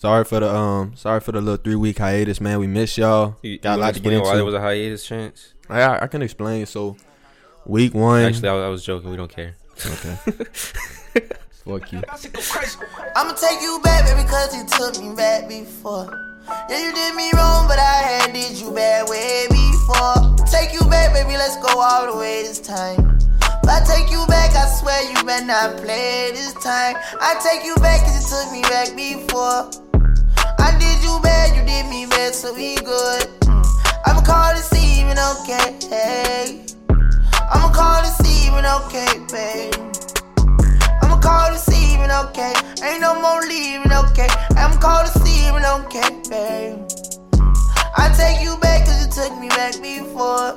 Sorry 0.00 0.24
for 0.24 0.40
the 0.40 0.50
um, 0.50 0.96
sorry 0.96 1.20
for 1.20 1.32
the 1.32 1.42
little 1.42 1.62
three 1.62 1.74
week 1.74 1.98
hiatus, 1.98 2.40
man. 2.40 2.58
We 2.58 2.66
miss 2.66 2.96
y'all. 2.96 3.36
You, 3.42 3.58
Got 3.58 3.72
a 3.72 3.74
you 3.74 3.80
lot 3.80 3.86
wanna 3.88 3.92
get 3.92 3.98
explain 3.98 4.22
why 4.22 4.34
there 4.36 4.44
was 4.46 4.54
a 4.54 4.60
hiatus 4.60 5.06
chance? 5.06 5.52
I, 5.68 5.98
I 5.98 6.06
can 6.06 6.22
explain. 6.22 6.64
So, 6.64 6.96
week 7.66 7.92
one. 7.92 8.22
Actually, 8.22 8.48
I 8.48 8.54
was, 8.54 8.62
I 8.64 8.68
was 8.68 8.82
joking. 8.82 9.10
We 9.10 9.18
don't 9.18 9.30
care. 9.30 9.56
okay. 9.84 10.14
Fuck 11.66 11.92
you. 11.92 12.00
I'ma 13.14 13.34
take 13.34 13.60
you 13.60 13.78
back, 13.84 14.06
baby, 14.06 14.26
cause 14.26 14.56
you 14.56 14.64
took 14.64 15.04
me 15.04 15.14
back 15.14 15.46
before. 15.46 16.08
Yeah, 16.70 16.80
you 16.80 16.94
did 16.94 17.14
me 17.14 17.30
wrong, 17.34 17.68
but 17.68 17.78
I 17.78 18.00
had 18.00 18.32
did 18.32 18.58
you 18.58 18.72
bad 18.72 19.06
way 19.06 19.48
before. 19.50 20.34
Take 20.46 20.72
you 20.72 20.80
back, 20.88 21.12
baby, 21.12 21.36
let's 21.36 21.58
go 21.58 21.78
all 21.78 22.10
the 22.10 22.18
way 22.18 22.42
this 22.42 22.58
time. 22.58 23.18
If 23.42 23.68
I 23.68 23.84
take 23.84 24.10
you 24.10 24.24
back, 24.28 24.56
I 24.56 24.66
swear 24.80 25.12
you 25.12 25.22
better 25.26 25.44
not 25.44 25.76
play 25.76 26.30
this 26.32 26.54
time. 26.54 26.96
I 27.20 27.38
take 27.44 27.66
you 27.66 27.74
back 27.76 28.00
cause 28.00 28.16
you 28.16 28.44
took 28.44 28.50
me 28.50 28.62
back 28.62 28.96
before. 28.96 29.89
I 30.60 30.76
did 30.78 31.02
you 31.02 31.18
bad, 31.22 31.56
you 31.56 31.64
did 31.64 31.86
me 31.90 32.06
bad, 32.06 32.34
so 32.34 32.54
we 32.54 32.76
good. 32.76 33.26
I'ma 34.06 34.22
call 34.22 34.54
this 34.54 34.72
even 34.74 35.18
okay. 35.18 36.60
I'ma 37.50 37.72
call 37.72 38.02
this 38.02 38.20
even 38.44 38.64
okay, 38.64 39.18
babe. 39.32 39.74
I'ma 41.02 41.18
call 41.20 41.50
this 41.52 41.68
even 41.70 42.10
okay. 42.10 42.52
Ain't 42.84 43.00
no 43.00 43.20
more 43.20 43.40
leaving, 43.42 43.92
okay. 43.92 44.28
I'ma 44.56 44.78
call 44.78 45.02
this 45.04 45.16
even 45.44 45.64
okay, 45.64 46.10
babe. 46.28 46.78
I 47.96 48.12
take 48.16 48.42
you 48.42 48.56
back 48.58 48.86
cause 48.86 49.00
you 49.04 49.10
took 49.10 49.38
me 49.40 49.48
back 49.48 49.80
before. 49.82 50.56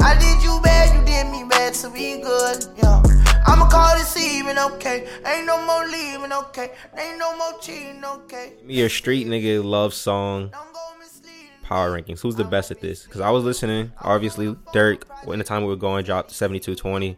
I 0.00 0.16
did 0.18 0.42
you 0.42 0.60
bad, 0.62 0.94
you 0.94 1.04
did 1.06 1.30
me 1.32 1.44
bad, 1.48 1.74
so 1.74 1.90
be 1.90 2.20
good, 2.20 2.64
yeah. 2.76 3.02
I'ma 3.46 3.68
call 3.68 3.96
this 3.98 4.16
even 4.16 4.58
okay. 4.58 5.06
Ain't 5.26 5.46
no 5.46 5.64
more 5.66 5.86
leaving, 5.86 6.32
okay. 6.32 6.70
Ain't 6.98 7.18
no 7.18 7.36
more 7.36 7.58
cheating, 7.60 8.02
okay. 8.04 8.54
Me 8.64 8.82
a 8.82 8.88
street 8.88 9.26
nigga 9.26 9.62
love 9.62 9.92
song 9.94 10.48
Don't 10.48 10.72
go 10.72 10.80
misleading. 10.98 11.50
power 11.62 11.90
rankings. 12.00 12.20
Who's 12.20 12.36
the 12.36 12.44
best 12.44 12.70
at 12.70 12.80
this? 12.80 13.04
Because 13.04 13.20
I 13.20 13.30
was 13.30 13.44
listening. 13.44 13.92
Obviously, 14.00 14.56
Dirk. 14.72 15.06
In 15.26 15.38
the 15.38 15.44
time 15.44 15.62
we 15.62 15.68
were 15.68 15.76
going, 15.76 16.04
dropped 16.04 16.30
seventy 16.30 16.60
two 16.60 16.74
twenty. 16.74 17.16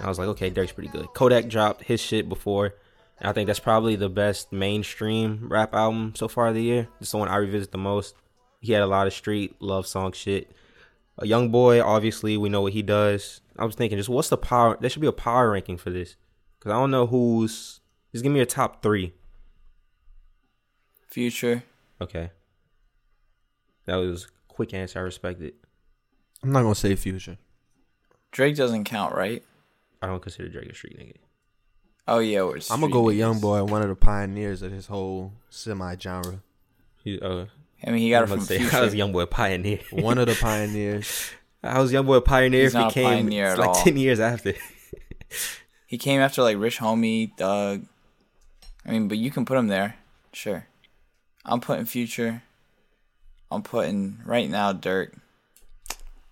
I 0.00 0.08
was 0.08 0.18
like, 0.18 0.28
okay, 0.28 0.50
Dirk's 0.50 0.72
pretty 0.72 0.88
good. 0.90 1.06
Kodak 1.14 1.48
dropped 1.48 1.84
his 1.84 2.00
shit 2.00 2.28
before. 2.28 2.74
And 3.18 3.28
I 3.28 3.32
think 3.32 3.46
that's 3.46 3.60
probably 3.60 3.94
the 3.94 4.08
best 4.08 4.52
mainstream 4.52 5.46
rap 5.48 5.74
album 5.74 6.14
so 6.16 6.26
far 6.28 6.48
of 6.48 6.54
the 6.54 6.62
year. 6.62 6.88
It's 7.00 7.12
the 7.12 7.18
one 7.18 7.28
I 7.28 7.36
revisit 7.36 7.70
the 7.70 7.78
most. 7.78 8.14
He 8.60 8.72
had 8.72 8.82
a 8.82 8.86
lot 8.86 9.06
of 9.06 9.12
street 9.12 9.54
love 9.60 9.86
song 9.86 10.12
shit. 10.12 10.50
A 11.18 11.26
young 11.26 11.50
boy, 11.50 11.80
obviously, 11.82 12.36
we 12.36 12.48
know 12.48 12.62
what 12.62 12.72
he 12.72 12.82
does. 12.82 13.40
I 13.58 13.64
was 13.64 13.74
thinking, 13.74 13.98
just 13.98 14.08
what's 14.08 14.28
the 14.28 14.36
power? 14.36 14.76
There 14.80 14.88
should 14.90 15.02
be 15.02 15.08
a 15.08 15.12
power 15.12 15.50
ranking 15.50 15.76
for 15.76 15.90
this 15.90 16.16
because 16.58 16.72
I 16.72 16.74
don't 16.76 16.90
know 16.90 17.06
who's. 17.06 17.80
Just 18.12 18.22
give 18.22 18.32
me 18.32 18.38
your 18.38 18.46
top 18.46 18.82
three. 18.82 19.12
Future. 21.08 21.62
Okay. 22.00 22.30
That 23.86 23.96
was 23.96 24.24
a 24.24 24.52
quick 24.52 24.72
answer. 24.74 24.98
I 24.98 25.02
respect 25.02 25.40
it. 25.40 25.54
I'm 26.42 26.52
not 26.52 26.62
gonna 26.62 26.74
say 26.74 26.94
future. 26.96 27.38
Drake 28.30 28.56
doesn't 28.56 28.84
count, 28.84 29.14
right? 29.14 29.42
I 30.00 30.06
don't 30.06 30.20
consider 30.22 30.48
Drake 30.48 30.68
a 30.70 30.74
street 30.74 30.98
nigga. 30.98 31.16
Oh 32.08 32.18
yeah, 32.18 32.42
we're 32.42 32.58
I'm 32.70 32.80
gonna 32.80 32.92
go 32.92 33.02
with 33.02 33.16
Young 33.16 33.38
Boy, 33.40 33.62
one 33.62 33.82
of 33.82 33.88
the 33.88 33.94
pioneers 33.94 34.62
of 34.62 34.72
this 34.72 34.86
whole 34.86 35.32
semi 35.50 35.96
genre. 35.98 36.42
He, 37.04 37.20
uh, 37.20 37.46
I 37.86 37.90
mean, 37.90 38.00
he 38.00 38.10
got 38.10 38.20
I 38.20 38.24
it 38.24 38.28
from 38.28 38.38
was 38.40 38.48
about 38.48 38.48
say, 38.48 38.58
Future. 38.58 38.76
How 38.76 38.82
was 38.82 38.94
Young 38.94 39.12
Boy 39.12 39.26
pioneer? 39.26 39.80
One 39.92 40.18
of 40.18 40.26
the 40.26 40.34
pioneers. 40.40 41.30
How 41.62 41.80
was 41.82 41.92
Young 41.92 42.06
Boy 42.06 42.20
pioneer 42.20 42.62
He's 42.62 42.74
if 42.74 42.78
he 42.78 42.78
not 42.80 42.90
a 42.90 42.94
came 42.94 43.04
pioneer 43.04 43.44
it's 43.44 43.52
at 43.54 43.58
like 43.58 43.68
all. 43.68 43.74
ten 43.84 43.96
years 43.96 44.20
after? 44.20 44.54
He 45.86 45.98
came 45.98 46.22
after 46.22 46.42
like 46.42 46.56
Rich 46.56 46.78
Homie, 46.78 47.36
Doug. 47.36 47.84
I 48.86 48.90
mean, 48.92 49.08
but 49.08 49.18
you 49.18 49.30
can 49.30 49.44
put 49.44 49.58
him 49.58 49.66
there, 49.68 49.96
sure. 50.32 50.66
I'm 51.44 51.60
putting 51.60 51.84
Future. 51.84 52.42
I'm 53.50 53.62
putting 53.62 54.20
right 54.24 54.48
now 54.48 54.72
Dirk. 54.72 55.14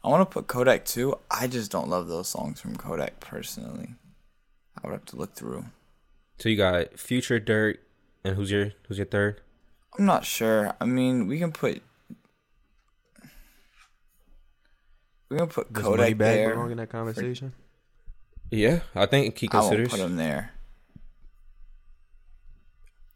I 0.03 0.09
want 0.09 0.23
to 0.23 0.33
put 0.33 0.47
Kodak 0.47 0.87
too. 0.87 1.19
I 1.31 1.47
just 1.47 1.71
don't 1.71 1.91
love 1.91 2.09
those 2.09 2.29
songs 2.29 2.59
from 2.59 2.77
Kodak 2.77 3.21
personally. 3.21 3.97
I 4.83 4.87
would 4.87 4.95
have 4.95 5.05
to 5.07 5.17
look 5.17 5.35
through. 5.35 5.67
so 6.39 6.49
you 6.49 6.57
got 6.57 6.99
Future, 6.99 7.39
Dirk, 7.39 7.81
and 8.25 8.37
who's 8.37 8.51
your 8.51 8.73
who's 8.89 8.97
your 8.97 9.07
third? 9.07 9.43
I'm 9.99 10.07
not 10.07 10.25
sure. 10.25 10.75
I 10.81 10.87
mean, 10.87 11.27
we 11.27 11.39
can 11.39 11.53
put 11.53 11.83
we 15.31 15.39
can 15.39 15.47
put 15.49 15.73
Does 15.73 15.85
Kodak 15.85 16.15
Moneybagg 16.15 16.19
there. 16.19 16.51
belong 16.55 16.71
in 16.73 16.77
that 16.79 16.91
conversation? 16.91 17.53
Yeah, 18.51 18.81
I 18.95 19.07
think 19.07 19.39
he 19.39 19.49
I 19.51 19.57
won't 19.59 19.69
considers. 19.69 19.91
put 19.91 20.01
him 20.01 20.17
there. 20.17 20.51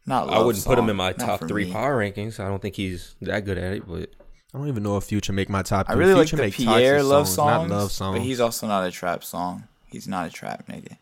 Not. 0.05 0.29
I 0.29 0.37
love 0.37 0.45
wouldn't 0.45 0.65
put 0.65 0.77
him 0.77 0.83
song, 0.85 0.89
in 0.91 0.95
my 0.95 1.09
not 1.09 1.19
top 1.19 1.39
for 1.41 1.47
three 1.47 1.65
me. 1.65 1.71
power 1.71 1.97
rankings. 1.99 2.39
I 2.39 2.47
don't 2.47 2.61
think 2.61 2.75
he's 2.75 3.15
that 3.21 3.43
good 3.45 3.57
at 3.57 3.73
it, 3.73 3.87
but 3.87 4.11
I 4.53 4.57
don't 4.57 4.67
even 4.67 4.83
know 4.83 4.97
if 4.97 5.05
Future 5.05 5.33
make 5.33 5.49
my 5.49 5.63
top 5.63 5.89
I 5.89 5.93
three. 5.93 6.03
really 6.05 6.13
like 6.13 6.27
Future 6.29 6.37
the 6.37 6.43
make 6.43 6.53
Pierre 6.53 7.01
love 7.03 7.27
songs, 7.27 7.35
songs, 7.35 7.69
not 7.69 7.77
love 7.77 7.91
songs. 7.91 8.17
but 8.19 8.23
he's 8.25 8.39
also 8.39 8.67
not 8.67 8.85
a 8.87 8.91
trap 8.91 9.23
song. 9.23 9.67
He's 9.87 10.07
not 10.07 10.27
a 10.27 10.29
trap 10.31 10.67
nigga. 10.67 10.97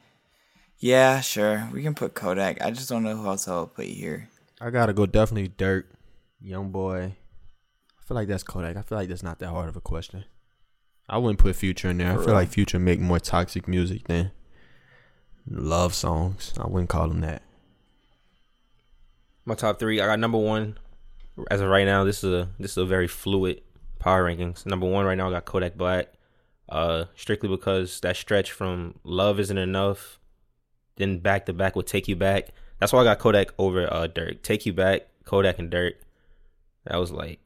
Yeah, 0.80 1.22
sure. 1.22 1.70
We 1.74 1.84
can 1.84 1.94
put 1.96 2.14
Kodak. 2.14 2.62
I 2.62 2.72
just 2.72 2.90
don't 2.90 3.04
know 3.04 3.16
who 3.16 3.28
else 3.28 3.48
I'll 3.48 3.68
put 3.68 3.86
here. 3.86 4.30
I 4.62 4.70
gotta 4.70 4.94
go 4.94 5.06
definitely 5.06 5.50
Dirk, 5.50 5.90
Young 6.42 6.72
Boy. 6.72 7.16
I 8.00 8.04
feel 8.08 8.16
like 8.16 8.28
that's 8.28 8.44
Kodak. 8.44 8.78
I 8.78 8.82
feel 8.82 8.98
like 8.98 9.10
that's 9.10 9.24
not 9.24 9.40
that 9.40 9.50
hard 9.50 9.70
of 9.70 9.76
a 9.76 9.82
question. 9.82 10.24
I 11.10 11.18
wouldn't 11.18 11.40
put 11.40 11.56
Future 11.56 11.90
in 11.90 11.98
there. 11.98 12.18
I 12.20 12.24
feel 12.24 12.34
like 12.34 12.50
Future 12.50 12.80
make 12.80 13.00
more 13.00 13.20
toxic 13.20 13.68
music 13.68 14.06
than 14.08 14.32
love 15.48 15.94
songs. 15.94 16.54
I 16.58 16.68
wouldn't 16.68 16.90
call 16.90 17.08
them 17.08 17.22
that. 17.22 17.44
my 19.46 19.56
top 19.56 19.80
three. 19.80 20.00
I 20.00 20.06
got 20.06 20.20
number 20.20 20.38
one 20.38 20.78
as 21.52 21.62
of 21.62 21.70
right 21.70 21.86
now. 21.86 22.04
This 22.04 22.24
is 22.24 22.32
a 22.34 22.50
this 22.60 22.72
is 22.72 22.78
a 22.78 22.86
very 22.86 23.08
fluid 23.08 23.62
power 24.00 24.24
rankings. 24.24 24.66
Number 24.66 24.88
one 24.88 25.06
right 25.06 25.18
now, 25.18 25.28
I 25.28 25.32
got 25.32 25.46
Kodak 25.46 25.76
Black. 25.76 26.08
Uh, 26.70 27.06
strictly 27.16 27.50
because 27.50 28.00
that 28.00 28.16
stretch 28.16 28.52
from 28.52 28.96
Love 29.04 29.40
Isn't 29.40 29.58
Enough, 29.58 30.18
then 30.96 31.20
back 31.20 31.46
to 31.46 31.54
back 31.54 31.76
with 31.76 31.86
Take 31.86 32.08
You 32.08 32.16
Back. 32.16 32.50
That's 32.80 32.94
why 32.94 33.02
I 33.02 33.04
got 33.04 33.20
Kodak 33.20 33.54
over 33.58 33.92
uh 33.92 34.08
Dirk. 34.08 34.42
Take 34.42 34.66
You 34.66 34.74
Back, 34.74 35.02
Kodak 35.26 35.60
and 35.60 35.70
Dirk. 35.70 35.96
That 36.86 36.98
was 36.98 37.12
like, 37.12 37.40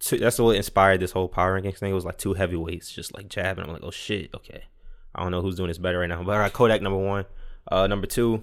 two, 0.00 0.18
that's 0.18 0.38
what 0.38 0.56
inspired 0.56 1.00
this 1.00 1.12
whole 1.12 1.28
power 1.28 1.60
rankings 1.60 1.78
thing. 1.78 1.90
It 1.90 1.94
was 1.94 2.04
like 2.04 2.18
two 2.18 2.34
heavyweights 2.34 2.92
just 2.92 3.14
like 3.14 3.28
jabbing. 3.28 3.64
I'm 3.64 3.72
like, 3.72 3.82
oh 3.82 3.90
shit, 3.90 4.34
okay. 4.34 4.64
I 5.14 5.22
don't 5.22 5.30
know 5.32 5.40
who's 5.42 5.56
doing 5.56 5.68
this 5.68 5.78
better 5.78 5.98
right 5.98 6.08
now, 6.08 6.22
but 6.22 6.36
I 6.36 6.44
got 6.44 6.52
Kodak 6.52 6.82
number 6.82 6.98
one. 6.98 7.24
Uh, 7.70 7.86
number 7.86 8.06
two, 8.06 8.42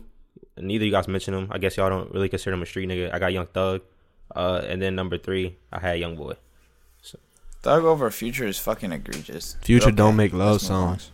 neither 0.58 0.84
of 0.84 0.88
you 0.88 0.92
guys 0.92 1.08
mentioned 1.08 1.38
him. 1.38 1.48
I 1.52 1.58
guess 1.58 1.78
y'all 1.78 1.90
don't 1.90 2.12
really 2.12 2.30
consider 2.30 2.54
him 2.54 2.62
a 2.62 2.66
street 2.66 2.90
nigga. 2.90 3.14
I 3.14 3.20
got 3.20 3.32
Young 3.34 3.48
Thug. 3.48 3.82
Uh, 4.36 4.62
and 4.68 4.82
then 4.82 4.96
number 4.96 5.18
three, 5.18 5.56
I 5.72 5.80
had 5.80 6.00
Young 6.00 6.16
Boy. 6.16 6.34
So. 7.02 7.20
Thug 7.62 7.84
over 7.84 8.10
Future 8.12 8.46
is 8.48 8.58
fucking 8.60 8.92
egregious. 8.92 9.56
Future 9.62 9.88
Okay, 9.88 9.96
don't 9.96 10.16
make 10.16 10.34
love 10.34 10.54
let's 10.54 10.70
move 10.70 10.78
on. 10.80 11.00
songs. 11.00 11.12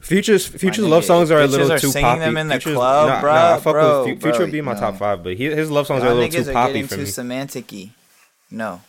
Future's 0.00 0.46
Future's 0.46 0.84
love 0.86 1.04
songs 1.04 1.30
are 1.30 1.40
a 1.40 1.46
bitches 1.46 1.50
little 1.50 1.72
are 1.72 1.78
too 1.78 1.88
singing 1.90 2.04
poppy. 2.06 2.20
them 2.20 2.36
in 2.36 2.48
the 2.48 2.54
Future's- 2.54 2.76
club, 2.76 3.08
nah, 3.08 3.20
bro, 3.22 3.32
nah, 3.32 3.54
I 3.54 3.58
fuck 3.60 3.72
bro, 3.72 4.04
with 4.04 4.14
Fu- 4.16 4.20
Future 4.20 4.36
bro, 4.36 4.46
would 4.46 4.52
be 4.52 4.60
my 4.60 4.74
no. 4.74 4.80
top 4.80 4.96
five, 4.96 5.22
but 5.22 5.34
he, 5.36 5.44
his 5.46 5.70
love 5.70 5.86
songs 5.86 6.02
are 6.02 6.08
a 6.08 6.14
little 6.14 6.44
too 6.44 6.52
poppy 6.52 6.72
getting 6.74 6.86
for 6.88 6.94
too 6.96 7.00
me. 7.02 7.06
semantic-y. 7.06 7.90
No. 8.50 8.82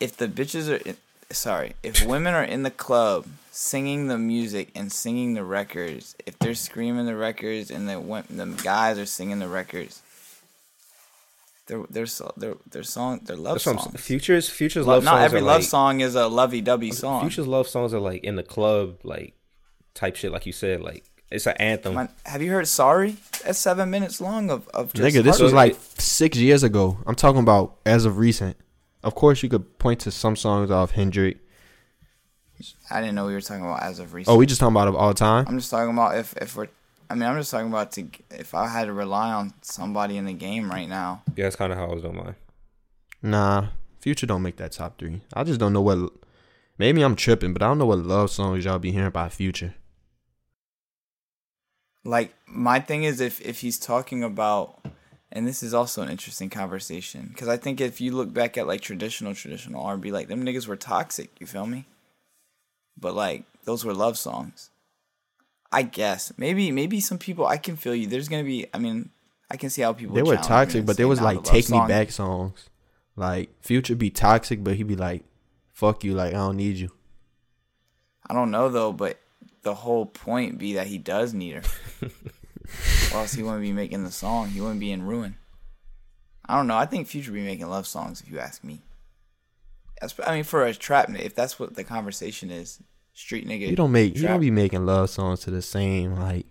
If 0.00 0.16
the 0.16 0.28
bitches 0.28 0.68
are 0.70 0.76
in, 0.88 0.96
sorry, 1.30 1.74
if 1.82 2.04
women 2.04 2.34
are 2.34 2.44
in 2.44 2.62
the 2.62 2.70
club 2.70 3.26
singing 3.50 4.08
the 4.08 4.18
music 4.18 4.70
and 4.74 4.90
singing 4.92 5.34
the 5.34 5.44
records, 5.44 6.14
if 6.26 6.38
they're 6.38 6.54
screaming 6.54 7.06
the 7.06 7.16
records 7.16 7.70
and 7.70 7.88
the 7.88 8.00
wo- 8.00 8.24
the 8.28 8.46
guys 8.62 8.98
are 8.98 9.06
singing 9.06 9.38
the 9.38 9.48
records, 9.48 10.02
their 11.66 11.82
their 11.88 12.06
their 12.36 12.54
their 12.70 12.82
song 12.82 13.20
their 13.24 13.36
love 13.36 13.54
That's 13.54 13.66
what 13.66 13.72
I'm 13.76 13.78
songs. 13.78 13.92
saying. 13.92 14.02
Future's 14.02 14.48
Future's 14.50 14.86
Lo- 14.86 14.94
love 14.94 15.04
not 15.04 15.22
every 15.22 15.40
are 15.40 15.42
love 15.42 15.60
like, 15.62 15.68
song 15.68 16.00
is 16.00 16.14
a 16.14 16.26
lovey-dovey 16.28 16.90
song. 16.92 17.22
Future's 17.22 17.46
love 17.46 17.68
songs 17.68 17.94
are 17.94 18.00
like 18.00 18.22
in 18.24 18.36
the 18.36 18.42
club, 18.42 18.98
like 19.04 19.34
type 19.94 20.16
shit, 20.16 20.30
like 20.32 20.44
you 20.46 20.52
said, 20.52 20.82
like 20.82 21.04
it's 21.30 21.46
an 21.46 21.56
anthem. 21.58 21.94
Man, 21.94 22.08
have 22.26 22.42
you 22.42 22.50
heard 22.50 22.68
"Sorry"? 22.68 23.16
That's 23.44 23.58
seven 23.58 23.90
minutes 23.90 24.20
long 24.20 24.50
of 24.50 24.68
of 24.68 24.92
just 24.92 25.16
Nigga, 25.16 25.22
this 25.22 25.40
was 25.40 25.52
like 25.54 25.76
six 25.98 26.36
years 26.36 26.62
ago. 26.62 26.98
I'm 27.06 27.14
talking 27.14 27.40
about 27.40 27.76
as 27.86 28.04
of 28.04 28.18
recent. 28.18 28.56
Of 29.04 29.14
course, 29.14 29.42
you 29.42 29.50
could 29.50 29.78
point 29.78 30.00
to 30.00 30.10
some 30.10 30.34
songs 30.34 30.70
off 30.70 30.92
Hendrix. 30.92 31.38
I 32.90 33.00
didn't 33.00 33.14
know 33.14 33.26
we 33.26 33.34
were 33.34 33.40
talking 33.42 33.64
about 33.64 33.82
as 33.82 33.98
of 33.98 34.14
recent. 34.14 34.34
Oh, 34.34 34.38
we 34.38 34.46
just 34.46 34.60
talking 34.60 34.74
about 34.74 34.88
of 34.88 34.96
all 34.96 35.12
time. 35.12 35.44
I'm 35.46 35.58
just 35.58 35.70
talking 35.70 35.92
about 35.92 36.16
if 36.16 36.34
if 36.38 36.56
we're. 36.56 36.68
I 37.10 37.14
mean, 37.14 37.28
I'm 37.28 37.36
just 37.36 37.50
talking 37.50 37.68
about 37.68 37.92
to 37.92 38.08
if 38.30 38.54
I 38.54 38.66
had 38.66 38.86
to 38.86 38.92
rely 38.94 39.30
on 39.32 39.52
somebody 39.60 40.16
in 40.16 40.24
the 40.24 40.32
game 40.32 40.70
right 40.70 40.88
now. 40.88 41.22
yeah, 41.36 41.44
that's 41.44 41.56
kind 41.56 41.70
of 41.70 41.78
how 41.78 41.86
I 41.86 41.94
was 41.94 42.02
doing 42.02 42.16
mine. 42.16 42.34
Nah, 43.22 43.68
Future 44.00 44.26
don't 44.26 44.42
make 44.42 44.56
that 44.56 44.72
top 44.72 44.98
three. 44.98 45.20
I 45.34 45.44
just 45.44 45.60
don't 45.60 45.72
know 45.74 45.82
what. 45.82 46.10
Maybe 46.78 47.02
I'm 47.02 47.14
tripping, 47.14 47.52
but 47.52 47.62
I 47.62 47.66
don't 47.66 47.78
know 47.78 47.86
what 47.86 47.98
love 47.98 48.30
songs 48.30 48.64
y'all 48.64 48.78
be 48.78 48.92
hearing 48.92 49.10
by 49.10 49.28
Future. 49.28 49.74
Like 52.04 52.34
my 52.46 52.80
thing 52.80 53.04
is 53.04 53.20
if 53.20 53.40
if 53.42 53.60
he's 53.60 53.78
talking 53.78 54.22
about, 54.24 54.80
and 55.34 55.48
this 55.48 55.64
is 55.64 55.74
also 55.74 56.00
an 56.00 56.10
interesting 56.10 56.48
conversation 56.48 57.26
because 57.28 57.48
I 57.48 57.56
think 57.56 57.80
if 57.80 58.00
you 58.00 58.12
look 58.12 58.32
back 58.32 58.56
at 58.56 58.68
like 58.68 58.80
traditional 58.80 59.34
traditional 59.34 59.82
R&B, 59.82 60.12
like 60.12 60.28
them 60.28 60.44
niggas 60.44 60.68
were 60.68 60.76
toxic. 60.76 61.30
You 61.40 61.46
feel 61.46 61.66
me? 61.66 61.86
But 62.96 63.16
like 63.16 63.44
those 63.64 63.84
were 63.84 63.92
love 63.92 64.16
songs. 64.16 64.70
I 65.72 65.82
guess 65.82 66.32
maybe 66.38 66.70
maybe 66.70 67.00
some 67.00 67.18
people 67.18 67.46
I 67.46 67.56
can 67.56 67.74
feel 67.74 67.96
you. 67.96 68.06
There's 68.06 68.28
gonna 68.28 68.44
be. 68.44 68.66
I 68.72 68.78
mean, 68.78 69.10
I 69.50 69.56
can 69.56 69.70
see 69.70 69.82
how 69.82 69.92
people 69.92 70.14
They 70.14 70.22
were 70.22 70.36
toxic, 70.36 70.86
but 70.86 70.96
they 70.96 71.02
say, 71.02 71.06
was 71.06 71.20
like 71.20 71.42
take 71.42 71.68
me 71.68 71.80
back 71.88 72.12
songs. 72.12 72.70
Like 73.16 73.50
Future 73.60 73.96
be 73.96 74.10
toxic, 74.10 74.62
but 74.62 74.76
he'd 74.76 74.86
be 74.86 74.96
like, 74.96 75.24
"Fuck 75.72 76.04
you," 76.04 76.14
like 76.14 76.32
I 76.32 76.36
don't 76.36 76.56
need 76.56 76.76
you. 76.76 76.92
I 78.24 78.34
don't 78.34 78.52
know 78.52 78.68
though, 78.68 78.92
but 78.92 79.18
the 79.62 79.74
whole 79.74 80.06
point 80.06 80.58
be 80.58 80.74
that 80.74 80.86
he 80.86 80.98
does 80.98 81.34
need 81.34 81.56
her. 81.56 81.62
or 83.12 83.20
else 83.20 83.34
he 83.34 83.42
wouldn't 83.42 83.62
be 83.62 83.72
making 83.72 84.04
the 84.04 84.10
song. 84.10 84.48
He 84.48 84.60
wouldn't 84.60 84.80
be 84.80 84.92
in 84.92 85.06
ruin. 85.06 85.36
I 86.46 86.56
don't 86.56 86.66
know. 86.66 86.76
I 86.76 86.86
think 86.86 87.08
Future 87.08 87.32
be 87.32 87.42
making 87.42 87.68
love 87.68 87.86
songs 87.86 88.20
if 88.20 88.30
you 88.30 88.38
ask 88.38 88.62
me. 88.62 88.82
That's, 90.00 90.14
I 90.26 90.34
mean, 90.34 90.44
for 90.44 90.64
a 90.64 90.74
trap, 90.74 91.08
ni- 91.08 91.20
if 91.20 91.34
that's 91.34 91.58
what 91.58 91.74
the 91.74 91.84
conversation 91.84 92.50
is, 92.50 92.82
street 93.14 93.46
nigga. 93.46 93.68
You 93.68 93.76
don't 93.76 93.92
make 93.92 94.14
you 94.14 94.22
trap. 94.22 94.32
don't 94.32 94.40
be 94.40 94.50
making 94.50 94.84
love 94.84 95.08
songs 95.10 95.40
to 95.40 95.50
the 95.50 95.62
same 95.62 96.16
like 96.16 96.46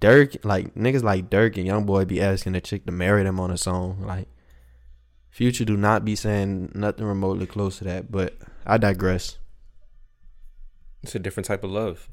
Dirk 0.00 0.44
like 0.44 0.74
niggas 0.74 1.02
like 1.02 1.30
Dirk 1.30 1.56
and 1.56 1.66
Young 1.66 1.84
Boy 1.86 2.04
be 2.04 2.20
asking 2.20 2.52
the 2.52 2.60
chick 2.60 2.84
to 2.86 2.92
marry 2.92 3.22
them 3.22 3.38
on 3.38 3.50
a 3.50 3.56
song. 3.56 4.02
Like 4.04 4.28
Future 5.30 5.64
do 5.64 5.76
not 5.76 6.04
be 6.04 6.16
saying 6.16 6.72
nothing 6.74 7.06
remotely 7.06 7.46
close 7.46 7.78
to 7.78 7.84
that, 7.84 8.10
but 8.10 8.36
I 8.66 8.78
digress. 8.78 9.38
It's 11.02 11.14
a 11.14 11.18
different 11.18 11.46
type 11.46 11.64
of 11.64 11.70
love. 11.70 12.08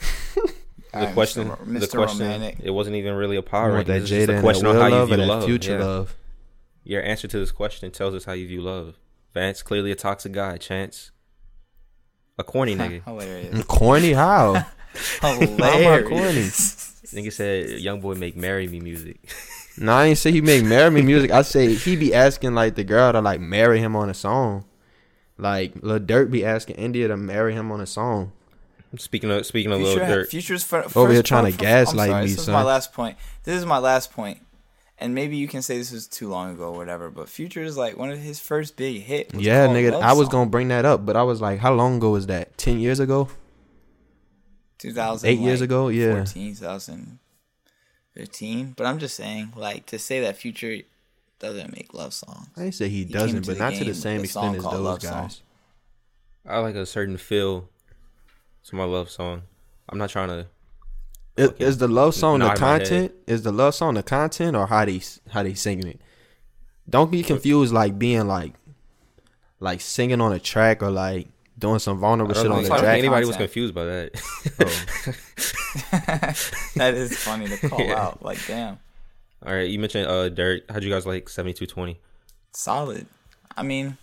The 0.92 0.98
Alright, 0.98 1.14
question, 1.14 1.48
Mr. 1.48 1.58
The 1.80 1.86
Mr. 1.86 1.92
question, 1.96 2.20
Romantic. 2.26 2.56
it 2.62 2.70
wasn't 2.70 2.96
even 2.96 3.14
really 3.14 3.36
a 3.36 3.40
You 3.40 3.42
power. 3.42 3.72
want 3.74 3.86
that 3.86 3.92
ranking. 3.92 4.02
It's 4.02 4.26
just 4.26 4.28
Jada 4.30 4.38
a 4.38 4.40
question 4.40 4.66
on 4.66 4.76
how 4.76 4.86
you 4.86 4.94
love 4.94 5.10
or 5.12 5.16
view 5.16 5.24
love. 5.26 5.44
Future 5.44 5.78
yeah. 5.78 5.84
love? 5.84 6.16
Your 6.84 7.02
answer 7.02 7.28
to 7.28 7.38
this 7.38 7.52
question 7.52 7.90
tells 7.90 8.14
us 8.14 8.24
how 8.24 8.32
you 8.32 8.46
view 8.48 8.62
love. 8.62 8.98
Vance 9.34 9.62
clearly 9.62 9.90
a 9.92 9.94
toxic 9.94 10.32
guy. 10.32 10.56
Chance, 10.56 11.10
a 12.38 12.44
corny 12.44 12.74
nigga. 12.76 13.04
Hilarious. 13.04 13.64
Corny 13.68 14.12
how? 14.12 14.54
How 15.20 15.34
Hilarious. 15.38 16.08
corny? 16.08 17.22
nigga 17.22 17.32
said, 17.32 17.80
"Young 17.80 18.00
boy 18.00 18.14
make 18.14 18.36
marry 18.36 18.66
me 18.66 18.80
music." 18.80 19.18
No, 19.76 19.92
I 19.92 20.06
ain't 20.06 20.18
say 20.18 20.32
he 20.32 20.40
make 20.40 20.64
marry 20.64 20.90
me 20.90 21.02
music. 21.02 21.30
I 21.30 21.42
say 21.42 21.74
he 21.74 21.94
be 21.94 22.12
asking 22.14 22.54
like 22.54 22.74
the 22.74 22.82
girl 22.82 23.12
to 23.12 23.20
like 23.20 23.40
marry 23.40 23.78
him 23.78 23.94
on 23.94 24.08
a 24.10 24.14
song. 24.14 24.64
Like 25.36 25.74
Lil 25.82 26.00
Durk 26.00 26.30
be 26.32 26.44
asking 26.44 26.76
India 26.76 27.06
to 27.08 27.16
marry 27.16 27.52
him 27.54 27.70
on 27.70 27.80
a 27.80 27.86
song. 27.86 28.32
Speaking 28.96 29.30
of 29.30 29.44
speaking 29.44 29.70
of 29.72 29.80
Future, 29.80 30.00
little 30.00 30.16
Durk, 30.24 30.28
Future's 30.28 30.64
fir- 30.64 30.82
first 30.84 30.96
Over 30.96 31.12
here 31.12 31.22
trying 31.22 31.52
to 31.52 31.58
pro- 31.58 31.66
gaslight 31.66 32.08
I'm 32.08 32.12
sorry, 32.12 32.24
me, 32.24 32.30
This 32.30 32.38
is 32.40 32.48
my 32.48 32.62
last 32.62 32.92
point. 32.92 33.18
This 33.44 33.54
is 33.56 33.66
my 33.66 33.78
last. 33.78 34.10
And 35.00 35.14
maybe 35.14 35.36
you 35.36 35.46
can 35.46 35.62
say 35.62 35.78
this 35.78 35.92
was 35.92 36.08
too 36.08 36.28
long 36.28 36.52
ago 36.54 36.72
or 36.72 36.76
whatever, 36.76 37.08
but 37.10 37.28
Future 37.28 37.62
is 37.62 37.76
like 37.76 37.96
one 37.96 38.10
of 38.10 38.18
his 38.18 38.40
first 38.40 38.76
big 38.76 39.02
hits. 39.02 39.32
Yeah, 39.34 39.68
nigga, 39.68 39.92
Love 39.92 40.02
I 40.02 40.12
was 40.14 40.26
Song. 40.26 40.32
gonna 40.32 40.50
bring 40.50 40.66
that 40.68 40.84
up, 40.84 41.06
but 41.06 41.16
I 41.16 41.22
was 41.22 41.40
like, 41.40 41.60
how 41.60 41.72
long 41.74 41.98
ago 41.98 42.10
was 42.10 42.26
that? 42.26 42.56
Ten 42.58 42.80
years 42.80 42.98
ago? 42.98 43.28
Two 44.78 44.92
thousand 44.92 45.28
eight 45.28 45.32
Eight 45.34 45.38
years 45.40 45.60
ago? 45.60 45.88
Yeah. 45.88 46.14
14 46.24 46.54
2015 46.54 48.74
but 48.76 48.86
i'm 48.86 48.98
just 48.98 49.14
saying 49.14 49.52
like 49.56 49.86
to 49.86 49.96
say 49.98 50.20
that 50.20 50.36
future 50.36 50.78
doesn't 51.38 51.72
make 51.76 51.94
love 51.94 52.12
songs 52.12 52.48
I 52.56 52.64
ain't 52.64 52.74
say 52.74 52.88
he 52.88 53.04
came 53.04 53.12
doesn't, 53.12 53.46
but 53.46 53.58
the 53.58 53.62
not 53.62 53.74
to 53.74 53.84
the 53.84 53.94
same 53.94 54.24
extent 54.24 54.56
as 54.56 54.64
those 54.64 54.72
Love 54.80 55.02
Song. 55.02 55.12
guys. 55.12 55.40
I 56.46 56.58
like 56.58 56.74
a 56.74 56.84
certain 56.86 57.16
feel 57.16 57.68
to 58.68 58.76
my 58.76 58.84
love 58.84 59.10
song. 59.10 59.42
I'm 59.88 59.98
not 59.98 60.10
trying 60.10 60.28
to. 60.28 60.46
Is, 61.36 61.50
is 61.58 61.78
the 61.78 61.88
love 61.88 62.14
song 62.14 62.38
the 62.40 62.46
Nod 62.48 62.60
my 62.60 62.68
head. 62.68 62.80
content? 62.80 63.12
Is 63.26 63.42
the 63.42 63.52
love 63.52 63.74
song 63.74 63.94
the 63.94 64.02
content 64.02 64.56
or 64.56 64.66
how 64.66 64.84
they 64.84 65.00
how 65.30 65.42
they 65.42 65.54
singing 65.54 65.86
it? 65.86 66.00
Don't 66.88 67.10
be 67.10 67.22
confused 67.22 67.72
like 67.72 67.98
being 67.98 68.26
like 68.26 68.54
like 69.60 69.80
singing 69.80 70.20
on 70.20 70.32
a 70.32 70.38
track 70.38 70.82
or 70.82 70.90
like 70.90 71.28
doing 71.58 71.78
some 71.78 71.98
vulnerable 71.98 72.34
shit 72.34 72.46
on 72.46 72.50
the 72.50 72.56
I 72.56 72.60
don't 72.60 72.68
think 72.70 72.80
track. 72.80 72.98
anybody 72.98 73.26
was 73.26 73.36
confused 73.36 73.74
by 73.74 73.84
that. 73.84 74.20
Oh. 74.60 75.12
that 76.76 76.94
is 76.94 77.16
funny 77.18 77.46
to 77.48 77.68
call 77.68 77.80
Yeah. 77.80 78.00
out 78.02 78.22
like 78.22 78.38
damn 78.46 78.78
All 79.44 79.52
right, 79.54 79.68
you 79.68 79.78
mentioned 79.78 80.06
uh 80.06 80.28
Dirk. 80.28 80.70
How'd 80.70 80.82
you 80.82 80.90
guys 80.90 81.06
like 81.06 81.28
7220? 81.28 82.00
solid 82.52 83.06
i 83.56 83.62
mean 83.62 83.96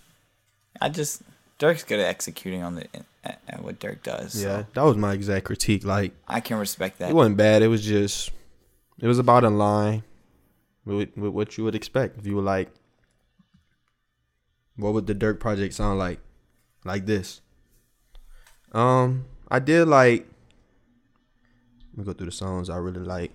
i 0.80 0.88
just 0.88 1.22
dirk's 1.58 1.84
good 1.84 2.00
at 2.00 2.06
executing 2.08 2.62
on 2.64 2.76
the 2.76 2.88
at, 3.24 3.40
at 3.48 3.64
what 3.64 3.80
dirk 3.80 4.04
does 4.04 4.34
so 4.34 4.48
Yeah, 4.48 4.64
that 4.74 4.82
was 4.84 4.98
my 4.98 5.14
exact 5.14 5.46
critique. 5.46 5.84
Like 5.86 6.14
i 6.28 6.40
can 6.40 6.58
respect 6.58 7.00
that 7.00 7.10
it 7.10 7.16
wasn't 7.16 7.38
bad. 7.38 7.62
It 7.62 7.68
was 7.68 7.84
just 7.84 8.32
it 9.00 9.08
was 9.08 9.20
about 9.20 9.44
in 9.44 9.58
line 9.58 10.04
with, 10.86 11.16
with 11.18 11.32
what 11.34 11.58
you 11.58 11.64
would 11.64 11.76
expect 11.76 12.18
if 12.18 12.26
you 12.28 12.36
were 12.36 12.42
like, 12.42 12.70
what 14.78 14.94
would 14.94 15.08
the 15.08 15.14
Dirk 15.14 15.40
project 15.40 15.74
sound 15.74 16.00
like? 16.00 16.20
Like 16.84 17.06
this. 17.06 17.42
Um, 18.72 19.26
I 19.50 19.60
did 19.60 19.88
like. 19.88 20.28
Let 21.92 21.98
me 21.98 22.04
go 22.06 22.14
through 22.14 22.28
the 22.28 22.32
songs 22.32 22.70
I 22.70 22.78
really 22.78 23.00
like. 23.02 23.32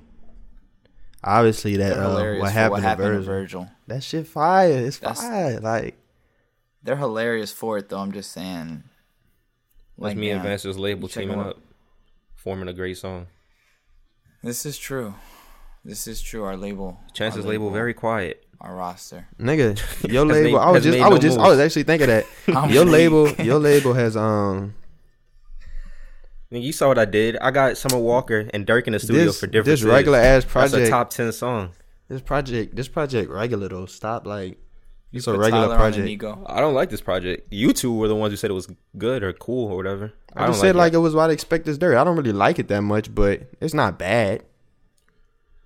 Obviously, 1.25 1.77
that 1.77 1.99
uh, 1.99 2.39
what 2.39 2.53
happened, 2.53 2.71
what 2.73 2.77
to 2.79 2.83
happened 2.83 3.07
Virgil. 3.25 3.25
virgil 3.25 3.69
That 3.87 4.03
shit 4.03 4.27
fire. 4.27 4.71
It's 4.87 4.99
That's- 4.99 5.21
fire. 5.21 5.61
Like 5.61 5.97
they're 6.83 6.97
hilarious 6.97 7.53
for 7.53 7.79
it 7.79 7.89
though 7.89 7.99
i'm 7.99 8.13
just 8.13 8.33
saying 8.33 8.83
Like 9.99 10.17
me 10.17 10.31
and 10.31 10.39
damn, 10.43 10.49
Vance's 10.51 10.79
label 10.79 11.09
teaming 11.09 11.39
up, 11.41 11.59
forming 12.35 12.69
a 12.69 12.73
great 12.73 12.97
song. 12.99 13.27
this 14.43 14.65
is 14.67 14.79
true 14.79 15.15
this 15.85 16.07
is 16.07 16.21
true 16.23 16.45
our 16.45 16.57
label 16.57 16.99
Chance's 17.15 17.45
our 17.45 17.51
label 17.51 17.71
very 17.71 17.95
quiet. 17.95 18.45
our 18.61 18.75
roster 18.75 19.27
nigga, 19.39 19.79
your 20.13 20.25
label. 20.25 20.59
made- 20.59 20.67
I 20.67 20.71
was 20.71 20.85
just, 20.85 20.99
I 20.99 21.09
was 21.09 21.17
no 21.23 21.29
just, 21.29 21.39
I 21.39 21.49
was 21.49 21.59
actually 21.59 21.85
thinking 21.85 22.09
that 22.09 22.27
your 22.71 22.85
weak. 22.85 22.93
label, 22.93 23.29
your 23.45 23.59
label 23.59 23.93
has 23.95 24.17
um 24.17 24.75
Nigga, 26.53 26.63
you 26.63 26.73
saw 26.73 26.89
what 26.89 26.99
I 26.99 27.05
did. 27.05 27.37
I 27.39 27.53
got 27.53 27.79
Summer 27.79 27.97
Walker 28.03 28.51
and 28.53 28.67
Dirk 28.67 28.89
in 28.89 28.93
the 28.93 28.99
studio 28.99 29.27
this 29.27 29.39
for 29.39 29.47
different. 29.47 29.67
this 29.67 29.85
regular 29.85 30.19
ass 30.19 30.43
That's 30.43 30.45
a 30.45 30.49
project. 30.49 30.91
top 30.91 31.11
ten 31.11 31.31
song. 31.31 31.71
This 32.09 32.21
project, 32.21 32.75
this 32.75 32.89
project 32.89 33.31
regular 33.31 33.69
though. 33.69 33.87
Stop 33.87 34.27
like 34.27 34.59
it's 35.13 35.27
a 35.27 35.33
Put 35.33 35.41
regular 35.41 35.63
Tyler 35.63 35.75
on 35.75 35.81
project. 35.81 36.03
Inigo. 36.07 36.45
I 36.47 36.61
don't 36.61 36.75
like 36.75 36.91
this 36.91 37.01
project. 37.01 37.49
You 37.53 37.73
two 37.73 37.93
were 37.93 38.09
the 38.09 38.15
ones 38.15 38.33
who 38.33 38.37
said 38.37 38.51
it 38.51 38.55
was 38.55 38.69
good 38.97 39.23
or 39.23 39.33
cool 39.33 39.73
or 39.73 39.77
whatever. 39.77 40.13
I, 40.37 40.43
don't 40.43 40.51
just 40.51 40.61
said 40.61 40.77
like 40.77 40.93
it. 40.93 40.97
it 40.97 41.01
was 41.01 41.15
what 41.15 41.31
I 41.31 41.33
expect 41.33 41.67
this 41.67 41.79
dirt. 41.79 41.97
I 41.97 42.05
don't 42.05 42.17
really 42.17 42.33
like 42.33 42.59
it 42.59 42.69
that 42.69 42.83
much, 42.83 43.13
but 43.15 43.43
it's 43.61 43.75
not 43.75 43.99
bad. 43.99 44.45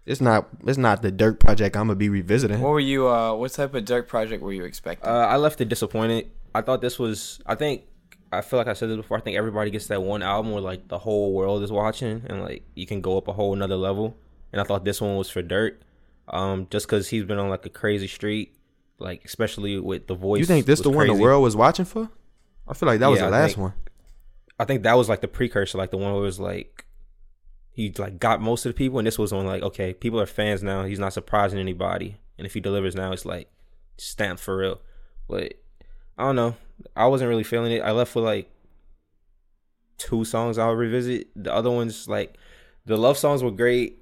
It's 0.07 0.21
not. 0.21 0.49
It's 0.67 0.79
not 0.79 1.03
the 1.03 1.11
Dirk 1.11 1.41
project. 1.41 1.77
I'm 1.77 1.87
gonna 1.87 1.97
be 1.97 2.09
revisiting. 2.09 2.61
What 2.61 2.71
were 2.71 2.81
you? 2.81 3.09
Uh, 3.09 3.35
what 3.35 3.53
type 3.53 3.75
of 3.75 3.85
Dirk 3.85 4.07
project 4.07 4.43
were 4.43 4.53
you 4.53 4.65
expecting? 4.65 5.09
Uh, 5.09 5.13
I 5.13 5.37
left 5.37 5.61
it 5.61 5.69
disappointed. 5.69 6.31
I 6.55 6.61
thought 6.61 6.81
this 6.81 6.99
was. 6.99 7.41
I 7.47 7.55
think. 7.55 7.85
I 8.31 8.41
feel 8.41 8.59
like 8.59 8.67
I 8.67 8.73
said 8.73 8.91
this 8.91 8.97
before. 8.97 9.17
I 9.17 9.21
think 9.21 9.37
everybody 9.37 9.71
gets 9.71 9.87
that 9.87 10.03
one 10.03 10.23
album 10.23 10.53
where 10.53 10.61
like 10.61 10.89
the 10.89 10.99
whole 10.99 11.33
world 11.33 11.63
is 11.63 11.71
watching 11.71 12.23
and 12.27 12.43
like 12.43 12.65
you 12.75 12.87
can 12.87 13.01
go 13.01 13.17
up 13.17 13.29
a 13.29 13.33
whole 13.33 13.55
another 13.55 13.77
level. 13.77 14.17
And 14.53 14.61
I 14.61 14.65
thought 14.65 14.85
this 14.85 15.01
one 15.01 15.17
was 15.17 15.31
for 15.31 15.43
Dirk, 15.43 15.81
um, 16.29 16.67
just 16.71 16.87
because 16.87 17.09
he's 17.09 17.25
been 17.25 17.39
on 17.39 17.49
like 17.49 17.65
a 17.65 17.71
crazy 17.71 18.07
streak, 18.07 18.55
like 18.99 19.25
especially 19.25 19.79
with 19.79 20.07
the 20.07 20.15
voice. 20.15 20.41
you 20.41 20.47
think 20.47 20.67
this 20.67 20.81
the 20.81 20.91
one 20.91 21.07
the 21.07 21.15
world 21.15 21.43
was 21.43 21.57
watching 21.57 21.85
for? 21.85 22.09
I 22.69 22.75
feel 22.75 22.87
like 22.89 23.01
that 23.01 23.09
was 23.09 23.19
Yeah, 23.21 23.29
the 23.31 23.37
I 23.37 23.41
last 23.41 23.51
think- 23.55 23.63
one. 23.63 23.75
I 24.59 24.65
think 24.65 24.85
that 24.85 24.97
was 24.97 25.09
like 25.09 25.21
the 25.21 25.29
precursor, 25.29 25.79
like 25.79 25.91
the 25.91 25.97
one 25.97 26.13
where 26.13 26.21
it 26.23 26.25
was 26.27 26.39
like 26.39 26.85
he 27.73 27.93
like 27.99 28.21
got 28.21 28.41
most 28.41 28.65
of 28.65 28.71
the 28.71 28.77
people, 28.77 28.99
and 29.01 29.07
this 29.07 29.19
was 29.19 29.33
on 29.33 29.45
like 29.47 29.63
okay, 29.65 29.93
people 29.95 30.21
are 30.21 30.27
fans 30.27 30.63
now. 30.63 30.85
He's 30.85 31.01
not 31.01 31.13
surprising 31.13 31.59
anybody, 31.59 32.17
and 32.39 32.47
if 32.47 32.55
he 32.55 32.61
delivers 32.61 32.95
now, 32.95 33.11
it's 33.13 33.25
like 33.25 33.51
stamped 33.97 34.41
for 34.41 34.57
real. 34.57 34.81
But 35.29 35.55
I 36.17 36.23
don't 36.27 36.37
know, 36.37 36.55
I 36.95 37.07
wasn't 37.07 37.31
really 37.31 37.43
feeling 37.43 37.73
it. 37.73 37.81
I 37.83 37.91
left 37.91 38.15
with 38.15 38.25
like 38.25 38.49
two 39.99 40.25
songs 40.25 40.57
I'll 40.59 40.75
revisit. 40.75 41.29
The 41.35 41.53
other 41.53 41.71
ones, 41.71 42.09
like 42.09 42.37
the 42.87 42.97
love 42.97 43.19
songs, 43.19 43.43
were 43.43 43.51
great. 43.51 43.99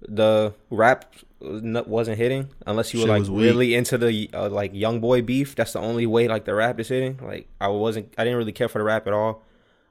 The 0.00 0.54
rap 0.70 1.14
wasn't 1.42 2.18
hitting 2.18 2.48
unless 2.66 2.94
you 2.94 3.00
were 3.00 3.06
Shit 3.06 3.28
like 3.28 3.30
really 3.30 3.74
into 3.74 3.98
the 3.98 4.30
uh, 4.32 4.48
like 4.48 4.72
young 4.74 5.00
boy 5.00 5.22
beef. 5.22 5.54
That's 5.54 5.72
the 5.72 5.80
only 5.80 6.06
way 6.06 6.28
like 6.28 6.44
the 6.44 6.54
rap 6.54 6.78
is 6.78 6.88
hitting. 6.88 7.18
Like 7.22 7.48
I 7.60 7.68
wasn't, 7.68 8.14
I 8.16 8.24
didn't 8.24 8.38
really 8.38 8.52
care 8.52 8.68
for 8.68 8.78
the 8.78 8.84
rap 8.84 9.06
at 9.06 9.12
all. 9.12 9.42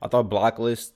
I 0.01 0.07
thought 0.07 0.29
Blocklist. 0.29 0.91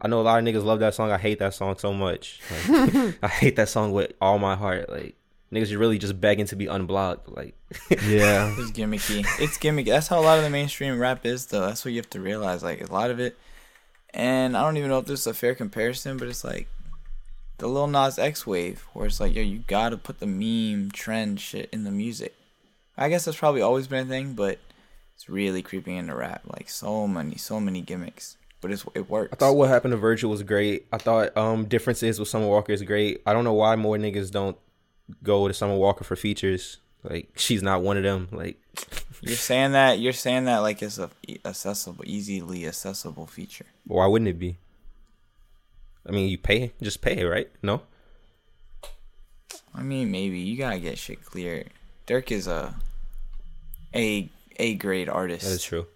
I 0.00 0.08
know 0.08 0.20
a 0.20 0.22
lot 0.22 0.38
of 0.38 0.44
niggas 0.44 0.64
love 0.64 0.80
that 0.80 0.94
song. 0.94 1.10
I 1.10 1.18
hate 1.18 1.38
that 1.38 1.54
song 1.54 1.76
so 1.78 1.92
much. 1.92 2.40
Like, 2.68 3.14
I 3.22 3.28
hate 3.28 3.56
that 3.56 3.68
song 3.68 3.92
with 3.92 4.12
all 4.20 4.38
my 4.38 4.56
heart. 4.56 4.90
Like 4.90 5.16
niggas 5.52 5.72
are 5.72 5.78
really 5.78 5.98
just 5.98 6.20
begging 6.20 6.46
to 6.46 6.56
be 6.56 6.66
unblocked. 6.66 7.28
Like 7.28 7.54
Yeah, 7.90 8.54
It's 8.58 8.72
gimmicky. 8.72 9.24
It's 9.40 9.58
gimmicky. 9.58 9.86
That's 9.86 10.08
how 10.08 10.18
a 10.18 10.22
lot 10.22 10.38
of 10.38 10.44
the 10.44 10.50
mainstream 10.50 10.98
rap 10.98 11.24
is, 11.24 11.46
though. 11.46 11.66
That's 11.66 11.84
what 11.84 11.92
you 11.92 11.98
have 11.98 12.10
to 12.10 12.20
realize. 12.20 12.62
Like 12.62 12.80
a 12.86 12.92
lot 12.92 13.10
of 13.10 13.20
it, 13.20 13.38
and 14.10 14.56
I 14.56 14.62
don't 14.62 14.76
even 14.76 14.90
know 14.90 14.98
if 14.98 15.06
this 15.06 15.20
is 15.20 15.26
a 15.26 15.34
fair 15.34 15.54
comparison, 15.54 16.16
but 16.16 16.28
it's 16.28 16.44
like 16.44 16.68
the 17.58 17.66
Lil 17.68 17.86
Nas 17.86 18.18
X 18.18 18.46
wave, 18.46 18.86
where 18.92 19.06
it's 19.06 19.20
like, 19.20 19.34
yo, 19.34 19.42
you 19.42 19.62
gotta 19.66 19.96
put 19.96 20.18
the 20.20 20.26
meme 20.26 20.90
trend 20.90 21.40
shit 21.40 21.68
in 21.72 21.84
the 21.84 21.90
music. 21.90 22.34
I 22.96 23.08
guess 23.08 23.24
that's 23.24 23.38
probably 23.38 23.62
always 23.62 23.86
been 23.86 24.06
a 24.06 24.08
thing, 24.08 24.34
but 24.34 24.58
it's 25.14 25.28
really 25.28 25.62
creeping 25.62 25.96
into 25.96 26.14
rap. 26.14 26.42
Like 26.44 26.68
so 26.68 27.06
many, 27.06 27.36
so 27.36 27.60
many 27.60 27.80
gimmicks, 27.80 28.36
but 28.60 28.70
it's 28.70 28.84
it 28.94 29.08
works. 29.08 29.30
I 29.32 29.36
thought 29.36 29.56
what 29.56 29.68
happened 29.68 29.92
to 29.92 29.98
Virgil 29.98 30.30
was 30.30 30.42
great. 30.42 30.86
I 30.92 30.98
thought 30.98 31.36
um 31.36 31.66
differences 31.66 32.18
with 32.18 32.28
Summer 32.28 32.48
Walker 32.48 32.72
is 32.72 32.82
great. 32.82 33.22
I 33.26 33.32
don't 33.32 33.44
know 33.44 33.54
why 33.54 33.76
more 33.76 33.96
niggas 33.96 34.30
don't 34.30 34.56
go 35.22 35.48
to 35.48 35.54
Summer 35.54 35.76
Walker 35.76 36.04
for 36.04 36.16
features. 36.16 36.78
Like 37.04 37.30
she's 37.36 37.62
not 37.62 37.82
one 37.82 37.96
of 37.96 38.02
them. 38.02 38.28
Like 38.32 38.58
You're 39.20 39.36
saying 39.36 39.72
that 39.72 40.00
you're 40.00 40.12
saying 40.12 40.46
that 40.46 40.58
like 40.58 40.82
it's 40.82 40.98
a 40.98 41.08
accessible, 41.44 42.04
easily 42.06 42.66
accessible 42.66 43.26
feature. 43.28 43.66
why 43.86 44.06
wouldn't 44.06 44.28
it 44.28 44.38
be? 44.38 44.58
I 46.06 46.10
mean, 46.10 46.28
you 46.28 46.38
pay, 46.38 46.72
just 46.82 47.00
pay, 47.00 47.24
right? 47.24 47.48
No. 47.62 47.82
I 49.74 49.82
mean, 49.82 50.10
maybe 50.10 50.38
you 50.38 50.56
gotta 50.58 50.78
get 50.78 50.98
shit 50.98 51.24
clear. 51.24 51.64
Dirk 52.06 52.30
is 52.32 52.46
a 52.46 52.74
a 53.94 54.30
a 54.56 54.74
grade 54.74 55.08
artist 55.08 55.44
That 55.46 55.52
is 55.52 55.62
true. 55.62 55.86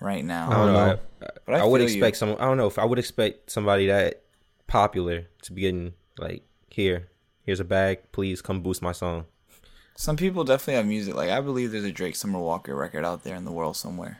right 0.00 0.24
now. 0.24 0.50
I 0.50 0.54
don't 0.54 0.66
know. 0.66 0.72
know. 0.86 0.98
I, 1.22 1.28
But 1.46 1.54
I 1.54 1.58
I 1.60 1.64
would 1.64 1.80
feel 1.80 1.90
you. 1.90 1.96
expect 1.96 2.16
some. 2.16 2.30
I 2.40 2.44
don't 2.44 2.56
know 2.56 2.66
if 2.66 2.78
I 2.78 2.84
would 2.84 2.98
expect 2.98 3.50
somebody 3.50 3.86
that 3.86 4.22
popular 4.66 5.26
to 5.42 5.52
be 5.52 5.62
getting 5.62 5.94
like 6.18 6.42
here. 6.70 7.08
Here's 7.44 7.60
a 7.60 7.64
bag. 7.64 8.10
Please 8.12 8.40
come 8.42 8.62
boost 8.62 8.82
my 8.82 8.92
song. 8.92 9.26
Some 9.96 10.16
people 10.16 10.42
definitely 10.42 10.74
have 10.74 10.86
music. 10.86 11.14
Like 11.14 11.30
I 11.30 11.40
believe 11.40 11.70
there's 11.70 11.84
a 11.84 11.92
Drake 11.92 12.16
Summer 12.16 12.40
Walker 12.40 12.74
record 12.74 13.04
out 13.04 13.22
there 13.22 13.36
in 13.36 13.44
the 13.44 13.52
world 13.52 13.76
somewhere. 13.76 14.18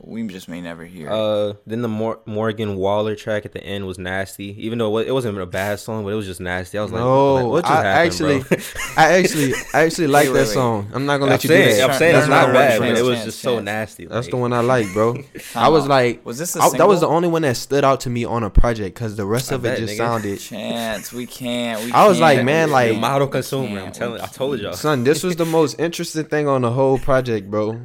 We 0.00 0.26
just 0.26 0.48
may 0.48 0.60
never 0.60 0.84
hear. 0.84 1.08
Uh, 1.10 1.54
then 1.64 1.80
the 1.80 1.88
Mor- 1.88 2.18
Morgan 2.26 2.74
Wallen 2.76 3.16
track 3.16 3.44
at 3.46 3.52
the 3.52 3.62
end 3.62 3.86
was 3.86 3.98
nasty. 3.98 4.46
Even 4.64 4.78
though 4.78 4.98
it 4.98 5.12
wasn't 5.12 5.38
a 5.38 5.46
bad 5.46 5.78
song, 5.78 6.02
but 6.02 6.10
it 6.10 6.16
was 6.16 6.26
just 6.26 6.40
nasty. 6.40 6.76
I 6.76 6.82
was 6.82 6.90
like, 6.90 7.02
No, 7.02 7.34
what, 7.34 7.46
what 7.46 7.64
just 7.64 7.72
I 7.72 7.82
happened, 7.82 8.06
actually, 8.12 8.38
bro? 8.40 8.58
I 8.96 9.12
actually, 9.18 9.52
I 9.72 9.82
actually 9.84 10.06
like 10.08 10.24
Wait, 10.26 10.32
that 10.32 10.38
wait, 10.40 10.46
wait. 10.48 10.54
song. 10.54 10.90
I'm 10.92 11.06
not 11.06 11.18
gonna 11.18 11.26
I'm 11.26 11.30
let 11.34 11.44
you 11.44 11.48
do 11.48 11.54
saying, 11.54 11.76
that. 11.78 11.90
I'm 11.90 11.96
saying 11.98 12.16
it's 12.16 12.26
That's 12.26 12.28
not 12.30 12.46
not 12.48 12.52
bad, 12.54 12.80
right. 12.80 12.90
but 12.94 12.98
it 12.98 13.02
was 13.02 13.14
Chance, 13.18 13.24
just 13.26 13.40
so 13.40 13.54
chance. 13.56 13.64
nasty. 13.64 14.06
That's 14.06 14.26
the 14.28 14.36
one 14.36 14.52
I 14.52 14.60
like, 14.60 14.92
bro. 14.92 15.16
I 15.54 15.68
was 15.68 15.86
like, 15.86 16.26
was 16.26 16.38
this 16.38 16.56
a 16.56 16.62
I- 16.62 16.70
that 16.78 16.88
was 16.88 17.00
the 17.00 17.08
only 17.08 17.28
one 17.28 17.42
that 17.42 17.56
stood 17.56 17.84
out 17.84 18.00
to 18.00 18.10
me 18.10 18.24
on 18.24 18.42
a 18.42 18.50
project 18.50 18.96
because 18.96 19.14
the 19.14 19.24
rest 19.24 19.52
I 19.52 19.54
of 19.54 19.62
bet, 19.62 19.78
it 19.78 19.82
just 19.82 19.94
nigga. 19.94 19.96
sounded. 19.98 20.40
Chance, 20.40 21.12
we 21.12 21.26
can't. 21.26 21.84
We 21.84 21.92
I 21.92 22.08
was 22.08 22.18
like, 22.18 22.38
can't. 22.38 22.46
man, 22.46 22.70
like- 22.72 22.86
You're 22.86 22.90
a 22.98 23.00
can't. 23.00 23.12
model 23.12 23.28
consumer. 23.28 23.80
I'm 23.82 23.92
telling. 23.92 24.20
I 24.20 24.26
told 24.26 24.58
y'all. 24.58 24.72
Son, 24.72 25.04
this 25.04 25.22
was 25.22 25.36
the 25.36 25.44
most 25.58 25.78
interesting 25.78 26.24
thing 26.24 26.48
on 26.48 26.62
the 26.62 26.72
whole 26.72 26.98
project, 26.98 27.48
bro. 27.50 27.80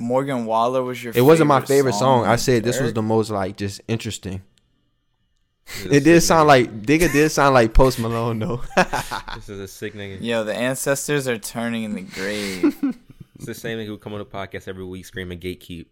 Morgan 0.00 0.46
Wallen 0.46 0.84
was 0.84 1.02
your. 1.02 1.12
It 1.16 1.22
wasn't 1.22 1.48
my 1.48 1.60
favorite 1.60 1.94
song. 1.94 2.24
I 2.24 2.36
said 2.36 2.64
this 2.64 2.80
was 2.80 2.92
the 2.92 3.02
most 3.02 3.30
like 3.30 3.56
just 3.56 3.80
interesting. 3.88 4.42
It 5.90 6.04
did 6.04 6.20
sound 6.22 6.48
like 6.48 6.80
Digga 6.82 7.12
did 7.12 7.28
sound 7.30 7.52
like 7.54 7.74
Post 7.74 7.98
Malone 7.98 8.38
though. 8.38 8.62
This 9.36 9.48
is 9.50 9.60
a 9.60 9.68
sick 9.68 9.94
nigga. 9.94 10.18
Yo, 10.20 10.42
the 10.44 10.54
ancestors 10.54 11.28
are 11.28 11.38
turning 11.38 11.82
in 11.84 11.94
the 11.94 12.02
grave. 12.02 12.76
It's 13.36 13.46
the 13.46 13.54
same 13.54 13.78
nigga 13.78 13.86
who 13.86 13.98
come 13.98 14.14
on 14.14 14.18
the 14.18 14.24
podcast 14.26 14.66
every 14.66 14.84
week 14.84 15.04
screaming 15.06 15.38
gatekeep. 15.38 15.86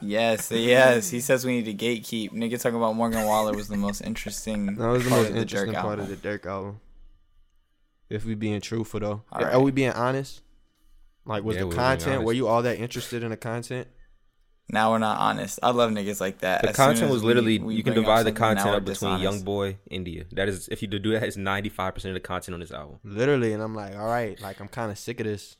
yes, 0.00 0.50
yes. 0.52 1.10
He 1.10 1.20
says 1.20 1.44
we 1.44 1.60
need 1.60 1.64
to 1.64 1.74
gatekeep. 1.74 2.30
Nigga 2.30 2.60
talking 2.62 2.76
about 2.76 2.94
Morgan 2.94 3.24
Wallen 3.24 3.56
was 3.56 3.66
the 3.66 3.76
most 3.76 4.00
interesting. 4.00 4.76
That 4.76 4.86
was 4.88 5.02
the 5.02 5.10
part 5.10 5.22
most 5.22 5.28
of 5.30 5.34
the 5.34 5.40
interesting 5.40 5.74
part 5.74 5.98
album. 5.98 6.00
of 6.00 6.08
the 6.10 6.16
Dirk 6.16 6.46
album. 6.46 6.78
If 8.08 8.24
we 8.24 8.36
being 8.36 8.60
truthful 8.60 9.00
though, 9.00 9.22
All 9.32 9.42
are 9.42 9.46
right. 9.46 9.56
we 9.60 9.72
being 9.72 9.90
honest? 9.90 10.42
Like, 11.26 11.42
was 11.42 11.56
Yeah, 11.56 11.64
the 11.64 11.74
content? 11.74 12.22
Were 12.24 12.32
you 12.32 12.48
all 12.48 12.62
that 12.62 12.78
interested 12.78 13.22
in 13.22 13.30
the 13.30 13.36
content? 13.36 13.88
Now 14.70 14.92
we're 14.92 14.98
not 14.98 15.18
honest. 15.18 15.58
I 15.62 15.70
love 15.70 15.90
niggas 15.90 16.20
like 16.20 16.38
that. 16.38 16.62
The 16.62 16.70
As 16.70 16.76
content 16.76 17.10
was 17.10 17.22
literally 17.22 17.58
we 17.58 17.74
you 17.74 17.82
can 17.82 17.94
divide 17.94 18.24
the 18.24 18.32
content 18.32 18.68
up 18.68 18.84
between. 18.84 19.18
Young 19.20 19.42
Boy, 19.42 19.76
India. 19.90 20.24
That 20.32 20.48
is 20.48 20.68
if 20.68 20.80
you 20.80 20.88
do 20.88 21.12
that, 21.12 21.22
it's 21.22 21.36
ninety 21.36 21.68
five 21.68 21.94
percent 21.94 22.16
of 22.16 22.22
the 22.22 22.26
content 22.26 22.54
on 22.54 22.60
this 22.60 22.72
album. 22.72 22.98
Literally, 23.04 23.52
and 23.52 23.62
I'm 23.62 23.74
like, 23.74 23.94
all 23.94 24.06
right, 24.06 24.40
like 24.40 24.60
I'm 24.60 24.68
kind 24.68 24.90
of 24.90 24.98
sick 24.98 25.20
of 25.20 25.26
this. 25.26 25.56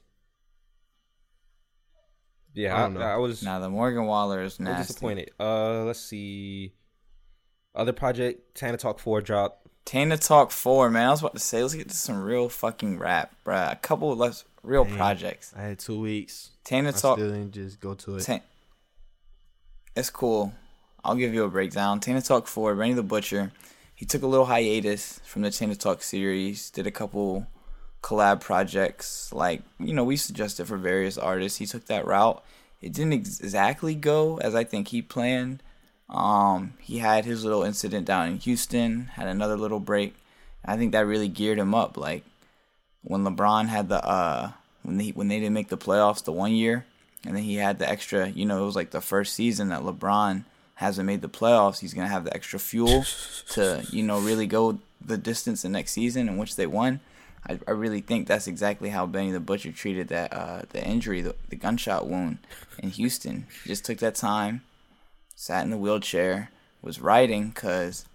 Yeah, 2.54 2.75
I 2.75 2.78
I, 2.78 2.83
don't 2.83 2.94
know. 2.94 3.00
I, 3.00 3.16
was 3.16 3.42
Now 3.42 3.59
the 3.59 3.68
Morgan 3.68 4.06
Wallen 4.06 4.38
is 4.40 4.61
nasty. 4.61 4.87
disappointed. 4.92 5.33
Uh, 5.38 5.85
let's 5.85 6.00
see. 6.00 6.73
Other 7.75 7.92
project, 7.92 8.54
Tana 8.54 8.76
Talk 8.76 9.00
Four 9.00 9.21
drop. 9.21 9.68
Tana 9.85 10.16
Talk 10.16 10.50
4, 10.50 10.88
man. 10.90 11.09
I 11.09 11.11
was 11.11 11.21
about 11.21 11.35
to 11.35 11.40
say, 11.40 11.61
let's 11.61 11.75
get 11.75 11.88
to 11.90 11.94
some 11.94 12.23
real 12.23 12.49
fucking 12.49 12.99
rap, 12.99 13.35
bruh. 13.44 13.73
A 13.73 13.76
couple 13.76 14.11
of 14.12 14.18
less 14.18 14.44
real 14.64 14.85
projects. 14.85 15.52
I 15.56 15.62
had 15.62 15.78
two 15.78 16.00
weeks. 16.00 16.50
Tana 16.64 16.88
I 16.88 16.92
Talk. 16.92 17.18
still 17.18 17.30
didn't 17.30 17.52
just 17.52 17.80
go 17.80 17.94
to 17.94 18.16
it. 18.16 18.23
Ta- 18.25 18.40
it's 19.97 20.11
cool. 20.11 20.52
I'll 21.04 21.14
give 21.16 21.35
you 21.35 21.44
a 21.44 21.49
breakdown. 21.49 22.00
Tana 22.00 22.23
Talk 22.23 22.47
4, 22.47 22.75
Benny 22.75 22.94
the 22.94 23.02
Butcher. 23.02 23.52
He 23.94 24.06
took 24.06 24.23
a 24.23 24.26
little 24.26 24.47
hiatus 24.47 25.21
from 25.25 25.42
the 25.42 25.50
Tana 25.50 25.76
Talk 25.76 26.02
series, 26.02 26.71
did 26.71 26.87
a 26.87 26.90
couple 26.90 27.47
collab 28.02 28.40
projects. 28.40 29.33
Like, 29.33 29.62
you 29.78 29.94
know, 29.94 30.04
we 30.04 30.16
suggested 30.16 30.66
for 30.66 30.76
various 30.76 31.16
artists. 31.16 31.59
He 31.59 31.66
took 31.66 31.87
that 31.87 32.06
route. 32.06 32.42
It 32.80 32.92
didn't 32.92 33.12
ex- 33.14 33.40
exactly 33.40 33.94
go 33.94 34.38
as 34.38 34.54
I 34.54 34.64
think 34.64 34.88
he 34.88 35.00
planned. 35.02 35.62
Um, 36.11 36.75
he 36.80 36.99
had 36.99 37.25
his 37.25 37.44
little 37.44 37.62
incident 37.62 38.06
down 38.06 38.28
in 38.28 38.38
Houston, 38.38 39.06
had 39.14 39.26
another 39.28 39.56
little 39.56 39.80
break. 39.80 40.14
I 40.64 40.76
think 40.76 40.92
that 40.92 41.06
really 41.06 41.28
geared 41.28 41.59
him 41.59 41.75
up. 41.75 41.97
Like 41.97 42.25
when 43.04 43.25
LeBron 43.25 43.68
had 43.68 43.88
the 43.88 44.04
uh 44.04 44.52
when 44.82 44.99
they 44.99 45.11
when 45.11 45.28
they 45.28 45.38
didn't 45.38 45.54
make 45.54 45.68
the 45.68 45.78
playoffs 45.78 46.25
the 46.25 46.32
one 46.32 46.52
year, 46.52 46.84
and 47.25 47.37
then 47.37 47.42
he 47.42 47.56
had 47.56 47.78
the 47.78 47.88
extra. 47.88 48.28
You 48.28 48.46
know, 48.46 48.62
it 48.62 48.66
was 48.66 48.76
like 48.76 48.90
the 48.90 49.00
first 49.00 49.34
season 49.34 49.68
that 49.68 49.82
LeBron 49.82 50.44
hasn't 50.76 51.06
made 51.06 51.23
the 51.23 51.28
playoffs. 51.28 51.78
He's 51.80 51.94
gonna 51.94 52.08
have 52.08 52.25
the 52.25 52.34
extra 52.34 52.58
fuel 52.58 53.04
to 53.50 53.84
you 53.90 54.02
know 54.02 54.18
really 54.20 54.46
go 54.46 54.78
the 55.04 55.18
distance 55.18 55.62
the 55.62 55.68
next 55.68 55.92
season 55.92 56.28
in 56.28 56.37
which 56.37 56.56
they 56.56 56.66
won. 56.66 57.00
I, 57.46 57.58
I 57.68 57.73
really 57.73 58.00
think 58.00 58.26
that's 58.26 58.46
exactly 58.46 58.88
how 58.88 59.06
Benny 59.06 59.30
the 59.30 59.40
Butcher 59.40 59.73
treated 59.73 60.08
that 60.08 60.32
uh, 60.32 60.62
the 60.70 60.82
injury, 60.82 61.20
the, 61.20 61.34
the 61.50 61.56
gunshot 61.56 62.06
wound 62.06 62.38
in 62.78 62.90
Houston. 62.90 63.46
He 63.62 63.68
just 63.68 63.84
took 63.84 63.99
that 63.99 64.14
time, 64.14 64.62
sat 65.34 65.62
in 65.62 65.70
the 65.70 65.76
wheelchair, 65.76 66.50
was 66.80 67.00
writing 67.00 67.49
because 67.49 68.06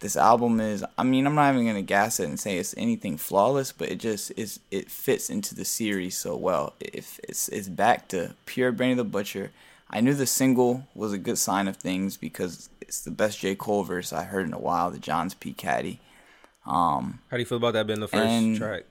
this 0.00 0.16
album 0.16 0.60
is. 0.60 0.84
I 0.98 1.04
mean, 1.04 1.26
I'm 1.26 1.34
not 1.34 1.52
even 1.54 1.66
gonna 1.66 1.82
gas 1.82 2.20
it 2.20 2.28
and 2.28 2.40
say 2.40 2.58
it's 2.58 2.74
anything 2.76 3.16
flawless, 3.16 3.70
but 3.72 3.90
it 3.90 4.00
just 4.00 4.32
is. 4.36 4.60
It 4.70 4.90
fits 4.90 5.30
into 5.30 5.54
the 5.54 5.64
series 5.64 6.18
so 6.18 6.36
well. 6.36 6.74
If 6.80 7.20
it's 7.22 7.48
it's 7.48 7.68
back 7.68 8.08
to 8.08 8.34
pure 8.46 8.72
Benny 8.72 8.94
the 8.94 9.04
Butcher. 9.04 9.52
I 9.92 10.00
knew 10.00 10.14
the 10.14 10.26
single 10.26 10.86
was 10.94 11.12
a 11.12 11.18
good 11.18 11.36
sign 11.36 11.66
of 11.66 11.76
things 11.76 12.16
because 12.16 12.70
it's 12.80 13.00
the 13.00 13.10
best 13.10 13.40
J 13.40 13.56
Cole 13.56 13.82
verse 13.82 14.12
I 14.12 14.22
heard 14.22 14.46
in 14.46 14.52
a 14.52 14.58
while. 14.58 14.90
The 14.90 14.98
Johnny 14.98 15.30
P's 15.38 15.54
Caddy. 15.56 15.98
Um, 16.64 17.20
How 17.28 17.36
do 17.36 17.40
you 17.40 17.46
feel 17.46 17.58
about 17.58 17.72
that 17.72 17.86
being 17.86 18.00
the 18.00 18.08
first 18.08 18.56
track? 18.56 18.84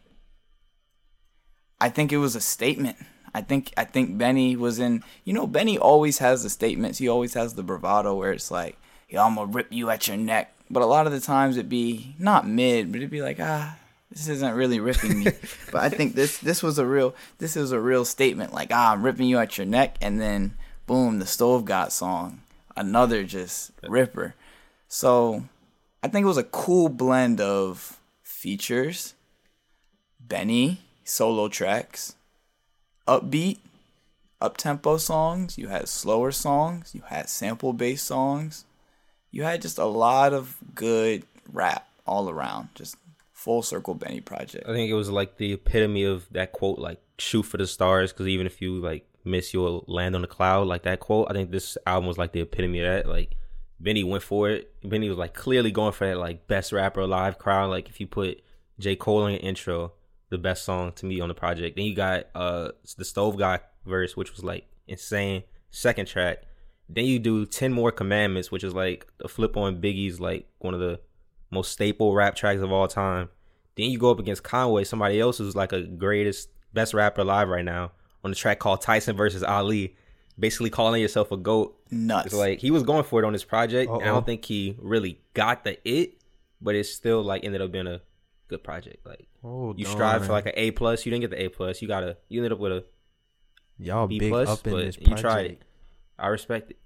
I 1.79 1.89
think 1.89 2.11
it 2.11 2.17
was 2.17 2.35
a 2.35 2.41
statement. 2.41 2.97
I 3.33 3.41
think 3.41 3.73
I 3.77 3.85
think 3.85 4.17
Benny 4.17 4.55
was 4.55 4.79
in. 4.79 5.03
You 5.23 5.33
know, 5.33 5.47
Benny 5.47 5.77
always 5.77 6.17
has 6.17 6.43
the 6.43 6.49
statements. 6.49 6.97
He 6.97 7.07
always 7.07 7.33
has 7.35 7.53
the 7.53 7.63
bravado 7.63 8.15
where 8.15 8.33
it's 8.33 8.51
like, 8.51 8.77
"Yo, 9.07 9.23
I'm 9.23 9.35
gonna 9.35 9.51
rip 9.51 9.71
you 9.71 9.89
at 9.89 10.07
your 10.07 10.17
neck." 10.17 10.53
But 10.69 10.83
a 10.83 10.85
lot 10.85 11.07
of 11.07 11.11
the 11.11 11.19
times 11.19 11.57
it'd 11.57 11.69
be 11.69 12.15
not 12.19 12.47
mid, 12.47 12.91
but 12.91 12.97
it'd 12.97 13.09
be 13.09 13.21
like, 13.21 13.39
"Ah, 13.39 13.77
this 14.11 14.27
isn't 14.27 14.55
really 14.55 14.79
ripping 14.79 15.19
me." 15.19 15.31
but 15.71 15.81
I 15.81 15.89
think 15.89 16.15
this 16.15 16.37
this 16.37 16.61
was 16.61 16.77
a 16.77 16.85
real 16.85 17.15
this 17.39 17.55
is 17.57 17.71
a 17.71 17.79
real 17.79 18.05
statement. 18.05 18.53
Like, 18.53 18.69
"Ah, 18.71 18.93
I'm 18.93 19.03
ripping 19.03 19.27
you 19.27 19.39
at 19.39 19.57
your 19.57 19.65
neck," 19.67 19.97
and 20.01 20.19
then 20.21 20.55
boom, 20.85 21.19
the 21.19 21.25
Stove 21.25 21.65
God 21.65 21.91
song, 21.91 22.41
another 22.75 23.23
just 23.23 23.71
ripper. 23.87 24.35
So 24.87 25.43
I 26.03 26.07
think 26.07 26.23
it 26.23 26.27
was 26.27 26.37
a 26.37 26.43
cool 26.43 26.89
blend 26.89 27.41
of 27.41 27.99
features, 28.23 29.13
Benny 30.19 30.81
solo 31.09 31.47
tracks, 31.47 32.15
upbeat, 33.07 33.57
up 34.39 34.55
tempo 34.57 34.97
songs. 34.97 35.57
You 35.57 35.67
had 35.67 35.89
slower 35.89 36.31
songs. 36.31 36.93
You 36.93 37.01
had 37.07 37.29
sample 37.29 37.73
based 37.73 38.05
songs. 38.05 38.65
You 39.31 39.43
had 39.43 39.61
just 39.61 39.77
a 39.77 39.85
lot 39.85 40.33
of 40.33 40.57
good 40.75 41.23
rap 41.51 41.87
all 42.05 42.29
around. 42.29 42.69
Just 42.75 42.95
full 43.33 43.61
circle 43.61 43.93
Benny 43.93 44.21
project. 44.21 44.67
I 44.67 44.73
think 44.73 44.89
it 44.89 44.95
was 44.95 45.09
like 45.09 45.37
the 45.37 45.53
epitome 45.53 46.03
of 46.03 46.27
that 46.31 46.51
quote, 46.51 46.79
like 46.79 46.99
"shoot 47.17 47.43
for 47.43 47.57
the 47.57 47.67
stars," 47.67 48.11
because 48.11 48.27
even 48.27 48.45
if 48.45 48.61
you 48.61 48.79
like 48.79 49.07
miss, 49.23 49.53
you'll 49.53 49.85
land 49.87 50.15
on 50.15 50.21
the 50.21 50.27
cloud. 50.27 50.67
Like 50.67 50.83
that 50.83 50.99
quote. 50.99 51.27
I 51.29 51.33
think 51.33 51.51
this 51.51 51.77
album 51.85 52.07
was 52.07 52.17
like 52.17 52.31
the 52.31 52.41
epitome 52.41 52.79
of 52.81 52.85
that. 52.85 53.09
Like 53.09 53.35
Benny 53.79 54.03
went 54.03 54.23
for 54.23 54.49
it. 54.49 54.73
Benny 54.83 55.09
was 55.09 55.17
like 55.17 55.33
clearly 55.33 55.71
going 55.71 55.93
for 55.93 56.07
that 56.07 56.17
like 56.17 56.47
best 56.47 56.71
rapper 56.71 57.01
alive 57.01 57.37
crowd. 57.37 57.69
Like 57.69 57.89
if 57.89 57.99
you 57.99 58.07
put 58.07 58.41
J 58.79 58.95
Cole 58.95 59.27
in 59.27 59.33
your 59.33 59.41
intro, 59.41 59.93
the 60.29 60.37
best 60.37 60.65
song 60.65 60.91
to 60.93 61.05
me 61.05 61.21
on 61.21 61.29
the 61.29 61.35
project. 61.35 61.75
Then 61.75 61.85
you 61.85 61.95
got 61.95 62.25
uh 62.35 62.69
the 62.97 63.05
Stove 63.05 63.37
God 63.37 63.61
verse, 63.85 64.17
which 64.17 64.31
was 64.31 64.43
like 64.43 64.65
insane. 64.87 65.43
Second 65.71 66.07
track. 66.07 66.43
Then 66.89 67.05
you 67.05 67.19
do 67.19 67.45
ten 67.45 67.71
more 67.71 67.91
commandments, 67.91 68.51
which 68.51 68.63
is 68.63 68.73
like 68.73 69.07
a 69.23 69.27
flip 69.27 69.55
on 69.55 69.79
Biggie's 69.79 70.19
like 70.19 70.47
one 70.57 70.73
of 70.73 70.79
the 70.79 70.99
most 71.51 71.71
staple 71.71 72.13
rap 72.15 72.35
tracks 72.35 72.61
of 72.61 72.71
all 72.71 72.87
time. 72.87 73.29
Then 73.77 73.89
you 73.91 73.99
go 73.99 74.11
up 74.11 74.19
against 74.19 74.43
Conway, 74.43 74.83
somebody 74.83 75.19
else 75.19 75.37
who's 75.37 75.55
like 75.55 75.71
a 75.71 75.81
greatest 75.81 76.49
best 76.73 76.93
rapper 76.93 77.21
alive 77.21 77.47
right 77.47 77.63
now, 77.63 77.91
on 78.23 78.31
the 78.31 78.35
track 78.35 78.59
called 78.59 78.81
Tyson 78.81 79.15
versus 79.15 79.43
Ali. 79.43 79.95
Basically 80.37 80.69
calling 80.69 81.01
yourself 81.01 81.31
a 81.33 81.37
goat. 81.37 81.77
Nuts. 81.91 82.27
It's 82.27 82.35
like 82.35 82.59
he 82.59 82.71
was 82.71 82.83
going 82.83 83.03
for 83.03 83.21
it 83.21 83.25
on 83.25 83.33
this 83.33 83.43
project. 83.43 83.91
And 83.91 84.01
I 84.03 84.05
don't 84.05 84.25
think 84.25 84.45
he 84.45 84.75
really 84.79 85.19
got 85.33 85.65
the 85.65 85.77
it, 85.87 86.21
but 86.61 86.75
it 86.75 86.85
still 86.85 87.21
like 87.21 87.43
ended 87.43 87.61
up 87.61 87.71
being 87.73 87.87
a 87.87 88.01
good 88.47 88.63
project. 88.63 89.05
Like 89.05 89.27
Oh, 89.43 89.73
you 89.77 89.85
strive 89.85 90.25
for 90.25 90.31
like 90.31 90.45
an 90.45 90.53
A 90.55 90.71
plus, 90.71 91.05
you 91.05 91.11
didn't 91.11 91.21
get 91.21 91.31
the 91.31 91.43
A 91.43 91.49
plus. 91.49 91.81
You 91.81 91.87
got 91.89 92.01
to 92.01 92.17
you 92.29 92.39
ended 92.39 92.53
up 92.53 92.59
with 92.59 92.71
a 92.71 92.85
y'all 93.77 94.07
B 94.07 94.17
big 94.19 94.31
plus, 94.31 94.47
up 94.47 94.65
in 94.65 94.73
but 94.73 94.85
this 94.85 94.97
you 94.97 95.05
project. 95.07 95.21
tried 95.21 95.45
it. 95.45 95.61
I 96.19 96.27
respect 96.27 96.71
it. 96.71 96.77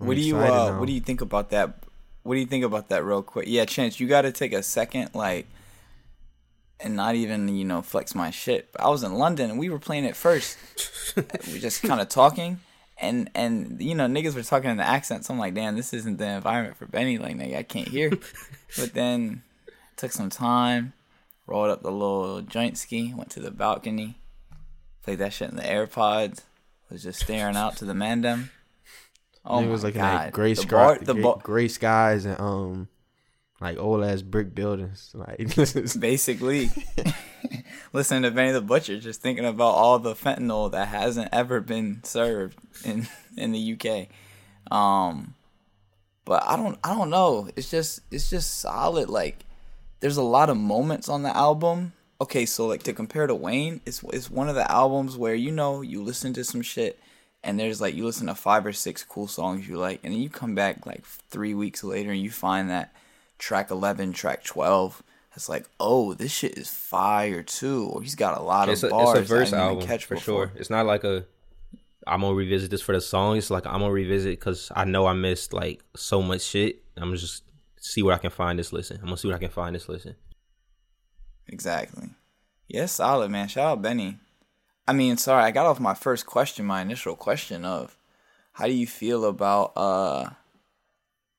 I'm 0.00 0.06
what 0.06 0.16
do 0.16 0.22
you 0.22 0.38
uh, 0.38 0.70
now. 0.70 0.78
what 0.78 0.86
do 0.86 0.92
you 0.92 1.00
think 1.00 1.20
about 1.20 1.50
that? 1.50 1.84
What 2.22 2.34
do 2.34 2.40
you 2.40 2.46
think 2.46 2.64
about 2.64 2.88
that 2.88 3.04
real 3.04 3.22
quick? 3.22 3.46
Yeah, 3.48 3.64
Chance, 3.64 4.00
you 4.00 4.08
got 4.08 4.22
to 4.22 4.32
take 4.32 4.52
a 4.52 4.62
second 4.62 5.10
like 5.14 5.46
and 6.80 6.96
not 6.96 7.14
even, 7.14 7.48
you 7.54 7.64
know, 7.64 7.82
flex 7.82 8.14
my 8.14 8.30
shit. 8.30 8.68
I 8.78 8.88
was 8.88 9.02
in 9.02 9.14
London 9.14 9.50
and 9.50 9.58
we 9.58 9.70
were 9.70 9.78
playing 9.78 10.04
it 10.04 10.16
first. 10.16 10.58
we 11.16 11.58
just 11.58 11.82
kind 11.82 12.00
of 12.00 12.08
talking 12.08 12.60
and 12.98 13.30
and 13.34 13.80
you 13.80 13.94
know, 13.94 14.06
niggas 14.06 14.34
were 14.34 14.42
talking 14.42 14.70
in 14.70 14.76
the 14.76 14.86
accents. 14.86 15.28
I'm 15.28 15.38
like, 15.38 15.54
"Damn, 15.54 15.76
this 15.76 15.92
isn't 15.92 16.18
the 16.18 16.28
environment 16.28 16.76
for 16.76 16.86
Benny 16.86 17.18
like 17.18 17.36
nigga, 17.36 17.56
I 17.56 17.62
can't 17.62 17.88
hear." 17.88 18.10
but 18.76 18.94
then 18.94 19.42
Took 19.96 20.10
some 20.10 20.30
time, 20.30 20.92
rolled 21.46 21.70
up 21.70 21.82
the 21.82 21.92
little 21.92 22.40
joint 22.42 22.76
ski, 22.76 23.14
went 23.14 23.30
to 23.30 23.40
the 23.40 23.52
balcony, 23.52 24.16
played 25.02 25.18
that 25.20 25.32
shit 25.32 25.50
in 25.50 25.56
the 25.56 25.62
AirPods, 25.62 26.40
was 26.94 27.02
just 27.02 27.20
staring 27.20 27.56
out 27.56 27.76
to 27.78 27.84
the 27.84 27.92
mandem. 27.92 28.50
Oh 29.44 29.58
it 29.58 29.66
was 29.66 29.82
looking 29.82 30.00
god, 30.00 30.32
gray 30.32 30.54
the 30.54 30.62
sky, 30.62 30.68
bar, 30.70 30.98
the 30.98 31.14
gray, 31.14 31.34
gray 31.42 31.68
skies 31.68 32.24
and 32.24 32.40
um, 32.40 32.88
like 33.60 33.76
old 33.78 34.04
ass 34.04 34.22
brick 34.22 34.54
buildings. 34.54 35.12
Like 35.14 35.54
basically 35.98 36.70
listening 37.92 38.22
to 38.22 38.30
Benny 38.30 38.52
the 38.52 38.62
Butcher, 38.62 39.00
just 39.00 39.20
thinking 39.20 39.44
about 39.44 39.74
all 39.74 39.98
the 39.98 40.14
fentanyl 40.14 40.70
that 40.70 40.86
hasn't 40.88 41.28
ever 41.32 41.60
been 41.60 42.02
served 42.04 42.58
in 42.84 43.08
in 43.36 43.50
the 43.50 43.76
UK. 43.76 44.08
Um, 44.72 45.34
but 46.24 46.44
I 46.46 46.56
don't 46.56 46.78
I 46.84 46.94
don't 46.94 47.10
know. 47.10 47.50
It's 47.56 47.70
just 47.70 48.00
it's 48.12 48.30
just 48.30 48.60
solid. 48.60 49.08
Like 49.08 49.44
there's 49.98 50.16
a 50.16 50.22
lot 50.22 50.48
of 50.48 50.56
moments 50.56 51.08
on 51.08 51.24
the 51.24 51.36
album. 51.36 51.92
Okay, 52.20 52.46
so 52.46 52.66
like 52.66 52.82
to 52.84 52.92
compare 52.92 53.26
to 53.26 53.34
Wayne, 53.34 53.80
it's 53.84 54.02
it's 54.12 54.30
one 54.30 54.48
of 54.48 54.54
the 54.54 54.70
albums 54.70 55.16
where 55.16 55.34
you 55.34 55.50
know 55.50 55.82
you 55.82 56.02
listen 56.02 56.32
to 56.34 56.44
some 56.44 56.62
shit 56.62 56.98
and 57.42 57.58
there's 57.60 57.80
like 57.80 57.94
you 57.94 58.04
listen 58.04 58.28
to 58.28 58.34
five 58.34 58.64
or 58.64 58.72
six 58.72 59.02
cool 59.02 59.26
songs 59.28 59.68
you 59.68 59.76
like, 59.76 60.00
and 60.04 60.12
then 60.12 60.20
you 60.20 60.30
come 60.30 60.54
back 60.54 60.86
like 60.86 61.04
three 61.04 61.54
weeks 61.54 61.82
later 61.84 62.10
and 62.12 62.20
you 62.20 62.30
find 62.30 62.70
that 62.70 62.94
track 63.38 63.70
eleven, 63.70 64.12
track 64.12 64.44
twelve. 64.44 65.02
It's 65.36 65.48
like, 65.48 65.66
oh, 65.80 66.14
this 66.14 66.30
shit 66.32 66.56
is 66.56 66.70
fire 66.70 67.42
too, 67.42 67.88
or 67.92 68.00
he's 68.00 68.14
got 68.14 68.38
a 68.38 68.42
lot 68.42 68.68
It's 68.68 68.84
of 68.84 68.88
a, 68.88 68.90
bars. 68.90 69.18
it's 69.18 69.28
a 69.30 69.34
verse 69.34 69.52
album 69.52 69.84
catch 69.84 70.04
for 70.04 70.14
before. 70.14 70.46
sure. 70.46 70.52
It's 70.54 70.70
not 70.70 70.86
like 70.86 71.02
a 71.02 71.26
I'm 72.06 72.20
gonna 72.20 72.34
revisit 72.34 72.70
this 72.70 72.82
for 72.82 72.92
the 72.92 73.00
song. 73.00 73.36
It's 73.36 73.50
like 73.50 73.66
I'm 73.66 73.80
gonna 73.80 73.90
revisit 73.90 74.38
because 74.38 74.70
I 74.76 74.84
know 74.84 75.06
I 75.06 75.12
missed 75.14 75.52
like 75.52 75.82
so 75.96 76.22
much 76.22 76.42
shit. 76.42 76.82
I'm 76.96 77.04
gonna 77.08 77.16
just 77.16 77.42
see 77.80 78.02
what 78.02 78.14
I 78.14 78.18
can 78.18 78.30
find 78.30 78.58
this 78.58 78.72
listen. 78.72 78.98
I'm 78.98 79.06
gonna 79.06 79.16
see 79.16 79.26
what 79.28 79.34
I 79.34 79.40
can 79.40 79.50
find 79.50 79.74
this 79.74 79.88
listen. 79.88 80.14
Exactly. 81.48 82.10
Yeah, 82.68 82.86
solid 82.86 83.30
man. 83.30 83.48
Shout 83.48 83.66
out 83.66 83.82
Benny. 83.82 84.18
I 84.86 84.92
mean, 84.92 85.16
sorry, 85.16 85.44
I 85.44 85.50
got 85.50 85.66
off 85.66 85.80
my 85.80 85.94
first 85.94 86.26
question, 86.26 86.66
my 86.66 86.82
initial 86.82 87.16
question 87.16 87.64
of 87.64 87.96
how 88.52 88.66
do 88.66 88.72
you 88.72 88.86
feel 88.86 89.24
about 89.24 89.72
uh 89.76 90.30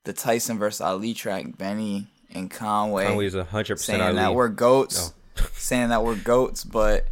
the 0.03 0.13
Tyson 0.13 0.57
versus 0.59 0.81
Ali 0.81 1.13
track, 1.13 1.57
Benny 1.57 2.07
and 2.33 2.49
Conway, 2.49 3.07
Conway's 3.07 3.35
a 3.35 3.43
hundred 3.43 3.75
percent 3.75 4.01
saying 4.01 4.15
that 4.15 4.35
we're 4.35 4.49
goats, 4.49 5.13
saying 5.53 5.89
that 5.89 6.03
we're 6.03 6.15
goats, 6.15 6.63
but 6.63 7.07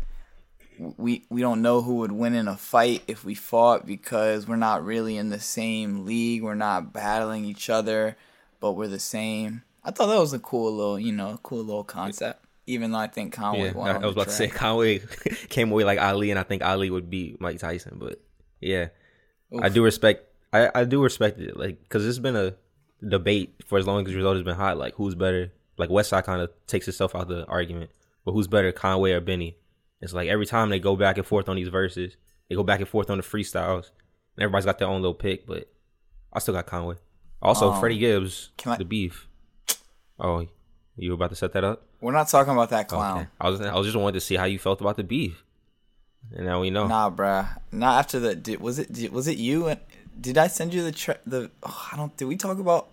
we 0.79 1.23
we 1.29 1.41
don't 1.41 1.61
know 1.61 1.81
who 1.81 1.95
would 1.95 2.11
win 2.11 2.33
in 2.33 2.47
a 2.47 2.57
fight 2.57 3.03
if 3.07 3.23
we 3.23 3.35
fought 3.35 3.85
because 3.85 4.47
we're 4.47 4.55
not 4.55 4.85
really 4.85 5.17
in 5.17 5.29
the 5.29 5.39
same 5.39 6.05
league. 6.05 6.43
We're 6.43 6.55
not 6.55 6.93
battling 6.93 7.45
each 7.45 7.69
other, 7.69 8.17
but 8.59 8.73
we're 8.73 8.87
the 8.87 8.99
same. 8.99 9.63
I 9.83 9.91
thought 9.91 10.07
that 10.07 10.19
was 10.19 10.33
a 10.33 10.39
cool 10.39 10.71
little, 10.71 10.99
you 10.99 11.11
know, 11.11 11.39
cool 11.43 11.63
little 11.63 11.83
concept. 11.83 12.45
Even 12.65 12.91
though 12.91 12.97
I 12.99 13.07
think 13.07 13.33
Conway 13.33 13.65
Yeah, 13.65 13.71
won 13.73 13.89
I, 13.89 13.93
I 13.99 14.05
was 14.05 14.13
about 14.15 14.25
to 14.27 14.31
say. 14.31 14.47
Conway 14.47 14.99
came 15.49 15.71
away 15.71 15.83
like 15.83 15.99
Ali, 15.99 16.29
and 16.31 16.39
I 16.39 16.43
think 16.43 16.63
Ali 16.63 16.89
would 16.89 17.09
beat 17.09 17.41
Mike 17.41 17.59
Tyson. 17.59 17.97
But 17.99 18.21
yeah, 18.61 18.87
I 19.61 19.69
do 19.69 19.83
respect. 19.83 20.25
I, 20.53 20.69
I 20.73 20.83
do 20.85 21.03
respect 21.03 21.39
it, 21.39 21.57
like 21.57 21.81
because 21.83 22.05
it's 22.07 22.19
been 22.19 22.35
a 22.35 22.55
debate 23.07 23.55
for 23.65 23.77
as 23.77 23.85
long 23.87 24.01
as 24.05 24.07
the 24.11 24.15
result 24.15 24.35
has 24.37 24.43
been 24.43 24.55
hot. 24.55 24.77
Like 24.77 24.93
who's 24.95 25.15
better? 25.15 25.51
Like 25.77 25.89
Westside 25.89 26.23
kind 26.23 26.41
of 26.41 26.51
takes 26.67 26.87
itself 26.87 27.15
out 27.15 27.23
of 27.23 27.27
the 27.29 27.45
argument, 27.47 27.91
but 28.23 28.31
who's 28.31 28.47
better, 28.47 28.71
Conway 28.71 29.11
or 29.11 29.19
Benny? 29.21 29.57
It's 30.01 30.13
like 30.13 30.29
every 30.29 30.45
time 30.45 30.69
they 30.69 30.79
go 30.79 30.95
back 30.95 31.17
and 31.17 31.25
forth 31.25 31.49
on 31.49 31.55
these 31.55 31.69
verses, 31.69 32.15
they 32.47 32.55
go 32.55 32.63
back 32.63 32.79
and 32.79 32.87
forth 32.87 33.09
on 33.09 33.17
the 33.17 33.23
freestyles, 33.23 33.89
and 34.35 34.43
everybody's 34.43 34.65
got 34.65 34.77
their 34.79 34.87
own 34.87 35.01
little 35.01 35.13
pick. 35.15 35.45
But 35.47 35.67
I 36.31 36.39
still 36.39 36.53
got 36.53 36.65
Conway. 36.67 36.95
Also, 37.41 37.71
Um, 37.71 37.79
Freddie 37.79 37.97
Gibbs, 37.97 38.51
I- 38.65 38.77
the 38.77 38.85
beef. 38.85 39.27
Oh, 40.19 40.47
you 40.97 41.09
were 41.11 41.15
about 41.15 41.29
to 41.31 41.35
set 41.35 41.53
that 41.53 41.63
up? 41.63 41.83
We're 42.01 42.11
not 42.11 42.27
talking 42.29 42.53
about 42.53 42.69
that 42.71 42.87
clown. 42.87 43.19
Okay. 43.21 43.27
I 43.41 43.49
was 43.49 43.61
I 43.61 43.75
was 43.75 43.87
just 43.87 43.97
wanted 43.97 44.13
to 44.13 44.21
see 44.21 44.35
how 44.35 44.45
you 44.45 44.59
felt 44.59 44.81
about 44.81 44.97
the 44.97 45.03
beef, 45.03 45.43
and 46.35 46.45
now 46.45 46.61
we 46.61 46.69
know. 46.69 46.87
Nah, 46.87 47.09
bruh. 47.09 47.47
Not 47.71 47.99
after 47.99 48.19
the. 48.19 48.35
Did, 48.35 48.59
was 48.61 48.79
it? 48.79 48.91
Did, 48.91 49.11
was 49.11 49.27
it 49.27 49.37
you? 49.37 49.67
And 49.67 49.79
did 50.19 50.37
I 50.37 50.47
send 50.47 50.73
you 50.73 50.83
the 50.83 50.91
tra- 50.91 51.19
the? 51.25 51.49
Oh, 51.63 51.89
I 51.91 51.97
don't. 51.97 52.15
Did 52.17 52.25
we 52.25 52.35
talk 52.37 52.59
about 52.59 52.89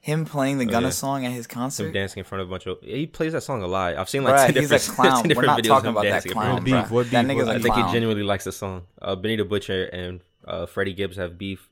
him 0.00 0.24
playing 0.24 0.58
the 0.58 0.64
Gunna 0.64 0.78
Oh, 0.86 0.88
yeah. 0.88 0.90
song 0.90 1.26
at 1.26 1.32
his 1.32 1.46
Him 1.46 1.50
concert? 1.50 1.92
dancing 1.92 2.20
in 2.20 2.24
front 2.24 2.40
of 2.42 2.48
a 2.48 2.50
bunch 2.50 2.66
of 2.66 2.78
he 2.82 3.06
plays 3.06 3.32
that 3.32 3.42
song 3.42 3.62
a 3.62 3.66
lot. 3.66 3.96
I've 3.96 4.08
seen 4.08 4.22
like 4.24 4.34
Bruh, 4.34 4.46
10 4.46 4.56
he's 4.56 4.70
a 4.70 4.74
different, 4.78 4.96
clown. 4.96 5.22
10 5.24 5.36
We're 5.36 5.42
not 5.44 5.58
videos 5.60 5.66
talking 5.66 5.88
of 5.88 5.96
about 5.96 6.04
that 6.04 6.24
clown, 6.30 6.64
beef? 6.64 6.74
him. 6.74 6.90
What 6.90 7.10
That 7.10 7.24
nigga's 7.26 7.46
What 7.46 7.56
a 7.56 7.58
I 7.58 7.62
think 7.62 7.74
clown. 7.74 7.88
he 7.88 7.92
genuinely 7.92 8.22
likes 8.22 8.44
the 8.44 8.52
song. 8.52 8.82
Uh, 9.02 9.16
Benny 9.16 9.36
the 9.36 9.44
Butcher 9.44 9.84
and 9.86 10.20
uh, 10.46 10.66
Freddie 10.66 10.94
Gibbs 10.94 11.16
have 11.16 11.36
beef. 11.36 11.68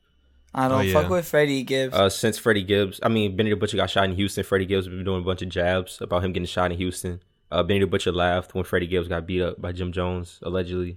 I 0.57 0.69
don't 0.69 0.87
Oh, 0.88 0.92
fuck 0.92 1.11
with 1.11 1.29
Freddie 1.29 1.62
Gibbs. 1.62 1.95
Uh, 1.95 2.09
since 2.09 2.38
Freddie 2.38 2.64
Gibbs, 2.64 2.99
I 3.03 3.09
mean 3.09 3.37
Benny 3.37 3.51
the 3.51 3.57
Butcher 3.57 3.77
got 3.77 3.90
shot 3.90 4.05
in 4.05 4.14
Houston. 4.16 4.42
Freddie 4.42 4.64
Gibbs 4.66 4.87
has 4.87 4.95
been 4.95 5.05
doing 5.05 5.21
a 5.21 5.25
bunch 5.25 5.42
of 5.42 5.51
jabs 5.51 6.01
about 6.01 6.25
him 6.25 6.33
getting 6.33 6.47
shot 6.47 6.73
in 6.73 6.79
Houston. 6.79 7.21
Uh, 7.53 7.62
Benny 7.62 7.81
the 7.81 7.87
Butcher 7.87 8.11
laughed 8.11 8.55
when 8.55 8.64
Freddie 8.64 8.87
Gibbs 8.87 9.07
got 9.07 9.27
beat 9.27 9.42
up 9.42 9.61
by 9.61 9.71
Jim 9.73 9.92
Jones 9.92 10.38
allegedly. 10.42 10.97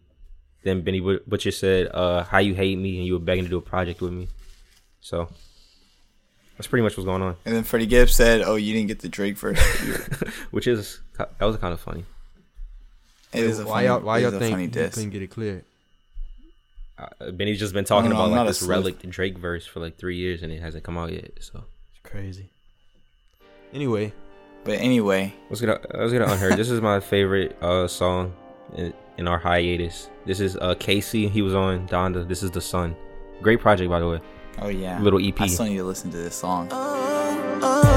Then 0.63 0.81
Benny 0.81 0.99
Butcher 1.01 1.51
said, 1.51 1.87
uh, 1.93 2.23
"How 2.23 2.39
you 2.39 2.55
hate 2.55 2.77
me 2.79 2.97
and 2.97 3.05
you 3.05 3.13
were 3.13 3.19
begging 3.19 3.43
to 3.43 3.49
do 3.49 3.57
a 3.57 3.61
project 3.61 4.01
with 4.01 4.11
me." 4.13 4.29
So 5.01 5.29
that's 6.57 6.67
pretty 6.67 6.83
much 6.83 6.97
what's 6.97 7.05
going 7.05 7.21
on. 7.21 7.35
and 7.45 7.55
then 7.55 7.63
Freddie 7.63 7.85
Gibbs 7.85 8.15
said, 8.15 8.41
"Oh, 8.41 8.55
you 8.55 8.73
didn't 8.73 8.87
get 8.87 8.99
the 8.99 9.09
Drake 9.09 9.37
verse." 9.37 9.59
Which 10.51 10.67
is 10.67 10.99
that 11.17 11.39
was 11.41 11.57
kind 11.57 11.73
of 11.73 11.79
funny. 11.79 12.05
It 13.33 13.43
is 13.43 13.59
a 13.59 13.65
why 13.65 13.71
funny, 13.73 13.87
y'all 13.87 13.99
why 13.99 14.17
y'all 14.19 14.29
is 14.29 14.33
a 14.35 14.39
think 14.39 14.51
funny 14.51 14.63
you 14.63 14.69
diss. 14.69 14.95
couldn't 14.95 15.11
get 15.11 15.21
it 15.21 15.27
cleared? 15.27 15.63
Uh, 16.99 17.31
Benny's 17.31 17.59
just 17.59 17.73
been 17.73 17.85
talking 17.85 18.09
no, 18.09 18.15
about 18.17 18.25
I'm 18.25 18.31
like 18.31 18.47
this 18.47 18.59
sleuth. 18.59 18.69
relic 18.69 18.99
Drake 19.09 19.37
verse 19.37 19.65
for 19.65 19.79
like 19.79 19.97
three 19.97 20.17
years 20.17 20.43
and 20.43 20.51
it 20.51 20.61
hasn't 20.61 20.83
come 20.83 20.97
out 20.97 21.11
yet. 21.13 21.31
So 21.39 21.63
It's 21.91 21.99
crazy. 22.03 22.51
Anyway, 23.73 24.11
But 24.63 24.79
anyway, 24.79 25.33
let's 25.49 25.61
get 25.61 25.69
let's 25.97 26.11
get 26.11 26.21
unheard. 26.21 26.57
this 26.57 26.69
is 26.69 26.81
my 26.81 26.99
favorite 26.99 27.55
uh 27.61 27.87
song 27.87 28.33
in, 28.75 28.93
in 29.17 29.27
our 29.27 29.39
hiatus. 29.39 30.09
This 30.25 30.39
is 30.39 30.57
uh 30.57 30.75
KayCyy. 30.75 31.29
He 31.29 31.41
was 31.41 31.55
on 31.55 31.87
Donda. 31.87 32.27
This 32.27 32.43
is 32.43 32.51
the 32.51 32.61
Sun. 32.61 32.95
Great 33.41 33.59
project 33.61 33.89
by 33.89 33.99
the 33.99 34.07
way. 34.09 34.19
oh 34.61 34.67
yeah, 34.69 34.99
Little 35.01 35.25
EP. 35.25 35.39
I 35.39 35.47
still 35.47 35.65
need 35.65 35.77
to 35.77 35.83
listen 35.85 36.11
to 36.11 36.17
this 36.17 36.35
song. 36.35 36.67
I 36.71 37.88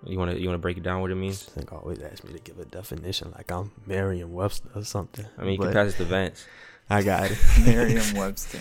You 0.05 0.17
wanna 0.19 0.35
you 0.35 0.47
wanna 0.47 0.57
break 0.59 0.77
it 0.77 0.83
down 0.83 1.01
what 1.01 1.11
it 1.11 1.15
means? 1.15 1.47
I 1.49 1.51
think 1.59 1.71
always 1.73 1.99
ask 1.99 2.23
me 2.23 2.33
to 2.33 2.39
give 2.39 2.59
a 2.59 2.65
definition 2.65 3.31
like 3.35 3.51
I'm 3.51 3.71
Merriam-Webster 3.85 4.69
or 4.75 4.83
something. 4.83 5.25
I 5.37 5.41
mean, 5.41 5.53
you 5.53 5.57
can 5.59 5.67
But 5.67 5.73
pass 5.73 5.93
it 5.93 5.97
to 5.97 6.05
Vance. 6.05 6.45
I 6.89 7.01
got 7.01 7.31
it. 7.31 7.37
Merriam-Webster. 7.65 8.59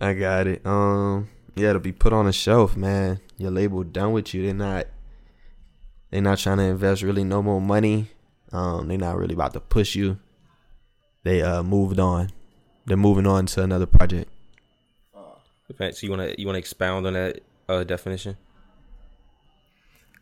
I 0.00 0.12
got 0.14 0.46
it. 0.46 0.66
Um, 0.66 1.28
yeah, 1.56 1.72
to 1.72 1.80
be 1.80 1.92
put 1.92 2.12
on 2.12 2.26
a 2.26 2.32
shelf, 2.32 2.76
man. 2.76 3.20
Your 3.38 3.50
label 3.50 3.82
done 3.84 4.12
with 4.12 4.34
you. 4.34 4.44
They're 4.44 4.54
not. 4.54 4.86
They're 6.10 6.22
not 6.22 6.38
trying 6.38 6.58
to 6.58 6.64
invest 6.64 7.02
really 7.02 7.24
no 7.24 7.42
more 7.42 7.60
money. 7.60 8.08
Um, 8.52 8.88
they're 8.88 8.98
not 8.98 9.16
really 9.16 9.34
about 9.34 9.52
to 9.54 9.60
push 9.60 9.94
you. 9.94 10.18
They 11.24 11.42
uh 11.42 11.62
moved 11.62 11.98
on. 11.98 12.30
They're 12.86 12.96
moving 12.96 13.26
on 13.26 13.46
to 13.46 13.62
another 13.62 13.86
project. 13.86 14.30
So 15.68 15.92
you 16.02 16.10
wanna 16.10 16.34
you 16.36 16.46
wanna 16.46 16.58
expound 16.58 17.06
on 17.06 17.14
that 17.14 17.40
uh, 17.68 17.84
definition? 17.84 18.36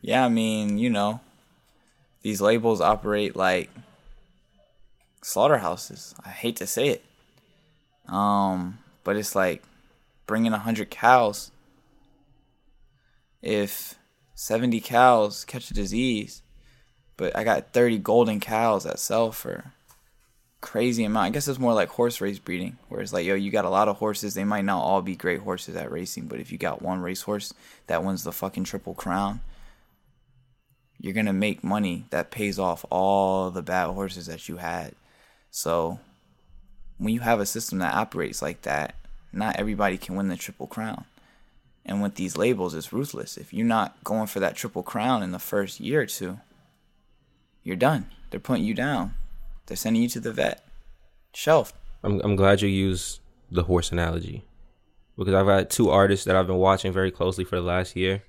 Yeah, 0.01 0.25
I 0.25 0.29
mean, 0.29 0.79
you 0.79 0.89
know, 0.89 1.21
these 2.23 2.41
labels 2.41 2.81
operate 2.81 3.35
like 3.35 3.71
slaughterhouses. 5.23 6.15
I 6.25 6.31
hate 6.31 6.57
to 6.57 6.67
say 6.67 6.89
it. 6.89 7.05
Um, 8.09 8.79
but 9.05 9.17
it's 9.17 9.35
like 9.35 9.63
bringing 10.27 10.53
hundred 10.53 10.91
cows. 10.91 11.51
If 13.43 13.97
seventy 14.35 14.81
cows 14.81 15.45
catch 15.45 15.71
a 15.71 15.75
disease, 15.75 16.43
but 17.17 17.37
I 17.37 17.43
got 17.43 17.73
thirty 17.73 17.99
golden 17.99 18.39
cows 18.39 18.85
that 18.85 19.01
sell 19.01 19.33
for 19.33 19.73
crazy 20.63 21.05
amount. 21.05 21.27
I 21.27 21.31
guess 21.31 21.49
it's 21.49 21.59
more 21.59 21.75
like 21.75 21.91
horse 21.91 22.23
race 22.23 22.39
breeding, 22.39 22.79
where 22.89 23.03
it's 23.03 23.13
like, 23.13 23.27
yo, 23.27 23.35
you 23.35 23.51
got 23.51 23.67
a 23.67 23.71
lot 23.71 23.89
of 23.89 23.99
horses. 23.99 24.33
They 24.33 24.45
might 24.45 24.65
not 24.65 24.81
all 24.81 25.03
be 25.03 25.17
great 25.17 25.41
horses 25.41 25.77
at 25.77 25.93
racing, 25.93 26.29
but 26.29 26.41
if 26.41 26.51
you 26.51 26.57
got 26.57 26.81
one 26.81 27.03
racehorse 27.03 27.53
that 27.89 28.03
wins 28.03 28.25
the 28.25 28.33
fucking 28.33 28.65
triple 28.65 28.95
crown, 28.95 29.41
you're 30.99 31.13
gonna 31.13 31.35
make 31.35 31.63
money 31.63 32.07
that 32.11 32.31
pays 32.31 32.59
off 32.59 32.87
all 32.89 33.51
the 33.51 33.61
bad 33.61 33.89
horses 33.89 34.27
that 34.27 34.49
you 34.49 34.57
had. 34.57 34.95
So 35.51 35.99
when 36.97 37.13
you 37.13 37.21
have 37.21 37.41
a 37.41 37.47
system 37.47 37.81
that 37.81 37.95
operates 37.95 38.41
like 38.41 38.63
that, 38.63 38.95
not 39.33 39.59
everybody 39.59 39.99
can 39.99 40.15
win 40.15 40.29
the 40.29 40.37
triple 40.37 40.69
crown. 40.69 41.05
And 41.85 42.01
with 42.01 42.15
these 42.15 42.37
labels, 42.37 42.75
it's 42.75 42.93
ruthless. 42.93 43.37
If 43.37 43.53
you're 43.53 43.67
not 43.67 44.03
going 44.05 44.29
for 44.29 44.39
that 44.39 44.55
triple 44.55 44.85
crown 44.85 45.23
in 45.23 45.33
the 45.33 45.41
first 45.41 45.81
year 45.81 46.03
or 46.03 46.07
two, 46.07 46.39
you're 47.65 47.75
done. 47.75 48.07
They're 48.31 48.39
putting 48.39 48.65
you 48.65 48.75
down. 48.75 49.15
They're 49.73 49.77
sending 49.79 50.03
you 50.03 50.09
to 50.11 50.21
the 50.21 50.35
vet. 50.35 50.63
Shelf. 51.33 51.73
I'm 52.03 52.21
I'm 52.21 52.37
glad 52.37 52.61
you 52.61 52.69
used 52.69 53.21
the 53.51 53.63
horse 53.63 53.91
analogy 53.91 54.45
because 55.17 55.33
I've 55.33 55.47
got 55.47 55.71
two 55.71 55.89
artists 55.89 56.27
that 56.27 56.37
I've 56.37 56.47
been 56.47 56.57
watching 56.57 56.93
very 56.93 57.11
closely 57.11 57.45
for 57.45 57.57
the 57.57 57.63
last 57.63 57.97
year, 57.97 58.23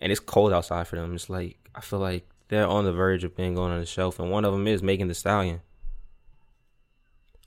and 0.00 0.10
it's 0.10 0.18
cold 0.18 0.54
outside 0.54 0.88
for 0.88 0.96
them. 0.96 1.14
It's 1.14 1.28
like 1.28 1.58
I 1.74 1.82
feel 1.82 1.98
like 1.98 2.26
they're 2.48 2.66
on 2.66 2.86
the 2.86 2.92
verge 2.92 3.22
of 3.22 3.36
being 3.36 3.54
going 3.54 3.70
on 3.70 3.80
the 3.80 3.84
shelf, 3.84 4.18
and 4.18 4.30
one 4.30 4.46
of 4.46 4.54
them 4.54 4.66
is 4.66 4.82
making 4.82 5.08
the 5.08 5.14
stallion, 5.14 5.60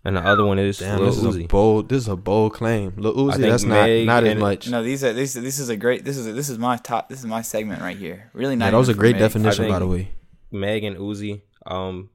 and 0.06 0.16
the 0.16 0.22
other 0.22 0.46
one 0.46 0.60
is 0.60 0.78
Damn, 0.78 1.00
Lil 1.00 1.08
this 1.08 1.18
is 1.18 1.36
a 1.36 1.48
bold. 1.48 1.90
This 1.90 2.04
is 2.04 2.08
a 2.10 2.16
bold 2.16 2.54
claim. 2.54 2.94
Lil 2.96 3.16
Uzi, 3.16 3.38
that's 3.38 3.64
not 3.64 3.88
Meg 3.88 4.06
not 4.06 4.24
as 4.24 4.30
and- 4.34 4.40
much. 4.40 4.70
No, 4.70 4.84
these 4.84 5.04
are 5.04 5.14
this 5.14 5.34
this 5.34 5.58
is 5.58 5.70
a 5.70 5.76
great 5.76 6.06
this 6.06 6.16
is 6.16 6.28
a, 6.28 6.32
this 6.32 6.48
is 6.48 6.60
my 6.60 6.78
top 6.78 7.10
this 7.10 7.18
is 7.18 7.26
my 7.26 7.42
segment 7.42 7.82
right 7.82 7.98
here. 7.98 8.30
Really 8.34 8.54
Yeah, 8.54 8.70
that 8.70 8.78
was 8.78 8.90
a 8.90 8.94
great 8.94 9.18
definition, 9.18 9.68
by 9.68 9.80
the 9.80 9.88
way. 9.88 10.12
Meg 10.52 10.84
and 10.84 10.98
Uzi, 10.98 11.42
um, 11.66 12.12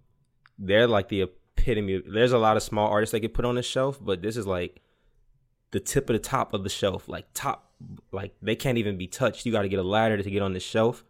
they're 0.59 0.87
like 0.87 1.09
the 1.09 1.23
epitome. 1.23 2.03
There's 2.07 2.33
a 2.33 2.39
lot 2.39 2.57
of 2.57 2.63
small 2.63 2.89
artists 2.89 3.13
they 3.13 3.21
could 3.21 3.35
put 3.35 3.45
on 3.45 3.55
the 3.55 3.63
shelf, 3.63 3.99
but 4.01 4.23
this 4.23 4.37
is 4.37 4.47
like 4.47 4.81
the 5.71 5.81
tip 5.81 6.09
of 6.11 6.15
the 6.15 6.21
top 6.21 6.55
of 6.55 6.63
the 6.65 6.71
shelf, 6.71 7.09
like 7.09 7.27
top, 7.35 7.71
like 8.13 8.35
they 8.43 8.57
can't 8.57 8.79
even 8.79 8.97
be 8.97 9.07
touched. 9.07 9.47
You 9.47 9.53
got 9.53 9.63
to 9.63 9.69
get 9.69 9.79
a 9.79 9.83
ladder 9.85 10.21
to 10.21 10.31
get 10.31 10.43
on 10.43 10.53
the 10.53 10.61
shelf. 10.61 11.05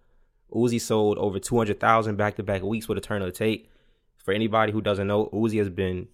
Uzi 0.52 0.80
sold 0.80 1.18
over 1.18 1.38
two 1.38 1.56
hundred 1.56 1.80
thousand 1.80 2.16
back 2.16 2.36
to 2.36 2.42
back 2.42 2.62
weeks 2.62 2.88
with 2.88 2.98
a 2.98 3.02
turn 3.02 3.22
of 3.22 3.26
the 3.26 3.32
tape. 3.32 3.70
For 4.16 4.32
anybody 4.32 4.72
who 4.72 4.80
doesn't 4.80 5.06
know, 5.06 5.26
Uzi 5.26 5.58
has 5.58 5.70
been 5.70 6.08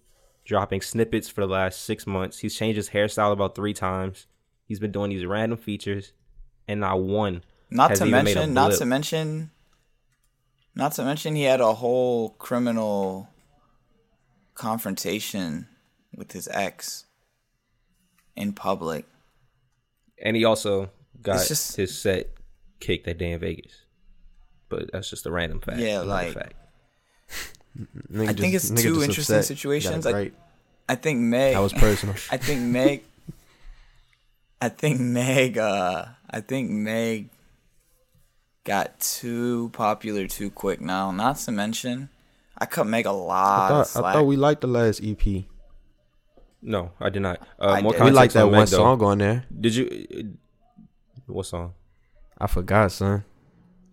dropping 0.45 0.81
snippets 0.81 1.27
for 1.27 1.41
the 1.41 1.47
last 1.47 1.83
six 1.83 2.05
months. 2.05 2.39
He's 2.39 2.55
changed 2.55 2.77
his 2.77 2.89
hairstyle 2.89 3.31
about 3.31 3.55
three 3.55 3.73
times. 3.73 4.27
He's 4.65 4.79
been 4.79 4.91
doing 4.91 5.09
these 5.09 5.25
random 5.25 5.57
features, 5.57 6.13
and 6.67 6.79
not 6.79 7.01
one. 7.01 7.43
Not 7.69 7.95
to 7.95 8.05
even 8.05 8.11
made 8.11 8.37
a 8.37 8.39
mention, 8.39 8.53
not 8.53 8.73
to 8.73 8.85
mention, 8.85 9.51
not 10.75 10.91
to 10.93 11.03
mention, 11.03 11.35
he 11.35 11.43
had 11.43 11.61
a 11.61 11.73
whole 11.73 12.29
criminal 12.31 13.29
confrontation 14.53 15.67
with 16.15 16.31
his 16.31 16.47
ex 16.49 17.05
in 18.35 18.53
public. 18.53 19.05
And 20.21 20.35
he 20.35 20.45
also 20.45 20.89
got 21.21 21.45
just- 21.47 21.75
his 21.75 21.97
set 21.97 22.31
kicked 22.79 23.05
that 23.05 23.17
day 23.17 23.31
in 23.31 23.39
Vegas. 23.39 23.73
But 24.69 24.91
that's 24.91 25.09
just 25.09 25.25
a 25.25 25.31
random 25.31 25.59
fact. 25.61 25.79
Yeah, 25.79 25.99
like- 25.99 26.33
fact. 26.33 26.53
Nigga 28.11 28.29
I 28.29 28.33
think 28.33 28.53
it's 28.55 28.69
two 28.69 29.03
interesting 29.03 29.35
upset. 29.35 29.35
Got 29.35 29.39
it 29.39 29.43
situations. 29.43 30.05
I- 30.05 30.31
I 30.87 30.95
think 30.95 31.19
Meg. 31.19 31.55
that 31.55 31.59
was 31.59 31.73
personal. 31.73 32.15
I 32.31 32.37
think 32.37 32.61
Meg. 32.61 33.03
I 34.61 34.69
think 34.69 34.99
Meg. 34.99 35.57
Uh, 35.57 36.05
I 36.29 36.41
think 36.41 36.69
Meg 36.69 37.29
got 38.65 38.99
too 38.99 39.69
popular 39.71 40.27
too 40.27 40.49
quick. 40.51 40.81
Now, 40.81 41.11
not 41.11 41.37
to 41.37 41.51
mention, 41.53 42.09
I 42.57 42.65
cut 42.65 42.85
Meg 42.87 43.05
a 43.05 43.11
lot 43.13 43.71
of 43.71 43.77
thought, 43.77 43.87
slack. 43.87 44.05
I 44.05 44.13
thought 44.13 44.25
we 44.25 44.35
liked 44.35 44.61
the 44.61 44.67
last 44.67 45.01
EP. 45.03 45.45
No, 46.61 46.91
I 46.99 47.09
did 47.09 47.21
not. 47.21 47.39
Uh, 47.59 47.67
I 47.77 47.81
more 47.81 47.93
did. 47.93 48.01
We 48.01 48.07
context 48.09 48.15
liked 48.15 48.33
that 48.33 48.43
on 48.45 48.51
one 48.51 48.59
though. 48.61 48.65
song 48.77 49.01
on 49.03 49.17
there. 49.19 49.45
Did 49.57 49.75
you? 49.75 50.07
uh, 50.17 50.23
What 51.27 51.45
song? 51.45 51.73
I 52.37 52.47
forgot, 52.47 52.91
son. 52.91 53.23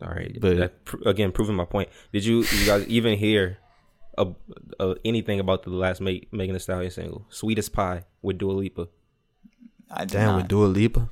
All 0.01 0.09
right, 0.09 0.37
But- 0.41 0.57
that, 0.57 0.85
pr- 0.85 1.07
again, 1.09 1.31
proving 1.31 1.55
my 1.55 1.65
point. 1.65 1.89
Did 2.13 2.25
you, 2.25 2.39
you 2.43 2.67
guys 2.67 2.85
even 2.89 3.17
hear 3.17 3.59
a, 4.19 4.27
a, 4.81 4.97
anything 5.05 5.39
about 5.39 5.63
the 5.63 5.71
last 5.71 6.01
Meg, 6.01 6.27
Megan 6.33 6.55
Thee 6.55 6.59
Stallion 6.59 6.91
single, 6.91 7.25
"Sweetest 7.29 7.73
Pie" 7.73 8.05
with 8.21 8.39
Dua 8.39 8.53
Lipa? 8.53 8.89
I 9.91 10.01
did 10.07 10.13
Damn, 10.15 10.27
not. 10.29 10.37
with 10.39 10.49
Dua 10.49 10.67
Lipa. 10.67 11.09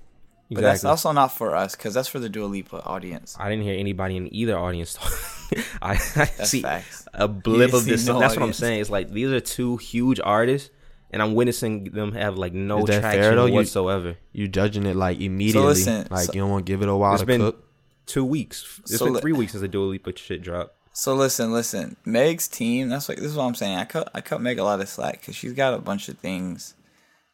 But 0.51 0.63
that's 0.63 0.85
also 0.85 1.13
not 1.13 1.29
for 1.29 1.55
us 1.55 1.77
because 1.77 1.95
that's 1.95 2.09
for 2.09 2.19
the 2.19 2.29
Dua 2.29 2.47
Lipa 2.47 2.83
audience. 2.85 3.37
I 3.39 3.49
didn't 3.49 3.65
hear 3.65 3.79
anybody 3.79 4.17
in 4.17 4.35
either 4.35 4.59
audience 4.59 4.95
talk. 4.95 5.13
I, 5.83 5.93
I 5.93 5.97
see 6.45 6.63
facts. 6.63 7.07
a 7.15 7.29
blip 7.29 7.71
You 7.73 7.79
of 7.79 7.85
this. 7.85 8.07
no 8.07 8.19
that's 8.19 8.35
what 8.37 8.43
I'm 8.45 8.53
saying. 8.53 8.81
It's 8.81 8.91
like 8.91 9.11
these 9.11 9.29
are 9.31 9.41
two 9.41 9.77
huge 9.77 10.21
artists, 10.23 10.71
and 11.11 11.23
I'm 11.23 11.35
witnessing 11.35 11.85
them 11.85 12.13
have 12.13 12.37
like 12.37 12.53
no 12.53 12.81
Is 12.81 12.87
that 12.87 13.01
traction 13.01 13.23
fair, 13.23 13.35
though? 13.37 13.47
You- 13.47 13.55
whatsoever. 13.55 14.17
You 14.33 14.49
judging 14.49 14.87
it 14.87 14.97
like 14.97 15.21
immediately. 15.21 15.69
listen, 15.69 16.07
like 16.11 16.27
so- 16.27 16.33
you 16.33 16.41
don't 16.41 16.51
want 16.51 16.67
to 16.67 16.73
give 16.73 16.83
it 16.83 16.89
a 16.89 16.97
while 16.97 17.13
It's 17.15 17.23
to 17.23 17.27
been 17.27 17.41
cook. 17.43 17.65
two 18.07 18.25
weeks. 18.25 18.81
It's 18.83 18.99
So 18.99 19.05
been 19.07 19.15
li- 19.15 19.21
three 19.21 19.33
weeks 19.33 19.53
since 19.53 19.63
the 19.63 19.69
Dua 19.69 19.85
Lipa 19.87 20.17
shit 20.17 20.43
dropped. 20.43 20.75
So 20.93 21.15
listen, 21.15 21.53
listen. 21.53 21.97
Meg's 22.05 22.49
team. 22.49 22.89
That's 22.89 23.09
like 23.09 23.19
this 23.19 23.29
is 23.29 23.37
what 23.37 23.45
I'm 23.45 23.55
saying. 23.55 23.77
I 23.79 23.85
cut 23.85 24.11
I 24.15 24.21
cut 24.21 24.41
Meg 24.41 24.59
a 24.59 24.65
lot 24.65 24.81
of 24.81 24.89
slack 24.89 25.21
because 25.21 25.37
she's 25.37 25.53
got 25.53 25.75
a 25.75 25.79
bunch 25.79 26.09
of 26.09 26.19
things, 26.19 26.75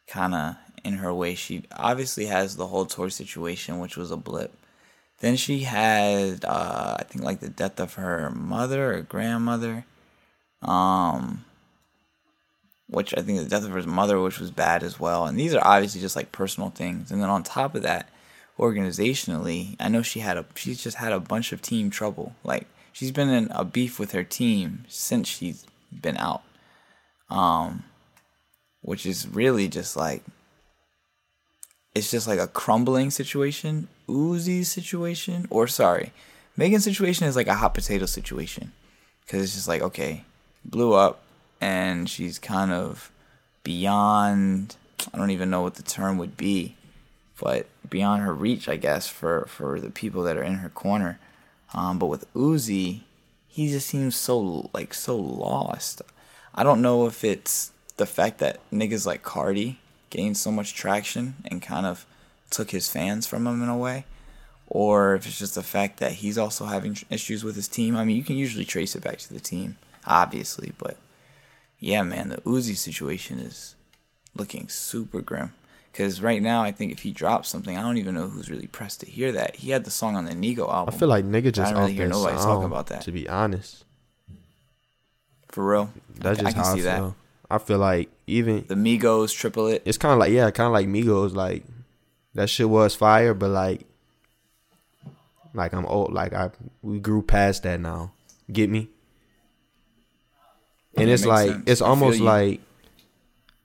kind 0.07 0.33
of 0.35 0.55
in 0.87 0.95
her 0.95 1.13
way. 1.13 1.35
She 1.35 1.63
obviously 1.75 2.25
has 2.27 2.55
the 2.55 2.67
whole 2.67 2.85
tour 2.85 3.09
situation, 3.09 3.79
which 3.79 3.97
was 3.97 4.09
a 4.09 4.17
blip. 4.17 4.53
Then 5.19 5.35
she 5.35 5.59
had, 5.59 6.45
uh, 6.45 6.95
I 6.99 7.03
think, 7.03 7.23
like 7.23 7.39
the 7.39 7.49
death 7.49 7.79
of 7.79 7.95
her 7.95 8.29
mother 8.29 8.93
or 8.93 9.01
grandmother, 9.01 9.85
um, 10.61 11.43
which 12.87 13.13
I 13.17 13.21
think 13.21 13.39
the 13.39 13.49
death 13.49 13.65
of 13.65 13.71
her 13.71 13.81
mother, 13.83 14.21
which 14.21 14.39
was 14.39 14.51
bad 14.51 14.83
as 14.83 14.99
well. 14.99 15.25
And 15.25 15.37
these 15.37 15.53
are 15.53 15.65
obviously 15.65 16.01
just 16.01 16.15
like 16.15 16.31
personal 16.31 16.69
things. 16.69 17.11
And 17.11 17.21
then 17.21 17.29
on 17.29 17.43
top 17.43 17.75
of 17.75 17.81
that, 17.81 18.09
organizationally, 18.57 19.75
I 19.79 19.89
know 19.89 20.01
she 20.01 20.19
had 20.19 20.37
a 20.37 20.45
she's 20.55 20.81
just 20.81 20.97
had 20.97 21.11
a 21.11 21.19
bunch 21.19 21.51
of 21.51 21.61
team 21.61 21.89
trouble. 21.89 22.35
Like 22.43 22.67
she's 22.93 23.11
been 23.11 23.29
in 23.29 23.49
a 23.51 23.63
beef 23.65 23.99
with 23.99 24.13
her 24.13 24.23
team 24.23 24.85
since 24.87 25.27
she's 25.27 25.65
been 25.91 26.17
out. 26.17 26.43
Um 27.29 27.83
which 28.81 29.05
is 29.05 29.27
really 29.27 29.67
just 29.67 29.97
like 29.97 30.23
it's 31.97 32.11
just 32.11 32.27
like 32.27 32.39
a 32.39 32.47
crumbling 32.47 33.11
situation. 33.11 33.87
Uzi's 34.07 34.71
situation 34.71 35.47
or 35.49 35.67
sorry, 35.67 36.13
Megan's 36.55 36.83
situation 36.83 37.27
is 37.27 37.35
like 37.35 37.47
a 37.47 37.55
hot 37.55 37.73
potato 37.73 38.05
situation 38.05 38.71
cuz 39.27 39.41
it's 39.41 39.55
just 39.55 39.67
like 39.67 39.81
okay, 39.81 40.23
blew 40.63 40.93
up 40.93 41.21
and 41.59 42.09
she's 42.09 42.39
kind 42.39 42.71
of 42.71 43.11
beyond 43.63 44.75
I 45.13 45.17
don't 45.17 45.31
even 45.31 45.49
know 45.49 45.61
what 45.61 45.75
the 45.75 45.83
term 45.83 46.17
would 46.17 46.37
be 46.37 46.77
but 47.39 47.67
beyond 47.87 48.23
her 48.23 48.33
reach, 48.33 48.67
I 48.67 48.75
guess, 48.75 49.07
for 49.07 49.45
for 49.47 49.79
the 49.79 49.89
people 49.89 50.23
that 50.23 50.37
are 50.37 50.43
in 50.43 50.55
her 50.55 50.69
corner. 50.69 51.19
Um, 51.73 51.99
but 51.99 52.07
with 52.07 52.31
Uzi, 52.33 53.01
he 53.47 53.69
just 53.69 53.87
seems 53.87 54.15
so 54.15 54.69
like 54.73 54.93
so 54.93 55.15
lost. 55.17 56.01
I 56.55 56.63
don't 56.63 56.81
know 56.81 57.05
if 57.05 57.23
it's 57.23 57.71
the 57.97 58.05
fact 58.05 58.39
that 58.39 58.59
niggas 58.71 59.05
like 59.05 59.23
Cardi 59.23 59.79
gained 60.09 60.37
so 60.37 60.51
much 60.51 60.73
traction 60.73 61.35
and 61.45 61.61
kind 61.61 61.85
of 61.85 62.05
took 62.49 62.71
his 62.71 62.89
fans 62.89 63.27
from 63.27 63.45
him 63.45 63.61
in 63.61 63.69
a 63.69 63.77
way, 63.77 64.05
or 64.67 65.15
if 65.15 65.25
it's 65.25 65.39
just 65.39 65.55
the 65.55 65.63
fact 65.63 65.99
that 65.99 66.13
he's 66.13 66.37
also 66.37 66.65
having 66.65 66.97
issues 67.09 67.43
with 67.43 67.55
his 67.55 67.67
team. 67.67 67.95
I 67.95 68.03
mean, 68.03 68.15
you 68.15 68.23
can 68.23 68.37
usually 68.37 68.65
trace 68.65 68.95
it 68.95 69.03
back 69.03 69.17
to 69.19 69.33
the 69.33 69.39
team, 69.39 69.77
obviously, 70.05 70.73
but 70.77 70.97
yeah, 71.79 72.03
man, 72.03 72.29
the 72.29 72.37
Uzi 72.37 72.75
situation 72.75 73.39
is 73.39 73.75
looking 74.35 74.67
super 74.69 75.21
grim. 75.21 75.53
Because 75.91 76.21
right 76.21 76.43
now, 76.43 76.61
I 76.61 76.71
think 76.71 76.91
if 76.91 76.99
he 76.99 77.11
drops 77.11 77.49
something, 77.49 77.75
I 77.75 77.81
don't 77.81 77.97
even 77.97 78.13
know 78.13 78.27
who's 78.27 78.51
really 78.51 78.67
pressed 78.67 78.99
to 78.99 79.07
hear 79.07 79.31
that. 79.31 79.55
He 79.55 79.71
had 79.71 79.83
the 79.83 79.89
song 79.89 80.15
on 80.15 80.25
the 80.25 80.35
Nego 80.35 80.69
album. 80.69 80.93
I 80.93 80.97
feel 80.97 81.07
like 81.07 81.25
nigga 81.25 81.51
just 81.51 81.71
I 81.71 81.73
don't 81.73 81.81
really 81.81 81.93
hear 81.93 82.07
nobody 82.07 82.37
song, 82.37 82.45
talking 82.45 82.65
about 82.67 82.87
that. 82.87 83.01
To 83.01 83.11
be 83.11 83.27
honest, 83.27 83.83
for 85.47 85.71
real. 85.71 85.89
that's 86.19 86.39
I, 86.39 86.43
just 86.43 86.45
I 86.45 86.51
can 86.51 86.63
how 86.63 86.75
see 86.75 86.81
I 86.81 86.83
that. 86.83 87.13
I 87.49 87.57
feel 87.59 87.77
like 87.77 88.09
even 88.25 88.65
The 88.67 88.75
Migos, 88.75 89.35
Triple 89.35 89.67
It. 89.67 89.83
it's 89.85 89.97
kind 89.97 90.13
of 90.13 90.19
like 90.19 90.31
yeah, 90.31 90.51
kind 90.51 90.67
of 90.67 90.73
like 90.73 90.87
Migos. 90.87 91.33
Like 91.33 91.63
that 92.33 92.49
shit 92.49 92.69
was 92.69 92.95
fire, 92.95 93.33
but 93.33 93.49
like, 93.49 93.85
like 95.53 95.73
I'm 95.73 95.85
old. 95.85 96.13
Like 96.13 96.33
I 96.33 96.51
we 96.81 96.99
grew 96.99 97.21
past 97.21 97.63
that 97.63 97.79
now. 97.79 98.11
Get 98.51 98.69
me? 98.69 98.89
And 100.97 101.09
it's 101.09 101.25
like 101.25 101.49
sense. 101.49 101.63
it's 101.67 101.81
I 101.81 101.87
almost 101.87 102.19
like 102.19 102.59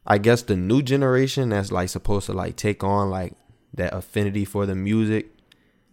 I 0.06 0.18
guess 0.18 0.42
the 0.42 0.56
new 0.56 0.82
generation 0.82 1.50
that's 1.50 1.72
like 1.72 1.88
supposed 1.88 2.26
to 2.26 2.32
like 2.32 2.56
take 2.56 2.84
on 2.84 3.10
like 3.10 3.34
that 3.74 3.94
affinity 3.94 4.44
for 4.44 4.66
the 4.66 4.74
music, 4.74 5.28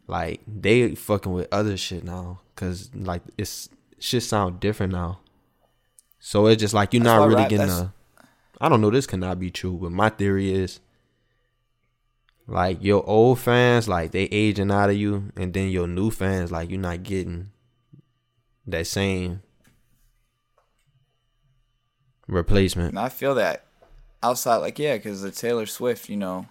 like 0.08 0.42
they 0.48 0.96
fucking 0.96 1.32
with 1.32 1.48
other 1.52 1.78
shit 1.78 2.04
now, 2.04 2.42
cause 2.56 2.90
like 2.94 3.22
it's 3.38 3.70
shit 4.00 4.24
sound 4.24 4.60
different 4.60 4.94
now. 4.94 5.20
So 6.20 6.48
it's 6.48 6.60
just 6.60 6.74
like 6.74 6.94
you're 6.94 7.04
That's 7.04 7.18
not 7.18 7.28
really 7.28 7.42
rap- 7.42 7.50
getting 7.50 7.70
a. 7.70 7.94
I 8.62 8.68
don't 8.68 8.82
know. 8.82 8.90
This 8.90 9.08
cannot 9.08 9.40
be 9.40 9.50
true, 9.50 9.78
but 9.82 9.92
my 9.92 10.10
theory 10.10 10.52
is 10.52 10.82
like 12.46 12.84
your 12.84 13.08
old 13.08 13.40
fans, 13.40 13.88
like 13.88 14.12
they 14.12 14.24
aging 14.24 14.72
out 14.72 14.90
of 14.90 14.98
you, 14.98 15.32
and 15.38 15.54
then 15.54 15.70
your 15.70 15.88
new 15.88 16.12
fans, 16.12 16.52
like 16.52 16.70
you're 16.70 16.80
not 16.80 17.04
getting 17.04 17.52
that 18.68 18.88
same 18.88 19.42
replacement. 22.28 22.90
And 22.90 23.00
I 23.00 23.10
feel 23.10 23.36
that 23.36 23.66
outside, 24.22 24.58
like 24.58 24.78
yeah, 24.78 24.98
because 24.98 25.22
the 25.22 25.32
Taylor 25.32 25.66
Swift, 25.66 26.10
you 26.10 26.18
know, 26.18 26.48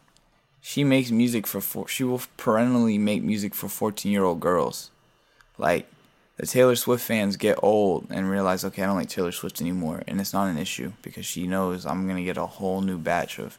she 0.61 0.85
makes 0.85 1.11
music 1.11 1.47
for 1.47 1.61
four, 1.61 1.89
she 1.89 2.05
will 2.05 2.23
perennially 2.37 2.99
make 2.99 3.23
music 3.23 3.55
for 3.55 3.69
fourteen 3.69 4.13
year 4.13 4.25
old 4.25 4.41
girls. 4.41 4.91
Like 5.59 5.89
the 6.39 6.47
Taylor 6.47 6.77
Swift 6.77 7.05
fans 7.05 7.37
get 7.37 7.59
old 7.63 8.07
and 8.11 8.31
realize, 8.31 8.65
okay, 8.65 8.85
I 8.85 8.87
don't 8.87 8.97
like 8.97 9.09
Taylor 9.09 9.33
Swift 9.33 9.61
anymore, 9.61 10.05
and 10.07 10.21
it's 10.21 10.33
not 10.33 10.49
an 10.49 10.57
issue 10.57 10.93
because 11.03 11.27
she 11.27 11.49
knows 11.49 11.85
I'm 11.85 12.07
gonna 12.07 12.23
get 12.23 12.37
a 12.37 12.47
whole 12.47 12.81
new 12.81 12.97
batch 12.97 13.41
of 13.41 13.59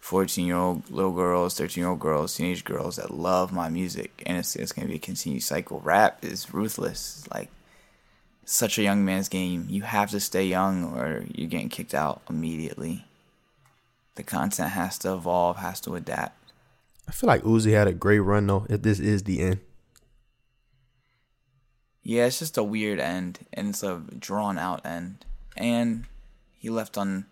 fourteen 0.00 0.46
year 0.46 0.56
old 0.56 0.90
little 0.90 1.12
girls, 1.12 1.56
thirteen 1.56 1.82
year 1.82 1.90
old 1.90 2.00
girls, 2.00 2.34
teenage 2.36 2.64
girls 2.64 2.96
that 2.96 3.12
love 3.12 3.52
my 3.52 3.68
music, 3.68 4.22
and 4.26 4.36
it's 4.36 4.56
it's 4.56 4.72
gonna 4.72 4.88
be 4.88 4.96
a 4.96 4.98
continued 4.98 5.44
cycle. 5.44 5.80
Rap 5.80 6.24
is 6.24 6.52
ruthless, 6.52 7.24
like 7.32 7.50
such 8.44 8.78
a 8.78 8.82
young 8.82 9.04
man's 9.04 9.28
game. 9.28 9.66
You 9.68 9.82
have 9.82 10.10
to 10.10 10.18
stay 10.18 10.44
young 10.44 10.96
or 10.98 11.24
you're 11.32 11.48
getting 11.48 11.68
kicked 11.68 11.94
out 11.94 12.22
immediately. 12.28 13.04
The 14.16 14.24
content 14.24 14.70
has 14.70 14.98
to 14.98 15.12
evolve, 15.12 15.58
has 15.58 15.80
to 15.82 15.94
adapt. 15.94 16.34
I 17.06 17.12
feel 17.12 17.28
like 17.28 17.42
Uzi 17.42 17.72
had 17.72 17.86
a 17.86 17.92
great 17.92 18.18
run 18.18 18.48
though. 18.48 18.66
If 18.68 18.82
this 18.82 18.98
is 18.98 19.22
the 19.22 19.40
end, 19.40 19.60
Yeah, 22.08 22.24
it's 22.24 22.38
just 22.38 22.56
a 22.56 22.62
weird 22.62 22.98
end, 23.00 23.40
and 23.52 23.68
it's 23.68 23.82
a 23.82 24.00
drawn 24.18 24.56
out 24.56 24.80
end. 24.86 25.26
And 25.58 26.04
he 26.54 26.70
left 26.70 26.96
on 26.96 27.26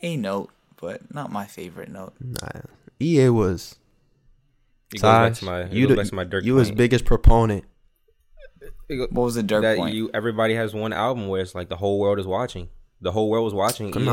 a 0.00 0.16
note, 0.16 0.48
but 0.80 1.12
not 1.14 1.30
my 1.30 1.44
favorite 1.44 1.90
note. 1.90 2.14
nah. 2.18 2.62
EA 2.98 3.28
was. 3.28 3.76
It 4.94 5.02
goes 5.02 5.02
back 5.02 5.34
to 5.34 5.44
my, 5.44 5.64
you 5.66 5.86
goes 5.86 5.96
the, 5.96 6.02
back 6.02 6.08
to 6.08 6.14
my 6.14 6.24
Dirk 6.24 6.44
you 6.44 6.54
was 6.54 6.68
point. 6.68 6.78
biggest 6.78 7.04
proponent. 7.04 7.64
Go- 8.88 9.08
What 9.10 9.24
was 9.24 9.34
the 9.34 9.42
Dirk 9.42 9.62
that 9.62 9.76
point? 9.76 9.94
you 9.94 10.08
everybody 10.14 10.54
has 10.54 10.72
one 10.72 10.94
album 10.94 11.28
where 11.28 11.42
it's 11.42 11.54
like 11.54 11.68
the 11.68 11.76
whole 11.76 11.98
world 12.00 12.18
is 12.18 12.26
watching. 12.26 12.70
The 13.02 13.12
whole 13.12 13.28
world 13.28 13.44
was 13.44 13.52
watching. 13.54 13.88
EA, 13.88 13.92
and 13.92 14.04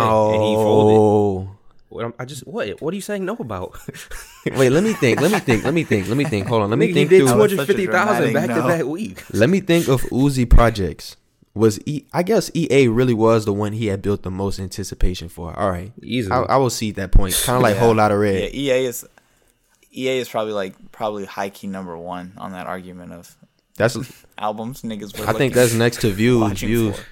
he 0.43 0.55
folded. 0.55 1.49
No. 1.91 1.95
What 1.97 2.05
I'm- 2.19 2.27
just 2.27 2.45
what? 2.45 2.81
What 2.81 2.93
are 2.93 2.95
you 2.95 3.01
saying 3.01 3.25
no 3.25 3.35
about? 3.39 3.79
Wait, 4.45 4.69
let 4.69 4.83
me 4.83 4.93
think. 4.93 5.19
Let 5.21 5.31
me 5.31 5.39
think. 5.39 5.63
Let 5.63 5.73
me 5.73 5.83
think. 5.83 6.07
Let 6.07 6.17
me 6.17 6.23
think. 6.25 6.47
Hold 6.47 6.63
on. 6.63 6.69
Let 6.69 6.77
me 6.79 6.89
Nigga, 6.89 6.93
think 6.93 7.09
did 7.09 7.17
through. 7.19 7.27
two 7.27 7.37
was 7.37 7.51
hundred 7.51 7.55
such 7.57 7.63
a 7.63 7.65
fifty 7.67 7.85
thousand 7.87 8.33
back 8.33 8.45
dramatic 8.45 8.55
to 8.55 8.61
no. 8.61 8.67
back 8.67 8.85
week. 8.85 9.23
Let 9.33 9.49
me 9.49 9.59
think 9.59 9.87
of 9.87 10.01
Uzi 10.03 10.49
projects. 10.49 11.15
Was 11.55 11.79
e, 11.87 12.05
I 12.13 12.21
guess 12.23 12.51
EA 12.55 12.87
really 12.89 13.15
was 13.15 13.45
the 13.45 13.53
one 13.53 13.73
he 13.73 13.87
had 13.87 14.01
built 14.03 14.21
the 14.21 14.29
most 14.31 14.59
anticipation 14.59 15.29
for. 15.29 15.57
All 15.59 15.69
right, 15.71 15.91
Easily. 16.01 16.31
I, 16.33 16.41
I 16.43 16.57
will 16.57 16.69
see 16.69 16.91
that 16.91 17.11
point. 17.11 17.33
Kind 17.43 17.57
of 17.57 17.63
like 17.63 17.73
Yeah. 17.75 17.81
whole 17.81 17.95
lot 17.95 18.11
of 18.11 18.17
yeah, 18.19 18.23
red. 18.31 18.53
EA 18.53 18.85
is 18.85 19.05
EA 19.91 20.19
is 20.19 20.29
probably 20.29 20.53
like 20.53 20.75
probably 20.91 21.25
high 21.25 21.49
key 21.49 21.65
number 21.67 21.97
one 21.97 22.33
on 22.37 22.51
that 22.51 22.67
argument 22.67 23.13
of 23.13 23.35
That's 23.75 23.97
albums 24.37 24.83
niggas. 24.83 25.17
Were 25.19 25.27
I 25.27 25.33
think 25.33 25.53
that's 25.55 25.73
next 25.73 26.01
to 26.01 26.11
views. 26.11 26.39
watching 26.41 26.67
Views. 26.69 26.95
for. 26.97 27.05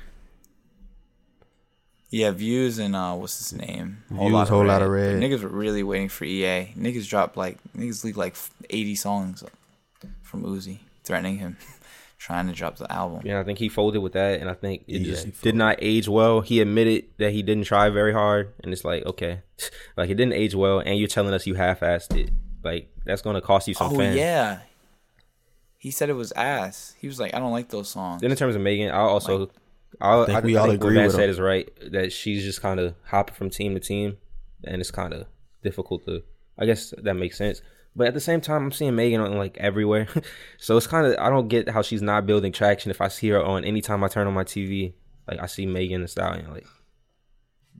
Yeah, 2.09 2.31
views 2.31 2.79
and 2.79 2.95
uh, 2.95 3.13
what's 3.15 3.37
his 3.37 3.53
name? 3.59 4.03
Views, 4.09 4.31
lot 4.31 4.47
Whole 4.47 4.65
Lotta 4.65 4.87
Red. 4.89 5.21
Niggas 5.21 5.43
were 5.43 5.49
really 5.49 5.83
waiting 5.83 6.07
for 6.09 6.23
EA. 6.25 6.73
Niggas 6.77 7.07
dropped 7.09 7.35
like 7.35 7.57
niggas 7.75 8.03
leaked 8.03 8.17
like 8.17 8.35
eighty 8.69 8.95
songs 8.95 9.43
from 10.21 10.43
Uzi, 10.43 10.79
threatening 11.03 11.37
him, 11.37 11.57
trying 12.17 12.47
to 12.47 12.53
drop 12.53 12.77
the 12.77 12.89
album. 12.91 13.21
Yeah, 13.25 13.41
I 13.41 13.43
think 13.43 13.59
he 13.59 13.67
folded 13.67 13.99
with 13.99 14.13
that, 14.13 14.39
and 14.39 14.49
I 14.49 14.53
think 14.53 14.83
it 14.87 14.99
Yeah, 15.01 15.13
just 15.13 15.25
he 15.25 15.31
did 15.41 15.55
not 15.55 15.79
age 15.81 16.07
well. 16.07 16.39
He 16.39 16.61
admitted 16.61 17.05
that 17.17 17.33
he 17.33 17.43
didn't 17.43 17.65
try 17.65 17.89
very 17.89 18.13
hard, 18.13 18.53
and 18.63 18.71
it's 18.71 18.85
like 18.85 19.05
okay, 19.05 19.41
like 19.97 20.09
it 20.09 20.15
didn't 20.15 20.33
age 20.33 20.55
well, 20.55 20.79
and 20.79 20.97
you're 20.97 21.09
telling 21.09 21.33
us 21.33 21.45
you 21.45 21.55
half-assed 21.55 22.15
it. 22.15 22.29
Like 22.63 22.89
that's 23.05 23.21
gonna 23.21 23.41
cost 23.41 23.67
you 23.67 23.73
some 23.73 23.91
Oh 23.91 23.97
fans. 23.97 24.15
yeah, 24.15 24.59
he 25.77 25.91
said 25.91 26.09
it 26.09 26.13
was 26.13 26.31
ass. 26.37 26.95
He 26.99 27.07
was 27.07 27.19
like, 27.19 27.33
I 27.33 27.39
don't 27.39 27.51
like 27.51 27.67
those 27.67 27.89
songs. 27.89 28.21
Then 28.21 28.31
in 28.31 28.37
terms 28.37 28.55
of 28.55 28.61
Megan, 28.61 28.91
I 28.91 28.99
also, 28.99 29.49
I, 30.01 30.25
think 30.25 30.37
I, 30.37 30.41
we 30.41 30.57
I 30.57 30.59
all 30.61 30.67
think 30.67 30.81
agree 30.81 30.95
what 30.95 31.01
Matt 31.01 31.07
with 31.07 31.15
said 31.15 31.23
him. 31.25 31.29
is 31.31 31.39
right 31.39 31.69
that 31.91 32.11
she's 32.11 32.43
just 32.43 32.61
kind 32.61 32.79
of 32.79 32.93
hopping 33.05 33.35
from 33.35 33.49
team 33.49 33.73
to 33.73 33.79
team, 33.79 34.17
and 34.63 34.81
it's 34.81 34.91
kind 34.91 35.13
of 35.13 35.25
difficult 35.63 36.05
to. 36.05 36.23
I 36.59 36.65
guess 36.65 36.93
that 36.97 37.13
makes 37.15 37.37
sense. 37.37 37.61
But 37.95 38.07
at 38.07 38.13
the 38.13 38.19
same 38.21 38.41
time, 38.41 38.63
I'm 38.65 38.71
seeing 38.71 38.95
Megan 38.95 39.21
on 39.21 39.37
like 39.37 39.57
everywhere, 39.57 40.07
so 40.57 40.77
it's 40.77 40.87
kind 40.87 41.07
of 41.07 41.15
I 41.19 41.29
don't 41.29 41.47
get 41.47 41.69
how 41.69 41.81
she's 41.81 42.01
not 42.01 42.25
building 42.27 42.51
traction. 42.51 42.91
If 42.91 43.01
I 43.01 43.07
see 43.07 43.29
her 43.29 43.43
on 43.43 43.63
anytime 43.65 44.03
I 44.03 44.07
turn 44.07 44.27
on 44.27 44.33
my 44.33 44.43
TV, 44.43 44.93
like 45.27 45.39
I 45.41 45.47
see 45.47 45.65
Megan 45.65 46.01
Thee 46.01 46.07
Stallion, 46.07 46.51
like 46.51 46.67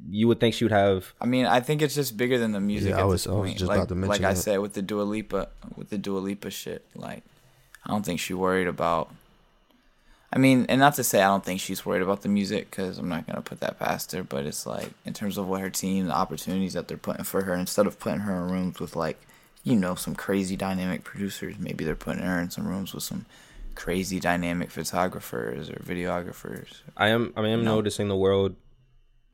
you 0.10 0.28
would 0.28 0.40
think 0.40 0.54
she 0.56 0.64
would 0.66 0.72
have. 0.72 1.14
I 1.22 1.26
mean, 1.26 1.46
I 1.46 1.60
think 1.60 1.82
it's 1.82 1.96
just 1.96 2.18
bigger 2.18 2.38
than 2.38 2.52
the 2.52 2.60
music. 2.60 2.92
Yeah, 2.92 2.98
I 2.98 3.02
at 3.02 3.08
was- 3.08 3.24
this 3.26 3.28
I 3.32 3.36
was 3.36 3.48
point. 3.50 3.58
just 3.60 3.68
like, 3.70 3.78
about 3.78 3.90
to 3.90 3.96
mention 3.96 4.24
Like 4.24 4.32
I 4.32 4.34
said 4.36 4.60
with 4.60 4.74
the 4.74 4.82
Dua 4.82 5.04
Lipa, 5.04 5.50
with 5.76 5.90
the 5.90 5.98
Dua 5.98 6.20
Lipa 6.20 6.50
shit. 6.50 6.86
Like, 6.96 7.24
I 7.86 7.90
don't 7.92 8.06
think 8.06 8.20
she 8.20 8.34
worried 8.34 8.68
about. 8.68 9.10
I 10.32 10.40
mean, 10.40 10.66
and 10.68 10.80
not 10.82 10.96
to 10.96 11.04
say 11.04 11.22
I 11.22 11.28
don't 11.28 11.44
think 11.46 11.62
she's 11.62 11.86
worried 11.86 12.02
about 12.02 12.22
the 12.22 12.28
music 12.30 12.70
because 12.70 12.98
I'm 12.98 13.08
not 13.08 13.26
gonna 13.28 13.42
put 13.42 13.60
that 13.62 13.80
past 13.80 14.12
her. 14.12 14.24
But 14.24 14.46
it's 14.46 14.66
like 14.66 14.90
in 15.06 15.14
terms 15.14 15.38
of 15.38 15.48
what 15.48 15.62
her 15.62 15.70
team, 15.70 16.08
the 16.08 16.14
opportunities 16.16 16.74
that 16.74 16.88
they're 16.88 16.98
putting 16.98 17.24
for 17.24 17.44
her, 17.44 17.54
instead 17.56 17.88
of 17.88 17.98
putting 18.00 18.20
her 18.22 18.36
in 18.36 18.52
rooms 18.52 18.80
with 18.80 18.96
like, 18.96 19.20
you 19.64 19.76
know, 19.76 19.96
some 19.96 20.16
crazy 20.16 20.56
dynamic 20.58 21.04
producers, 21.04 21.56
maybe 21.58 21.86
they're 21.86 21.96
putting 21.96 22.24
her 22.24 22.40
in 22.40 22.50
some 22.50 22.68
rooms 22.68 22.94
with 22.94 23.04
some 23.04 23.26
crazy 23.76 24.20
dynamic 24.20 24.70
photographers 24.72 25.70
or 25.70 25.76
videographers. 25.76 26.82
I 26.98 27.08
am 27.10 27.32
I 27.38 27.48
am 27.48 27.64
No. 27.64 27.76
noticing 27.76 28.08
the 28.10 28.16
world 28.18 28.56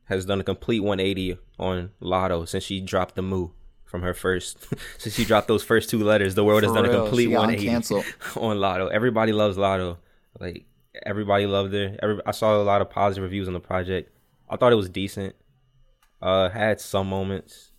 has 0.04 0.26
done 0.26 0.40
a 0.40 0.44
complete 0.44 0.80
180 0.80 1.38
on 1.58 1.90
Latto 2.00 2.46
since 2.46 2.62
she 2.62 2.80
dropped 2.80 3.14
the 3.16 3.22
moo 3.22 3.48
from 3.84 4.02
her 4.02 4.12
first 4.14 4.64
since 4.98 5.14
she 5.16 5.24
dropped 5.24 5.48
those 5.48 5.64
first 5.64 5.90
two 5.90 5.98
letters. 6.04 6.34
The 6.36 6.44
world 6.44 6.62
has 6.62 6.70
For 6.72 6.82
done 6.82 6.90
a 6.90 6.90
complete 7.04 7.24
she 7.30 7.34
180 7.34 7.94
on 8.36 8.58
Latto. 8.58 8.90
Everybody 8.92 9.32
loves 9.32 9.56
Latto. 9.56 9.96
Like 10.38 10.66
everybody 11.04 11.46
loved 11.46 11.72
her. 11.74 11.96
Every, 12.02 12.20
I 12.26 12.30
saw 12.32 12.56
a 12.56 12.62
lot 12.62 12.80
of 12.80 12.90
positive 12.90 13.24
reviews 13.24 13.48
on 13.48 13.54
the 13.54 13.60
project. 13.60 14.10
I 14.48 14.56
thought 14.56 14.72
it 14.72 14.76
was 14.76 14.88
decent. 14.88 15.34
Uh, 16.22 16.48
had 16.48 16.80
some 16.80 17.08
moments. 17.08 17.70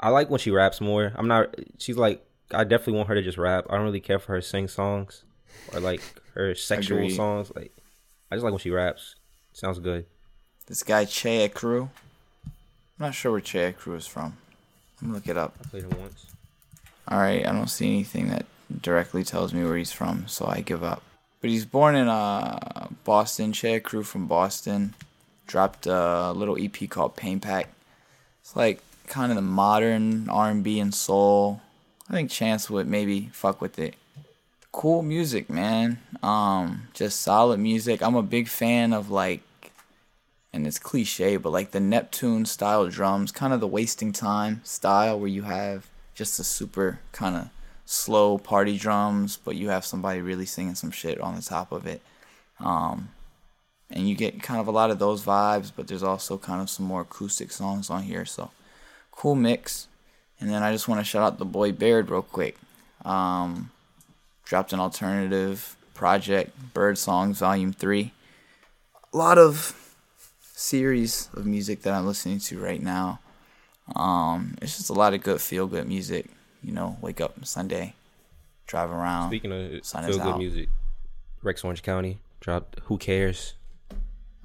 I 0.00 0.10
like 0.10 0.28
when 0.30 0.40
she 0.40 0.50
raps 0.50 0.80
more. 0.80 1.12
I'm 1.16 1.28
not. 1.28 1.54
She's 1.78 1.96
like. 1.96 2.24
I 2.50 2.62
definitely 2.62 2.94
want 2.94 3.08
her 3.08 3.14
to 3.14 3.22
just 3.22 3.38
rap. 3.38 3.66
I 3.70 3.74
don't 3.76 3.84
really 3.84 4.00
care 4.00 4.18
for 4.18 4.32
her 4.32 4.40
sing 4.42 4.68
songs 4.68 5.24
or 5.72 5.80
like 5.80 6.02
her 6.34 6.54
sexual 6.54 6.98
Agreed. 6.98 7.16
songs. 7.16 7.50
Like 7.56 7.72
I 8.30 8.36
just 8.36 8.44
like 8.44 8.52
when 8.52 8.60
she 8.60 8.70
raps. 8.70 9.16
Sounds 9.52 9.78
good. 9.78 10.04
This 10.66 10.82
guy 10.82 11.04
Chea 11.06 11.48
Crew. 11.48 11.88
I'm 12.44 13.06
not 13.06 13.14
sure 13.14 13.32
where 13.32 13.40
Chea 13.40 13.72
Crew 13.72 13.94
is 13.94 14.06
from. 14.06 14.36
I'm 15.00 15.08
gonna 15.08 15.14
look 15.14 15.28
it 15.28 15.36
up. 15.38 15.54
I 15.64 15.68
played 15.68 15.84
him 15.84 15.98
once. 15.98 16.26
All 17.08 17.18
right, 17.18 17.44
I 17.46 17.52
don't 17.52 17.68
see 17.68 17.86
anything 17.88 18.28
that 18.28 18.46
directly 18.82 19.24
tells 19.24 19.52
me 19.52 19.64
where 19.64 19.76
he's 19.76 19.92
from, 19.92 20.28
so 20.28 20.46
I 20.46 20.60
give 20.60 20.84
up. 20.84 21.02
But 21.44 21.50
he's 21.50 21.66
born 21.66 21.94
in 21.94 22.08
uh 22.08 22.88
Boston. 23.04 23.52
Chea 23.52 23.78
Crew 23.78 24.02
from 24.02 24.26
Boston. 24.26 24.94
Dropped 25.46 25.86
a 25.86 26.32
little 26.32 26.56
EP 26.58 26.88
called 26.88 27.16
Pain 27.16 27.38
Pack. 27.38 27.68
It's 28.40 28.56
like 28.56 28.80
kind 29.08 29.30
of 29.30 29.36
the 29.36 29.42
modern 29.42 30.30
R&B 30.30 30.80
and 30.80 30.94
soul. 30.94 31.60
I 32.08 32.14
think 32.14 32.30
Chance 32.30 32.70
would 32.70 32.86
maybe 32.86 33.28
fuck 33.34 33.60
with 33.60 33.78
it. 33.78 33.94
Cool 34.72 35.02
music, 35.02 35.50
man. 35.50 35.98
Um, 36.22 36.88
just 36.94 37.20
solid 37.20 37.60
music. 37.60 38.02
I'm 38.02 38.16
a 38.16 38.22
big 38.22 38.48
fan 38.48 38.94
of 38.94 39.10
like 39.10 39.42
and 40.50 40.66
it's 40.66 40.78
cliche, 40.78 41.36
but 41.36 41.52
like 41.52 41.72
the 41.72 41.78
Neptune 41.80 42.46
style 42.46 42.88
drums, 42.88 43.32
kind 43.32 43.52
of 43.52 43.60
the 43.60 43.66
wasting 43.66 44.12
time 44.12 44.62
style 44.64 45.20
where 45.20 45.28
you 45.28 45.42
have 45.42 45.88
just 46.14 46.40
a 46.40 46.42
super 46.42 47.00
kind 47.12 47.36
of 47.36 47.50
slow 47.84 48.38
party 48.38 48.78
drums, 48.78 49.36
but 49.36 49.56
you 49.56 49.68
have 49.68 49.84
somebody 49.84 50.20
really 50.20 50.46
singing 50.46 50.74
some 50.74 50.90
shit 50.90 51.20
on 51.20 51.34
the 51.36 51.42
top 51.42 51.72
of 51.72 51.86
it. 51.86 52.00
Um, 52.60 53.10
and 53.90 54.08
you 54.08 54.14
get 54.14 54.42
kind 54.42 54.60
of 54.60 54.66
a 54.66 54.72
lot 54.72 54.90
of 54.90 54.98
those 54.98 55.22
vibes, 55.22 55.70
but 55.74 55.86
there's 55.86 56.02
also 56.02 56.38
kind 56.38 56.60
of 56.60 56.70
some 56.70 56.86
more 56.86 57.02
acoustic 57.02 57.50
songs 57.50 57.90
on 57.90 58.02
here. 58.02 58.24
So 58.24 58.50
cool 59.12 59.34
mix. 59.34 59.88
And 60.40 60.50
then 60.50 60.62
I 60.62 60.72
just 60.72 60.88
want 60.88 61.00
to 61.00 61.04
shout 61.04 61.22
out 61.22 61.38
the 61.38 61.44
boy 61.44 61.72
Baird 61.72 62.10
real 62.10 62.22
quick. 62.22 62.56
Um, 63.04 63.70
dropped 64.44 64.72
an 64.72 64.80
alternative 64.80 65.76
project, 65.94 66.74
Bird 66.74 66.98
Songs 66.98 67.38
Volume 67.38 67.72
3. 67.72 68.12
A 69.12 69.16
lot 69.16 69.38
of 69.38 69.94
series 70.40 71.28
of 71.34 71.46
music 71.46 71.82
that 71.82 71.92
I'm 71.94 72.06
listening 72.06 72.40
to 72.40 72.58
right 72.58 72.82
now. 72.82 73.20
Um, 73.94 74.56
it's 74.62 74.76
just 74.76 74.90
a 74.90 74.94
lot 74.94 75.14
of 75.14 75.22
good 75.22 75.40
feel 75.40 75.66
good 75.66 75.86
music. 75.86 76.26
You 76.64 76.72
know, 76.72 76.96
wake 77.02 77.20
up 77.20 77.34
Sunday, 77.44 77.94
drive 78.66 78.90
around. 78.90 79.28
Speaking 79.30 79.52
of 79.52 79.84
Sun 79.84 80.02
feel 80.04 80.10
is 80.10 80.16
good 80.16 80.26
out. 80.26 80.38
music, 80.38 80.68
Rex 81.42 81.62
Orange 81.64 81.82
County 81.82 82.18
dropped 82.40 82.80
"Who 82.84 82.96
Cares." 82.98 83.54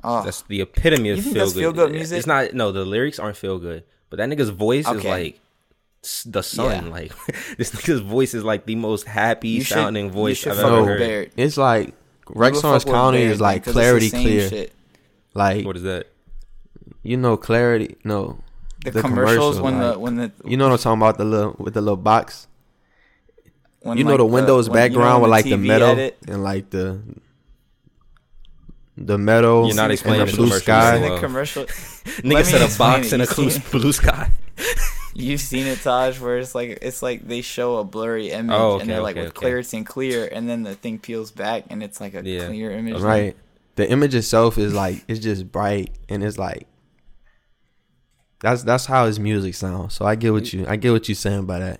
oh, 0.04 0.24
That's 0.24 0.42
the 0.44 0.62
epitome 0.62 1.10
of 1.10 1.18
You 1.18 1.24
think 1.24 1.36
feel 1.36 1.44
that's 1.46 1.54
good. 1.54 1.60
feel-good 1.62 1.92
music? 1.92 2.18
It's 2.18 2.28
not. 2.28 2.54
No, 2.54 2.72
the 2.72 2.84
lyrics 2.86 3.20
aren't 3.20 3.38
feel 3.38 3.58
good, 3.60 3.84
but 4.10 4.18
that 4.18 4.30
nigga's 4.30 4.50
voice 4.50 4.88
is 4.90 5.04
like 5.04 5.40
the 6.26 6.42
sun. 6.42 6.86
Yeah. 6.88 6.92
Like 6.92 7.12
this 7.58 7.72
nigga's 7.72 8.02
voice 8.02 8.34
is 8.34 8.44
like 8.44 8.66
the 8.66 8.76
most 8.76 9.06
happy 9.06 9.50
You 9.50 9.64
sounding 9.64 10.06
you 10.08 10.12
voice 10.12 10.38
should 10.38 10.54
I've 10.54 10.60
ever 10.60 10.86
heard. 10.86 11.00
Barrett. 11.00 11.34
It's 11.38 11.58
like 11.58 11.94
Rex 12.30 12.64
Orange 12.64 12.86
County 12.86 13.20
Barrett, 13.20 13.32
is 13.34 13.42
like 13.42 13.64
clarity 13.66 14.10
clear. 14.10 14.50
shit. 14.50 14.74
Like 15.34 15.66
What 15.66 15.78
is 15.78 15.84
that? 15.84 16.08
you 17.04 17.16
know, 17.18 17.38
clarity. 17.38 17.96
No, 18.04 18.40
The, 18.86 18.92
The 18.92 19.02
commercials 19.02 19.58
commercial, 19.58 19.64
when 19.64 19.80
like, 19.80 19.94
the 19.94 20.00
when 20.00 20.16
the 20.16 20.32
you 20.46 20.56
know 20.58 20.66
what 20.70 20.74
I'm 20.74 20.80
talking 20.80 21.02
about. 21.02 21.18
The 21.18 21.26
little 21.26 21.56
with 21.60 21.74
the 21.74 21.82
little 21.82 21.98
box. 21.98 22.48
when 23.82 23.98
you 23.98 24.04
know 24.06 24.12
like 24.12 24.20
the 24.20 24.26
Windows 24.26 24.68
uh, 24.70 24.72
when- 24.72 24.82
you 24.84 24.90
know 24.90 24.96
background 25.02 25.22
when 25.22 25.32
with 25.32 25.38
like 25.38 25.46
the 25.46 25.58
metal 25.58 25.88
edit? 25.90 26.18
and 26.28 26.44
like 26.44 26.70
the 26.70 27.02
the 28.98 29.18
metal. 29.18 29.68
You're 29.68 29.76
not 29.76 29.92
explaining 29.92 30.26
the 30.26 30.32
the 30.32 30.38
blue 30.38 30.50
sky. 30.60 30.92
very 30.92 30.94
Seen 31.02 31.10
well. 31.10 31.16
the 31.16 31.28
commercial. 31.28 31.66
Nigga 32.24 32.46
said 32.46 32.62
a 32.62 32.78
box 32.78 33.08
it. 33.08 33.14
and 33.14 33.22
a 33.24 33.28
blue, 33.34 33.52
blue 33.72 33.92
sky. 33.94 34.32
You've 35.14 35.42
seen 35.42 35.68
it, 35.68 35.80
Taj, 35.82 36.20
where 36.20 36.38
it's 36.38 36.56
like 36.56 36.80
it's 36.82 37.02
like 37.02 37.28
they 37.28 37.42
show 37.42 37.78
a 37.78 37.84
blurry 37.84 38.32
image 38.32 38.56
Oh, 38.56 38.74
okay, 38.74 38.82
and 38.82 38.90
they're 38.90 39.02
like 39.02 39.16
okay, 39.18 39.22
with 39.26 39.30
okay. 39.32 39.40
clarity 39.40 39.78
and 39.78 39.86
clear, 39.86 40.28
and 40.32 40.48
then 40.50 40.64
the 40.64 40.76
thing 40.76 41.00
peels 41.00 41.32
back 41.32 41.66
and 41.70 41.82
it's 41.84 42.00
like 42.00 42.14
a 42.14 42.24
Yeah. 42.24 42.48
clear 42.48 42.72
image. 42.72 43.02
Right. 43.02 43.36
The 43.76 43.90
image 43.90 44.16
itself 44.16 44.58
is 44.58 44.74
like 44.74 45.04
it's 45.08 45.20
just 45.20 45.52
bright 45.52 45.92
and 46.10 46.24
it's 46.24 46.38
like 46.38 46.68
that's 48.42 48.64
that's 48.64 48.86
how 48.86 49.06
his 49.06 49.20
music 49.20 49.56
sounds. 49.56 49.94
So 49.94 50.06
I 50.06 50.16
get 50.16 50.32
what 50.34 50.52
you 50.54 50.66
I 50.68 50.76
get 50.76 50.92
what 50.92 51.08
you 51.10 51.16
saying 51.16 51.46
by 51.46 51.60
that. 51.60 51.80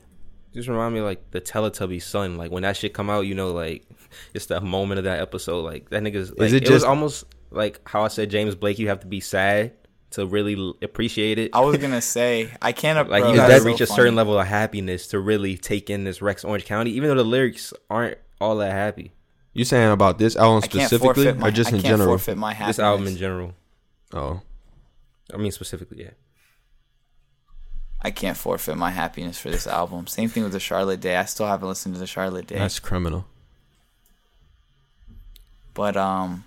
Just 0.54 0.68
remind 0.68 0.94
me 0.94 1.02
like 1.02 1.32
the 1.32 1.40
Teletubby 1.42 2.02
sun. 2.02 2.38
Like 2.38 2.52
when 2.52 2.64
that 2.64 2.76
shit 2.76 2.94
come 2.94 3.10
out, 3.10 3.22
you 3.22 3.36
know, 3.36 3.52
like 3.52 3.86
it's 4.34 4.48
that 4.48 4.64
moment 4.64 5.00
of 5.00 5.06
that 5.06 5.20
episode. 5.20 5.62
Like 5.64 5.90
that 5.90 6.04
nigga's. 6.04 6.32
Like, 6.32 6.52
it 6.52 6.56
it, 6.56 6.62
was 6.62 6.70
just- 6.70 6.86
almost 6.86 7.26
like 7.52 7.88
how 7.88 8.04
I 8.04 8.08
said 8.08 8.30
James 8.30 8.56
Blake. 8.56 8.80
You 8.80 8.90
have 8.90 9.00
to 9.02 9.08
be 9.08 9.20
sad 9.20 9.74
to 10.12 10.26
really 10.26 10.74
appreciate 10.82 11.38
it. 11.40 11.52
I 11.54 11.60
was 11.62 11.78
gonna 11.82 12.02
say 12.02 12.52
I 12.62 12.72
can't. 12.72 13.10
like 13.10 13.22
bro, 13.24 13.32
you 13.32 13.38
gotta 13.38 13.60
so 13.60 13.66
reach 13.66 13.82
a 13.82 13.86
funny. 13.86 13.96
certain 13.96 14.16
level 14.16 14.40
of 14.40 14.48
happiness 14.48 15.08
to 15.10 15.20
really 15.20 15.56
take 15.58 15.90
in 15.90 16.04
this 16.04 16.22
Rex 16.22 16.44
Orange 16.44 16.66
County, 16.66 16.92
even 16.92 17.10
though 17.10 17.16
the 17.16 17.24
lyrics 17.24 17.74
aren't 17.90 18.18
all 18.42 18.58
that 18.58 18.72
happy. 18.72 19.14
You 19.54 19.66
saying 19.66 19.92
about 19.92 20.18
this 20.18 20.36
album 20.36 20.62
specifically 20.62 21.34
my, 21.34 21.48
or 21.48 21.52
just 21.52 21.74
I 21.74 21.78
in 21.78 21.82
can't 21.82 21.94
general? 21.94 22.10
forfeit 22.10 22.38
my 22.38 22.54
happiness. 22.54 22.78
This 22.78 22.84
album 22.84 23.08
in 23.08 23.18
general. 23.18 23.54
Oh. 24.14 24.42
I 25.34 25.38
mean 25.38 25.52
specifically, 25.52 26.02
yeah. 26.04 26.12
I 28.02 28.12
can't 28.12 28.38
forfeit 28.38 28.78
my 28.78 28.92
happiness 28.92 29.38
for 29.38 29.50
this 29.50 29.68
album. 29.68 30.08
Same 30.08 30.30
thing 30.30 30.44
with 30.44 30.54
the 30.54 30.60
Charlotte 30.60 31.02
Day. 31.02 31.18
I 31.18 31.26
still 31.26 31.48
haven't 31.48 31.68
listened 31.68 31.96
to 31.96 32.00
the 32.00 32.08
Charlotte 32.08 32.48
Day. 32.48 32.58
That's 32.58 32.80
criminal. 32.80 33.26
But 35.74 35.98
um, 35.98 36.46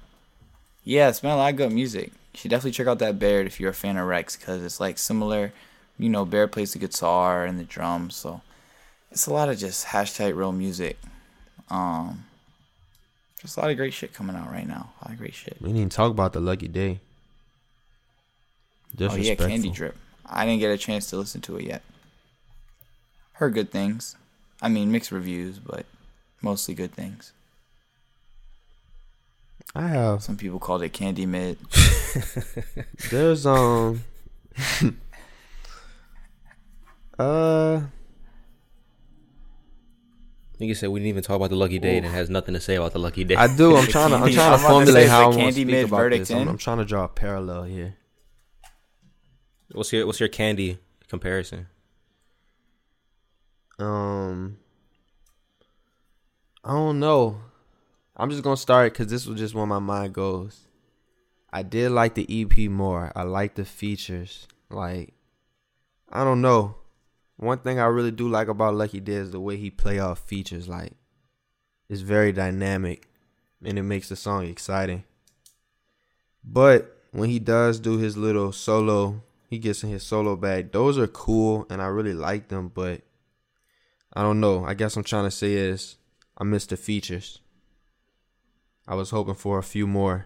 yeah, 0.85 1.09
it's 1.09 1.21
been 1.21 1.31
a 1.31 1.37
lot 1.37 1.51
of 1.51 1.57
good 1.57 1.73
music. 1.73 2.12
You 2.33 2.38
should 2.38 2.51
definitely 2.51 2.73
check 2.73 2.87
out 2.87 2.99
that 3.01 3.19
Baird 3.19 3.47
if 3.47 3.61
you're 3.61 3.71
a 3.71 3.75
fan 3.75 3.99
of 3.99 4.07
Rex, 4.07 4.37
because 4.37 4.62
it's 4.62 4.81
like 4.81 4.99
similar. 4.99 5.53
You 5.99 6.09
know, 6.09 6.25
Baird 6.25 6.53
plays 6.53 6.73
the 6.73 6.79
guitar 6.79 7.45
and 7.45 7.59
the 7.59 7.65
drums, 7.65 8.17
so 8.17 8.41
it's 9.11 9.27
a 9.27 9.33
lot 9.33 9.51
of 9.51 9.59
just 9.59 9.87
hashtag 9.87 10.35
real 10.35 10.53
music. 10.53 10.99
Um, 11.69 12.25
just 13.41 13.57
a 13.57 13.61
lot 13.61 13.71
of 13.71 13.77
great 13.77 13.93
shit 13.93 14.15
coming 14.15 14.37
out 14.37 14.51
right 14.51 14.67
now. 14.67 14.91
A 15.01 15.09
lot 15.09 15.12
of 15.12 15.19
great 15.19 15.35
shit. 15.35 15.59
We 15.61 15.69
didn't 15.69 15.79
even 15.79 15.88
talk 15.91 16.11
about 16.11 16.33
the 16.33 16.41
Lucky 16.41 16.69
Daye. 16.69 17.01
Oh 19.01 19.17
yeah, 19.17 19.35
Candy 19.35 19.71
Drip. 19.71 19.97
I 20.27 20.47
didn't 20.47 20.61
get 20.61 20.71
a 20.71 20.79
chance 20.79 21.09
to 21.11 21.17
listen 21.17 21.41
to 21.43 21.57
it 21.57 21.65
yet. 21.65 21.83
Heard 23.35 23.55
good 23.55 23.71
things. 23.71 24.17
I 24.61 24.69
mean, 24.69 24.93
mixed 24.93 25.11
reviews, 25.11 25.59
but 25.59 25.87
mostly 26.41 26.75
good 26.75 26.93
things. 26.93 27.33
I 29.75 29.89
have 29.89 30.23
Some 30.23 30.37
people 30.37 30.59
called 30.59 30.83
it 30.83 30.91
Candy 30.91 31.25
Mid. 31.25 31.59
there's 33.11 33.47
um 33.47 34.05
uh 37.19 37.81
Nigga 40.61 40.77
said 40.77 40.91
we 40.91 41.01
didn't 41.01 41.09
even 41.09 41.23
talk 41.23 41.37
about 41.37 41.51
the 41.51 41.57
Lucky 41.57 41.79
Daye 41.81 41.97
and 41.97 42.07
it 42.07 42.11
has 42.11 42.31
nothing 42.31 42.55
to 42.55 42.61
say 42.61 42.77
about 42.77 42.93
the 42.93 42.99
Lucky 43.01 43.25
Daye. 43.25 43.35
I 43.35 43.49
do. 43.57 43.77
I'm 43.77 43.87
trying 43.89 44.11
to. 44.11 44.17
I'm 44.17 44.31
trying 44.31 44.35
to 44.35 44.43
about 44.43 44.61
formulate 44.61 45.09
how 45.09 45.27
I 45.27 45.29
is 45.31 45.35
the 45.35 45.41
to 45.41 45.45
Candy 45.45 45.53
speak 45.63 45.67
mid 45.67 45.85
about 45.87 45.97
verdict 45.97 46.21
this. 46.21 46.31
I'm, 46.31 46.43
in? 46.43 46.49
I'm 46.49 46.59
trying 46.59 46.79
to 46.79 46.85
draw 46.85 47.05
a 47.05 47.09
parallel 47.09 47.65
here. 47.65 47.97
What's 49.73 49.93
your 49.93 50.07
What's 50.07 50.21
your 50.21 50.29
candy 50.29 50.79
comparison? 51.09 51.67
Um, 53.79 54.59
I 56.63 56.73
don't 56.73 57.01
know. 57.01 57.41
I'm 58.17 58.31
just 58.31 58.43
gonna 58.43 58.57
start 58.57 58.93
because 58.93 59.09
this 59.09 59.27
was 59.27 59.39
just 59.39 59.55
where 59.55 59.67
my 59.67 59.79
mind 59.79 60.13
goes. 60.13 60.69
I 61.53 61.63
did 61.63 61.91
like 61.91 62.15
the 62.15 62.27
EP 62.29 62.71
more. 62.71 63.13
I 63.15 63.23
like 63.23 63.55
the 63.55 63.65
features. 63.65 64.47
Like, 64.71 65.15
I 66.11 66.25
don't 66.25 66.41
know. 66.41 66.77
One 67.37 67.59
thing 67.59 67.79
I 67.79 67.87
really 67.87 68.11
do 68.11 68.29
like 68.29 68.49
about 68.49 68.75
Lucky 68.75 69.01
Daye 69.01 69.15
is 69.15 69.33
the 69.33 69.41
way 69.41 69.57
he 69.57 69.71
play 69.71 69.99
off 69.99 70.21
features. 70.21 70.69
Like, 70.69 70.93
it's 71.89 72.01
very 72.01 72.33
dynamic, 72.33 73.09
and 73.65 73.79
it 73.79 73.83
makes 73.83 74.09
the 74.09 74.17
song 74.17 74.47
exciting. 74.47 75.05
But 76.45 76.97
when 77.11 77.29
he 77.29 77.39
does 77.39 77.81
do 77.81 77.99
his 77.99 78.17
little 78.17 78.53
solo, 78.53 79.23
he 79.53 79.59
gets 79.59 79.85
in 79.85 79.91
his 79.91 80.03
solo 80.03 80.35
bag. 80.35 80.73
Those 80.73 80.97
are 80.97 81.07
cool, 81.07 81.67
and 81.69 81.83
I 81.83 81.87
really 81.88 82.15
like 82.15 82.49
them. 82.49 82.73
But 82.75 83.03
I 84.15 84.23
don't 84.23 84.41
know. 84.41 84.65
I 84.65 84.73
guess 84.73 84.97
I'm 84.97 85.05
trying 85.05 85.25
to 85.25 85.31
say 85.31 85.53
is 85.53 85.97
I 86.38 86.45
missed 86.45 86.71
the 86.71 86.79
features. 86.79 87.38
I 88.88 88.95
was 88.95 89.11
hoping 89.11 89.35
for 89.35 89.59
a 89.59 89.62
few 89.62 89.87
more. 89.87 90.25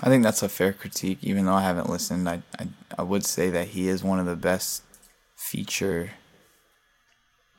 I 0.00 0.06
think 0.08 0.22
that's 0.22 0.44
a 0.44 0.48
fair 0.48 0.72
critique, 0.72 1.18
even 1.22 1.46
though 1.46 1.54
I 1.54 1.62
haven't 1.62 1.90
listened. 1.90 2.28
I, 2.28 2.42
I 2.60 2.68
I 2.96 3.02
would 3.02 3.24
say 3.24 3.50
that 3.50 3.66
he 3.70 3.88
is 3.88 4.04
one 4.04 4.20
of 4.20 4.26
the 4.26 4.36
best 4.36 4.84
feature, 5.34 6.12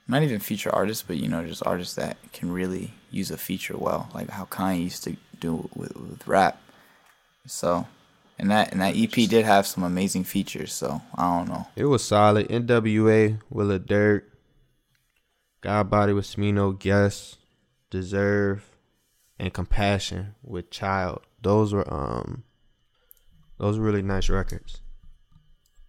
not 0.07 0.23
even 0.23 0.39
feature 0.39 0.73
artists, 0.73 1.03
but 1.05 1.17
you 1.17 1.27
know, 1.27 1.45
just 1.45 1.67
artists 1.67 1.95
that 1.95 2.15
can 2.31 2.53
really 2.53 2.93
use 3.11 3.31
a 3.31 3.37
feature 3.37 3.75
well, 3.77 4.09
like 4.13 4.29
how 4.29 4.45
Kanye 4.45 4.81
used 4.81 5.03
to 5.03 5.17
do 5.41 5.69
with, 5.75 5.93
with 5.97 6.25
rap. 6.25 6.61
So, 7.45 7.85
and 8.39 8.49
that 8.51 8.71
and 8.71 8.81
that 8.81 8.95
EP 8.95 9.11
did 9.11 9.45
have 9.45 9.67
some 9.67 9.83
amazing 9.83 10.23
features. 10.23 10.73
So 10.73 11.01
I 11.15 11.37
don't 11.37 11.49
know. 11.49 11.67
It 11.75 11.85
was 11.85 12.03
solid. 12.03 12.47
NWA, 12.49 13.39
with 13.49 13.67
Lil 13.67 13.79
Durk, 13.79 14.23
God 15.61 15.89
Body 15.89 16.13
with 16.13 16.25
Smino, 16.25 16.77
Guess, 16.77 17.37
Deserve, 17.89 18.65
and 19.37 19.53
Compassion 19.53 20.35
with 20.43 20.69
Chiiild. 20.69 21.21
Those 21.41 21.73
were 21.73 21.91
um 21.93 22.43
those 23.57 23.77
were 23.77 23.85
really 23.85 24.01
nice 24.01 24.29
records. 24.29 24.81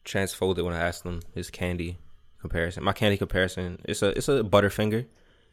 Chance 0.05 0.35
folded 0.35 0.65
when 0.65 0.75
I 0.75 0.81
asked 0.81 1.05
him 1.05 1.21
his 1.35 1.51
candy 1.51 1.99
comparison. 2.41 2.83
My 2.83 2.93
candy 2.93 3.17
comparison, 3.17 3.79
it's 3.85 4.03
a 4.03 4.09
it's 4.09 4.29
a 4.29 4.43
Butterfinger. 4.43 5.07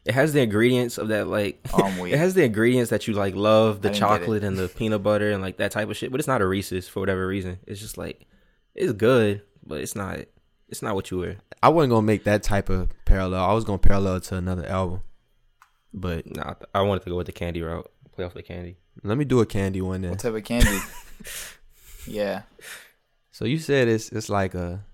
It 0.08 0.14
has 0.14 0.32
the 0.32 0.40
ingredients 0.40 0.96
of 0.98 1.08
that 1.08 1.28
like 1.28 1.60
Oh, 1.74 2.04
it 2.06 2.18
has 2.18 2.32
the 2.34 2.42
ingredients 2.44 2.88
that 2.90 3.06
you 3.06 3.12
like 3.14 3.34
love, 3.36 3.82
the 3.82 3.90
I 3.90 3.92
didn't 3.92 4.00
get 4.08 4.12
it. 4.14 4.18
chocolate 4.20 4.44
and 4.44 4.56
the 4.56 4.68
peanut 4.68 5.02
butter 5.02 5.30
and 5.30 5.42
like 5.42 5.58
that 5.58 5.70
type 5.70 5.88
of 5.90 5.96
shit. 5.96 6.10
But 6.10 6.18
it's 6.20 6.26
not 6.28 6.40
a 6.40 6.46
Reese's 6.46 6.88
for 6.88 7.00
whatever 7.00 7.26
reason. 7.26 7.58
It's 7.66 7.80
just 7.80 7.98
like 7.98 8.26
it's 8.74 8.92
good, 8.92 9.42
but 9.66 9.80
it's 9.82 9.94
not 9.94 10.20
it's 10.68 10.82
not 10.82 10.94
what 10.94 11.10
you 11.10 11.18
were. 11.18 11.36
I 11.62 11.68
wasn't 11.68 11.90
gonna 11.90 12.06
make 12.06 12.24
that 12.24 12.42
type 12.42 12.68
of 12.70 12.88
parallel. 13.04 13.44
I 13.44 13.52
was 13.52 13.64
gonna 13.64 13.78
parallel 13.78 14.20
to 14.22 14.36
another 14.36 14.66
album. 14.66 15.02
But 15.92 16.26
Nah, 16.34 16.54
I 16.74 16.80
wanted 16.82 17.02
to 17.04 17.10
go 17.10 17.16
with 17.16 17.26
the 17.26 17.32
candy 17.32 17.62
route. 17.62 17.90
Play 18.14 18.24
off 18.24 18.34
the 18.34 18.42
candy. 18.42 18.76
let 19.04 19.16
me 19.18 19.24
do 19.24 19.40
a 19.40 19.46
candy 19.46 19.80
one 19.80 20.00
then. 20.02 20.10
What 20.12 20.20
type 20.20 20.34
of 20.34 20.44
candy? 20.44 20.78
yeah, 22.06 22.42
So 23.30 23.44
you 23.44 23.58
said 23.58 23.88
it's 23.88 24.10
it's 24.10 24.28
like 24.28 24.54
a 24.54 24.84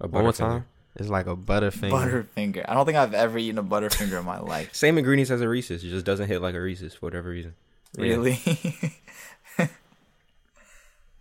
A 0.00 0.08
one 0.08 0.22
more 0.24 0.32
Butterfinger. 0.32 0.36
time. 0.38 0.64
It's 0.96 1.08
like 1.08 1.26
a 1.26 1.36
butterfinger. 1.36 1.90
Butterfinger. 1.90 2.64
I 2.68 2.74
don't 2.74 2.84
think 2.84 2.98
I've 2.98 3.14
ever 3.14 3.38
eaten 3.38 3.58
a 3.58 3.62
Butterfinger 3.62 4.18
in 4.18 4.24
my 4.24 4.38
life. 4.54 4.74
Same 4.74 4.98
ingredients 4.98 5.30
as 5.30 5.40
a 5.40 5.48
Reese's. 5.48 5.84
It 5.84 5.88
just 5.90 6.04
doesn't 6.04 6.26
hit 6.28 6.42
like 6.42 6.54
a 6.54 6.60
Reese's 6.60 6.94
for 6.94 7.06
whatever 7.06 7.30
reason. 7.30 7.54
Yeah. 7.96 8.02
Really? 8.02 8.38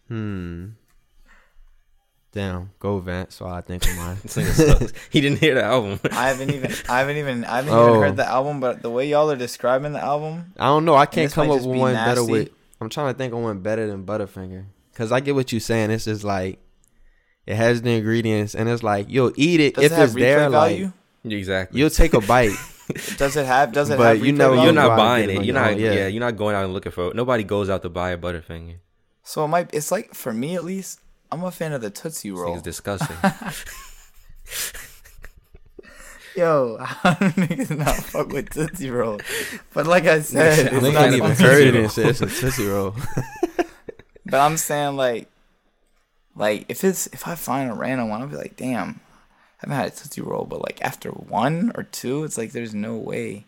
Hmm. 0.08 0.70
Damn. 2.32 2.72
Go 2.80 3.00
Vance. 3.00 3.36
So 3.36 3.46
I 3.48 3.62
think 3.62 3.88
of 3.88 3.96
mine. 3.98 4.18
This 4.24 4.38
nigga 4.38 4.80
sucks. 4.80 4.94
he 5.12 5.22
didn't 5.22 5.40
hear 5.40 5.56
the 5.56 5.64
album. 5.64 6.00
I 6.12 6.30
haven't 6.30 6.52
even 6.52 6.72
I 6.88 7.00
haven't 7.00 7.18
even 7.18 7.46
I 7.46 7.58
haven't 7.58 7.74
Oh. 7.74 7.90
even 7.90 8.02
heard 8.02 8.18
the 8.18 8.28
album, 8.28 8.60
but 8.60 8.82
the 8.82 8.90
way 8.90 9.08
y'all 9.08 9.30
are 9.32 9.36
describing 9.36 9.94
the 9.94 10.00
album, 10.04 10.54
I 10.60 10.66
don't 10.66 10.86
know. 10.86 10.96
I 10.96 11.06
can't 11.06 11.32
come 11.32 11.50
up 11.50 11.58
with 11.58 11.72
be 11.72 11.78
one 11.80 11.94
better 11.94 12.22
nasty. 12.22 12.32
with. 12.32 12.50
I'm 12.82 12.90
trying 12.90 13.14
to 13.14 13.18
think 13.18 13.34
of 13.34 13.40
one 13.40 13.60
better 13.60 13.88
than 13.88 14.06
Butterfinger. 14.06 14.66
Cause 14.96 15.12
I 15.12 15.20
get 15.22 15.34
what 15.36 15.52
you're 15.52 15.62
saying. 15.62 15.92
It's 15.92 16.06
just 16.06 16.24
like 16.24 16.60
it 17.50 17.56
has 17.56 17.82
the 17.82 17.92
ingredients, 17.98 18.54
and 18.56 18.70
it's 18.70 18.84
like 18.84 19.08
you'll 19.10 19.34
eat 19.36 19.60
it 19.60 19.76
does 19.76 19.86
if 19.86 19.92
it 19.92 19.96
have 19.96 20.04
it's 20.10 20.16
replay 20.16 20.20
there. 20.20 20.50
value? 20.50 20.92
Like 21.24 21.34
exactly. 21.34 21.80
you'll 21.80 21.90
take 21.90 22.14
a 22.14 22.22
bite. 22.22 22.56
Does 23.18 23.36
it 23.38 23.46
have 23.46 23.72
does 23.72 23.90
it 23.92 23.98
But 23.98 24.16
have 24.18 24.26
you 24.26 24.34
replay 24.34 24.38
know 24.38 24.50
value? 24.52 24.64
you're 24.64 24.74
not 24.74 24.88
gotta 24.88 25.02
buying 25.02 25.30
it 25.30 25.34
it. 25.34 25.38
on 25.38 25.44
You're 25.44 25.54
your 25.56 25.64
not. 25.64 25.72
own, 25.74 25.80
Yeah. 25.80 25.92
yeah. 25.94 26.08
you're 26.08 26.20
not 26.22 26.36
going 26.38 26.56
out 26.56 26.64
and 26.66 26.74
looking 26.74 26.92
for 26.92 27.10
it. 27.10 27.16
Nobody 27.16 27.44
goes 27.44 27.70
out 27.70 27.84
to 27.84 27.90
buy 27.90 28.10
a 28.12 28.18
Butterfinger. 28.18 28.78
So 29.24 29.46
it 29.46 29.48
might 29.48 29.70
it's 29.74 29.92
like 29.92 30.16
for 30.16 30.34
me 30.34 30.56
at 30.56 30.64
least, 30.64 31.00
I'm 31.32 31.44
a 31.44 31.52
fan 31.52 31.72
of 31.74 31.82
the 31.82 31.92
Tootsie 31.92 32.32
This 32.32 32.40
Roll. 32.40 32.56
nigga's 32.56 32.64
disgusting. 32.64 33.16
Yo, 36.36 36.78
how 36.80 37.14
do 37.16 37.26
niggas 37.32 37.76
not 37.78 37.96
fuck 37.96 38.30
with 38.30 38.50
Tootsie 38.52 38.90
Roll? 38.90 39.20
But 39.74 39.88
like 39.88 40.06
I 40.06 40.22
said, 40.22 40.68
Nigga, 40.70 40.74
it's 40.78 40.86
nigga 40.86 40.94
not 40.94 41.06
ain't 41.06 41.16
even 41.16 41.32
even 41.32 41.46
heard 41.46 41.68
it 41.68 41.76
and 41.76 41.92
said 41.92 42.06
it's 42.08 42.22
a 42.22 42.28
tootsie 42.28 42.66
roll. 42.68 42.96
But 44.26 44.40
I'm 44.40 44.58
saying 44.58 44.96
like, 44.96 45.28
like 46.40 46.66
if 46.70 46.84
it's 46.84 47.08
if 47.08 47.28
I 47.28 47.36
find 47.36 47.70
a 47.70 47.74
random 47.76 48.10
one, 48.10 48.22
I'll 48.22 48.28
be 48.28 48.38
like, 48.38 48.56
damn, 48.56 49.02
I 49.62 49.68
haven't 49.68 49.76
had 49.76 49.88
a 49.88 49.90
Tootsie 49.92 50.22
Roll. 50.22 50.46
But 50.46 50.62
like 50.62 50.82
after 50.82 51.10
one 51.10 51.72
or 51.76 51.84
two, 51.84 52.24
it's 52.24 52.38
like 52.38 52.54
there's 52.54 52.74
no 52.74 52.96
way 52.96 53.44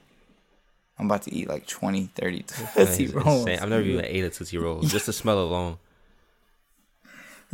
I'm 1.00 1.06
about 1.06 1.24
to 1.24 1.34
eat 1.34 1.50
like 1.50 1.66
20, 1.66 2.12
30 2.14 2.46
That's 2.46 2.76
Tootsie 2.76 3.04
insane. 3.06 3.24
Rolls. 3.24 3.48
I've 3.48 3.70
never 3.70 3.82
even 3.82 4.06
ate 4.06 4.26
a 4.26 4.30
Tootsie 4.30 4.58
Roll. 4.58 4.82
Just 4.84 5.06
the 5.06 5.14
smell 5.14 5.40
alone. 5.40 5.78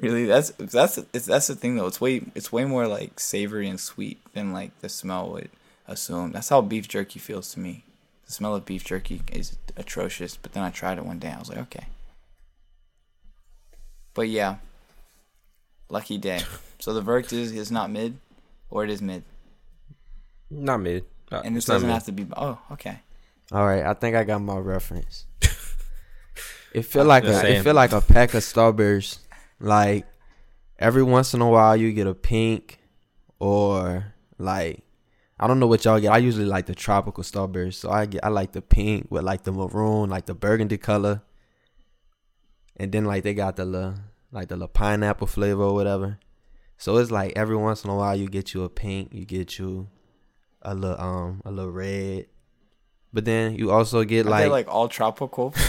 Really, 0.02 0.26
that's 0.26 0.50
that's 0.52 0.98
it's, 1.14 1.26
that's 1.26 1.48
the 1.48 1.56
thing 1.56 1.76
though. 1.76 1.88
It's 1.88 2.02
way 2.02 2.22
it's 2.36 2.52
way 2.52 2.66
more 2.66 2.88
like 2.88 3.20
savory 3.20 3.70
and 3.70 3.80
sweet 3.80 4.20
than 4.34 4.54
like 4.54 4.78
the 4.82 4.90
smell 4.90 5.30
would 5.32 5.50
assume. 5.88 6.32
That's 6.32 6.50
how 6.50 6.62
beef 6.62 6.88
jerky 6.88 7.20
feels 7.20 7.54
to 7.54 7.60
me. 7.60 7.84
The 8.26 8.32
smell 8.32 8.56
of 8.56 8.66
beef 8.66 8.84
jerky 8.84 9.22
is 9.32 9.58
atrocious. 9.76 10.36
But 10.36 10.54
then 10.54 10.64
I 10.64 10.72
tried 10.72 10.98
it 10.98 11.06
one 11.06 11.20
day. 11.20 11.32
I 11.32 11.40
was 11.40 11.50
like, 11.50 11.60
okay. 11.60 11.86
But 14.14 14.30
yeah, 14.30 14.58
Lucky 15.90 16.18
Daye. 16.18 16.42
So 16.80 16.94
the 16.94 17.02
verdict 17.02 17.34
is 17.34 17.52
is 17.52 17.72
not 17.72 17.90
mid, 17.92 18.18
or 18.70 18.84
it 18.84 18.90
is 18.90 19.02
mid, 19.02 19.24
Not 20.50 20.78
mid. 20.82 21.06
Uh, 21.32 21.42
and 21.44 21.56
this 21.56 21.66
doesn't 21.66 21.88
mid. 21.88 21.94
have 21.94 22.06
to 22.06 22.12
be. 22.12 22.28
Oh, 22.36 22.60
okay. 22.72 23.00
All 23.52 23.66
right, 23.66 23.84
I 23.84 23.94
think 23.94 24.16
I 24.16 24.24
got 24.24 24.42
my 24.42 24.58
reference. 24.58 25.26
It 26.74 26.84
feel 26.84 27.06
like 27.06 27.24
a, 27.24 27.34
saying. 27.34 27.62
it 27.62 27.64
feel 27.64 27.74
like 27.74 27.94
a 27.94 28.02
pack 28.02 28.34
of 28.34 28.44
Starbursts. 28.44 29.20
Like 29.60 30.06
every 30.78 31.02
once 31.02 31.34
in 31.34 31.42
a 31.42 31.50
while, 31.50 31.76
you 31.76 31.92
get 31.94 32.06
a 32.06 32.14
pink, 32.14 32.78
or 33.40 34.14
like 34.38 34.84
I 35.40 35.48
don't 35.48 35.60
know 35.60 35.66
what 35.68 35.86
y'all 35.86 36.00
get. 36.00 36.12
I 36.12 36.18
usually 36.20 36.46
like 36.46 36.66
the 36.68 36.76
tropical 36.76 37.24
Starburst, 37.24 37.76
so 37.76 37.90
I 37.90 38.06
get 38.06 38.24
I 38.24 38.28
like 38.30 38.52
the 38.52 38.62
pink 38.62 39.08
with 39.10 39.24
like 39.24 39.44
the 39.44 39.52
maroon, 39.52 40.10
like 40.10 40.26
the 40.28 40.36
burgundy 40.36 40.78
color, 40.78 41.22
and 42.76 42.92
then 42.92 43.06
like 43.06 43.24
they 43.24 43.34
got 43.34 43.56
the 43.56 43.66
little, 43.66 43.96
like 44.32 44.48
the 44.50 44.56
little 44.56 44.68
pineapple 44.68 45.28
flavor 45.28 45.64
or 45.64 45.74
whatever. 45.74 46.20
So 46.78 46.98
it's 46.98 47.12
like 47.12 47.34
every 47.36 47.56
once 47.58 47.84
in 47.84 47.90
a 47.90 47.96
while 47.96 48.16
you 48.16 48.28
get 48.28 48.54
you 48.54 48.64
a 48.64 48.70
pink, 48.70 49.14
you 49.14 49.26
get 49.26 49.58
you 49.58 49.88
a 50.62 50.74
little 50.76 51.00
um 51.00 51.42
a 51.46 51.52
little 51.52 51.72
red, 51.72 52.28
but 53.14 53.26
then 53.26 53.56
you 53.56 53.72
also 53.72 54.04
get 54.04 54.26
Are 54.28 54.30
they 54.38 54.48
like 54.48 54.68
like 54.68 54.68
all 54.68 54.88
tropical? 54.88 55.54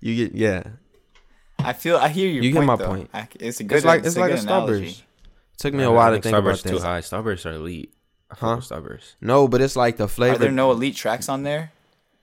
you 0.00 0.14
get 0.26 0.34
yeah. 0.34 0.62
I 1.58 1.72
feel 1.72 1.96
I 1.96 2.08
hear 2.08 2.28
your 2.28 2.42
You 2.42 2.52
get 2.52 2.64
my 2.64 2.76
though. 2.76 2.86
point. 2.86 3.10
I, 3.14 3.28
it's 3.40 3.60
a 3.60 3.64
good. 3.64 3.76
It's 3.76 3.84
like 3.86 4.00
it's, 4.00 4.08
it's 4.08 4.16
like 4.18 4.32
a 4.32 4.34
good 4.36 4.44
analogy. 4.44 4.86
Starburst. 4.90 5.02
Took 5.58 5.74
me 5.74 5.84
Nah, 5.84 5.90
a 5.90 5.92
while 5.92 6.06
I 6.12 6.16
to 6.16 6.22
think 6.22 6.24
think 6.24 6.36
about 6.36 6.54
Starburst 6.56 6.62
this. 6.64 6.72
too 6.72 6.78
high. 6.80 7.00
Starbursts 7.00 7.46
are 7.46 7.54
elite. 7.54 7.94
I 8.30 8.34
Huh? 8.36 8.56
with 8.56 8.68
Starburst. 8.68 9.14
No, 9.20 9.46
but 9.48 9.60
it's 9.60 9.76
like 9.76 9.96
the 9.96 10.08
flavor. 10.08 10.36
Are 10.36 10.38
there 10.38 10.50
no 10.50 10.70
elite 10.72 10.96
tracks 10.96 11.28
on 11.28 11.42
there? 11.42 11.70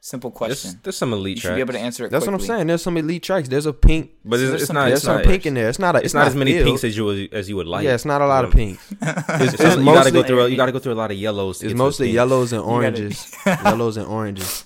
Simple 0.03 0.31
question. 0.31 0.79
there's 0.81 0.97
some 0.97 1.13
elite 1.13 1.37
You 1.37 1.41
should 1.41 1.47
tracks. 1.49 1.57
be 1.57 1.61
able 1.61 1.73
to 1.73 1.79
answer 1.79 2.05
it. 2.05 2.09
That's 2.11 2.25
what 2.25 2.33
I'm 2.33 2.39
saying. 2.41 2.65
There's 2.65 2.81
some 2.81 2.97
elite 2.97 3.21
tracks. 3.21 3.47
There's 3.47 3.67
a 3.67 3.71
pink. 3.73 4.09
But 4.25 4.37
So 4.37 4.41
it's, 4.41 4.49
there's 4.49 4.61
it's 4.63 4.67
some- 4.67 4.73
not. 4.73 4.85
There's 4.87 4.97
It's 4.97 5.05
some 5.05 5.17
not, 5.17 5.25
pink 5.25 5.45
in 5.45 5.53
there. 5.53 5.69
It's 5.69 5.77
not 5.77 5.95
a. 5.95 5.99
It's, 6.03 6.15
not, 6.15 6.25
as 6.25 6.35
many 6.35 6.53
filled. 6.53 6.65
pinks 6.65 6.83
as 6.83 6.97
you 6.97 7.05
would 7.05 7.31
as 7.31 7.47
you 7.47 7.55
would 7.57 7.67
like. 7.67 7.83
Yeah, 7.85 7.93
it's 7.93 8.03
not 8.05 8.19
a 8.19 8.25
lot 8.25 8.43
of 8.43 8.51
pinks. 8.51 8.83
It's, 9.01 9.53
It's 9.53 9.53
it's, 9.53 9.61
you 9.61 9.67
gotta 9.67 9.81
mostly- 9.83 10.11
go 10.11 10.23
through. 10.23 10.41
A, 10.41 10.49
you 10.49 10.55
gotta 10.57 10.71
go 10.71 10.79
through 10.79 10.93
a 10.93 10.95
lot 10.95 11.11
of 11.11 11.17
yellows. 11.17 11.57
It's 11.57 11.61
get 11.61 11.69
to 11.69 11.75
a 11.75 11.77
mostly 11.77 12.09
oh, 12.09 12.13
yellows 12.13 12.51
and 12.51 12.63
oranges. 12.63 13.31
yellows 13.45 13.97
and 13.97 14.07
oranges. 14.07 14.65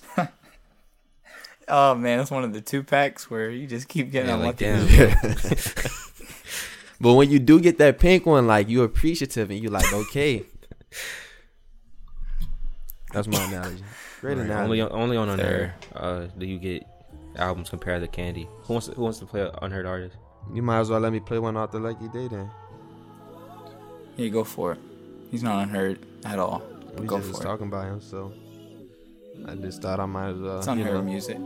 Oh 1.68 1.94
man, 1.96 2.16
that's 2.18 2.30
one 2.30 2.44
of 2.44 2.54
the 2.54 2.60
two 2.62 2.82
packs 2.82 3.28
where 3.30 3.50
you 3.50 3.66
just 3.66 3.88
keep 3.88 4.10
getting 4.12 4.30
Yeah, 4.30 4.36
like 4.36 4.58
unlucky. 4.62 4.96
damn. 4.96 5.56
But 6.98 7.12
when 7.14 7.30
you 7.30 7.38
do 7.38 7.60
get 7.60 7.76
that 7.76 7.98
pink 7.98 8.24
one, 8.24 8.46
like 8.46 8.70
you're 8.70 8.86
appreciative 8.86 9.50
and 9.50 9.60
you're 9.60 9.70
like, 9.72 9.92
okay. 9.92 10.44
That's 13.16 13.28
my 13.28 13.42
analogy. 13.44 13.82
Great 14.20 14.36
Right. 14.36 14.44
analogy. 14.46 14.80
Only 14.80 14.80
on, 14.82 14.92
only 14.92 15.16
on 15.16 15.36
Fair. 15.38 15.74
Unheard 15.94 16.28
uh, 16.30 16.32
do 16.38 16.46
you 16.46 16.58
get 16.58 16.84
albums 17.36 17.70
compared 17.70 18.02
to 18.02 18.08
Candy. 18.08 18.46
Who 18.64 18.74
wants 18.74 18.88
to, 18.88 18.92
Who 18.94 19.02
wants 19.02 19.18
to 19.20 19.26
play 19.26 19.40
an 19.40 19.50
Unheard 19.62 19.86
artist? 19.86 20.16
You 20.52 20.62
might 20.62 20.80
as 20.80 20.90
well 20.90 21.00
let 21.00 21.12
me 21.12 21.20
play 21.20 21.38
one 21.38 21.56
off 21.56 21.72
the 21.72 21.78
Lucky 21.78 22.08
Daye 22.08 22.28
then. 22.28 22.50
Yeah, 24.16 24.28
go 24.28 24.44
for 24.44 24.72
it. 24.72 24.78
He's 25.30 25.42
not 25.42 25.62
unheard 25.62 25.98
at 26.24 26.38
all. 26.38 26.62
We 26.98 27.06
go 27.06 27.16
just 27.16 27.28
was 27.28 27.38
for 27.38 27.42
it. 27.42 27.46
talking 27.46 27.66
about 27.68 27.86
him, 27.86 28.00
so 28.00 28.32
I 29.48 29.54
just 29.54 29.82
thought 29.82 29.98
I 29.98 30.06
might 30.06 30.30
as 30.30 30.38
well. 30.38 30.58
It's 30.58 30.66
you 30.66 30.72
unheard 30.74 30.94
know. 30.94 31.02
music. 31.02 31.38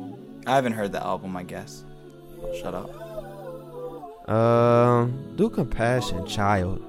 I 0.46 0.54
haven't 0.56 0.72
heard 0.74 0.92
the 0.92 1.02
album. 1.02 1.36
I 1.36 1.44
guess. 1.44 1.84
Shut 2.60 2.74
up. 2.74 2.90
Um, 4.28 5.34
do 5.36 5.48
compassion, 5.50 6.20
Chiiild, 6.20 6.80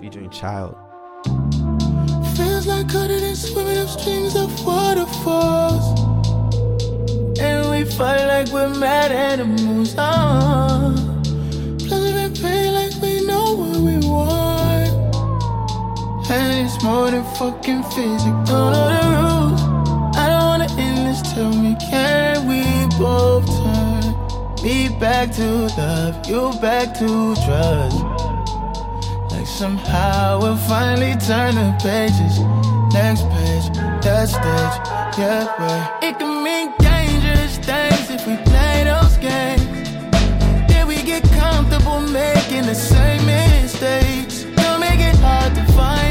featuring 0.00 0.30
Chiiild. 0.30 0.76
Like 2.66 2.88
cutting 2.88 3.22
and 3.22 3.36
swimming 3.36 3.78
up 3.78 3.88
streams 3.88 4.34
of 4.34 4.50
waterfalls. 4.66 6.00
And 7.38 7.70
we 7.70 7.84
fight 7.84 8.26
like 8.26 8.52
we're 8.52 8.68
mad 8.68 9.12
animals. 9.12 9.94
Ah. 9.96 10.92
Pleasure 11.78 12.18
and 12.18 12.34
pain 12.34 12.74
like 12.74 13.00
we 13.00 13.24
know 13.24 13.54
what 13.54 13.76
we 13.76 13.98
want. 14.08 14.90
And 16.28 16.66
it's 16.66 16.82
more 16.82 17.08
than 17.12 17.22
fucking 17.36 17.84
physical. 17.84 18.44
Don't 18.44 18.90
the 18.90 19.06
rules. 19.14 19.62
I 20.16 20.28
don't 20.28 20.46
wanna 20.50 20.68
end 20.76 21.06
this. 21.06 21.22
Tell 21.32 21.52
me, 21.54 21.76
can 21.88 22.48
we 22.48 22.62
both 22.98 23.46
turn 23.46 24.64
me 24.64 24.88
back 24.98 25.30
to 25.36 25.68
love, 25.78 26.28
you 26.28 26.50
back 26.60 26.98
to 26.98 27.34
trust? 27.46 28.15
Somehow 29.56 30.38
we'll 30.38 30.54
finally 30.54 31.16
turn 31.16 31.54
the 31.54 31.74
pages. 31.80 32.40
Next 32.92 33.22
page, 33.30 33.74
that 34.04 34.28
stage, 34.28 35.18
yeah, 35.18 35.46
right. 35.58 35.98
It 36.02 36.18
can 36.18 36.44
mean 36.44 36.74
dangerous 36.78 37.56
things 37.56 38.10
if 38.10 38.26
we 38.26 38.36
play 38.44 38.84
those 38.84 39.16
games. 39.16 39.88
Then 40.68 40.86
we 40.86 41.02
get 41.02 41.22
comfortable 41.40 42.00
making 42.00 42.66
the 42.66 42.74
same 42.74 43.24
mistakes. 43.24 44.44
Don't 44.56 44.78
make 44.78 45.00
it 45.00 45.16
hard 45.16 45.54
to 45.54 45.64
find. 45.72 46.05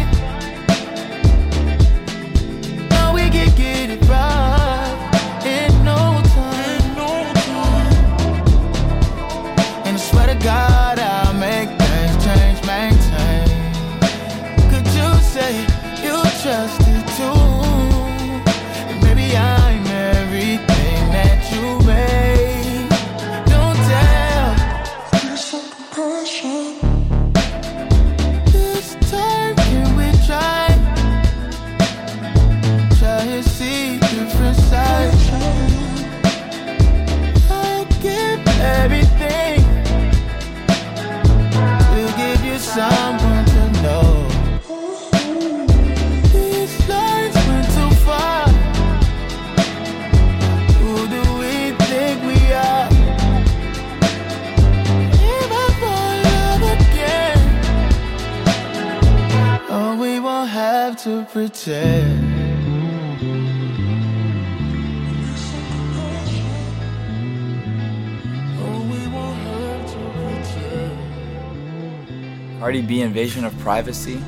Cardi 72.75 72.87
B 72.87 73.01
Invasion 73.01 73.45
of 73.45 73.57
Privacy, 73.59 74.21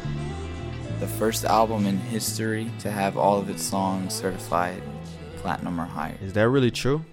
the 1.02 1.08
first 1.08 1.44
album 1.44 1.86
in 1.86 1.98
history 1.98 2.72
to 2.80 2.90
have 2.90 3.18
all 3.18 3.38
of 3.38 3.50
its 3.50 3.62
songs 3.62 4.14
certified 4.14 4.82
platinum 5.36 5.82
or 5.82 5.84
higher. 5.84 6.16
Is 6.22 6.32
that 6.32 6.48
really 6.48 6.72
true? 6.72 7.04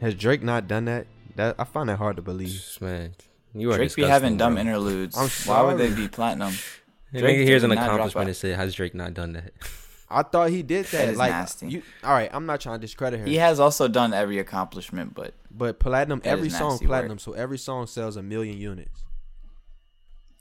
Has 0.00 0.16
Drake 0.16 0.42
not 0.42 0.66
done 0.66 0.86
that? 0.86 1.06
That 1.36 1.54
I 1.60 1.64
find 1.64 1.88
that 1.90 1.98
hard 1.98 2.16
to 2.16 2.22
believe. 2.22 2.60
Man, 2.80 3.14
you 3.54 3.70
are 3.70 3.76
Drake 3.76 3.94
be 3.94 4.02
disgusting, 4.02 4.10
having 4.10 4.36
dumb 4.36 4.54
bro. 4.54 4.62
interludes. 4.62 5.16
I'm 5.16 5.28
Why 5.28 5.62
would 5.62 5.78
they 5.78 5.94
be 5.94 6.08
platinum? 6.08 6.52
Drake 7.12 7.36
nigga 7.36 7.44
here's 7.44 7.62
an 7.62 7.70
accomplishment 7.70 8.24
out. 8.24 8.26
and 8.26 8.36
said, 8.36 8.56
"Has 8.56 8.74
Drake 8.74 8.96
not 8.96 9.14
done 9.14 9.34
that?" 9.34 9.52
I 10.10 10.24
thought 10.24 10.50
he 10.50 10.64
did 10.64 10.86
that. 10.86 10.90
That 10.90 11.08
is 11.10 11.18
like, 11.18 11.30
nasty. 11.30 11.68
You, 11.68 11.82
all 12.02 12.12
right, 12.12 12.30
I'm 12.32 12.46
not 12.46 12.60
trying 12.60 12.80
to 12.80 12.84
discredit 12.84 13.20
him. 13.20 13.26
He 13.28 13.36
has 13.36 13.60
also 13.60 13.86
done 13.86 14.12
every 14.12 14.40
accomplishment, 14.40 15.14
but 15.14 15.34
but 15.52 15.78
platinum, 15.78 16.20
every 16.24 16.50
song 16.50 16.70
nasty 16.70 16.86
work. 16.86 16.88
platinum, 16.88 17.18
so 17.20 17.34
every 17.34 17.58
song 17.58 17.86
sells 17.86 18.16
a 18.16 18.24
million 18.24 18.58
units. 18.58 19.04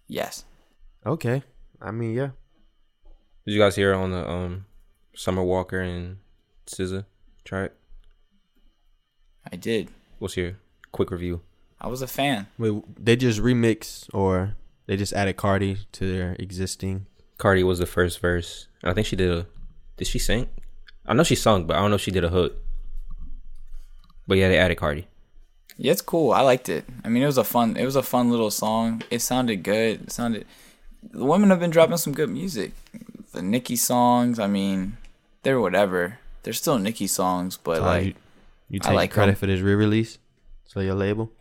Yes. 0.08 0.46
Okay, 1.06 1.44
I 1.82 1.92
mean, 1.92 2.14
yeah. 2.14 2.30
Did 3.46 3.54
you 3.54 3.60
guys 3.60 3.76
hear 3.76 3.94
on 3.94 4.12
the 4.12 4.30
um 4.30 4.66
Summer 5.16 5.44
Walker 5.44 5.80
and 5.80 6.18
SZA 6.66 7.06
track? 7.44 7.72
I 9.52 9.56
did. 9.56 9.90
What's 10.20 10.36
your 10.36 10.58
quick 10.92 11.12
review? 11.12 11.42
I 11.80 11.88
was 11.88 12.02
a 12.02 12.08
fan. 12.08 12.48
Wait, 12.58 12.74
they 13.04 13.16
just 13.16 13.40
remix 13.40 14.10
or 14.14 14.56
they 14.88 14.98
just 14.98 15.14
added 15.14 15.38
Cardi 15.38 15.78
to 15.94 16.12
their 16.12 16.36
existing. 16.40 17.06
Cardi 17.38 17.64
was 17.64 17.80
the 17.80 17.86
first 17.86 18.20
verse. 18.20 18.68
And 18.82 18.90
I 18.90 18.94
think 18.94 19.08
she 19.08 19.16
did 19.16 19.32
a. 19.32 19.48
Did 19.96 20.08
she 20.08 20.20
sing? 20.20 20.50
I 21.06 21.14
know 21.14 21.24
she 21.24 21.36
sung, 21.36 21.66
but 21.68 21.78
I 21.78 21.80
don't 21.80 21.92
know 21.92 21.96
if 21.96 22.02
she 22.02 22.12
did 22.12 22.24
a 22.24 22.30
hook. 22.30 22.56
But 24.28 24.38
yeah, 24.38 24.50
they 24.50 24.58
added 24.58 24.78
Cardi. 24.78 25.08
Yeah, 25.78 25.92
it's 25.92 26.02
cool. 26.02 26.32
I 26.32 26.42
liked 26.42 26.70
it. 26.70 26.86
I 27.06 27.10
mean, 27.10 27.22
it 27.24 27.28
was 27.28 27.38
a 27.38 27.44
fun. 27.44 27.78
It 27.78 27.86
was 27.86 27.96
a 27.96 28.04
fun 28.04 28.30
little 28.32 28.50
song. 28.52 29.04
It 29.12 29.20
sounded 29.22 29.64
good. 29.64 30.02
It 30.04 30.12
sounded. 30.12 30.46
The 31.12 31.24
women 31.24 31.50
have 31.52 31.60
been 31.60 31.70
dropping 31.70 31.98
some 31.98 32.14
good 32.14 32.30
music. 32.30 32.72
The 33.32 33.42
Nicki 33.42 33.76
songs. 33.76 34.40
I 34.40 34.48
mean, 34.48 34.98
they're 35.44 35.60
whatever. 35.62 36.18
They're 36.44 36.54
still 36.54 36.80
Nicki 36.80 37.08
songs, 37.08 37.58
but 37.58 37.82
Uh, 37.82 37.86
like, 37.86 38.06
you, 38.06 38.14
you 38.70 38.80
take 38.80 38.94
like 38.94 39.12
credit 39.12 39.34
'em. 39.34 39.36
for 39.38 39.46
this 39.46 39.62
re-release. 39.62 40.18
So 40.66 40.80
your 40.80 40.96
label. 40.96 41.32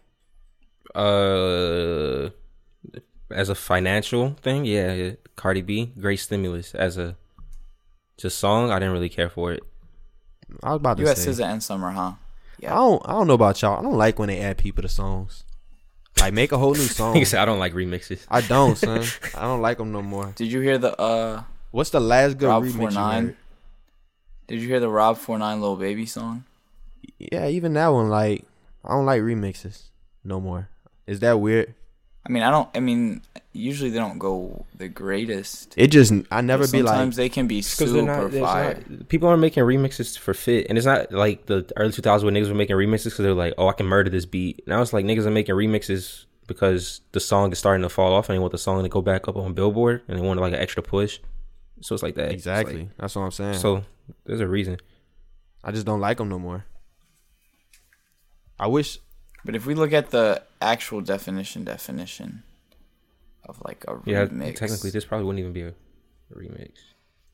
Uh, 0.95 2.31
as 3.31 3.49
a 3.49 3.55
financial 3.55 4.37
thing, 4.43 4.65
yeah, 4.65 4.93
yeah, 4.93 5.11
Cardi 5.35 5.63
B, 5.63 5.93
great 5.99 6.19
stimulus. 6.21 6.75
As 6.75 6.97
a 6.99 7.17
just 8.19 8.39
song, 8.39 8.71
I 8.71 8.79
didn't 8.79 8.93
really 8.95 9.09
care 9.09 9.29
for 9.29 9.53
it. 9.53 9.63
I 10.63 10.71
was 10.71 10.77
about 10.77 10.97
to 10.97 11.03
you 11.03 11.09
had 11.09 11.19
say. 11.19 11.31
SZA 11.31 11.45
and 11.45 11.63
Summer, 11.63 11.91
huh? 11.91 12.13
I 12.63 12.75
don't. 12.75 13.03
I 13.09 13.13
don't 13.13 13.27
know 13.27 13.35
about 13.35 13.61
y'all. 13.63 13.79
I 13.79 13.83
don't 13.83 13.97
like 13.99 14.19
when 14.19 14.29
they 14.29 14.41
add 14.41 14.59
people 14.59 14.83
to 14.83 14.89
songs. 14.89 15.45
Like 16.21 16.33
make 16.33 16.53
a 16.53 16.59
whole 16.59 16.73
new 16.75 16.81
song. 16.87 17.13
Like 17.15 17.23
I 17.23 17.25
said, 17.25 17.41
I 17.41 17.45
don't 17.45 17.59
like 17.59 17.75
remixes. 17.75 18.25
I 18.29 18.41
don't, 18.41 18.77
son. 18.79 19.05
I 19.35 19.43
don't 19.43 19.61
like 19.61 19.79
them 19.79 19.93
no 19.93 20.03
more. 20.03 20.33
Did 20.37 20.51
you 20.51 20.61
hear 20.61 20.79
the 20.79 20.99
uh 21.01 21.43
What's 21.73 21.91
the 21.91 22.01
last 22.01 22.39
good 22.39 22.49
Rob 22.49 22.63
remix 22.65 22.67
you 22.73 22.79
49? 22.79 23.25
heard? 23.27 23.37
Did 24.49 24.61
you 24.63 24.69
hear 24.69 24.81
the 24.81 24.89
Rob 24.89 25.19
49 25.19 25.61
Lil 25.61 25.77
Baby 25.77 26.07
song? 26.07 26.45
Yeah, 27.19 27.49
even 27.49 27.75
that 27.75 27.89
one. 27.89 28.09
Like 28.09 28.45
I 28.85 28.91
don't 28.91 29.05
like 29.07 29.21
remixes 29.23 29.83
no 30.25 30.41
more. 30.41 30.69
Is 31.07 31.21
that 31.21 31.39
weird? 31.41 31.75
I 32.27 32.33
mean, 32.33 32.43
I 32.43 32.51
don't. 32.51 32.69
I 32.75 32.81
mean, 32.81 33.23
usually 33.57 33.91
they 33.91 33.99
don't 33.99 34.19
go 34.19 34.65
the 34.77 34.89
greatest. 34.89 35.75
It 35.77 35.89
just. 35.89 36.13
I 36.31 36.41
never 36.41 36.65
But 36.65 36.73
be 36.73 36.83
like. 36.83 36.93
Sometimes 36.93 37.17
they 37.17 37.29
can 37.29 37.47
be 37.47 37.57
Because 37.59 37.77
super 37.77 37.93
they're 37.93 38.03
not, 38.05 38.31
there's 38.31 38.45
fire. 38.45 38.83
not- 38.89 39.09
people 39.09 39.29
aren't 39.29 39.41
making 39.41 39.63
remixes 39.65 40.19
for 40.19 40.35
fit, 40.35 40.67
and 40.69 40.77
it's 40.79 40.87
not 40.87 41.13
like 41.13 41.47
the 41.47 41.71
early 41.77 41.93
2000s 41.93 42.23
when 42.25 42.35
niggas 42.35 42.49
were 42.49 42.55
making 42.55 42.77
remixes 42.77 43.05
because 43.05 43.19
they're 43.19 43.35
like, 43.35 43.55
oh, 43.59 43.69
I 43.69 43.73
can 43.73 43.87
murder 43.87 44.11
this 44.11 44.27
beat. 44.27 44.63
Now 44.67 44.83
it's 44.83 44.93
like 44.93 45.05
niggas 45.05 45.27
are 45.27 45.31
making 45.31 45.55
remixes 45.55 46.25
because 46.47 47.01
the 47.13 47.21
song 47.21 47.51
is 47.53 47.59
starting 47.59 47.83
to 47.83 47.89
fall 47.89 48.13
off, 48.15 48.29
and 48.29 48.35
they 48.37 48.39
want 48.41 48.53
the 48.53 48.59
song 48.59 48.83
to 48.83 48.89
go 48.89 49.03
back 49.03 49.27
up 49.29 49.37
on 49.37 49.53
Billboard, 49.55 50.03
and 50.09 50.19
they 50.19 50.23
want 50.23 50.39
like 50.41 50.53
an 50.53 50.61
extra 50.61 50.83
push. 50.83 51.19
So 51.81 51.95
it's 51.95 52.03
like 52.03 52.15
that. 52.15 52.33
It's 52.33 52.47
like- 52.47 52.59
Exactly. 52.67 52.89
That's 52.99 53.17
what 53.17 53.23
I'm 53.23 53.31
saying. 53.33 53.55
so 53.55 53.85
there's 54.25 54.41
a 54.41 54.47
reason. 54.47 54.77
I 55.65 55.73
just 55.73 55.85
don't 55.87 56.01
like 56.01 56.19
them 56.19 56.29
no 56.29 56.39
more. 56.39 56.65
I 58.59 58.67
wish. 58.69 58.99
But 59.45 59.55
if 59.55 59.67
we 59.67 59.75
look 59.75 59.93
at 59.93 60.11
the 60.11 60.43
actual 60.61 61.01
definition, 61.01 61.65
definition 61.65 62.43
of 63.49 63.61
like 63.65 63.85
a 63.89 63.99
Yeah, 64.05 64.27
remix, 64.27 64.57
technically, 64.57 64.91
this 64.91 65.05
probably 65.05 65.27
wouldn't 65.27 65.41
even 65.41 65.53
be 65.53 65.63
a 65.63 65.73
remix. 66.35 66.73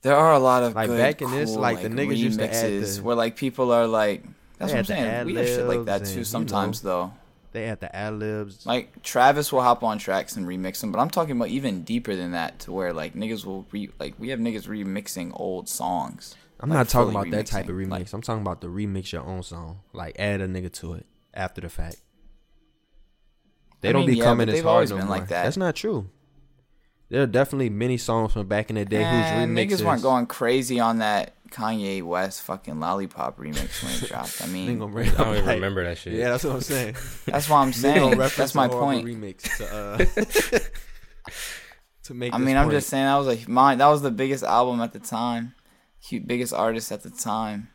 there 0.03 0.17
are 0.17 0.33
a 0.33 0.39
lot 0.39 0.63
of 0.63 0.75
Like, 0.75 0.89
good, 0.89 0.99
back 0.99 1.23
in 1.23 1.31
this, 1.31 1.51
cool, 1.51 1.61
like, 1.61 1.83
the 1.83 1.89
niggas 1.89 2.17
used 2.17 2.39
to 2.41 2.53
add 2.53 2.83
the- 2.83 3.01
where 3.03 3.17
like 3.17 3.37
people 3.37 3.73
are 3.73 3.87
like, 3.87 4.25
that's 4.59 4.73
what 4.73 4.79
I'm 4.79 4.85
saying. 4.85 5.27
We 5.27 5.35
have 5.37 5.47
shit 5.47 5.67
like 5.67 5.85
that 5.87 6.03
ad-libs 6.03 6.09
and, 6.11 6.15
too 6.15 6.19
you 6.21 6.25
sometimes 6.25 6.83
though. 6.83 7.13
They 7.53 7.67
had 7.67 7.81
the 7.81 7.95
ad 7.95 8.15
libs. 8.15 8.65
Like 8.65 9.03
Travis 9.03 9.53
will 9.53 9.61
hop 9.63 9.83
on 9.83 9.99
tracks 9.99 10.37
and 10.37 10.47
remix 10.47 10.81
them, 10.81 10.91
but 10.93 10.99
I'm 11.01 11.11
talking 11.11 11.37
about 11.37 11.49
even 11.49 11.83
deeper 11.83 12.15
than 12.17 12.33
that, 12.33 12.61
to 12.61 12.73
where 12.73 12.93
like 12.93 13.15
niggas 13.15 13.45
will 13.45 13.67
re 13.73 13.91
like 14.01 14.15
we 14.19 14.29
have 14.31 14.39
niggas 14.41 14.67
remixing 14.67 15.33
old 15.35 15.69
songs. 15.69 16.35
I'm 16.61 16.71
like, 16.71 16.77
not 16.79 16.89
talking 16.89 17.13
fully 17.13 17.29
about 17.29 17.37
that 17.39 17.47
type 17.47 17.69
of 17.69 17.75
remix. 17.75 17.91
like- 17.91 18.13
I'm 18.13 18.23
talking 18.23 18.41
about 18.43 18.61
the 18.61 18.69
remix 18.69 19.13
your 19.13 19.25
own 19.25 19.43
song. 19.43 19.81
Like 19.93 20.17
add 20.19 20.41
a 20.41 20.47
nigga 20.49 20.73
to 20.75 20.95
it 20.95 21.07
after 21.35 21.61
the 21.61 21.69
fact. 21.69 21.97
They 23.83 23.91
I 23.91 23.93
don't 23.93 24.03
mean, 24.03 24.11
be 24.13 24.17
yeah, 24.17 24.25
coming 24.25 24.47
but 24.47 24.55
as 24.55 24.63
hard 24.63 24.73
always 24.75 24.91
no 24.91 24.97
been 24.97 25.07
more. 25.07 25.17
like 25.19 25.29
that. 25.29 25.45
That's 25.45 25.57
not 25.57 25.77
true. 25.77 26.09
There 27.11 27.23
are 27.23 27.27
definitely 27.27 27.69
many 27.69 27.99
songs 27.99 28.33
from 28.33 28.47
back 28.49 28.71
in 28.71 28.77
the 28.77 28.87
day 28.87 29.03
And 29.05 29.51
whose 29.55 29.65
remixes 29.67 29.81
niggas 29.81 29.85
weren't 29.85 30.03
going 30.03 30.27
crazy 30.27 30.81
on 30.81 30.99
that 31.01 31.35
Kanye 31.51 32.03
West 32.03 32.41
fucking 32.43 32.81
lollipop 32.81 33.39
remix 33.39 33.85
when 33.85 33.93
it 33.93 34.09
dropped. 34.09 34.41
I 34.43 34.47
mean, 34.47 34.77
I 34.81 34.87
don't 34.87 34.99
even 35.35 35.45
like- 35.45 35.55
remember 35.57 35.85
that 35.85 35.99
shit. 35.99 36.15
Yeah, 36.15 36.31
that's 36.31 36.45
what 36.45 36.55
I'm 36.55 36.61
saying. 36.63 36.95
that's 37.27 37.51
what 37.51 37.59
I'm 37.59 37.73
saying. 37.75 38.17
That's 38.17 38.55
my 38.55 38.69
point. 38.69 39.07
Remix 39.07 39.43
to, 39.59 39.75
uh, 39.75 39.99
to 42.05 42.15
make. 42.15 42.33
I 42.33 42.39
this 42.39 42.47
mean, 42.47 42.57
I'm 42.57 42.71
just 42.71 42.89
saying 42.89 43.05
that 43.05 43.17
was 43.17 43.27
like 43.27 43.47
mine. 43.49 43.79
That 43.79 43.89
was 43.89 44.01
the 44.03 44.11
biggest 44.11 44.43
album 44.45 44.81
at 44.81 44.93
the 44.95 44.99
time, 44.99 45.55
biggest 46.27 46.55
artist 46.55 46.91
at 46.93 47.03
the 47.03 47.11
time, 47.11 47.69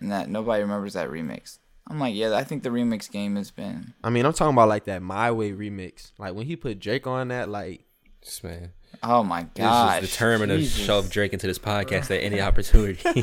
and 0.00 0.10
that 0.10 0.28
nobody 0.28 0.62
remembers 0.62 0.94
that 0.94 1.08
remix. 1.10 1.58
I'm 1.90 1.98
like, 1.98 2.14
yeah, 2.14 2.34
I 2.34 2.44
think 2.44 2.62
the 2.62 2.68
remix 2.70 3.10
game 3.10 3.34
has 3.36 3.50
been. 3.50 3.92
I 4.04 4.10
mean, 4.10 4.24
I'm 4.24 4.32
talking 4.32 4.54
about 4.54 4.68
like 4.68 4.84
that 4.84 5.02
My 5.02 5.30
Way 5.32 5.50
remix. 5.52 6.12
Like 6.18 6.34
when 6.34 6.46
he 6.46 6.54
put 6.56 6.78
Drake 6.78 7.06
on 7.06 7.28
that, 7.28 7.48
like 7.48 7.84
This 8.22 8.42
man. 8.44 8.70
Oh 9.02 9.22
my 9.24 9.42
This 9.42 9.64
gosh! 9.64 10.02
is 10.02 10.10
determined 10.10 10.50
to 10.50 10.58
Jesus. 10.58 10.84
shove 10.84 11.10
Drake 11.10 11.32
into 11.32 11.46
this 11.46 11.58
podcast 11.58 12.04
at 12.16 12.22
any 12.22 12.40
opportunity. 12.40 13.22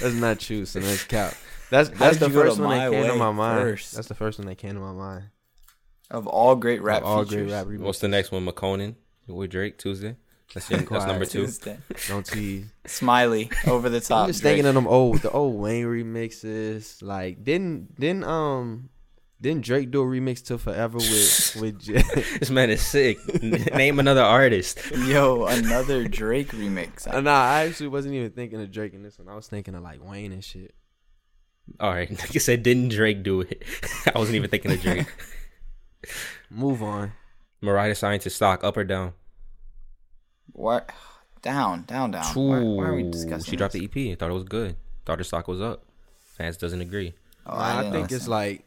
that's 0.00 0.14
not 0.14 0.38
true. 0.40 0.64
So 0.66 0.78
that's 0.80 1.04
cap. 1.04 1.34
That's 1.70 1.88
that's 1.90 2.18
the 2.18 2.30
first 2.30 2.58
one 2.60 2.78
that 2.78 2.92
came 2.92 3.06
to 3.06 3.16
my 3.16 3.32
mind. 3.32 3.60
first? 3.62 3.94
That's 3.94 4.08
the 4.08 4.14
first 4.14 4.38
one 4.38 4.46
that 4.48 4.56
came 4.56 4.74
to 4.74 4.80
my 4.80 4.92
mind. 4.92 5.24
of 6.10 6.26
all 6.26 6.54
great 6.54 6.82
rap 6.82 7.02
Of 7.02 7.08
all 7.08 7.24
features. 7.24 7.46
great 7.46 7.52
rap 7.52 7.66
remixes. 7.66 7.78
What's 7.80 7.98
the 8.00 8.08
next 8.08 8.30
one? 8.30 8.46
Makonnen 8.46 8.94
with 9.26 9.50
Drake 9.50 9.78
Tuesday. 9.78 10.16
That's, 10.52 10.68
your, 10.70 10.78
that's 10.80 10.88
Quiet. 10.88 11.06
number 11.08 11.24
two. 11.26 11.46
Tuesday. 11.46 11.78
Don't 12.08 12.24
tease. 12.26 12.66
Smiley 12.86 13.50
over 13.66 13.88
the 13.88 14.00
top. 14.02 14.24
I'm 14.24 14.28
just 14.28 14.42
Drake. 14.42 14.52
thinking 14.56 14.66
of 14.68 14.74
them 14.74 14.86
old, 14.86 15.18
the 15.18 15.30
old 15.30 15.58
Wayne 15.60 15.84
remixes. 15.86 17.02
Like 17.02 17.42
didn't 17.42 17.98
didn't 17.98 18.24
um 18.24 18.90
didn't 19.40 19.64
Drake 19.64 19.90
do 19.90 20.00
a 20.00 20.04
remix 20.06 20.44
to 20.46 20.58
Forever 20.58 20.98
with 20.98 21.56
with 21.60 21.80
J- 21.80 22.02
This 22.38 22.50
man 22.50 22.70
is 22.70 22.80
sick. 22.82 23.18
Name 23.42 23.98
another 23.98 24.22
artist. 24.22 24.78
Yo, 25.06 25.44
another 25.46 26.06
Drake 26.08 26.48
remix. 26.52 27.06
Uh, 27.12 27.20
nah, 27.20 27.32
I 27.42 27.66
actually 27.66 27.88
wasn't 27.88 28.14
even 28.14 28.30
thinking 28.30 28.60
of 28.62 28.70
Drake 28.70 28.94
in 28.94 29.02
this 29.02 29.18
one. 29.18 29.28
I 29.28 29.34
was 29.34 29.48
thinking 29.48 29.74
of 29.74 29.82
like 29.82 30.02
Wayne 30.02 30.32
and 30.32 30.42
shit. 30.44 30.74
All 31.80 31.90
right, 31.90 32.10
like 32.10 32.36
I 32.36 32.38
said, 32.38 32.62
didn't 32.62 32.90
Drake 32.90 33.22
do 33.22 33.40
it? 33.40 33.64
I 34.14 34.18
wasn't 34.18 34.36
even 34.36 34.50
thinking 34.50 34.70
of 34.72 34.80
Drake. 34.82 35.06
Move 36.50 36.82
on. 36.82 37.12
Mariah 37.62 37.94
Scientist 37.94 38.36
stock 38.36 38.62
up 38.62 38.76
or 38.76 38.84
down? 38.84 39.14
What? 40.52 40.90
Down, 41.42 41.82
down, 41.82 42.12
down. 42.12 42.24
Why, 42.34 42.60
why 42.60 42.84
are 42.86 42.94
we 42.94 43.02
discussing? 43.10 43.50
She 43.50 43.56
dropped 43.56 43.74
this? 43.74 43.82
the 43.82 44.10
EP. 44.10 44.12
I 44.12 44.14
thought 44.18 44.30
it 44.30 44.34
was 44.34 44.44
good. 44.44 44.76
Thought 45.04 45.18
her 45.18 45.24
stock 45.24 45.48
was 45.48 45.60
up. 45.60 45.84
Fans 46.36 46.56
doesn't 46.56 46.80
agree. 46.80 47.14
Oh, 47.46 47.54
Nah, 47.54 47.62
I, 47.62 47.82
didn't 47.82 47.92
think 47.92 48.12
it's 48.12 48.26
like 48.28 48.64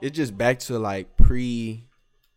it's 0.00 0.16
just 0.16 0.36
back 0.38 0.60
to 0.60 0.78
like 0.78 1.16
pre 1.16 1.84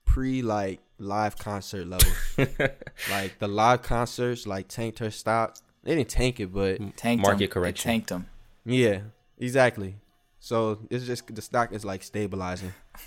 pre 0.06 0.42
like 0.42 0.80
live 0.98 1.38
concert 1.38 1.88
levels. 1.88 2.14
like 3.10 3.38
the 3.40 3.48
live 3.48 3.84
concerts 3.84 4.48
like 4.48 4.68
tanked 4.68 5.00
her 5.00 5.12
stock. 5.12 5.58
They 5.84 5.96
didn't 5.96 6.10
tank 6.10 6.40
it, 6.40 6.54
but 6.54 6.80
tanked 6.98 7.22
market 7.22 7.42
him. 7.42 7.46
It 7.46 7.52
correction. 7.52 7.90
tanked 7.90 8.10
them. 8.10 8.28
yeah, 8.66 9.02
exactly. 9.38 9.96
So 10.40 10.80
it's 10.90 11.06
just 11.06 11.34
the 11.34 11.42
stock 11.42 11.72
is 11.72 11.86
like 11.86 12.04
stabilizing. 12.04 12.74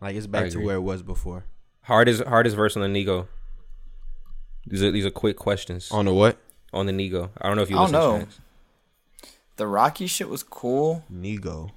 Like 0.00 0.16
it's 0.16 0.26
back 0.26 0.48
to 0.52 0.60
where 0.60 0.76
it 0.76 0.80
was 0.80 1.02
before. 1.02 1.44
Hardest 1.82 2.24
hardest 2.24 2.56
verse 2.56 2.74
on 2.74 2.80
the 2.80 2.88
Nigo. 2.88 3.26
These 4.66 4.82
are 4.82 4.90
these 4.90 5.06
are 5.06 5.10
quick 5.10 5.36
questions 5.36 5.90
On 5.90 6.04
the 6.04 6.12
what? 6.14 6.38
on 6.72 6.86
the 6.86 6.92
Nigo. 6.92 7.30
I 7.40 7.48
don't 7.48 7.56
know 7.56 7.62
if 7.62 7.70
you 7.70 7.76
I 7.78 7.80
listen 7.82 7.92
don't 7.94 8.02
to 8.12 8.18
know. 8.18 8.24
Chance. 8.24 8.40
The 9.56 9.66
Rocky 9.66 10.06
shit 10.06 10.28
was 10.28 10.42
cool. 10.42 11.04
Nigo. 11.12 11.70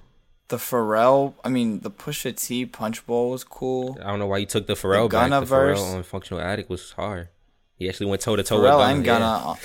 The 0.49 0.57
Pharrell, 0.57 1.33
I 1.43 1.49
mean, 1.49 1.79
the 1.79 1.89
Pusha 1.89 2.35
T 2.35 2.65
Punch 2.65 3.05
Bowl 3.07 3.31
was 3.31 3.43
cool. 3.43 3.97
I 4.01 4.07
don't 4.07 4.19
know 4.19 4.27
why 4.27 4.37
you 4.37 4.45
took 4.45 4.67
the 4.67 4.73
Pharrell 4.73 5.05
back. 5.09 5.29
Gunna 5.29 5.39
The 5.39 5.45
verse. 5.47 5.79
Pharrell 5.79 5.95
on 5.95 6.03
Functional 6.03 6.43
Addict 6.43 6.69
was 6.69 6.91
hard. 6.91 7.29
He 7.75 7.89
actually 7.89 8.05
went 8.07 8.21
toe 8.21 8.35
to 8.35 8.43
toe 8.43 8.57
with 8.61 8.65
Pharrell 8.69 8.79
Gunna. 8.79 8.93
and 8.95 9.05
yeah. 9.05 9.13
Gunna. 9.13 9.25
uh, 9.51 9.55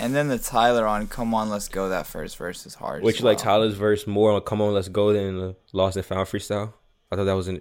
And 0.00 0.14
then 0.14 0.28
the 0.28 0.38
Tyler 0.38 0.86
on 0.86 1.06
Come 1.06 1.32
On 1.34 1.48
Let's 1.48 1.68
Go, 1.68 1.88
that 1.90 2.06
first 2.06 2.36
verse 2.36 2.66
is 2.66 2.74
hard. 2.74 3.02
Which 3.02 3.16
as 3.16 3.20
you 3.20 3.26
like. 3.26 3.38
Tyler's 3.38 3.74
verse 3.74 4.06
more 4.06 4.32
on 4.32 4.40
Come 4.40 4.60
On 4.60 4.72
Let's 4.74 4.88
Go 4.88 5.12
than 5.12 5.38
the 5.38 5.56
Lost 5.72 5.96
and 5.96 6.04
Found 6.06 6.26
freestyle? 6.26 6.72
I 7.12 7.16
thought 7.16 7.24
that 7.24 7.36
was 7.36 7.48
a 7.48 7.60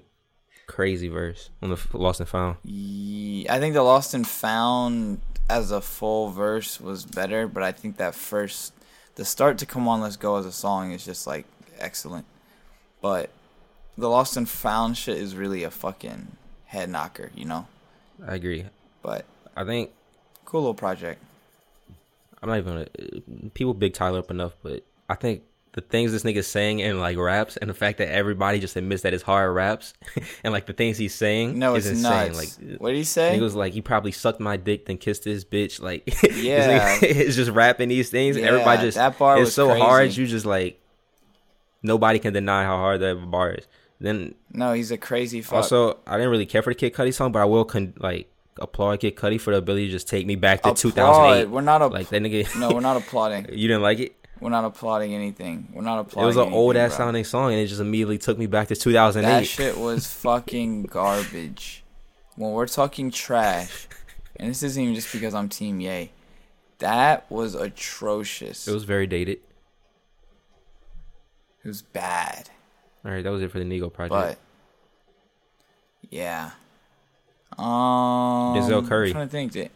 crazy 0.68 1.08
verse 1.08 1.50
on 1.62 1.70
the 1.70 1.80
Lost 1.94 2.20
and 2.20 2.30
Found. 2.30 2.58
I 2.66 3.60
think 3.60 3.74
the 3.74 3.84
Lost 3.84 4.14
and 4.14 4.28
Found 4.28 5.22
as 5.50 5.72
a 5.72 5.82
full 5.82 6.32
verse 6.32 6.80
was 6.82 7.06
better, 7.06 7.48
but 7.48 7.64
I 7.64 7.72
think 7.72 7.98
that 7.98 8.16
first, 8.16 8.74
the 9.16 9.26
start 9.26 9.58
to 9.60 9.66
Come 9.66 9.88
On 9.88 10.02
Let's 10.02 10.18
Go 10.18 10.38
as 10.38 10.46
a 10.46 10.52
song 10.52 10.92
is 10.92 11.06
just 11.06 11.28
like 11.28 11.46
excellent. 11.78 12.26
But 13.02 13.30
the 13.98 14.10
Lost 14.10 14.38
and 14.38 14.50
Found 14.50 14.98
shit 14.98 15.18
is 15.18 15.36
really 15.36 15.64
a 15.64 15.72
fucking 15.72 16.36
head 16.66 16.90
knocker, 16.90 17.32
you 17.36 17.46
know? 17.46 17.68
I 18.26 18.36
agree. 18.36 18.66
But 19.02 19.26
I 19.56 19.64
think 19.64 19.92
cool 20.46 20.62
little 20.62 20.74
project. 20.74 21.22
I'm 22.42 22.50
not 22.50 22.58
even 22.58 22.74
gonna 22.74 23.50
people 23.52 23.74
big 23.74 23.94
Tyler 23.94 24.20
up 24.20 24.32
enough, 24.32 24.54
but 24.62 24.84
I 25.10 25.16
think 25.16 25.44
the 25.76 25.82
things 25.82 26.12
this 26.14 26.24
nigga's 26.24 26.48
saying 26.48 26.80
in 26.80 27.00
like 27.00 27.18
raps 27.18 27.58
and 27.58 27.70
the 27.70 27.74
fact 27.74 27.98
that 27.98 28.08
everybody 28.10 28.60
just 28.60 28.76
admits 28.78 29.02
that 29.04 29.14
it's 29.14 29.22
hard 29.24 29.54
raps 29.54 29.94
and 30.44 30.54
like 30.54 30.66
the 30.66 30.72
things 30.74 30.98
he's 30.98 31.14
saying 31.14 31.60
No, 31.60 31.76
it's 31.76 31.86
insane. 31.86 32.32
nuts. 32.32 32.60
Like 32.60 32.80
what 32.80 32.90
did 32.92 32.98
he 32.98 33.04
say? 33.04 33.38
Nigga 33.38 33.42
was 33.42 33.56
like, 33.56 33.74
he 33.74 33.82
probably 33.82 34.12
sucked 34.14 34.40
my 34.40 34.56
dick, 34.56 34.86
then 34.86 34.98
kissed 34.98 35.26
his 35.26 35.44
bitch. 35.44 35.82
Like, 35.82 36.04
Yeah. 36.36 36.98
it's 37.02 37.36
just 37.42 37.52
rapping 37.52 37.90
these 37.90 38.10
things. 38.10 38.38
Yeah, 38.38 38.46
Everybody 38.48 38.84
just 38.84 38.96
that 38.98 39.18
bar 39.20 39.36
it's 39.38 39.48
was 39.48 39.54
so 39.54 39.74
hard. 39.78 40.16
You 40.16 40.26
just 40.26 40.46
like 40.46 40.82
nobody 41.84 42.20
can 42.20 42.34
deny 42.34 42.64
how 42.64 42.78
hard 42.78 43.02
that 43.02 43.30
bar 43.30 43.52
is. 43.52 43.68
Then 44.00 44.36
no, 44.52 44.74
he's 44.74 44.92
a 44.92 44.98
crazy 44.98 45.42
fuck. 45.42 45.56
also, 45.58 46.00
I 46.06 46.16
didn't 46.18 46.30
really 46.32 46.46
care 46.46 46.62
for 46.62 46.72
the 46.72 46.76
Kid 46.76 46.94
Cudi 46.94 47.14
song, 47.14 47.32
but 47.32 47.42
I 47.42 47.46
will 47.46 47.66
con- 47.66 47.94
like 47.98 48.30
applaud 48.60 49.00
Kid 49.00 49.16
Cudi 49.16 49.40
for 49.40 49.52
the 49.52 49.58
ability 49.58 49.88
to 49.88 49.92
just 49.92 50.08
take 50.08 50.26
me 50.26 50.36
back 50.36 50.62
to 50.64 50.70
Applaud. 50.70 50.78
2008. 50.78 51.50
We're 51.50 51.62
not 51.62 51.82
a 51.82 51.88
like 51.88 52.10
that 52.10 52.22
nigga. 52.22 52.60
no, 52.60 52.72
we're 52.74 52.80
not 52.82 52.98
applauding. 52.98 53.48
you 53.52 53.68
didn't 53.68 53.82
like 53.84 54.00
it. 54.00 54.16
We're 54.40 54.50
not 54.50 54.66
applauding 54.66 55.14
anything. 55.14 55.70
We're 55.74 55.82
not 55.82 56.00
applauding. 56.00 56.24
It 56.24 56.28
was 56.28 56.48
an 56.48 56.54
old 56.54 56.76
ass 56.76 56.96
bro. 56.96 57.06
sounding 57.06 57.24
song, 57.24 57.52
and 57.52 57.62
it 57.62 57.68
just 57.68 57.82
immediately 57.82 58.18
took 58.18 58.38
me 58.38 58.48
back 58.48 58.68
to 58.68 58.76
2008. 58.76 59.30
That 59.30 59.48
shit 59.48 59.78
was 59.78 60.08
fucking 60.08 60.84
garbage. 60.84 61.84
When 62.36 62.52
we're 62.52 62.68
talking 62.68 63.12
trash, 63.12 63.88
and 64.36 64.50
this 64.50 64.62
isn't 64.62 64.82
even 64.82 64.96
just 64.96 65.12
because 65.14 65.34
I'm 65.34 65.48
Team 65.48 65.80
Yay, 65.80 66.12
that 66.80 67.30
was 67.32 67.56
atrocious. 67.56 68.68
It 68.68 68.74
was 68.74 68.84
very 68.84 69.08
dated. 69.08 69.40
It 71.64 71.68
was 71.68 71.82
bad. 71.82 72.50
All 73.06 73.12
right, 73.12 73.24
that 73.24 73.32
was 73.32 73.42
it 73.42 73.52
for 73.52 73.60
the 73.60 73.66
Nigo 73.66 73.92
project. 73.92 74.12
But 74.12 74.38
yeah. 76.12 76.52
Um 77.58 78.56
Denzel 78.56 78.88
Curry. 78.88 79.10
I'm 79.10 79.14
trying 79.14 79.28
to 79.28 79.32
think 79.32 79.72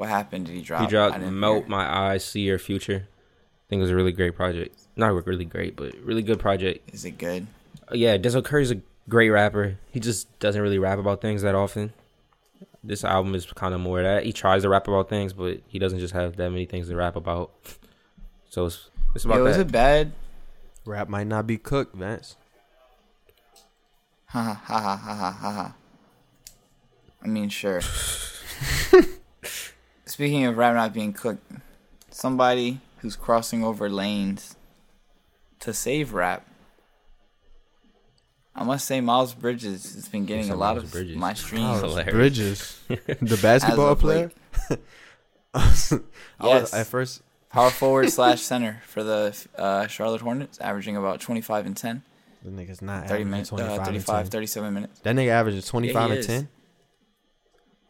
what 0.00 0.08
happened? 0.08 0.46
Did 0.46 0.54
he 0.54 0.62
drop? 0.62 0.80
he 0.80 0.86
dropped 0.86 1.20
didn't 1.20 1.38
"Melt 1.38 1.64
hear. 1.64 1.68
My 1.68 1.84
Eyez, 1.84 2.22
See 2.22 2.40
Your 2.40 2.58
Future." 2.58 3.06
I 3.06 3.64
think 3.68 3.80
it 3.80 3.82
was 3.82 3.90
a 3.90 3.94
really 3.94 4.12
great 4.12 4.34
project. 4.34 4.74
Not 4.96 5.12
really 5.26 5.44
great, 5.44 5.76
but 5.76 5.94
really 6.02 6.22
good 6.22 6.40
project. 6.40 6.88
Is 6.94 7.04
it 7.04 7.18
good? 7.18 7.46
Uh, 7.86 7.96
yeah, 7.96 8.16
Denzel 8.16 8.42
Curry's 8.42 8.70
a 8.70 8.80
great 9.10 9.28
rapper. 9.28 9.76
He 9.90 10.00
just 10.00 10.38
doesn't 10.38 10.60
really 10.62 10.78
rap 10.78 10.98
about 10.98 11.20
things 11.20 11.42
that 11.42 11.54
often. 11.54 11.92
This 12.82 13.04
album 13.04 13.34
is 13.34 13.44
kind 13.44 13.74
of 13.74 13.80
more 13.80 14.02
that. 14.02 14.24
He 14.24 14.32
tries 14.32 14.62
to 14.62 14.70
rap 14.70 14.88
about 14.88 15.10
things, 15.10 15.34
but 15.34 15.60
he 15.68 15.78
doesn't 15.78 15.98
just 15.98 16.14
have 16.14 16.36
that 16.36 16.48
many 16.48 16.64
things 16.64 16.88
to 16.88 16.96
rap 16.96 17.14
about. 17.14 17.52
So 18.48 18.66
it's 18.66 18.90
it's 19.14 19.24
about 19.24 19.36
Yo, 19.36 19.44
that. 19.44 19.50
is 19.50 19.56
it 19.58 19.70
bad? 19.70 20.10
Rap 20.84 21.08
might 21.08 21.28
not 21.28 21.46
be 21.46 21.56
cooked, 21.56 21.94
Vance. 21.94 22.34
Ha 24.26 24.42
ha 24.42 24.54
ha 24.54 24.80
ha 24.80 24.96
ha 24.96 25.14
ha 25.14 25.30
ha. 25.30 25.52
ha. 25.52 25.74
I 27.22 27.28
mean, 27.28 27.48
sure. 27.48 27.80
Speaking 30.10 30.44
of 30.46 30.56
rap 30.56 30.74
not 30.74 30.92
being 30.92 31.12
cooked, 31.12 31.50
somebody 32.10 32.80
who's 32.98 33.14
crossing 33.14 33.62
over 33.62 33.88
lanes 33.88 34.56
to 35.60 35.72
save 35.72 36.12
rap. 36.12 36.44
I 38.56 38.64
must 38.64 38.86
say, 38.86 39.00
Miles 39.00 39.32
Bridges 39.34 39.94
has 39.94 40.08
been 40.08 40.26
getting 40.26 40.50
a 40.50 40.56
lot 40.56 40.74
Miles 40.74 40.84
of 40.86 40.92
Bridges? 40.92 41.16
my 41.16 41.32
streams. 41.34 41.80
Hilarious. 41.80 42.12
Bridges, 42.12 42.80
the 42.88 43.38
basketball 43.42 43.94
player. 43.94 44.32
late. 44.70 44.80
I 45.54 45.58
was 45.68 45.92
Yes. 46.42 46.74
at 46.74 46.88
first. 46.88 47.22
Power 47.50 47.70
forward 47.82 48.10
slash 48.10 48.42
center 48.42 48.82
for 48.88 49.04
the 49.04 49.46
uh, 49.56 49.86
Charlotte 49.86 50.22
Hornets, 50.22 50.58
averaging 50.60 50.96
about 50.96 51.20
25 51.20 51.66
and 51.66 51.76
10. 51.76 52.02
The 52.42 52.50
nigga's 52.50 52.82
not 52.82 53.02
30 53.02 53.04
averaging 53.04 53.30
minutes, 53.30 53.48
25 53.50 53.70
uh, 53.70 53.74
and 53.76 53.84
35, 53.86 54.22
10. 54.24 54.30
37 54.30 54.74
minutes. 54.74 55.00
That 55.00 55.14
nigga 55.14 55.28
averages 55.28 55.66
25 55.66 56.10
and 56.10 56.18
is. 56.18 56.26
10. 56.26 56.48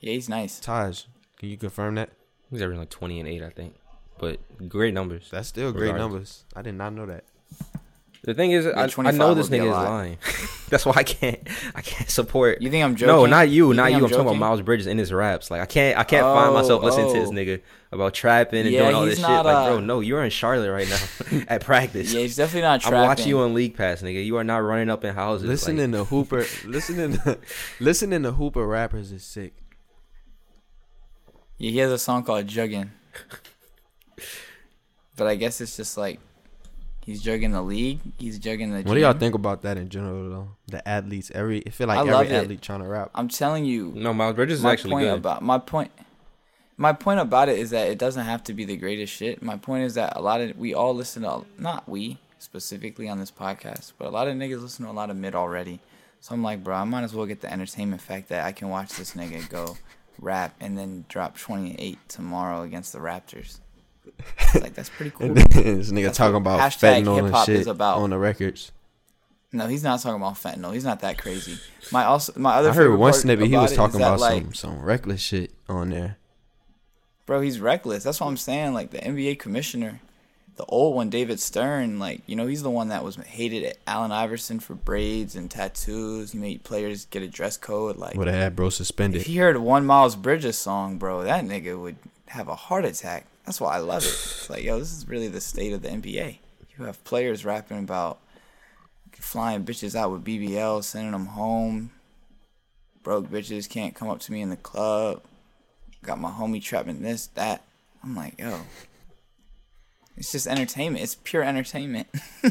Yeah, 0.01 0.13
he's 0.13 0.29
nice. 0.29 0.61
Taj, 0.61 1.05
can 1.41 1.49
you 1.49 1.57
confirm 1.57 1.95
that? 1.95 2.11
He's 2.51 2.61
averaging 2.61 2.81
like 2.81 2.91
twenty 2.91 3.19
and 3.19 3.27
eight, 3.27 3.43
I 3.43 3.49
think. 3.49 3.75
But 4.19 4.69
great 4.69 4.93
numbers. 4.93 5.29
That's 5.31 5.49
still 5.49 5.73
great 5.73 5.93
Regardless. 5.93 6.11
numbers. 6.13 6.45
I 6.55 6.61
did 6.61 6.75
not 6.75 6.93
know 6.93 7.07
that. 7.07 7.25
The 8.23 8.35
thing 8.35 8.51
is, 8.51 8.67
I, 8.67 8.83
I 8.99 9.11
know 9.13 9.33
this 9.33 9.49
would 9.49 9.51
be 9.51 9.59
a 9.61 9.63
nigga 9.63 9.69
is 9.69 9.73
lying. 9.73 10.19
That's 10.69 10.85
why 10.85 10.93
I 10.97 11.03
can't. 11.05 11.41
I 11.75 11.81
can't 11.81 12.11
support. 12.11 12.61
You 12.61 12.71
think 12.71 12.85
I'm 12.85 12.95
joking? 12.95 13.15
No, 13.15 13.25
not 13.25 13.49
you, 13.49 13.73
not 13.73 13.91
you. 13.93 13.97
I'm, 13.97 14.03
talking 14.11 14.21
about? 14.21 14.37
Miles 14.37 14.61
Bridges 14.61 14.87
in 14.87 14.99
his 14.99 15.11
raps. 15.11 15.51
Like 15.51 15.63
I 15.63 15.67
can't, 15.67 15.97
I 15.99 16.05
can't 16.05 16.25
find 16.25 16.51
Oh, 16.51 16.53
myself 16.53 16.83
listening 16.83 17.15
to 17.15 17.19
this 17.21 17.31
oh. 17.31 17.33
nigga 17.33 17.63
about 17.91 18.13
trapping 18.13 18.67
and 18.67 18.71
Yeah, 18.71 18.83
doing 18.83 18.95
all 18.95 19.07
this 19.07 19.19
not, 19.21 19.29
shit. 19.39 19.47
Like, 19.47 19.67
bro, 19.69 19.79
uh, 19.79 19.81
no, 19.81 20.01
you're 20.01 20.23
in 20.23 20.29
Charlotte 20.31 20.71
right 20.71 20.87
now 20.87 21.45
at 21.49 21.63
practice. 21.65 22.13
Yeah, 22.13 22.21
he's 22.21 22.37
definitely 22.37 22.63
not 22.69 22.87
I'm 22.87 22.93
watching 22.93 23.29
you 23.29 23.39
on 23.39 23.55
League 23.55 23.75
Pass, 23.75 24.03
nigga. 24.03 24.23
You 24.23 24.37
are 24.37 24.45
not 24.45 24.59
running 24.59 24.91
up 24.91 25.03
in 25.03 25.15
houses. 25.15 25.45
like- 25.45 25.53
Listening 25.53 25.93
to 25.93 26.05
Hooper, 26.05 26.45
listening, 26.67 27.15
to, 27.15 27.39
listening 27.81 28.23
to 28.25 28.33
Hooper 28.33 28.67
rappers 28.67 29.13
is 29.13 29.25
sick. 29.25 29.55
Yeah, 31.61 31.71
he 31.73 31.79
has 31.79 31.93
a 31.93 31.99
song 31.99 32.25
called 32.25 32.47
Juggin. 32.47 32.89
but 35.15 35.27
I 35.27 35.35
guess 35.35 35.61
it's 35.61 35.77
just 35.77 35.99
like 35.99 36.19
he's 37.05 37.23
jugging 37.23 37.53
the 37.53 37.61
league. 37.61 38.01
He's 38.19 38.39
jugging 38.39 38.71
the. 38.73 38.89
What 38.89 38.95
do 38.95 39.01
y'all 39.01 39.13
think 39.13 39.35
about 39.35 39.61
that 39.63 39.77
in 39.77 39.91
general, 39.91 40.31
though? 40.31 40.49
The 40.69 40.89
athletes, 40.89 41.31
every 41.35 41.63
I 41.67 41.69
feel 41.71 41.87
like 41.89 41.99
I 41.99 42.01
every 42.01 42.13
love 42.15 42.27
it. 42.27 42.33
athlete 42.33 42.63
trying 42.63 42.81
to 42.81 42.89
rap. 42.89 43.11
I'm 43.15 43.29
telling 43.29 43.67
you, 43.67 43.93
no, 43.95 44.15
Miles 44.15 44.37
Bridges 44.37 44.61
is 44.61 44.65
actually 44.65 44.93
point 44.93 45.05
good. 45.05 45.19
about 45.19 45.43
my 45.43 45.59
point. 45.59 45.91
My 46.79 46.95
point 46.95 47.21
about 47.21 47.51
it 47.51 47.59
is 47.59 47.69
that 47.71 47.89
it 47.89 47.99
doesn't 47.99 48.25
have 48.25 48.43
to 48.45 48.55
be 48.55 48.65
the 48.65 48.79
greatest 48.79 49.13
shit. 49.13 49.43
My 49.43 49.59
point 49.59 49.85
is 49.85 49.93
that 49.97 50.17
a 50.17 50.23
lot 50.23 50.41
of 50.41 50.57
we 50.57 50.73
all 50.73 50.95
listen 50.95 51.25
to 51.25 51.45
not 51.59 51.87
we 51.87 52.17
specifically 52.39 53.07
on 53.07 53.21
this 53.21 53.31
podcast, 53.31 53.93
but 53.99 54.07
a 54.09 54.11
lot 54.11 54.29
of 54.29 54.35
niggas 54.35 54.63
listen 54.63 54.87
to 54.87 54.91
a 54.91 54.95
lot 54.95 55.11
of 55.11 55.17
mid 55.19 55.35
already. 55.35 55.81
So 56.21 56.35
I'm 56.35 56.43
like, 56.43 56.65
bro, 56.65 56.75
I 56.77 56.85
might 56.85 57.03
as 57.03 57.13
well 57.13 57.27
get 57.27 57.43
the 57.43 57.53
entertainment 57.53 58.01
fact 58.01 58.31
that 58.31 58.47
I 58.47 58.53
can 58.53 58.71
watch 58.71 58.95
this 58.95 59.13
nigga 59.13 59.47
go 59.51 59.77
rap 60.19 60.55
and 60.61 60.77
then 60.77 61.05
drop 61.09 61.39
28 61.39 61.99
tomorrow 62.09 62.63
against 62.63 62.93
the 62.93 62.99
Raptors. 62.99 63.61
It's 64.19 64.55
like 64.61 64.75
that's 64.75 64.89
pretty 64.89 65.11
cool. 65.11 65.35
This 65.35 65.91
nigga 65.91 66.05
That's 66.05 66.19
talking 66.19 66.37
about 66.37 66.61
fentanyl 66.73 67.25
and 67.25 67.47
shit 67.47 67.67
about. 67.67 67.99
on 67.99 68.11
the 68.11 68.19
records. 68.19 68.73
No, 69.53 69.67
he's 69.67 69.83
not 69.83 70.01
talking 70.01 70.21
about 70.21 70.35
fentanyl. 70.35 70.73
He's 70.73 70.85
not 70.85 71.01
that 71.01 71.19
crazy. 71.19 71.59
My 71.91 72.05
also 72.05 72.33
my 72.37 72.55
other 72.55 72.71
I 72.71 72.73
heard 72.73 72.97
one 72.97 73.13
snippet 73.13 73.49
he 73.49 73.57
was 73.57 73.75
talking 73.75 73.97
about 73.97 74.21
like, 74.21 74.43
some 74.43 74.55
some 74.55 74.83
reckless 74.83 75.21
shit 75.21 75.53
on 75.69 75.91
there. 75.91 76.19
Bro, 77.27 77.43
he's 77.43 77.61
reckless. 77.61 78.05
That's 78.05 78.21
what 78.21 78.29
I'm 78.29 78.37
saying. 78.37 78.75
Like 78.75 78.91
the 78.91 78.99
NBA 78.99 79.39
commissioner, 79.39 80.01
the 80.61 80.67
old 80.67 80.95
one, 80.95 81.09
David 81.09 81.41
Stern. 81.41 81.99
Like 81.99 82.21
you 82.27 82.37
know, 82.37 82.47
he's 82.47 82.63
the 82.63 82.71
one 82.71 82.89
that 82.89 83.03
was 83.03 83.17
hated 83.17 83.65
at 83.65 83.79
Allen 83.87 84.13
Iverson 84.13 84.61
for 84.61 84.75
braids 84.75 85.35
and 85.35 85.51
tattoos. 85.51 86.33
He 86.33 86.39
made 86.39 86.65
players 86.65 87.07
get 87.07 87.23
a 87.23 87.29
dress 87.29 87.57
code. 87.57 87.97
Like 87.97 88.15
Would 88.17 88.27
have 88.27 88.37
had 88.37 88.57
bro 88.57 88.69
suspended. 88.69 89.23
if 89.23 89.27
he 89.27 89.39
heard 89.39 89.57
one 89.57 89.87
Miles 89.87 90.17
Bridges 90.17 90.59
song, 90.59 90.99
bro, 90.99 91.23
that 91.23 91.45
nigga 91.45 91.81
would 91.81 91.97
have 92.27 92.49
a 92.49 92.55
heart 92.55 92.85
attack. 92.85 93.25
That's 93.47 93.59
why 93.59 93.75
I 93.75 93.79
love 93.79 94.03
it. 94.03 94.09
It's 94.09 94.51
like, 94.51 94.63
yo, 94.63 94.79
this 94.79 94.93
is 94.93 95.09
really 95.09 95.29
the 95.29 95.41
state 95.41 95.73
of 95.73 95.81
the 95.81 95.89
NBA. 95.89 96.39
You 96.77 96.85
have 96.85 97.03
players 97.05 97.45
rapping 97.45 97.79
about 97.79 98.19
flying 99.13 99.65
bitches 99.65 99.95
out 99.95 100.13
with 100.13 100.25
BBL, 100.25 100.85
sending 100.85 101.13
them 101.13 101.27
home. 101.27 101.91
Broke 103.03 103.31
bitches 103.31 103.69
can't 103.69 103.95
come 103.95 104.09
up 104.09 104.21
to 104.21 104.33
me 104.33 104.43
in 104.43 104.51
the 104.51 104.57
club. 104.57 105.23
Got 106.03 106.21
my 106.21 106.31
homie 106.31 106.63
trapping 106.63 107.01
this, 107.01 107.29
that. 107.29 107.65
I'm 108.03 108.15
like, 108.15 108.39
yo. 108.39 108.61
It's 110.21 110.33
just 110.33 110.47
entertainment. 110.47 111.03
It's 111.03 111.15
pure 111.15 111.43
entertainment. 111.43 112.07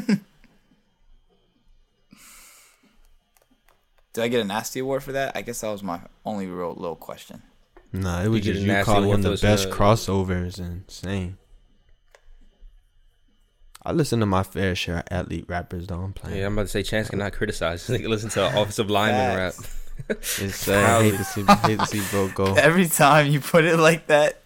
Did 4.12 4.24
I 4.24 4.28
get 4.28 4.42
a 4.42 4.44
nasty 4.44 4.80
award 4.80 5.04
for 5.04 5.12
that? 5.12 5.38
I 5.38 5.44
guess 5.44 5.62
that 5.62 5.70
was 5.70 5.84
my 5.84 6.02
only 6.26 6.48
real 6.48 6.74
little 6.74 6.96
question. 6.96 7.44
Nah, 7.94 8.24
it 8.24 8.30
was 8.30 8.42
get 8.42 8.54
just 8.54 8.62
you 8.62 8.72
nasty 8.72 8.92
calling 8.92 9.04
award 9.04 9.18
him 9.18 9.22
the 9.22 9.40
best 9.40 9.68
uh, 9.68 9.72
crossovers 9.72 10.58
and 10.58 10.84
insane. 10.88 11.38
I 13.86 13.92
listen 13.92 14.20
to 14.22 14.26
my 14.26 14.42
fair 14.42 14.74
share 14.74 14.98
of 14.98 15.04
athlete 15.12 15.46
rappers 15.48 15.86
though. 15.86 16.02
I'm 16.02 16.14
playing. 16.14 16.40
Yeah, 16.40 16.48
I'm 16.48 16.54
about 16.54 16.64
to 16.64 16.70
say 16.70 16.82
Chance 16.82 17.12
cannot 17.12 17.34
criticize. 17.34 17.84
This 17.88 18.02
nigga 18.02 18.10
listen 18.10 18.32
to 18.32 18.48
an 18.48 18.58
offensive 18.58 18.90
lineman 18.90 19.38
rap. 19.38 19.54
Facts. 20.08 20.42
It's 20.42 20.56
sad. 20.56 20.86
I 20.86 21.04
hate 21.04 21.18
to 21.18 21.24
see 21.24 21.44
hate 21.44 21.80
to 21.80 21.86
see 21.86 22.02
bro 22.10 22.30
go. 22.30 22.56
Every 22.56 22.88
time 22.88 23.28
you 23.28 23.40
put 23.40 23.66
it 23.66 23.78
like 23.78 24.08
that, 24.08 24.39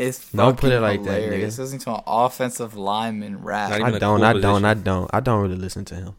it's 0.00 0.32
Don't 0.32 0.56
put 0.58 0.72
it 0.72 0.80
like 0.80 1.02
that, 1.04 1.22
hilarious. 1.22 1.54
nigga. 1.56 1.58
Listening 1.58 1.80
to 1.80 1.94
an 1.94 2.00
offensive 2.06 2.74
lineman 2.76 3.42
rap. 3.42 3.70
Not 3.70 3.80
even 3.80 3.94
I 3.94 3.96
a 3.96 4.00
don't. 4.00 4.18
cool 4.18 4.24
I 4.26 4.32
don't. 4.40 4.64
I 4.64 4.74
don't. 4.74 5.10
I 5.14 5.20
don't 5.20 5.40
really 5.42 5.56
listen 5.56 5.84
to 5.86 5.94
him. 5.94 6.14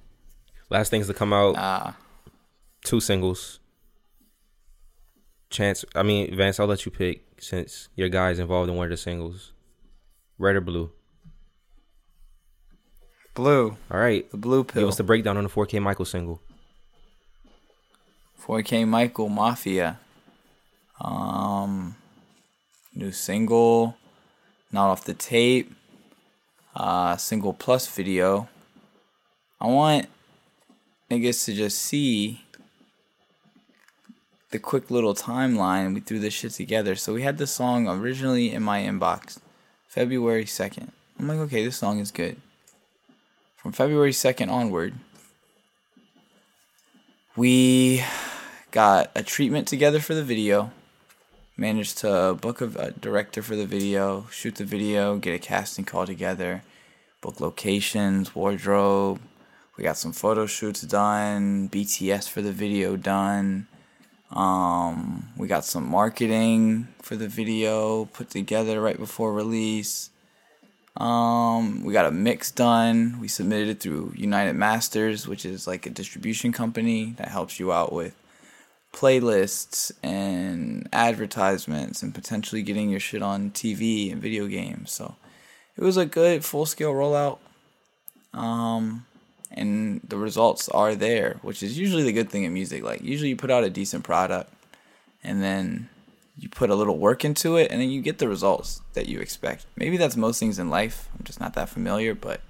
Last 0.70 0.90
things 0.90 1.08
to 1.08 1.14
come 1.14 1.34
out, 1.34 1.56
Nah. 1.56 1.94
two 2.84 3.00
singles. 3.02 3.60
Chance, 5.50 5.84
I 5.96 6.04
mean 6.04 6.34
Vance, 6.38 6.60
I'll 6.62 6.68
let 6.68 6.86
you 6.86 6.92
pick 6.92 7.24
since 7.40 7.90
your 7.96 8.08
guy's 8.08 8.40
involved 8.40 8.70
in 8.70 8.78
one 8.78 8.86
of 8.86 8.92
the 8.92 8.96
singles. 8.98 9.52
Red 10.38 10.56
or 10.56 10.62
blue? 10.62 10.92
Blue. 13.34 13.78
All 13.90 14.00
right, 14.00 14.30
The 14.32 14.38
blue 14.38 14.64
pill. 14.64 14.82
give 14.84 14.90
us 14.90 14.96
the 14.98 15.04
breakdown 15.04 15.38
on 15.38 15.44
the 15.44 15.50
4K 15.50 15.82
Michael 15.82 16.06
single. 16.06 16.42
4K 18.46 18.88
Michael 18.88 19.30
Mafia. 19.30 20.00
Um, 21.00 21.96
new 22.94 23.12
single, 23.12 23.98
not 24.72 24.90
off 24.90 25.06
the 25.06 25.14
tape. 25.14 25.74
Uh, 26.76 27.18
single 27.18 27.54
plus 27.54 27.88
video. 27.88 28.48
I 29.60 29.68
want 29.68 30.08
niggas 31.10 31.44
to 31.46 31.54
just 31.54 31.80
see 31.80 32.46
the 34.52 34.60
quick 34.60 34.90
little 34.90 35.14
timeline. 35.14 35.94
We 35.94 36.00
threw 36.00 36.20
this 36.20 36.34
shit 36.34 36.54
together. 36.54 36.96
So 36.96 37.14
we 37.14 37.24
had 37.24 37.38
the 37.38 37.48
song 37.48 37.88
originally 37.90 38.52
in 38.54 38.64
my 38.64 38.82
inbox, 38.82 39.40
February 39.88 40.46
second. 40.46 40.94
I'm 41.20 41.28
like, 41.28 41.40
okay, 41.40 41.66
this 41.66 41.78
song 41.78 42.00
is 42.00 42.12
good. 42.12 42.38
From 43.58 43.74
February 43.74 44.14
second 44.14 44.50
onward, 44.50 44.94
we 47.36 48.04
got 48.72 49.12
a 49.14 49.24
treatment 49.24 49.68
together 49.68 50.00
for 50.00 50.14
the 50.14 50.24
video. 50.24 50.72
Managed 51.62 52.00
to 52.00 52.36
book 52.42 52.60
a, 52.60 52.90
director 52.90 53.44
for 53.44 53.56
the 53.56 53.68
video, 53.68 54.26
shoot 54.32 54.56
the 54.56 54.64
video, 54.64 55.18
get 55.18 55.36
a 55.36 55.38
casting 55.38 55.86
call 55.86 56.08
together, 56.08 56.64
book 57.22 57.40
locations, 57.40 58.34
wardrobe. 58.34 59.22
We 59.78 59.84
got 59.84 59.96
some 59.96 60.12
photo 60.12 60.48
shoots 60.48 60.82
done, 60.82 61.70
BTS 61.70 62.28
for 62.28 62.42
the 62.42 62.52
video 62.52 62.98
done. 62.98 63.68
Um, 64.32 65.30
we 65.38 65.48
got 65.48 65.64
some 65.64 65.88
marketing 65.88 66.88
for 67.00 67.16
the 67.16 67.28
video 67.28 68.06
put 68.06 68.32
together 68.32 68.82
right 68.82 68.98
before 68.98 69.32
release. 69.32 70.10
Um, 70.98 71.84
we 71.84 71.94
got 71.94 72.08
a 72.08 72.12
mix 72.12 72.50
done. 72.50 73.20
We 73.22 73.28
submitted 73.28 73.70
it 73.70 73.80
through 73.82 74.14
United 74.16 74.54
Masters, 74.54 75.28
which 75.28 75.46
is 75.46 75.68
like 75.68 75.86
a 75.86 75.92
distribution 75.92 76.54
company 76.54 77.14
that 77.18 77.28
helps 77.28 77.60
you 77.60 77.72
out 77.72 77.94
with 77.94 78.16
playlists 78.94 79.92
and 80.04 80.88
advertisements 80.92 82.04
and 82.04 82.14
potentially 82.14 82.62
getting 82.62 82.90
your 82.90 83.00
shit 83.00 83.22
on 83.22 83.52
TV 83.52 84.12
and 84.12 84.22
video 84.22 84.48
games. 84.48 84.92
So 84.92 85.16
it 85.78 85.84
was 85.84 85.98
a 85.98 86.06
good 86.06 86.44
full 86.44 86.66
scale 86.66 86.94
rollout. 86.94 87.40
Um, 88.34 89.06
and 89.52 90.02
the 90.08 90.18
results 90.18 90.70
are 90.70 90.96
there, 90.96 91.40
which 91.42 91.62
is 91.62 91.78
usually 91.78 92.04
the 92.04 92.14
good 92.14 92.30
thing 92.30 92.44
in 92.44 92.54
music. 92.54 92.84
Like 92.84 93.02
usually 93.02 93.30
you 93.30 93.36
put 93.36 93.52
out 93.52 93.64
a 93.64 93.70
decent 93.70 94.04
product 94.04 94.54
and 95.24 95.42
then 95.42 95.90
you 96.38 96.50
put 96.50 96.70
a 96.70 96.76
little 96.76 96.98
work 96.98 97.26
into 97.26 97.58
it 97.58 97.72
and 97.72 97.82
then 97.82 97.90
you 97.90 98.02
get 98.02 98.18
the 98.18 98.28
results 98.28 98.82
that 98.94 99.08
you 99.08 99.20
expect. 99.20 99.66
Maybe 99.76 99.98
that's 99.98 100.16
most 100.16 100.40
things 100.40 100.60
in 100.60 100.70
life. 100.70 101.10
I'm 101.18 101.24
just 101.24 101.40
not 101.40 101.54
that 101.54 101.70
familiar, 101.70 102.16
but 102.16 102.42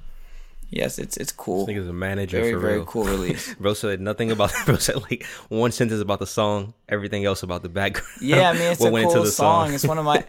yes, 0.72 0.97
it's 0.97 1.17
it's 1.17 1.32
cool. 1.32 1.65
This 1.65 1.76
nigga's 1.76 1.88
a 1.88 1.93
manager 1.93 2.39
Very 2.39 2.53
for 2.53 2.59
very 2.59 2.74
real. 2.76 2.86
cool 2.86 3.03
release. 3.03 3.53
Bro 3.59 3.76
said 3.76 4.01
nothing 4.01 4.32
about. 4.32 4.51
Bro 4.65 4.78
said 4.78 5.01
like 5.03 5.26
one 5.49 5.72
sentence 5.72 6.01
about 6.01 6.19
the 6.19 6.26
song, 6.28 6.74
everything 6.89 7.26
else 7.26 7.43
about 7.43 7.61
the 7.61 7.69
background. 7.69 8.07
Yeah, 8.22 8.49
I 8.49 8.53
mean 8.53 8.72
it's 8.72 8.80
what 8.80 8.93
a 8.93 9.03
cool 9.03 9.24
the 9.24 9.32
song. 9.32 9.74
It's 9.74 9.86
one 9.86 9.97
of 9.99 10.05
my 10.05 10.26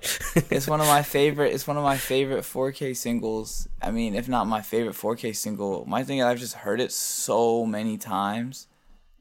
it's 0.51 0.67
one 0.67 0.81
of 0.81 0.87
my 0.87 1.03
favorite 1.03 1.55
it's 1.55 1.67
one 1.67 1.77
of 1.77 1.85
my 1.85 1.97
favorite 1.97 2.43
4K 2.43 2.95
singles. 2.97 3.69
I 3.81 3.91
mean, 3.91 4.15
if 4.15 4.29
not 4.29 4.47
my 4.47 4.61
favorite 4.61 4.97
4K 4.97 5.35
single. 5.35 5.85
My 5.87 6.05
thing 6.05 6.19
is 6.19 6.25
I've 6.25 6.41
just 6.41 6.55
heard 6.55 6.81
it 6.81 6.93
so 6.93 7.65
many 7.65 7.97
times. 7.97 8.67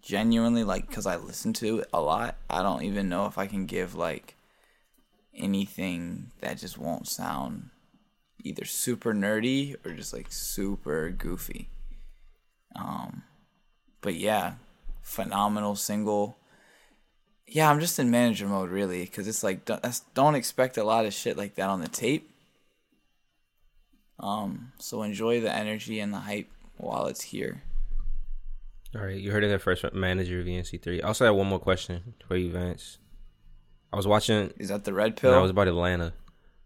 Genuinely 0.02 0.64
like 0.64 0.92
cuz 0.92 1.06
I 1.06 1.16
listen 1.16 1.54
to 1.54 1.80
it 1.80 1.90
a 1.94 2.02
lot. 2.02 2.36
I 2.50 2.64
don't 2.64 2.84
even 2.84 3.08
know 3.08 3.28
if 3.28 3.38
I 3.38 3.46
can 3.48 3.68
give 3.68 3.94
like 3.96 4.36
anything 5.36 6.32
that 6.42 6.58
just 6.58 6.78
won't 6.78 7.08
sound 7.08 7.70
either 8.44 8.66
super 8.66 9.14
nerdy 9.14 9.76
or 9.86 9.94
just 9.94 10.14
like 10.14 10.28
super 10.32 11.10
goofy. 11.10 11.70
Um 12.76 13.24
but 14.02 14.16
yeah, 14.16 14.54
phenomenal 15.02 15.76
single 15.76 16.38
yeah, 17.52 17.70
I'm 17.70 17.82
just 17.82 18.00
in 18.00 18.10
manager 18.10 18.48
mode 18.48 18.70
really, 18.70 19.02
because 19.02 19.28
it's 19.28 19.44
like 19.44 19.66
don't, 19.66 19.82
that's, 19.84 20.00
don't 20.14 20.36
expect 20.36 20.78
a 20.78 20.84
lot 20.84 21.06
of 21.06 21.14
shit 21.14 21.38
like 21.38 21.56
that 21.56 21.70
on 21.70 21.82
the 21.82 21.90
tape. 21.90 22.30
Um, 24.20 24.72
so 24.80 25.02
enjoy 25.02 25.42
the 25.42 25.54
energy 25.54 26.00
and 26.00 26.14
the 26.14 26.20
hype 26.20 26.50
while 26.78 27.08
it's 27.08 27.22
here. 27.22 27.64
All 28.96 29.02
right, 29.02 29.18
you 29.18 29.32
heard 29.32 29.44
it 29.44 29.48
there 29.48 29.60
first. 29.60 29.84
Manager 29.94 30.40
of 30.40 30.46
VNC3. 30.46 31.04
I 31.04 31.08
also 31.08 31.26
have 31.26 31.36
one 31.36 31.48
more 31.48 31.60
question 31.60 32.14
for 32.28 32.36
you, 32.36 32.52
Vance. 32.52 33.00
I 33.92 33.98
was 33.98 34.08
watching. 34.08 34.54
Is 34.58 34.70
that 34.70 34.86
the 34.86 34.94
red 34.94 35.18
pill? 35.18 35.38
it 35.38 35.42
was 35.42 35.52
about 35.52 35.68
Atlanta. 35.68 36.14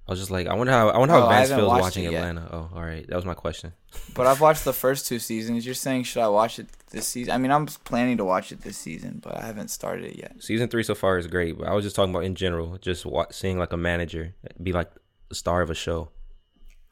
I 0.07 0.11
was 0.11 0.19
just 0.19 0.29
like, 0.31 0.45
I 0.47 0.53
wonder 0.53 0.71
how 0.71 0.89
I 0.89 0.97
wonder 0.99 1.13
how 1.15 1.25
Oh, 1.25 1.29
Vance 1.29 1.49
feels 1.49 1.67
watching 1.67 2.03
it 2.05 2.11
yet. 2.11 2.23
Atlanta. 2.23 2.47
Oh, 2.51 2.69
all 2.75 2.83
right, 2.83 3.07
that 3.07 3.15
was 3.15 3.25
my 3.25 3.33
question. 3.33 3.73
but 4.13 4.27
I've 4.27 4.39
watched 4.41 4.63
the 4.63 4.73
first 4.73 5.07
two 5.07 5.17
seasons. 5.19 5.65
You're 5.65 5.73
saying 5.75 6.03
should 6.03 6.21
I 6.21 6.27
watch 6.27 6.59
it 6.59 6.67
this 6.91 7.07
season? 7.07 7.33
I 7.33 7.37
mean, 7.39 7.51
I'm 7.51 7.65
planning 7.65 8.17
to 8.17 8.25
watch 8.25 8.51
it 8.51 8.61
this 8.61 8.77
season, 8.77 9.19
but 9.23 9.35
I 9.37 9.45
haven't 9.45 9.69
started 9.69 10.05
it 10.05 10.17
yet. 10.17 10.43
Season 10.43 10.67
three 10.69 10.83
so 10.83 10.93
far 10.95 11.17
is 11.17 11.25
great, 11.27 11.57
but 11.57 11.67
I 11.67 11.73
was 11.73 11.83
just 11.83 11.95
talking 11.95 12.13
about 12.13 12.23
in 12.23 12.35
general, 12.35 12.77
just 12.77 13.05
wa- 13.05 13.25
seeing 13.31 13.57
like 13.57 13.73
a 13.73 13.77
manager 13.77 14.35
be 14.61 14.71
like 14.73 14.91
the 15.29 15.35
star 15.35 15.61
of 15.63 15.69
a 15.71 15.75
show. 15.75 16.09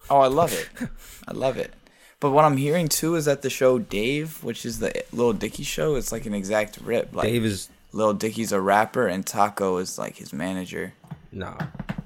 Oh, 0.09 0.19
I 0.19 0.27
love 0.27 0.51
it. 0.51 0.69
I 1.27 1.33
love 1.33 1.57
it. 1.57 1.71
But 2.19 2.31
what 2.31 2.45
I'm 2.45 2.57
hearing 2.57 2.87
too 2.87 3.15
is 3.15 3.25
that 3.25 3.41
the 3.43 3.49
show 3.49 3.77
Dave, 3.77 4.43
which 4.43 4.65
is 4.65 4.79
the 4.79 5.03
Lil 5.11 5.33
Dicky 5.33 5.63
show, 5.63 5.95
it's 5.95 6.11
like 6.11 6.25
an 6.25 6.33
exact 6.33 6.79
rip. 6.83 7.13
Like 7.15 7.27
Dave 7.27 7.45
is 7.45 7.69
Lil 7.91 8.13
Dicky's 8.13 8.51
a 8.51 8.59
rapper 8.59 9.05
and 9.07 9.23
Taco 9.25 9.77
is 9.77 9.99
like 9.99 10.15
his 10.17 10.33
manager. 10.33 10.93
nah, 11.31 11.57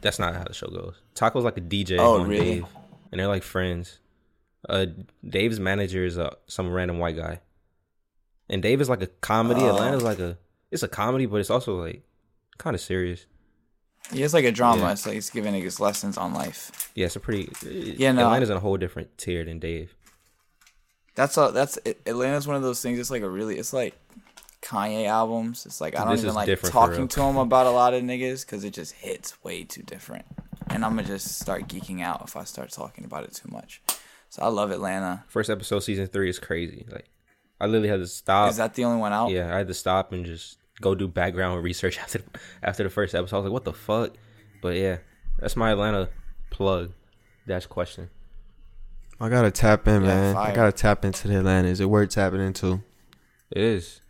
that's 0.01 0.19
not 0.19 0.35
how 0.35 0.43
the 0.43 0.53
show 0.53 0.67
goes. 0.67 0.95
Taco's 1.15 1.43
like 1.43 1.57
a 1.57 1.61
DJ 1.61 1.97
Oh, 1.99 2.21
on 2.21 2.27
really? 2.27 2.45
Dave, 2.55 2.65
and 3.11 3.19
they're 3.19 3.27
like 3.27 3.43
friends. 3.43 3.99
Uh, 4.67 4.87
Dave's 5.27 5.59
manager 5.59 6.03
is 6.05 6.17
uh, 6.17 6.33
some 6.47 6.71
random 6.71 6.99
white 6.99 7.15
guy, 7.15 7.39
and 8.49 8.61
Dave 8.61 8.81
is 8.81 8.89
like 8.89 9.01
a 9.01 9.07
comedy. 9.07 9.61
Oh. 9.61 9.69
Atlanta's 9.75 10.03
like 10.03 10.19
a 10.19 10.37
it's 10.71 10.83
a 10.83 10.87
comedy, 10.87 11.25
but 11.25 11.37
it's 11.37 11.49
also 11.49 11.75
like 11.81 12.03
kind 12.57 12.75
of 12.75 12.81
serious. 12.81 13.25
Yeah, 14.11 14.25
it's 14.25 14.33
like 14.33 14.45
a 14.45 14.51
drama. 14.51 14.81
Yeah. 14.83 14.91
It's 14.93 15.05
like 15.05 15.15
he's 15.15 15.29
giving 15.29 15.53
niggas 15.53 15.79
lessons 15.79 16.17
on 16.17 16.33
life. 16.33 16.91
Yeah, 16.95 17.07
it's 17.07 17.15
a 17.15 17.19
pretty. 17.19 17.51
Yeah, 17.97 18.11
no. 18.13 18.25
Atlanta's 18.25 18.49
in 18.49 18.57
a 18.57 18.59
whole 18.61 18.77
different 18.77 19.17
tier 19.17 19.43
than 19.43 19.59
Dave. 19.59 19.95
That's 21.15 21.35
a, 21.37 21.51
that's 21.53 21.77
Atlanta's 22.05 22.47
one 22.47 22.55
of 22.55 22.61
those 22.61 22.81
things. 22.81 22.99
It's 22.99 23.09
like 23.11 23.23
a 23.23 23.29
really 23.29 23.57
it's 23.57 23.73
like 23.73 23.95
Kanye 24.67 25.07
albums. 25.07 25.65
It's 25.65 25.79
like 25.79 25.95
I 25.97 26.03
don't 26.03 26.11
This 26.11 26.23
even 26.23 26.35
like 26.35 26.61
talking 26.61 27.07
to 27.07 27.21
him 27.21 27.37
about 27.37 27.65
a 27.67 27.71
lot 27.71 27.93
of 27.93 28.03
niggas 28.03 28.45
because 28.45 28.63
it 28.65 28.73
just 28.73 28.93
hits 28.93 29.41
way 29.43 29.63
too 29.63 29.81
different. 29.83 30.25
And 30.69 30.83
I'm 30.83 30.95
gonna 30.95 31.07
just 31.07 31.39
start 31.39 31.67
geeking 31.69 32.01
out 32.01 32.23
if 32.25 32.35
I 32.35 32.43
start 32.43 32.69
talking 32.71 33.05
about 33.05 33.23
it 33.23 33.33
too 33.33 33.49
much. 33.49 33.81
So 34.29 34.41
I 34.41 34.47
love 34.49 34.71
Atlanta. 34.71 35.23
First 35.29 35.49
episode, 35.49 35.79
season 35.79 36.07
three 36.07 36.29
is 36.29 36.37
crazy. 36.39 36.85
Like, 36.91 37.09
I 37.61 37.65
literally 37.67 37.87
had 37.87 38.01
to 38.01 38.07
stop. 38.07 38.49
Is 38.49 38.57
that 38.57 38.73
the 38.73 38.83
only 38.83 38.99
one 38.99 39.13
out? 39.13 39.29
Yeah, 39.31 39.53
I 39.53 39.57
had 39.59 39.67
to 39.67 39.73
stop 39.73 40.11
and 40.11 40.25
just 40.25 40.57
go 40.81 40.93
do 40.93 41.07
background 41.07 41.63
research 41.63 41.97
after 41.97 42.19
after 42.61 42.83
the 42.83 42.89
first 42.89 43.15
episode. 43.15 43.37
I 43.37 43.39
was 43.39 43.45
like, 43.45 43.53
what 43.53 43.63
the 43.63 43.73
fuck? 43.73 44.15
But 44.61 44.75
yeah, 44.75 44.97
that's 45.39 45.55
my 45.55 45.71
Atlanta 45.71 46.09
plug. 46.49 46.91
Dash 47.47 47.65
question. 47.67 48.09
I 49.19 49.29
gotta 49.29 49.49
tap 49.51 49.87
in, 49.87 50.01
Yeah, 50.03 50.07
man. 50.07 50.35
fire. 50.35 50.51
I 50.51 50.55
gotta 50.55 50.71
tap 50.73 51.05
into 51.05 51.29
the 51.29 51.37
Atlanta. 51.37 51.69
Is 51.69 51.79
it 51.79 51.89
worth 51.89 52.09
tapping 52.09 52.41
into? 52.41 52.81
It 53.49 53.61
is. 53.61 54.01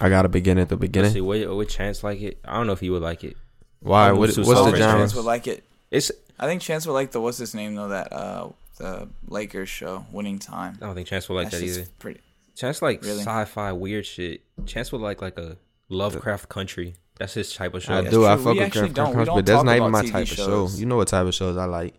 I 0.00 0.08
gotta 0.08 0.28
begin 0.28 0.58
at 0.58 0.68
the 0.68 0.74
Let's 0.76 0.80
beginning. 0.80 1.12
see, 1.12 1.20
would, 1.20 1.48
would 1.48 1.68
Chance 1.68 2.02
like 2.04 2.20
it? 2.20 2.38
I 2.44 2.56
don't 2.56 2.66
know 2.66 2.72
if 2.74 2.80
he 2.80 2.90
would 2.90 3.02
like 3.02 3.24
it. 3.24 3.36
Why? 3.80 4.12
What, 4.12 4.36
move 4.36 4.46
what's 4.46 4.60
the 4.70 4.76
genre? 4.76 4.98
Chance 5.00 5.14
would 5.14 5.24
like 5.24 5.46
it. 5.46 5.64
It's. 5.90 6.10
I 6.38 6.46
think 6.46 6.60
Chance 6.62 6.86
would 6.86 6.92
like 6.92 7.12
the 7.12 7.20
what's 7.20 7.38
his 7.38 7.54
name 7.54 7.74
though 7.74 7.88
that 7.88 8.12
uh 8.12 8.48
the 8.78 9.08
Lakers 9.28 9.68
show 9.70 10.04
Winning 10.12 10.38
Time. 10.38 10.76
I 10.82 10.86
don't 10.86 10.94
think 10.94 11.08
Chance 11.08 11.28
would 11.28 11.36
like 11.36 11.50
that, 11.50 11.60
shit's 11.60 11.78
either. 11.78 11.88
Pretty. 11.98 12.20
Chance 12.56 12.82
like 12.82 13.02
Really? 13.02 13.20
sci-fi 13.22 13.72
weird 13.72 14.04
shit. 14.06 14.42
Chance 14.66 14.92
would 14.92 15.00
like 15.00 15.22
like 15.22 15.38
a 15.38 15.56
Lovecraft 15.88 16.48
country. 16.48 16.94
That's 17.18 17.32
his 17.34 17.54
type 17.54 17.72
of 17.74 17.82
show. 17.82 17.94
I 17.94 18.00
That's 18.02 18.10
do. 18.14 18.26
I 18.26 18.34
true. 18.34 18.44
fuck 18.44 18.52
We 18.52 18.58
with 18.58 18.66
actually 18.66 18.80
Craft 18.90 18.94
don't- 18.96 19.08
we 19.08 19.14
Crunch, 19.14 19.26
don't 19.26 19.36
but 19.36 19.46
that's 19.46 19.64
not 19.64 19.76
even 19.76 19.88
about 19.88 19.92
my 19.92 20.02
TV 20.02 20.12
type 20.12 20.22
of 20.22 20.28
show. 20.28 20.68
You 20.74 20.84
know 20.86 20.96
what 20.96 21.08
type 21.08 21.26
of 21.26 21.34
shows 21.34 21.56
I 21.56 21.64
like. 21.64 21.94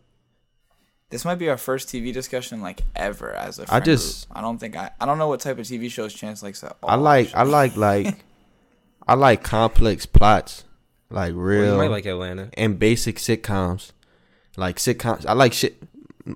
This 1.10 1.24
might 1.24 1.36
be 1.36 1.50
our 1.50 1.58
first 1.58 1.88
TV 1.88 2.12
discussion 2.14 2.62
like 2.62 2.82
ever 2.96 3.32
as 3.34 3.60
a 3.60 3.64
I 3.64 3.66
friend 3.66 3.86
just- 3.86 4.28
group. 4.28 4.38
I 4.38 4.42
don't 4.42 4.58
think 4.58 4.76
I 4.76 4.92
I 5.00 5.06
don't 5.06 5.18
know 5.18 5.28
what 5.30 5.40
type 5.40 5.58
of 5.58 5.66
TV 5.66 5.90
shows 5.90 6.14
Chance 6.14 6.44
likes 6.44 6.64
at 6.64 6.76
all. 6.84 6.90
I 6.90 6.96
like. 6.96 7.34
I 7.34 7.44
like 7.44 7.78
like. 7.78 8.16
I 9.08 9.14
like 9.14 9.42
complex 9.42 10.06
plots, 10.06 10.66
like 11.10 11.32
Well, 11.34 11.42
real 11.44 11.72
you 11.74 11.78
might 11.78 11.92
like 11.92 12.06
Atlanta. 12.06 12.50
and 12.56 12.78
basic 12.78 13.16
sitcoms, 13.18 13.94
like 14.58 14.76
sitcoms. 14.76 15.26
I 15.26 15.32
like 15.32 15.54
shit. 15.54 15.82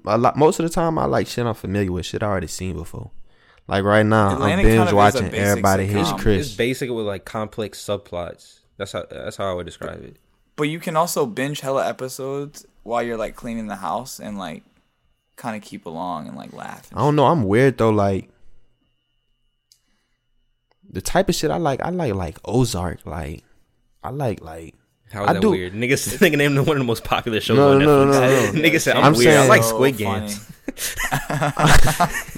A 0.06 0.18
lot. 0.18 0.38
Most 0.38 0.58
of 0.62 0.64
the 0.66 0.70
time, 0.74 0.98
I 0.98 1.04
like 1.04 1.28
shit 1.28 1.46
I'm 1.46 1.54
familiar 1.54 1.92
with. 1.92 2.06
Shit 2.06 2.24
I 2.24 2.28
already 2.28 2.48
seen 2.48 2.78
before. 2.78 3.12
Like 3.68 3.84
right 3.84 4.06
now, 4.06 4.36
Atlanta 4.36 4.62
I'm 4.62 4.66
kind 4.66 4.80
of 4.80 4.86
binge 4.86 4.94
watching 4.94 5.34
Everybody 5.34 5.86
sitcom. 5.86 5.92
Hates 5.92 6.10
Um, 6.10 6.16
It's 6.16 6.24
Chris. 6.24 6.56
basic 6.56 6.90
with 6.92 7.06
like 7.06 7.26
complex 7.26 7.78
subplots. 7.84 8.60
That's 8.78 8.94
how 8.94 9.04
that's 9.12 9.36
how 9.36 9.52
I 9.52 9.54
would 9.54 9.66
describe 9.66 10.02
it. 10.06 10.16
But 10.56 10.70
you 10.70 10.80
can 10.80 10.96
also 10.96 11.26
binge 11.26 11.60
hella 11.60 11.86
episodes 11.90 12.66
while 12.84 13.04
you're 13.04 13.18
like 13.18 13.36
cleaning 13.36 13.68
the 13.68 13.76
house 13.76 14.20
and 14.20 14.38
like 14.38 14.64
kind 15.36 15.56
of 15.56 15.62
keep 15.68 15.86
along 15.86 16.28
and 16.28 16.36
like 16.38 16.54
laugh. 16.54 16.90
and 16.92 17.00
I 17.00 17.04
don't 17.04 17.16
know. 17.16 17.26
I'm 17.26 17.44
weird 17.44 17.78
though. 17.78 17.90
Like 17.90 18.30
the 20.90 21.02
type 21.02 21.30
of 21.30 21.36
shit 21.36 21.52
I 21.52 21.58
like. 21.58 21.82
I 21.82 21.90
like 21.90 22.14
like 22.14 22.38
Ozark. 22.46 23.06
Like 23.06 23.44
I 24.04 24.10
like 24.10 24.42
like. 24.42 24.76
How 25.12 25.24
is 25.24 25.30
I 25.30 25.34
that 25.34 25.42
do- 25.42 25.52
weird? 25.52 25.74
Niggas 25.74 26.18
nigga 26.20 26.38
named 26.38 26.56
the 26.58 26.64
one 26.64 26.78
of 26.78 26.82
the 26.82 26.86
most 26.86 27.04
popular 27.04 27.42
shows 27.42 27.58
No, 27.58 27.74
on 27.74 27.80
no, 27.80 28.06
Netflix. 28.06 28.12
no, 28.12 28.12
no, 28.12 28.52
no. 28.54 28.62
Nigga 28.70 28.80
said 28.80 28.96
I'm, 28.96 29.04
I'm 29.06 29.14
weird. 29.14 29.36
I 29.38 29.48
like 29.48 29.64
Squid 29.64 29.96
funny. 29.98 30.28
Games. 30.28 30.48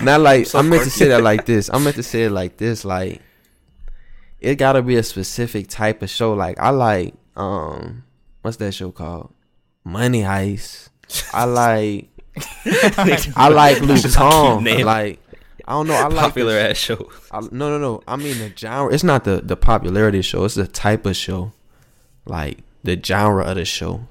Not 0.01 0.21
like 0.21 0.47
So 0.47 0.59
I 0.59 0.61
meant 0.63 0.83
to 0.83 0.89
say 0.89 1.07
that 1.09 1.21
like 1.21 1.45
this. 1.45 1.69
I 1.71 1.77
meant 1.79 1.95
to 1.97 2.03
say 2.03 2.23
it 2.23 2.31
like 2.31 2.57
this. 2.57 2.83
Like 2.83 3.21
it 4.39 4.55
gotta 4.55 4.81
be 4.81 4.95
a 4.95 5.03
specific 5.03 5.67
type 5.67 6.01
of 6.01 6.09
show. 6.09 6.33
Like 6.33 6.59
I 6.59 6.69
like 6.71 7.13
um, 7.35 8.03
what's 8.41 8.57
that 8.57 8.73
show 8.73 8.91
called? 8.91 9.33
Money 9.83 10.21
Heist. 10.21 10.89
I 11.33 11.45
like 11.45 12.09
I 13.35 13.49
like 13.49 13.81
Luke 13.81 14.01
Tom. 14.11 14.63
name. 14.63 14.85
Like 14.85 15.19
I 15.67 15.73
don't 15.73 15.87
know. 15.87 15.93
I 15.93 16.07
like 16.07 16.17
Popular 16.25 16.53
the- 16.53 16.69
ass 16.71 16.77
show. 16.77 17.09
I, 17.31 17.39
no, 17.39 17.69
no, 17.69 17.77
no. 17.77 18.01
I 18.07 18.15
mean 18.15 18.37
the 18.39 18.51
genre. 18.55 18.93
It's 18.93 19.03
not 19.03 19.23
the 19.23 19.41
the 19.43 19.55
popularity 19.55 20.21
show. 20.21 20.43
It's 20.45 20.55
the 20.55 20.67
type 20.67 21.05
of 21.05 21.15
show, 21.15 21.51
like 22.25 22.59
the 22.83 22.99
genre 23.01 23.43
of 23.45 23.55
the 23.55 23.65
show. 23.65 24.07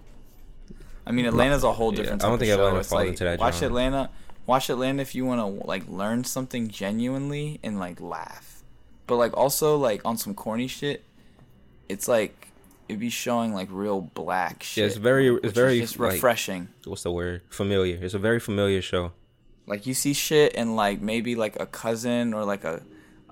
I 1.06 1.10
mean, 1.10 1.26
Atlanta's 1.26 1.64
a 1.64 1.72
whole 1.72 1.92
Yeah, 1.92 2.02
different. 2.02 2.22
I 2.24 2.28
don't 2.28 2.38
type 2.38 2.40
think 2.46 2.52
of 2.52 2.58
show. 2.58 2.62
Atlanta 2.66 2.78
It's 2.80 2.88
falls 2.88 3.00
like, 3.00 3.08
into 3.08 3.24
that 3.24 3.38
Watch 3.40 3.54
genre. 3.54 3.66
Atlanta. 3.68 4.10
Watch 4.46 4.70
Atlanta 4.70 5.02
if 5.02 5.14
you 5.14 5.24
want 5.26 5.40
to 5.40 5.66
like 5.66 5.88
learn 5.88 6.24
something 6.24 6.68
genuinely 6.68 7.58
and 7.62 7.78
like 7.78 8.00
laugh, 8.00 8.62
but 9.06 9.16
like 9.16 9.36
also 9.36 9.76
like 9.76 10.00
on 10.04 10.16
some 10.16 10.34
corny 10.34 10.68
shit. 10.68 11.04
It's 11.88 12.06
like 12.08 12.48
it'd 12.88 13.00
be 13.00 13.10
showing 13.10 13.54
like 13.54 13.68
real 13.70 14.00
black 14.00 14.62
shit. 14.62 14.82
Yeah, 14.82 14.86
it's 14.86 14.96
very, 14.96 15.30
which 15.30 15.44
it's 15.44 15.52
is 15.52 15.54
very 15.54 15.80
just 15.80 15.98
like, 15.98 16.12
refreshing. 16.12 16.68
what's 16.84 17.02
the 17.02 17.12
word? 17.12 17.42
Familiar. 17.48 17.98
It's 18.00 18.14
a 18.14 18.18
very 18.18 18.40
familiar 18.40 18.82
show. 18.82 19.12
Like 19.66 19.86
you 19.86 19.94
see 19.94 20.12
shit 20.12 20.54
and 20.56 20.76
like 20.76 21.00
maybe 21.00 21.34
like 21.34 21.58
a 21.60 21.66
cousin 21.66 22.34
or 22.34 22.44
like 22.44 22.64
a 22.64 22.82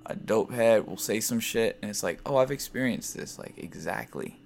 a 0.07 0.15
dope 0.15 0.53
head 0.53 0.87
will 0.87 0.97
say 0.97 1.21
some 1.21 1.41
shit 1.41 1.79
and 1.83 1.91
it's 1.91 2.03
like, 2.03 2.21
oh, 2.27 2.37
I've 2.37 2.51
experienced 2.51 3.17
this. 3.17 3.39
Like 3.39 3.55
exactly. 3.57 4.41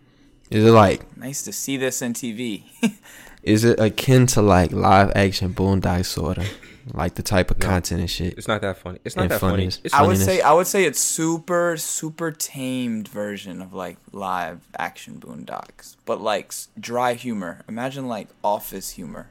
Is 0.50 0.64
it 0.64 0.70
like? 0.70 1.16
Nice 1.16 1.42
to 1.42 1.52
see 1.52 1.76
this 1.76 2.02
in 2.02 2.12
TV. 2.12 2.64
Is 3.42 3.64
it 3.64 3.78
akin 3.80 4.26
to 4.28 4.42
like 4.42 4.72
live 4.72 5.12
action 5.14 5.52
Boondock 5.52 6.04
sort 6.06 6.38
of, 6.38 6.46
like 6.92 7.14
the 7.14 7.22
type 7.22 7.50
of 7.50 7.58
No. 7.58 7.66
content 7.66 8.00
and 8.00 8.10
shit? 8.10 8.36
It's 8.36 8.48
not 8.48 8.60
that 8.60 8.76
funny. 8.78 8.98
It's 9.04 9.16
not 9.16 9.22
And 9.22 9.30
that 9.30 9.40
funny. 9.40 9.52
funniness. 9.52 9.80
It's 9.84 9.94
I 9.94 10.02
would 10.02 10.18
say 10.18 10.40
I 10.40 10.52
would 10.52 10.66
say 10.66 10.84
it's 10.84 11.00
super 11.00 11.76
super 11.76 12.30
tamed 12.30 13.08
version 13.08 13.62
of 13.62 13.72
like 13.72 13.96
live 14.12 14.60
action 14.78 15.20
Boondocks, 15.20 15.96
but 16.04 16.20
like 16.20 16.52
dry 16.78 17.14
humor. 17.14 17.62
Imagine 17.68 18.06
like 18.08 18.28
Office 18.42 18.90
humor. 18.90 19.30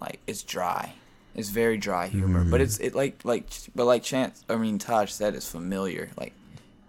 Like 0.00 0.20
it's 0.26 0.42
dry. 0.42 0.94
It's 1.34 1.50
very 1.50 1.76
dry 1.76 2.08
humor, 2.08 2.44
but 2.44 2.60
mm. 2.60 2.64
it's 2.64 2.78
it 2.78 2.94
like 2.94 3.24
like 3.24 3.46
but 3.74 3.84
like 3.84 4.02
Chance. 4.02 4.44
I 4.48 4.56
mean 4.56 4.78
Taj 4.78 5.10
said 5.10 5.34
it's 5.34 5.50
familiar. 5.50 6.10
Like 6.16 6.32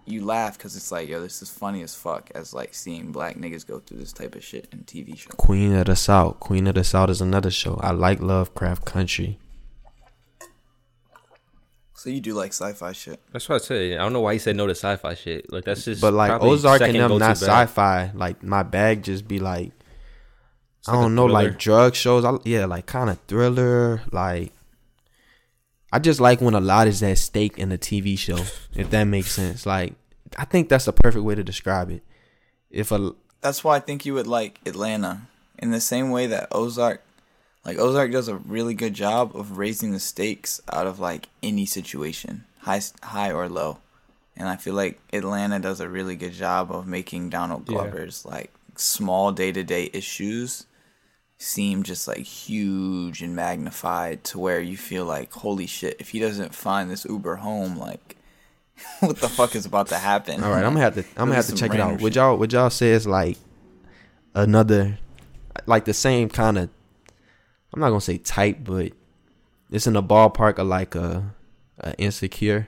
you 0.09 0.25
laugh 0.25 0.57
because 0.57 0.75
it's 0.75 0.91
like 0.91 1.07
yo, 1.09 1.21
this 1.21 1.41
is 1.41 1.49
funny 1.49 1.81
as 1.83 1.95
fuck. 1.95 2.29
As 2.35 2.53
like 2.53 2.73
seeing 2.73 3.11
black 3.11 3.35
niggas 3.35 3.65
go 3.65 3.79
through 3.79 3.99
this 3.99 4.13
type 4.13 4.35
of 4.35 4.43
shit 4.43 4.67
in 4.71 4.79
TV 4.79 5.17
shows. 5.17 5.33
Queen 5.37 5.75
of 5.75 5.85
the 5.85 5.95
South. 5.95 6.39
Queen 6.39 6.67
of 6.67 6.75
the 6.75 6.83
South 6.83 7.09
is 7.09 7.21
another 7.21 7.51
show. 7.51 7.75
I 7.81 7.91
like 7.91 8.21
Lovecraft 8.21 8.85
Country. 8.85 9.39
So 11.99 12.09
you 12.09 12.21
do 12.21 12.33
like 12.33 12.53
sci-fi 12.53 12.93
shit. 12.93 13.19
That's 13.33 13.49
what 13.49 13.61
I 13.61 13.65
say. 13.65 13.95
I 13.95 13.97
don't 13.97 14.13
know 14.13 14.21
why 14.21 14.31
he 14.33 14.39
said 14.39 14.55
no 14.55 14.65
to 14.67 14.71
sci-fi 14.71 15.15
shit. 15.15 15.51
Like 15.51 15.65
that's 15.65 15.83
just. 15.83 15.99
But 16.01 16.13
like 16.13 16.41
Ozark 16.41 16.81
and 16.81 16.93
second 16.93 17.09
them 17.09 17.19
not 17.19 17.19
bag. 17.19 17.35
sci-fi. 17.37 18.11
Like 18.13 18.41
my 18.41 18.63
bag 18.63 19.03
just 19.03 19.27
be 19.27 19.39
like 19.39 19.73
I 20.87 20.93
like 20.93 21.01
don't 21.01 21.15
know, 21.15 21.27
thriller. 21.27 21.49
like 21.49 21.59
drug 21.59 21.95
shows. 21.95 22.23
I, 22.23 22.37
yeah, 22.45 22.65
like 22.65 22.85
kind 22.85 23.09
of 23.09 23.19
thriller. 23.27 24.01
Like 24.13 24.53
I 25.91 25.99
just 25.99 26.19
like 26.19 26.41
when 26.41 26.53
a 26.53 26.59
lot 26.59 26.87
is 26.87 27.01
at 27.01 27.17
stake 27.17 27.57
in 27.57 27.71
a 27.71 27.77
TV 27.77 28.17
show. 28.17 28.37
if 28.73 28.89
that 28.91 29.05
makes 29.05 29.31
sense. 29.31 29.65
Like 29.65 29.93
I 30.37 30.45
think 30.45 30.69
that's 30.69 30.85
the 30.85 30.93
perfect 30.93 31.23
way 31.23 31.35
to 31.35 31.43
describe 31.43 31.89
it. 31.89 32.03
If 32.69 32.91
a 32.91 33.13
that's 33.41 33.63
why 33.63 33.77
I 33.77 33.79
think 33.79 34.05
you 34.05 34.13
would 34.13 34.27
like 34.27 34.59
Atlanta 34.65 35.21
in 35.57 35.71
the 35.71 35.81
same 35.81 36.11
way 36.11 36.27
that 36.27 36.49
Ozark 36.51 37.01
like 37.65 37.77
Ozark 37.77 38.11
does 38.11 38.27
a 38.27 38.35
really 38.35 38.73
good 38.73 38.93
job 38.93 39.35
of 39.35 39.57
raising 39.57 39.91
the 39.91 39.99
stakes 39.99 40.61
out 40.71 40.87
of 40.87 40.99
like 40.99 41.29
any 41.43 41.65
situation, 41.65 42.45
high 42.59 42.81
high 43.03 43.31
or 43.31 43.49
low. 43.49 43.79
And 44.37 44.47
I 44.47 44.55
feel 44.55 44.73
like 44.73 44.99
Atlanta 45.11 45.59
does 45.59 45.81
a 45.81 45.89
really 45.89 46.15
good 46.15 46.31
job 46.31 46.71
of 46.71 46.87
making 46.87 47.29
Donald 47.29 47.67
Yeah. 47.67 47.75
Glover's 47.75 48.25
like 48.25 48.53
small 48.75 49.33
day-to-day 49.33 49.89
issues 49.91 50.65
seem 51.41 51.83
just 51.83 52.07
like 52.07 52.19
huge 52.19 53.21
and 53.21 53.33
magnified 53.33 54.23
to 54.25 54.37
where 54.37 54.59
you 54.59 54.75
feel 54.75 55.05
like 55.05 55.31
holy 55.31 55.65
shit 55.65 55.95
if 55.97 56.09
he 56.09 56.19
doesn't 56.19 56.53
find 56.53 56.91
this 56.91 57.05
Uber 57.05 57.37
home 57.37 57.77
like 57.77 58.17
what 58.99 59.17
the 59.17 59.29
fuck 59.29 59.55
is 59.55 59.65
about 59.65 59.87
to 59.87 59.95
happen? 59.95 60.43
all 60.43 60.51
right, 60.51 60.63
I'm 60.63 60.73
gonna 60.73 60.81
have 60.81 60.95
to 60.95 61.01
I'm 61.17 61.27
gonna 61.27 61.35
have 61.35 61.47
to 61.47 61.55
check 61.55 61.73
it 61.73 61.77
random 61.77 61.95
out. 61.95 62.01
Would 62.01 62.15
y'all 62.15 62.37
would 62.37 62.53
y'all 62.53 62.69
say 62.69 62.91
it's 62.91 63.05
like 63.05 63.37
another 64.35 64.99
like 65.65 65.85
the 65.85 65.93
same 65.93 66.29
kind 66.29 66.57
of 66.57 66.69
I'm 67.73 67.79
not 67.79 67.89
gonna 67.89 68.01
say 68.01 68.17
type, 68.17 68.59
but 68.63 68.93
it's 69.71 69.87
in 69.87 69.93
the 69.93 70.03
ballpark 70.03 70.57
of 70.57 70.67
like 70.67 70.95
a, 70.95 71.35
a 71.79 71.93
insecure. 71.97 72.67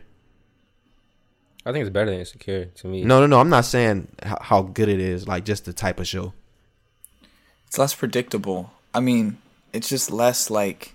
I 1.65 1.71
think 1.71 1.83
it's 1.83 1.93
better 1.93 2.09
than 2.09 2.19
Insecure 2.19 2.65
to 2.65 2.87
me. 2.87 3.03
No, 3.03 3.19
no, 3.19 3.27
no. 3.27 3.39
I'm 3.39 3.49
not 3.49 3.65
saying 3.65 4.07
how, 4.23 4.37
how 4.41 4.61
good 4.63 4.89
it 4.89 4.99
is. 4.99 5.27
Like 5.27 5.45
just 5.45 5.65
the 5.65 5.73
type 5.73 5.99
of 5.99 6.07
show. 6.07 6.33
It's 7.71 7.77
less 7.77 7.95
predictable. 7.95 8.73
I 8.93 8.99
mean, 8.99 9.37
it's 9.71 9.87
just 9.87 10.11
less 10.11 10.49
like 10.49 10.93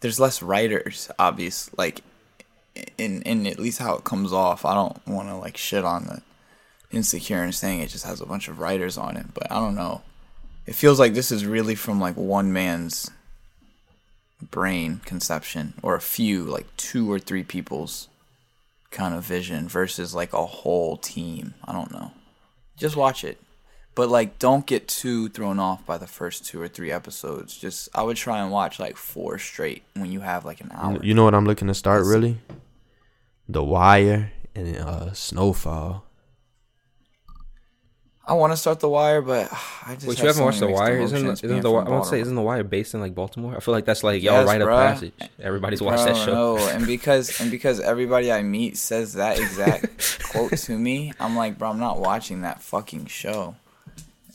there's 0.00 0.18
less 0.18 0.42
writers, 0.42 1.08
obvious. 1.20 1.70
Like 1.78 2.00
in 2.98 3.22
in 3.22 3.46
at 3.46 3.60
least 3.60 3.78
how 3.78 3.94
it 3.94 4.02
comes 4.02 4.32
off. 4.32 4.64
I 4.64 4.74
don't 4.74 5.06
want 5.06 5.28
to 5.28 5.36
like 5.36 5.56
shit 5.56 5.84
on 5.84 6.06
the 6.06 6.22
insecure 6.90 7.44
and 7.44 7.54
saying 7.54 7.78
it 7.78 7.90
just 7.90 8.06
has 8.06 8.20
a 8.20 8.26
bunch 8.26 8.48
of 8.48 8.58
writers 8.58 8.98
on 8.98 9.16
it, 9.16 9.26
but 9.34 9.52
I 9.52 9.60
don't 9.60 9.76
know. 9.76 10.02
It 10.66 10.74
feels 10.74 10.98
like 10.98 11.14
this 11.14 11.30
is 11.30 11.46
really 11.46 11.76
from 11.76 12.00
like 12.00 12.16
one 12.16 12.52
man's 12.52 13.12
brain 14.50 15.00
conception 15.04 15.74
or 15.80 15.94
a 15.94 16.00
few 16.00 16.42
like 16.42 16.66
two 16.76 17.08
or 17.08 17.20
three 17.20 17.44
people's 17.44 18.08
kind 18.90 19.14
of 19.14 19.22
vision 19.22 19.68
versus 19.68 20.12
like 20.12 20.32
a 20.32 20.44
whole 20.44 20.96
team. 20.96 21.54
I 21.64 21.72
don't 21.72 21.92
know. 21.92 22.10
Just 22.76 22.96
watch 22.96 23.22
it. 23.22 23.38
But 23.94 24.08
like 24.08 24.38
don't 24.38 24.66
get 24.66 24.86
too 24.88 25.28
thrown 25.30 25.58
off 25.58 25.84
by 25.84 25.98
the 25.98 26.06
first 26.06 26.46
two 26.46 26.60
or 26.62 26.68
three 26.68 26.90
episodes. 26.92 27.56
Just 27.56 27.88
I 27.94 28.02
would 28.02 28.16
try 28.16 28.40
and 28.40 28.50
watch 28.50 28.78
like 28.78 28.96
four 28.96 29.38
straight 29.38 29.82
when 29.94 30.12
you 30.12 30.20
have 30.20 30.44
like 30.44 30.60
an 30.60 30.70
hour. 30.72 30.98
You 31.02 31.12
know 31.14 31.24
what 31.24 31.34
I'm 31.34 31.44
looking 31.44 31.68
to 31.68 31.74
start 31.74 32.00
That's- 32.04 32.14
really? 32.14 32.38
The 33.48 33.64
Wire 33.64 34.32
and 34.54 34.76
uh, 34.76 35.12
Snowfall. 35.12 36.04
I 38.26 38.34
want 38.34 38.52
to 38.52 38.56
start 38.56 38.78
The 38.78 38.88
Wire, 38.88 39.22
but 39.22 39.50
I 39.86 39.94
just 39.96 40.06
Wait, 40.06 40.18
have 40.18 40.22
you 40.22 40.26
haven't 40.28 40.34
so 40.38 40.44
watched 40.44 40.60
The 40.60 40.68
Wire? 40.68 41.00
isn't, 41.00 41.26
isn't 41.44 41.60
the 41.62 41.70
Wire? 41.70 41.84
I 41.84 41.90
want 41.90 42.04
to 42.04 42.10
say 42.10 42.20
isn't 42.20 42.34
the 42.36 42.42
Wire 42.42 42.62
based 42.62 42.94
in 42.94 43.00
like 43.00 43.12
Baltimore? 43.14 43.56
I 43.56 43.60
feel 43.60 43.74
like 43.74 43.84
that's 43.86 44.04
like 44.04 44.22
y'all 44.22 44.34
Yes, 44.34 44.46
rite 44.46 44.60
of 44.60 44.68
bruh. 44.68 44.92
passage. 44.92 45.12
Everybody's 45.40 45.82
watched 45.82 46.04
that 46.04 46.16
show. 46.16 46.32
No, 46.56 46.68
and 46.68 46.86
because 46.94 47.40
and 47.40 47.50
because 47.50 47.80
everybody 47.80 48.30
I 48.30 48.42
meet 48.42 48.76
says 48.76 49.14
that 49.14 49.38
exact 49.40 50.22
quote 50.30 50.56
to 50.58 50.78
me, 50.78 51.12
I'm 51.18 51.34
like, 51.34 51.58
bro, 51.58 51.70
I'm 51.70 51.80
not 51.80 51.98
watching 51.98 52.42
that 52.42 52.62
fucking 52.62 53.06
show. 53.06 53.56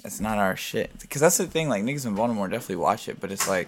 That's 0.05 0.21
not 0.21 0.37
our 0.37 0.55
shit. 0.55 0.91
Because 0.99 1.19
that's 1.19 1.37
the 1.37 1.47
thing. 1.47 1.67
Like 1.67 1.83
niggas 1.83 2.05
in 2.05 2.13
Baltimore 2.13 2.47
definitely 2.47 2.75
watch 2.75 3.09
it, 3.09 3.19
but 3.19 3.31
it's 3.31 3.49
like 3.49 3.67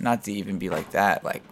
not 0.00 0.24
to 0.24 0.32
even 0.32 0.58
be 0.58 0.68
like 0.68 0.90
that. 0.90 1.22
Like, 1.22 1.44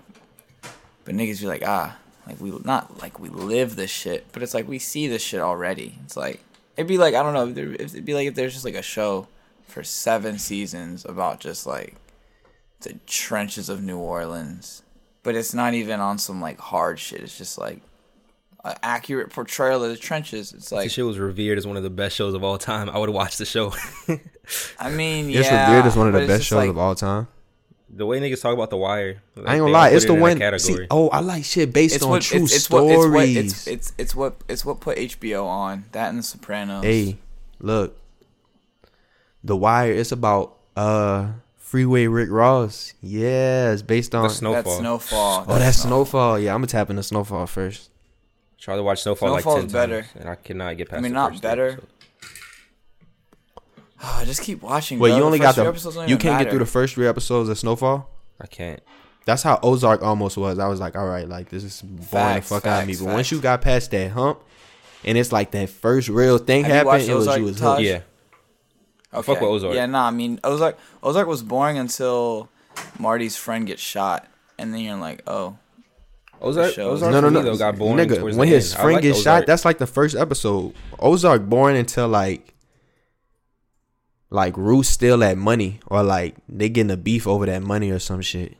but 1.04 1.14
niggas 1.14 1.40
be 1.40 1.46
like, 1.46 1.62
ah, 1.64 1.96
like 2.26 2.40
we 2.40 2.50
not 2.64 3.00
like 3.00 3.20
we 3.20 3.28
live 3.28 3.76
this 3.76 3.92
shit, 3.92 4.26
but 4.32 4.42
it's 4.42 4.54
like 4.54 4.66
we 4.66 4.80
see 4.80 5.06
this 5.06 5.22
shit 5.22 5.38
already. 5.38 6.00
It's 6.02 6.16
like 6.16 6.40
it'd 6.76 6.88
be 6.88 6.98
like 6.98 7.14
I 7.14 7.22
don't 7.22 7.32
know. 7.32 7.62
It'd 7.74 8.04
be 8.04 8.14
like 8.14 8.26
if 8.26 8.34
there's 8.34 8.54
just 8.54 8.64
like 8.64 8.74
a 8.74 8.82
show 8.82 9.28
for 9.68 9.84
seven 9.84 10.40
seasons 10.40 11.04
about 11.04 11.38
just 11.38 11.64
like 11.64 11.94
the 12.80 12.94
trenches 13.06 13.68
of 13.68 13.84
New 13.84 13.98
Orleans, 13.98 14.82
but 15.22 15.36
it's 15.36 15.54
not 15.54 15.74
even 15.74 16.00
on 16.00 16.18
some 16.18 16.40
like 16.40 16.58
hard 16.58 16.98
shit. 16.98 17.20
It's 17.20 17.38
just 17.38 17.56
like 17.56 17.82
an 18.70 18.76
accurate 18.82 19.30
portrayal 19.30 19.82
of 19.84 19.90
the 19.90 19.96
trenches. 19.96 20.52
It's 20.52 20.64
This 20.64 20.72
like 20.72 20.90
shit 20.90 21.04
was 21.04 21.18
revered 21.18 21.58
as 21.58 21.66
one 21.66 21.76
of 21.76 21.82
the 21.82 21.90
best 21.90 22.16
shows 22.16 22.34
of 22.34 22.42
all 22.44 22.58
time. 22.58 22.88
I 22.90 22.98
would 22.98 23.10
watch 23.10 23.36
the 23.36 23.44
show. 23.44 23.72
I 24.78 24.90
mean, 24.90 25.28
yeah, 25.30 25.40
It's 25.40 25.50
revered 25.50 25.86
as 25.86 25.96
one 25.96 26.06
of 26.08 26.12
the 26.14 26.26
best 26.26 26.44
shows 26.44 26.56
like- 26.56 26.70
of 26.70 26.78
all 26.78 26.94
time. 26.94 27.28
the 27.88 28.04
way 28.06 28.20
niggas 28.20 28.40
talk 28.42 28.52
about 28.52 28.70
The 28.70 28.76
Wire. 28.76 29.22
like, 29.36 29.46
I 29.48 29.54
ain't 29.54 29.60
gonna 29.62 29.72
lie, 29.72 29.88
it's 29.90 30.04
the 30.04 30.12
in 30.12 30.18
that 30.18 30.22
one. 30.22 30.38
category. 30.38 30.60
See, 30.82 30.86
oh, 30.90 31.08
I 31.08 31.20
like 31.20 31.44
shit 31.44 31.72
based 31.72 31.96
It's 31.96 32.04
on 32.04 32.10
what 32.10 32.22
true 32.22 32.42
it's, 32.44 32.54
it's 32.54 32.64
stories. 32.64 32.96
what 32.98 33.04
it's 33.06 33.14
what 33.14 33.28
it's, 33.28 33.66
it's 33.66 33.92
it's 33.98 34.14
what 34.14 34.34
it's 34.48 34.64
what 34.64 34.80
put 34.80 34.98
HBO 34.98 35.44
on 35.46 35.84
that 35.92 36.10
and 36.10 36.18
The 36.18 36.22
Sopranos. 36.22 36.84
Hey, 36.84 37.16
look. 37.60 37.96
The 39.44 39.56
Wire. 39.56 39.92
It's 39.92 40.12
about 40.12 40.56
uh 40.76 41.28
Freeway 41.56 42.06
Rick 42.06 42.30
Ross. 42.30 42.94
Yeah, 43.00 43.72
it's 43.72 43.82
based 43.82 44.14
on. 44.14 44.22
That's 44.24 44.36
Snowfall. 44.36 44.62
That's 44.62 44.76
Snowfall. 44.78 45.44
oh, 45.48 45.58
that's 45.58 45.78
Snowfall. 45.78 46.38
Yeah, 46.38 46.52
I'm 46.54 46.58
gonna 46.60 46.66
tap 46.68 46.90
into 46.90 47.02
Snowfall 47.02 47.46
first. 47.46 47.90
Try 48.66 48.74
to 48.74 48.82
watch 48.82 49.00
Snowfall 49.00 49.30
like 49.30 49.42
Snowfall's 49.44 49.66
ten 49.66 49.72
better. 49.72 50.00
times, 50.02 50.12
and 50.18 50.28
I 50.28 50.34
cannot 50.34 50.76
get 50.76 50.88
past. 50.88 50.98
I 50.98 51.02
mean, 51.02 51.12
the 51.12 51.20
not 51.20 51.30
first 51.30 51.42
better. 51.42 51.68
episode. 51.68 51.86
Oh, 54.02 54.22
just 54.26 54.42
keep 54.42 54.60
watching. 54.60 54.98
Wait, 54.98 55.10
bro. 55.10 55.18
you 55.18 55.22
only 55.22 55.38
first 55.38 55.56
got 55.56 55.94
the. 55.94 56.06
You 56.08 56.18
can't 56.18 56.42
get 56.42 56.50
through 56.50 56.58
the 56.58 56.66
first 56.66 56.94
three 56.94 57.06
episodes 57.06 57.48
of 57.48 57.56
Snowfall. 57.56 58.10
I 58.40 58.48
can't. 58.48 58.80
That's 59.24 59.44
how 59.44 59.60
Ozark 59.62 60.02
almost 60.02 60.36
was. 60.36 60.58
I 60.58 60.66
was 60.66 60.80
like, 60.80 60.96
all 60.96 61.06
right, 61.06 61.28
like 61.28 61.48
this 61.48 61.62
is 61.62 61.80
boring 61.80 62.02
Facts, 62.02 62.48
the 62.48 62.54
fuck 62.56 62.66
out 62.66 62.82
of 62.82 62.88
me. 62.88 62.94
facts, 62.94 63.04
But 63.04 63.12
once 63.14 63.30
you 63.30 63.40
got 63.40 63.62
past 63.62 63.92
that 63.92 64.10
hump, 64.10 64.40
and 65.04 65.16
it's 65.16 65.30
like 65.30 65.52
that 65.52 65.70
first 65.70 66.08
real 66.08 66.38
thing 66.38 66.64
Have 66.64 66.72
happened, 66.72 66.86
watched 66.88 67.08
it 67.08 67.14
was 67.14 67.28
Ozark, 67.28 67.38
you 67.38 67.44
was 67.44 67.60
hooked. 67.60 67.82
Yeah, 67.82 68.00
Okay. 69.14 69.22
fuck 69.32 69.40
with 69.40 69.48
Ozark. 69.50 69.74
Yeah, 69.76 69.86
nah. 69.86 70.08
I 70.08 70.10
mean, 70.10 70.40
Ozark. 70.42 70.76
Ozark 71.04 71.28
was 71.28 71.44
boring 71.44 71.78
until 71.78 72.48
Marty's 72.98 73.36
friend 73.36 73.64
gets 73.64 73.80
shot, 73.80 74.26
and 74.58 74.74
then 74.74 74.80
you're 74.80 74.96
like, 74.96 75.22
oh, 75.28 75.56
Ozark. 76.40 76.78
Ozark 76.78 77.12
No, 77.12 77.20
no, 77.20 77.28
no. 77.30 77.42
though 77.42 77.56
got 77.56 77.76
boring 77.78 78.08
Nigga, 78.08 78.22
when 78.36 78.48
his 78.48 78.72
end. 78.72 78.80
Friend 78.80 78.92
liked 78.94 79.02
gets 79.04 79.18
Ozark. 79.20 79.40
shot, 79.42 79.46
that's 79.46 79.64
like 79.64 79.78
the 79.78 79.86
first 79.86 80.14
episode. 80.16 80.74
Ozark 80.98 81.42
boring 81.46 81.76
until 81.76 82.08
like, 82.08 82.54
like 84.30 84.56
Ruth's 84.56 84.88
still 84.88 85.22
at 85.24 85.38
money, 85.38 85.80
or 85.86 86.02
like 86.02 86.36
they 86.48 86.68
getting 86.68 86.90
a 86.90 86.96
beef 86.96 87.26
over 87.26 87.46
that 87.46 87.62
money 87.62 87.90
or 87.90 87.98
some 87.98 88.20
shit. 88.20 88.56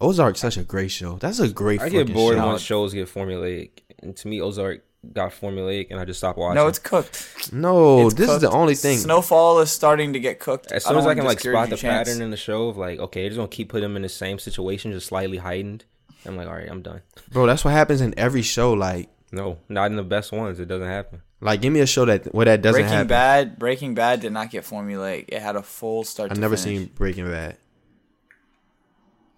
Ozark's 0.00 0.40
such 0.40 0.56
a 0.56 0.62
great 0.64 0.90
show. 0.90 1.16
That's 1.16 1.38
a 1.40 1.48
great. 1.48 1.80
I 1.80 1.88
get 1.90 2.12
bored 2.12 2.36
show. 2.38 2.48
when 2.48 2.58
shows 2.58 2.94
get 2.94 3.08
formulaic, 3.08 3.70
and 4.02 4.16
to 4.16 4.28
me, 4.28 4.40
Ozark 4.40 4.82
got 5.12 5.32
formulaic, 5.32 5.88
and 5.90 6.00
I 6.00 6.04
just 6.06 6.18
stopped 6.20 6.38
watching. 6.38 6.54
No, 6.56 6.66
it's 6.66 6.78
cooked. 6.78 7.52
No, 7.52 8.06
It's 8.06 8.14
this 8.14 8.30
is 8.30 8.40
the 8.40 8.50
only 8.50 8.74
thing. 8.74 8.98
Snowfall 8.98 9.60
is 9.60 9.70
starting 9.70 10.12
to 10.14 10.20
get 10.20 10.40
cooked. 10.40 10.72
as 10.72 10.84
soon 10.84 10.96
as 10.96 11.04
don't 11.04 11.10
I 11.12 11.14
can 11.14 11.24
like 11.24 11.40
spot 11.40 11.68
the 11.70 11.76
Chance. 11.76 12.08
pattern 12.08 12.22
in 12.22 12.30
the 12.30 12.36
show 12.36 12.68
of 12.68 12.76
like, 12.78 12.98
okay, 12.98 13.20
they're 13.22 13.30
just 13.30 13.36
gonna 13.38 13.48
keep 13.48 13.68
putting 13.68 13.82
them 13.82 13.96
in 13.96 14.02
the 14.02 14.08
same 14.08 14.38
situation, 14.38 14.92
just 14.92 15.06
slightly 15.06 15.38
heightened. 15.38 15.84
I'm 16.26 16.36
like, 16.36 16.46
all 16.46 16.54
right, 16.54 16.68
I'm 16.68 16.82
done. 16.82 17.02
Bro, 17.32 17.46
that's 17.46 17.64
what 17.64 17.72
happens 17.72 18.00
in 18.00 18.18
every 18.18 18.42
show. 18.42 18.72
Like, 18.72 19.08
No, 19.32 19.58
not 19.68 19.90
in 19.90 19.96
the 19.96 20.02
best 20.02 20.32
ones. 20.32 20.60
It 20.60 20.66
doesn't 20.66 20.86
happen. 20.88 21.22
like 21.40 21.60
give 21.62 21.72
me 21.72 21.80
a 21.80 21.86
show 21.86 22.04
that 22.04 22.34
where 22.34 22.46
that 22.46 22.62
doesn't 22.62 22.82
Breaking 22.82 22.92
happen. 22.92 23.08
Bad. 23.08 23.58
Breaking 23.58 23.94
Bad 23.94 24.20
did 24.20 24.32
not 24.32 24.50
get 24.50 24.64
formulaic. 24.64 25.26
It 25.28 25.40
had 25.40 25.56
a 25.56 25.62
full 25.62 26.04
start. 26.04 26.30
I've 26.30 26.36
to 26.36 26.40
never 26.40 26.56
finish. 26.56 26.80
seen 26.80 26.90
Breaking 26.94 27.26
Bad. 27.26 27.56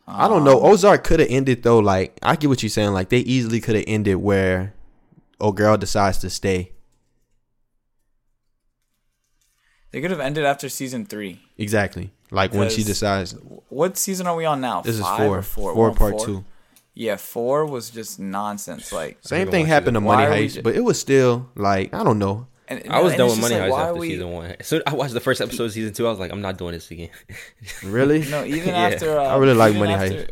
I 0.07 0.29
don't 0.29 0.39
um, 0.39 0.45
know. 0.45 0.61
Ozark 0.61 1.05
could 1.05 1.21
have 1.21 1.29
ended 1.31 1.63
though. 1.63 1.79
Like, 1.79 2.19
I 2.23 2.37
get 2.37 2.49
what 2.49 2.63
you're 2.63 2.71
saying. 2.71 2.93
Like, 2.93 3.09
they 3.09 3.21
easily 3.21 3.61
could 3.61 3.77
have 3.77 3.85
ended 3.87 4.17
where, 4.17 4.75
oh, 5.41 5.53
girl 5.53 5.77
decides 5.77 6.19
to 6.19 6.31
stay. 6.31 6.73
They 9.93 10.01
could 10.01 10.11
have 10.11 10.21
ended 10.21 10.45
after 10.45 10.69
season 10.69 11.05
three. 11.05 11.41
Exactly. 11.59 12.13
Like 12.31 12.55
when 12.55 12.71
she 12.71 12.83
decides. 12.83 13.33
What 13.69 13.99
season 13.99 14.27
are 14.27 14.35
we 14.35 14.47
on 14.47 14.61
now? 14.63 14.81
This 14.81 14.97
is 14.97 15.07
four. 15.07 15.39
or 15.39 15.43
four. 15.43 15.75
Four, 15.75 15.95
part 15.95 16.13
four? 16.13 16.27
two. 16.27 16.45
Yeah, 16.95 17.17
four 17.17 17.65
was 17.67 17.89
just 17.91 18.19
nonsense. 18.21 18.93
Like 18.93 19.19
Same 19.23 19.51
thing 19.51 19.67
happened 19.67 19.95
to 19.95 20.01
season 20.01 20.05
Money 20.05 20.23
Why 20.25 20.29
are 20.29 20.41
we 20.41 20.47
Heist, 20.49 20.55
ju- 20.55 20.63
but 20.63 20.77
it 20.77 20.81
was 20.85 21.01
still 21.01 21.49
like 21.57 21.95
I 21.95 22.05
don't 22.05 22.19
know. 22.19 22.47
and, 22.69 22.83
I 22.91 23.01
was 23.01 23.13
and 23.13 23.19
done 23.19 23.27
it's 23.29 23.37
with 23.37 23.41
just 23.51 23.53
Money 23.53 23.63
like, 23.63 23.71
Heist 23.71 23.73
why 23.73 23.83
after 23.89 24.01
we- 24.01 24.09
season 24.11 24.31
one. 24.33 24.57
So 24.63 24.83
I 24.87 24.95
watched 24.95 25.15
the 25.15 25.21
first 25.21 25.41
episode 25.41 25.65
of 25.65 25.73
season 25.73 25.95
two. 25.95 26.07
I 26.07 26.11
was 26.11 26.19
like, 26.19 26.31
I'm 26.33 26.43
not 26.43 26.59
doing 26.59 26.73
this 26.73 26.91
again. 26.91 27.09
Really? 27.85 28.29
No, 28.31 28.45
even 28.45 28.69
Yeah. 28.69 28.89
after 28.89 29.19
uh, 29.19 29.25
I 29.25 29.37
really 29.39 29.55
like 29.55 29.71
even 29.75 29.81
Money 29.89 29.95
after- 29.95 30.15
Heist. 30.25 30.31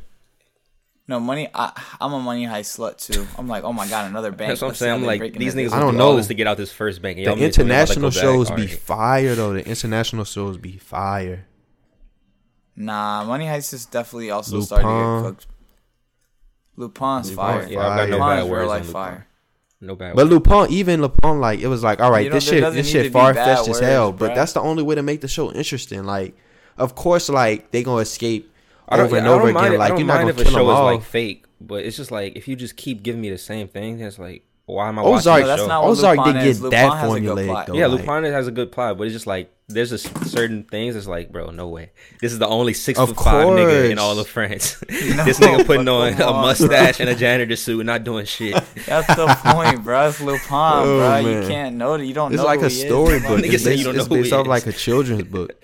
No 1.08 1.18
money. 1.18 1.48
I, 1.52 1.72
I'm 2.00 2.12
a 2.12 2.20
money 2.20 2.46
heist 2.46 2.78
slut 2.78 2.98
too. 3.04 3.26
I'm 3.36 3.48
like, 3.48 3.64
oh 3.64 3.72
my 3.72 3.88
god, 3.88 4.08
another 4.08 4.30
bank. 4.30 4.48
That's 4.50 4.60
what 4.62 4.68
I'm 4.68 4.74
saying. 4.76 4.94
I'm 4.94 5.02
like, 5.04 5.20
these 5.34 5.56
niggas. 5.56 5.72
I 5.72 5.78
I 5.78 5.80
don't 5.80 5.94
don't 5.94 5.96
know. 5.98 6.16
this 6.16 6.28
to 6.28 6.34
get 6.34 6.46
out 6.46 6.56
this 6.56 6.70
first 6.72 7.02
bank. 7.02 7.16
The 7.16 7.24
y'all 7.24 7.34
mean 7.34 7.50
to 7.50 7.50
tell 7.50 7.64
me 7.64 7.72
about 7.72 7.88
to 7.88 7.92
international 7.94 8.10
go 8.10 8.14
back? 8.14 8.22
shows 8.22 8.50
be 8.50 8.66
right. 8.72 8.78
fire 8.78 9.34
though. 9.34 9.52
The 9.54 9.66
international 9.66 10.24
shows 10.24 10.56
be 10.56 10.76
fire. 10.76 11.46
Nah, 12.76 13.24
money 13.24 13.46
heist 13.46 13.72
is 13.74 13.86
definitely 13.86 14.30
also 14.30 14.52
Lupin. 14.52 14.66
starting 14.66 14.88
to 14.88 15.22
get 15.22 15.28
cooked. 15.28 15.46
Lupin's 16.80 17.30
fire. 17.30 17.66
Yeah, 17.68 17.86
I've 17.88 17.96
got 17.98 18.08
no 18.08 18.18
fire. 18.18 18.36
bad 18.42 18.50
words 18.50 18.52
real 18.52 18.62
on 18.62 18.68
life 18.68 18.80
Lupin. 18.82 18.92
fire. 18.92 19.26
No 19.82 19.94
bad. 19.96 20.14
But 20.16 20.28
words. 20.28 20.30
Lupin, 20.48 20.72
even 20.72 21.00
Lupin, 21.02 21.40
like 21.40 21.60
it 21.60 21.68
was 21.68 21.82
like, 21.82 22.00
all 22.00 22.10
right, 22.10 22.26
You 22.26 22.30
this 22.32 22.44
don't- 22.46 22.60
shit, 22.60 22.72
this 22.74 22.90
shit 22.90 23.12
far 23.12 23.32
bad 23.34 23.44
fetched 23.44 23.60
as 23.62 23.68
words, 23.68 23.80
hell. 23.80 24.12
But 24.12 24.34
that's 24.34 24.52
the 24.52 24.60
only 24.60 24.82
way 24.82 24.94
to 24.96 25.02
make 25.02 25.20
the 25.20 25.28
show 25.28 25.52
interesting. 25.52 26.04
Like, 26.04 26.34
of 26.76 26.94
course, 26.94 27.28
like 27.28 27.70
they 27.70 27.82
gonna 27.82 28.02
escape 28.02 28.52
I 28.88 28.96
don't, 28.96 29.06
over 29.06 29.16
and 29.18 29.26
over 29.28 29.48
again. 29.48 29.72
it- 29.74 29.78
Like 29.78 29.90
you're 29.90 29.98
not 30.06 30.14
mind 30.24 30.28
gonna 30.28 30.30
if 30.30 30.38
a 30.40 30.42
kill 30.44 30.52
show 30.52 30.58
them 30.66 30.70
is 30.74 30.78
all. 30.78 30.84
like 30.86 31.02
fake, 31.02 31.44
but 31.60 31.84
it's 31.84 31.96
just 31.96 32.10
like 32.10 32.36
if 32.36 32.48
you 32.48 32.56
just 32.56 32.76
keep 32.76 33.02
giving 33.02 33.20
me 33.20 33.30
the 33.30 33.38
same 33.38 33.68
thing, 33.68 34.00
it's 34.00 34.18
like 34.18 34.42
why 34.66 34.88
am 34.88 34.98
I 34.98 35.02
Ozark- 35.02 35.12
watching 35.12 35.32
No, 35.32 35.40
the 35.40 35.46
that's 35.46 35.62
show? 35.62 35.66
not 35.68 35.84
Ozark 35.84 36.18
Lupin 36.18 36.32
didn't 36.34 36.46
get 36.52 36.56
Lupin 36.62 36.70
that 36.70 36.92
has 36.98 37.12
a 37.14 37.20
good 37.20 37.36
formulaic, 37.38 37.66
though. 37.66 37.74
yeah, 37.74 37.86
like- 37.86 38.00
Lupin 38.00 38.24
has 38.32 38.46
a 38.46 38.50
good 38.52 38.72
plot, 38.72 38.98
but 38.98 39.04
it's 39.04 39.12
just 39.14 39.26
like 39.26 39.52
there's 39.72 39.90
just 39.90 40.26
certain 40.26 40.64
things. 40.64 40.96
It's 40.96 41.06
like, 41.06 41.30
bro, 41.30 41.50
no 41.50 41.68
way. 41.68 41.90
This 42.20 42.32
is 42.32 42.38
the 42.38 42.46
only 42.46 42.74
six 42.74 42.98
Of 42.98 43.08
foot 43.10 43.18
five 43.24 43.46
nigga 43.48 43.90
in 43.90 43.98
all 43.98 44.18
of 44.18 44.28
France. 44.28 44.82
No, 44.90 45.24
this 45.24 45.38
nigga 45.40 45.64
putting 45.66 45.86
but 45.86 46.16
on 46.16 46.20
a 46.20 46.24
on, 46.24 46.42
mustache 46.42 47.00
and 47.00 47.08
a 47.08 47.14
janitor 47.14 47.56
suit, 47.56 47.80
and 47.80 47.86
not 47.86 48.04
doing 48.04 48.26
shit. 48.26 48.52
That's 48.86 49.06
the 49.06 49.26
point, 49.44 49.82
bro. 49.82 50.08
It's 50.08 50.20
Lupin, 50.20 50.46
oh, 50.50 50.98
bro. 50.98 51.18
You 51.18 51.48
can't 51.48 51.76
know 51.76 51.96
that. 51.96 52.04
You 52.04 52.14
don't 52.14 52.32
It's 52.32 52.40
know. 52.42 52.46
like 52.46 52.60
who 52.60 52.66
a 52.66 52.70
storybook. 52.70 53.40
Nigga 53.40 53.52
It's 53.52 53.64
you 53.64 53.70
based, 53.70 53.84
don't 53.84 53.96
it's 53.96 54.08
know 54.08 54.16
who 54.16 54.22
based 54.22 54.32
off 54.32 54.46
like 54.46 54.66
a 54.66 54.72
children's 54.72 55.24
book. 55.24 55.52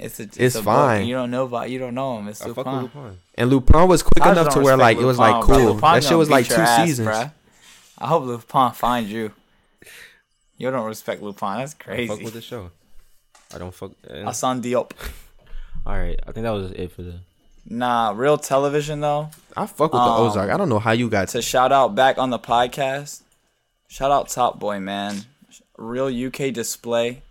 It's 0.00 0.20
a, 0.20 0.24
it's, 0.24 0.36
It's 0.36 0.54
a 0.54 0.62
fine. 0.62 1.06
You 1.06 1.14
don't 1.16 1.32
know 1.32 1.44
about. 1.44 1.70
You 1.70 1.80
don't 1.80 1.94
know 1.94 2.18
him. 2.18 2.28
It's 2.28 2.40
I 2.40 2.46
Lupin. 2.46 2.82
Lupin. 2.82 3.18
And 3.34 3.50
Lupin 3.50 3.88
was 3.88 4.04
quick 4.04 4.24
I 4.24 4.30
enough 4.30 4.50
to 4.50 4.54
don't 4.54 4.64
where 4.64 4.76
respect 4.76 4.96
like 4.96 5.02
it 5.02 5.06
was 5.06 5.18
like 5.18 5.42
cool. 5.44 5.74
That 5.74 6.04
shit 6.04 6.16
was 6.16 6.30
like 6.30 6.46
two 6.46 6.54
ass, 6.54 6.86
seasons. 6.86 7.08
bruh. 7.08 7.32
I 7.98 8.06
hope 8.06 8.24
Lupin 8.24 8.70
finds 8.72 9.10
you. 9.10 9.32
You 10.56 10.70
don't 10.70 10.86
respect 10.86 11.20
Lupin. 11.22 11.58
That's 11.58 11.74
I 11.86 12.06
fuck 12.06 12.18
with 12.18 12.18
crazy. 12.18 12.30
the 12.30 12.40
show. 12.40 12.70
I 13.54 13.58
don't 13.58 13.72
fuck. 13.74 13.92
eh. 14.08 14.22
Assane 14.24 14.60
Diop. 14.62 14.90
All 15.86 15.96
right, 15.96 16.18
I 16.26 16.32
think 16.32 16.44
that 16.44 16.50
was 16.50 16.70
it 16.72 16.92
for 16.92 17.02
the. 17.02 17.14
Nah, 17.70 18.12
real 18.16 18.38
television 18.38 19.00
though. 19.00 19.30
I 19.56 19.66
fuck 19.66 19.92
with 19.92 20.00
Um, 20.00 20.08
the 20.08 20.14
Ozark. 20.30 20.50
I 20.50 20.56
don't 20.56 20.68
know 20.68 20.78
how 20.78 20.92
you 20.92 21.08
got 21.10 21.28
To 21.28 21.42
shout 21.42 21.70
out 21.72 21.94
back 21.94 22.18
on 22.18 22.30
the 22.30 22.38
podcast. 22.38 23.20
Shout 23.88 24.10
out 24.10 24.28
Top 24.28 24.58
Boy, 24.58 24.80
man. 24.80 25.24
Real 25.76 26.06
UK 26.08 26.52
display 26.52 27.22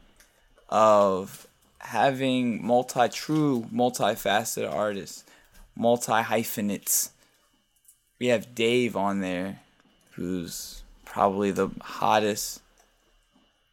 of 0.69 1.47
having 1.79 2.65
multi 2.65 3.07
true 3.09 3.67
multifaceted 3.73 4.71
artists, 4.71 5.23
multi 5.75 6.21
hyphenates. 6.21 7.11
We 8.19 8.27
have 8.27 8.55
Dave 8.55 8.95
on 8.95 9.21
there, 9.21 9.59
who's 10.11 10.81
probably 11.05 11.51
the 11.51 11.69
hottest 11.81 12.61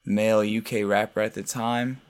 male 0.05 0.41
UK 0.41 0.85
rapper 0.85 1.21
at 1.21 1.35
the 1.35 1.43
time. 1.43 2.01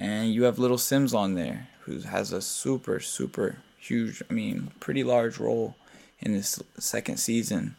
And 0.00 0.32
you 0.32 0.44
have 0.44 0.58
Little 0.58 0.78
Simz 0.78 1.14
on 1.14 1.34
there, 1.34 1.68
who 1.80 2.00
has 2.00 2.32
a 2.32 2.40
super, 2.40 3.00
super 3.00 3.58
huge, 3.78 4.22
I 4.30 4.32
mean, 4.32 4.70
pretty 4.80 5.04
large 5.04 5.38
role 5.38 5.76
in 6.18 6.32
this 6.32 6.60
second 6.78 7.18
season. 7.18 7.76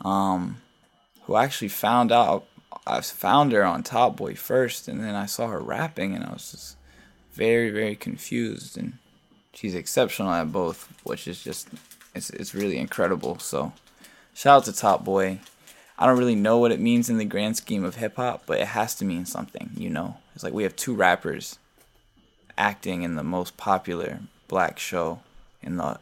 Um, 0.00 0.58
who 1.24 1.34
actually 1.34 1.68
found 1.68 2.12
out, 2.12 2.46
I 2.86 3.00
found 3.00 3.50
her 3.50 3.64
on 3.64 3.82
Top 3.82 4.16
Boy 4.16 4.36
first, 4.36 4.86
and 4.86 5.02
then 5.02 5.16
I 5.16 5.26
saw 5.26 5.48
her 5.48 5.58
rapping, 5.58 6.14
and 6.14 6.24
I 6.24 6.32
was 6.32 6.52
just 6.52 6.76
very, 7.32 7.70
very 7.70 7.96
confused. 7.96 8.78
And 8.78 8.98
she's 9.52 9.74
exceptional 9.74 10.30
at 10.30 10.52
both, 10.52 10.88
which 11.02 11.26
is 11.26 11.42
just, 11.42 11.68
it's, 12.14 12.30
it's 12.30 12.54
really 12.54 12.78
incredible. 12.78 13.40
So, 13.40 13.72
shout 14.34 14.58
out 14.58 14.64
to 14.66 14.72
Top 14.72 15.04
Boy. 15.04 15.40
I 15.98 16.06
don't 16.06 16.18
really 16.18 16.34
know 16.34 16.58
what 16.58 16.72
it 16.72 16.80
means 16.80 17.08
in 17.08 17.16
the 17.16 17.24
grand 17.24 17.56
scheme 17.56 17.84
of 17.84 17.96
hip 17.96 18.16
hop, 18.16 18.42
but 18.46 18.60
it 18.60 18.68
has 18.68 18.94
to 18.96 19.04
mean 19.04 19.24
something, 19.24 19.70
you 19.76 19.88
know? 19.88 20.18
It's 20.34 20.44
like 20.44 20.52
we 20.52 20.64
have 20.64 20.76
two 20.76 20.94
rappers 20.94 21.58
acting 22.58 23.02
in 23.02 23.16
the 23.16 23.24
most 23.24 23.56
popular 23.56 24.20
black 24.48 24.78
show 24.78 25.20
in 25.62 25.76
the 25.76 25.98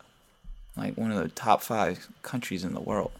like 0.77 0.97
one 0.97 1.13
of 1.13 1.23
the 1.23 1.29
top 1.29 1.63
five 1.63 2.09
countries 2.23 2.65
in 2.65 2.75
the 2.75 2.81
world. 2.81 3.13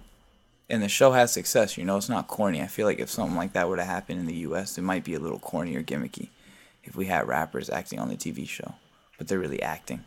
And 0.69 0.83
the 0.83 0.89
show 0.89 1.13
has 1.13 1.33
success, 1.33 1.79
you 1.79 1.85
know, 1.85 1.97
it's 1.97 2.09
not 2.09 2.27
corny. 2.27 2.61
I 2.61 2.67
feel 2.67 2.87
like 2.87 2.99
if 2.99 3.11
something 3.11 3.37
like 3.37 3.53
that 3.53 3.69
were 3.69 3.77
to 3.77 3.85
happen 3.85 4.19
in 4.19 4.27
the 4.27 4.35
US, 4.49 4.77
it 4.77 4.83
might 4.83 5.05
be 5.05 5.15
a 5.15 5.21
little 5.21 5.39
corny 5.39 5.77
or 5.77 5.83
gimmicky 5.83 6.31
if 6.83 6.97
we 6.97 7.07
had 7.07 7.29
rappers 7.29 7.71
acting 7.71 8.01
on 8.01 8.09
the 8.09 8.17
TV 8.17 8.49
show. 8.49 8.75
But 9.17 9.29
they're 9.29 9.39
really 9.39 9.63
acting. 9.63 10.05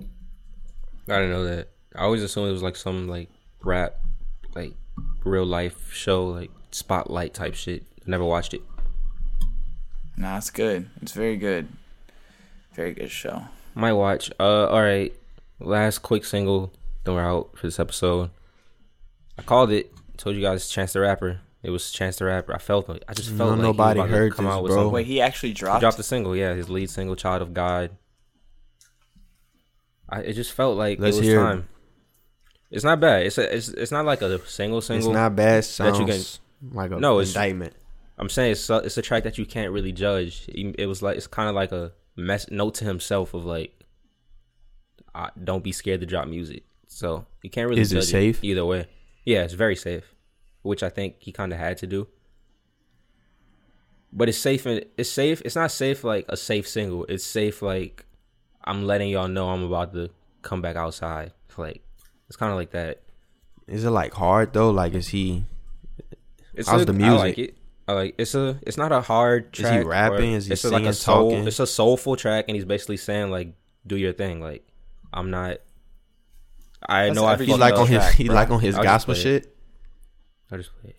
I 0.00 1.18
didn't 1.18 1.30
know 1.30 1.44
that. 1.44 1.68
I 1.94 2.04
always 2.04 2.22
assumed 2.22 2.48
it 2.48 2.52
was 2.52 2.62
like 2.62 2.76
some 2.76 3.08
like 3.08 3.28
rap, 3.62 3.96
like 4.54 4.74
real 5.24 5.44
life 5.46 5.92
show, 5.92 6.24
like 6.26 6.50
spotlight 6.70 7.34
type 7.34 7.54
shit. 7.54 7.84
Never 8.06 8.24
watched 8.24 8.54
it. 8.54 8.62
Nah, 10.16 10.36
it's 10.38 10.50
good. 10.50 10.88
It's 11.00 11.12
very 11.12 11.36
good. 11.36 11.68
Very 12.74 12.92
good 12.92 13.10
show. 13.10 13.44
Might 13.74 13.92
watch. 13.94 14.30
Uh, 14.38 14.66
all 14.68 14.82
right. 14.82 15.12
Last 15.60 15.98
quick 15.98 16.24
single. 16.24 16.72
Then 17.04 17.14
we're 17.14 17.22
out 17.22 17.56
for 17.56 17.66
this 17.66 17.78
episode. 17.80 18.30
I 19.38 19.42
called 19.42 19.70
it. 19.70 19.92
Told 20.16 20.36
you 20.36 20.42
guys, 20.42 20.68
Chance 20.68 20.92
the 20.92 21.00
Rapper. 21.00 21.40
It 21.62 21.70
was 21.70 21.90
Chance 21.90 22.16
the 22.16 22.26
Rapper. 22.26 22.54
I 22.54 22.58
felt 22.58 22.88
it. 22.90 23.02
I 23.08 23.14
just 23.14 23.28
felt 23.30 23.38
No, 23.50 23.54
like 23.54 23.62
nobody 23.62 24.00
about 24.00 24.06
to 24.06 24.12
heard 24.12 24.32
come 24.34 24.44
this, 24.46 24.52
out 24.54 24.62
with 24.62 24.70
bro. 24.70 24.78
something. 24.80 24.92
Wait, 24.92 25.06
he 25.06 25.20
actually 25.20 25.50
He 25.50 25.54
dropped. 25.54 25.80
dropped 25.80 25.96
the 25.96 26.02
single. 26.02 26.36
Yeah, 26.36 26.54
his 26.54 26.68
lead 26.68 26.90
single, 26.90 27.16
"Child 27.16 27.42
of 27.42 27.54
God." 27.54 27.90
I 30.08 30.20
it 30.20 30.32
just 30.34 30.52
felt 30.52 30.76
like 30.76 30.98
Let's 30.98 31.16
it 31.16 31.20
was 31.20 31.28
hear 31.28 31.38
time. 31.42 31.68
It's 32.72 32.84
not 32.84 32.98
bad. 33.00 33.26
It's 33.26 33.36
a, 33.38 33.54
it's 33.54 33.68
it's 33.68 33.92
not 33.92 34.04
like 34.06 34.22
a 34.22 34.44
single 34.46 34.80
single. 34.80 35.10
It's 35.10 35.14
not 35.14 35.36
bad. 35.36 35.62
that 35.62 35.98
you 36.00 36.12
Sounds 36.12 36.40
like 36.72 36.90
a 36.90 36.98
No, 36.98 37.20
it's- 37.20 37.28
indictment. 37.36 37.74
I'm 38.18 38.28
saying 38.28 38.52
it's 38.52 38.68
a, 38.70 38.76
it's 38.78 38.96
a 38.96 39.02
track 39.02 39.24
that 39.24 39.36
you 39.38 39.46
can't 39.46 39.72
really 39.72 39.92
judge. 39.92 40.46
It 40.48 40.76
it 40.78 40.86
was 40.86 41.02
like 41.02 41.16
it's 41.16 41.26
kind 41.26 41.48
of 41.48 41.54
like 41.54 41.70
a 41.72 41.92
mess 42.16 42.50
note 42.50 42.74
to 42.76 42.84
himself 42.84 43.34
of 43.34 43.44
like, 43.44 43.72
I, 45.14 45.30
don't 45.42 45.62
be 45.64 45.72
scared 45.72 46.00
to 46.00 46.06
drop 46.06 46.28
music. 46.28 46.64
So 46.88 47.26
you 47.42 47.50
can't 47.50 47.68
really. 47.68 47.82
Is 47.82 47.92
it 47.92 47.96
judge 47.96 48.04
safe? 48.06 48.44
either 48.44 48.64
way? 48.64 48.86
Yeah, 49.24 49.42
it's 49.42 49.54
very 49.54 49.76
safe, 49.76 50.14
which 50.62 50.82
I 50.82 50.88
think 50.88 51.16
he 51.18 51.30
kind 51.32 51.52
of 51.52 51.58
had 51.58 51.76
to 51.78 51.86
do. 51.86 52.08
But 54.12 54.28
it's 54.28 54.38
safe. 54.38 54.66
And 54.66 54.84
it's 54.96 55.10
safe. 55.10 55.42
It's 55.44 55.56
not 55.56 55.70
safe 55.70 56.04
like 56.04 56.26
a 56.28 56.36
safe 56.36 56.68
single. 56.68 57.04
It's 57.08 57.24
safe 57.24 57.60
like 57.62 58.04
I'm 58.64 58.84
letting 58.86 59.08
y'all 59.10 59.28
know 59.28 59.48
I'm 59.50 59.64
about 59.64 59.92
to 59.94 60.10
come 60.42 60.60
back 60.62 60.76
outside. 60.76 61.32
Like 61.56 61.82
it's 62.32 62.36
kind 62.38 62.50
of 62.50 62.56
like 62.56 62.70
that. 62.70 63.00
Is 63.66 63.84
it 63.84 63.90
like 63.90 64.14
hard 64.14 64.54
though? 64.54 64.70
Like 64.70 64.94
is 64.94 65.08
he? 65.08 65.44
It's 66.54 66.66
How's 66.66 66.80
a- 66.80 66.84
the 66.86 66.94
I 66.94 66.96
music? 66.96 67.18
like 67.18 67.38
it. 67.38 67.56
I 67.86 67.92
like 67.92 68.14
it's 68.16 68.34
a. 68.34 68.58
It's 68.62 68.78
not 68.78 68.90
a 68.90 69.02
hard 69.02 69.50
Is 69.52 69.58
he 69.58 69.64
track. 69.64 69.84
or- 69.84 69.88
rapping? 69.90 70.32
Is 70.32 70.46
he 70.46 70.52
it's 70.54 70.64
a- 70.64 70.70
like 70.70 70.84
a 70.84 70.94
soul. 70.94 71.30
talking? 71.32 71.46
It's 71.46 71.60
a 71.60 71.66
soulful 71.66 72.16
track, 72.16 72.46
and 72.48 72.54
he's 72.56 72.64
basically 72.64 72.96
saying 72.96 73.30
like, 73.30 73.52
"Do 73.86 73.96
your 73.98 74.14
thing." 74.14 74.40
Like, 74.40 74.66
I'm 75.12 75.30
not. 75.30 75.58
I 76.88 77.04
That's 77.04 77.16
know 77.16 77.26
I 77.26 77.36
feel 77.36 77.58
like 77.58 77.74
up. 77.74 77.80
on 77.80 77.86
his. 77.88 77.98
track, 78.02 78.14
He 78.14 78.28
like 78.30 78.50
on 78.50 78.60
his 78.60 78.76
I'll 78.76 78.82
gospel 78.82 79.12
shit. 79.14 79.54
I 80.50 80.56
just 80.56 80.70
play 80.80 80.94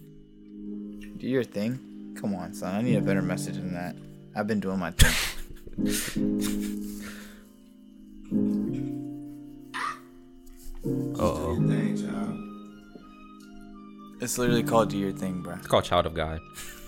it. 0.00 1.18
Do 1.18 1.26
your 1.26 1.44
thing. 1.44 2.14
Come 2.18 2.34
on, 2.34 2.54
son. 2.54 2.74
I 2.74 2.80
need 2.80 2.96
a 2.96 3.02
better 3.02 3.20
message 3.22 3.56
than 3.56 3.74
that. 3.74 3.96
I've 4.34 4.46
been 4.46 4.60
doing 4.60 4.78
my 4.78 4.92
thing. 4.92 5.12
Oh. 10.84 11.56
It's 14.22 14.36
literally 14.38 14.62
called 14.62 14.90
"Do 14.90 14.98
Your 14.98 15.12
Thing," 15.12 15.42
bro. 15.42 15.54
It's 15.54 15.66
called 15.66 15.84
Child 15.84 16.06
of 16.06 16.14
God. 16.14 16.40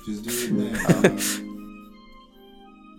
Just 0.07 0.25
do 0.25 0.31
your 0.33 0.77
thing. 0.77 1.19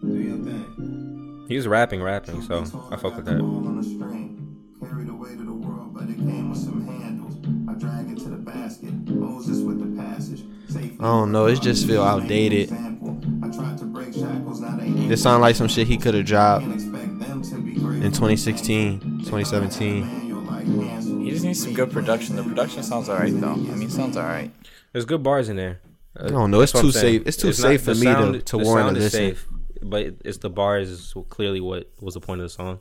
Um, 0.04 0.10
do 0.12 0.20
your 0.20 0.38
thing. 0.38 1.46
He 1.48 1.56
was 1.56 1.66
rapping, 1.68 2.02
rapping, 2.02 2.42
so 2.42 2.64
I 2.92 2.98
fuck 2.98 3.16
with 3.16 3.26
that. 3.26 3.40
On 3.40 3.78
a 3.80 3.84
string, 3.84 4.58
carried 4.82 5.08
away 5.08 5.30
to 5.36 5.44
the 5.46 5.54
world, 5.54 5.94
but 5.94 6.04
it 6.10 6.18
came 6.18 6.50
with 6.50 6.60
some 6.60 6.86
handles. 6.86 7.36
I 7.70 7.74
drag 7.80 8.12
it 8.12 8.22
to 8.24 8.30
the 8.30 8.36
basket. 8.38 8.92
Moses 9.08 9.60
with 9.62 9.80
the 9.80 10.02
passage. 10.02 10.44
Safely 10.68 10.98
I 11.00 11.04
don't 11.04 11.32
know. 11.32 11.46
It 11.46 11.62
just 11.62 11.88
feel 11.88 12.04
outdated. 12.04 12.72
I 12.72 13.50
tried 13.56 13.78
to 13.78 13.86
break 13.86 14.14
shackles, 14.14 14.60
now 14.60 14.76
they 14.78 14.90
This 15.08 15.22
sound 15.24 15.42
like 15.42 15.56
some 15.56 15.68
shit 15.70 15.88
he 15.88 15.98
could 15.98 16.16
have 16.16 16.26
dropped 16.26 16.64
can't 16.66 16.74
expect 16.76 17.20
them 17.20 17.42
to 17.44 17.56
be 17.62 17.76
great. 17.76 18.04
in 18.04 18.12
2016, 18.12 19.00
2017. 19.20 20.23
Manual 20.68 20.84
like 20.84 20.92
hands. 20.92 21.08
He 21.08 21.30
just 21.32 21.46
needs 21.46 21.64
some 21.64 21.74
good 21.74 21.92
production. 21.92 22.36
The 22.36 22.44
production 22.44 22.84
sounds 22.84 23.10
alright 23.10 23.40
though. 23.40 23.52
I 23.52 23.56
mean, 23.56 23.84
it 23.84 23.92
sounds 23.92 24.18
alright. 24.18 24.52
There's 24.92 25.06
good 25.06 25.24
bars 25.24 25.50
in 25.50 25.56
there. 25.56 25.80
Uh, 26.20 26.26
I 26.26 26.30
don't 26.30 26.52
know. 26.52 26.62
It's 26.62 26.72
that's 26.72 26.84
what 26.84 26.90
I'm 26.90 26.94
too 26.94 27.00
safe. 27.00 27.24
It's 27.26 27.38
too 27.38 27.54
safe 27.54 27.82
for 27.84 27.96
me 27.96 28.02
to- 28.06 28.14
sound- 28.14 28.46
to 28.46 28.58
the 28.58 28.64
warrant 28.64 28.88
sound 28.88 28.98
is 28.98 29.04
listen. 29.06 29.20
safe, 29.20 29.48
but 29.82 30.16
it's 30.24 30.38
the 30.38 30.50
bars 30.50 30.90
is 30.90 31.14
clearly 31.30 31.60
what 31.62 31.90
was 32.00 32.14
the 32.14 32.20
point 32.22 32.42
of 32.42 32.46
the 32.46 32.50
song. 32.50 32.80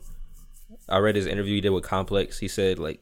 I 0.89 0.97
read 0.99 1.15
his 1.15 1.25
interview 1.25 1.55
he 1.55 1.61
did 1.61 1.69
with 1.69 1.83
Complex. 1.83 2.39
He 2.39 2.47
said 2.47 2.77
like, 2.79 2.99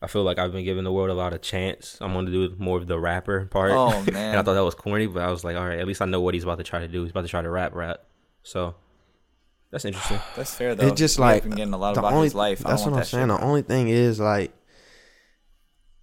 I 0.00 0.06
feel 0.06 0.22
like 0.22 0.38
I've 0.38 0.52
been 0.52 0.64
giving 0.64 0.84
the 0.84 0.92
world 0.92 1.10
a 1.10 1.14
lot 1.14 1.32
of 1.32 1.42
chance. 1.42 1.98
I'm 2.00 2.12
going 2.12 2.26
to 2.26 2.32
do 2.32 2.54
more 2.58 2.78
of 2.78 2.86
the 2.86 2.98
rapper 2.98 3.46
part. 3.46 3.72
Oh, 3.72 3.90
man! 4.04 4.16
and 4.16 4.36
I 4.38 4.42
thought 4.42 4.54
that 4.54 4.64
was 4.64 4.74
corny, 4.76 5.06
but 5.06 5.22
I 5.22 5.30
was 5.30 5.42
like, 5.44 5.56
all 5.56 5.66
right, 5.66 5.78
at 5.78 5.86
least 5.88 6.00
I 6.00 6.04
know 6.04 6.20
what 6.20 6.34
he's 6.34 6.44
about 6.44 6.58
to 6.58 6.64
try 6.64 6.78
to 6.78 6.88
do. 6.88 7.02
He's 7.02 7.10
about 7.10 7.22
to 7.22 7.28
try 7.28 7.42
to 7.42 7.50
rap, 7.50 7.74
rap. 7.74 8.04
So 8.44 8.76
that's 9.70 9.84
interesting. 9.84 10.18
That's 10.36 10.54
fair 10.54 10.74
though. 10.74 10.86
It's 10.88 10.98
just 10.98 11.18
like 11.18 11.42
been 11.42 11.52
getting 11.52 11.74
a 11.74 11.78
lot 11.78 11.94
the 11.94 12.00
about 12.00 12.12
only, 12.14 12.26
his 12.26 12.34
life. 12.34 12.60
That's 12.60 12.82
don't 12.82 12.92
what 12.92 12.96
I'm 12.96 13.00
that 13.00 13.06
saying. 13.06 13.22
shit, 13.24 13.28
The 13.28 13.38
bro. 13.38 13.46
only 13.48 13.62
thing 13.62 13.88
is 13.88 14.18
like 14.20 14.52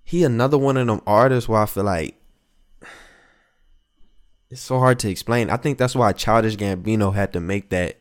he 0.04 0.24
another 0.24 0.58
one 0.58 0.78
of 0.78 0.86
them 0.88 1.02
artists 1.08 1.50
where 1.50 1.62
I 1.62 1.66
feel 1.66 1.84
like 1.84 2.16
it's 4.52 4.62
so 4.62 4.78
hard 4.78 5.00
to 5.00 5.10
explain. 5.10 5.50
I 5.50 5.58
think 5.58 5.78
that's 5.80 5.96
why 5.96 6.12
Childish 6.14 6.56
Gambino 6.58 7.14
had 7.16 7.34
to 7.34 7.40
make 7.40 7.70
that 7.70 7.98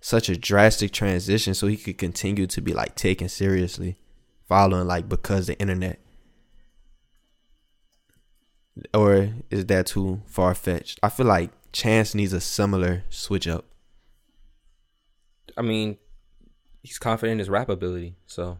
such 0.00 0.28
a 0.28 0.36
drastic 0.36 0.92
transition 0.92 1.54
so 1.54 1.66
he 1.66 1.76
could 1.78 1.96
continue 1.98 2.46
to 2.46 2.60
be 2.60 2.74
like 2.74 2.94
taken 2.94 3.28
seriously, 3.28 3.96
following 4.46 4.86
like 4.86 5.08
because 5.08 5.46
the 5.46 5.58
internet. 5.58 5.98
Or 8.94 9.30
is 9.50 9.66
that 9.66 9.86
too 9.86 10.20
far 10.26 10.54
fetched? 10.54 11.00
I 11.02 11.08
feel 11.08 11.26
like 11.26 11.50
Chance 11.72 12.14
needs 12.14 12.32
a 12.32 12.40
similar 12.40 13.04
switch 13.08 13.48
up. 13.48 13.64
I 15.58 15.62
mean, 15.62 15.98
he's 16.82 16.98
confident 16.98 17.32
in 17.32 17.38
his 17.40 17.50
rap 17.50 17.68
ability, 17.68 18.14
so. 18.26 18.58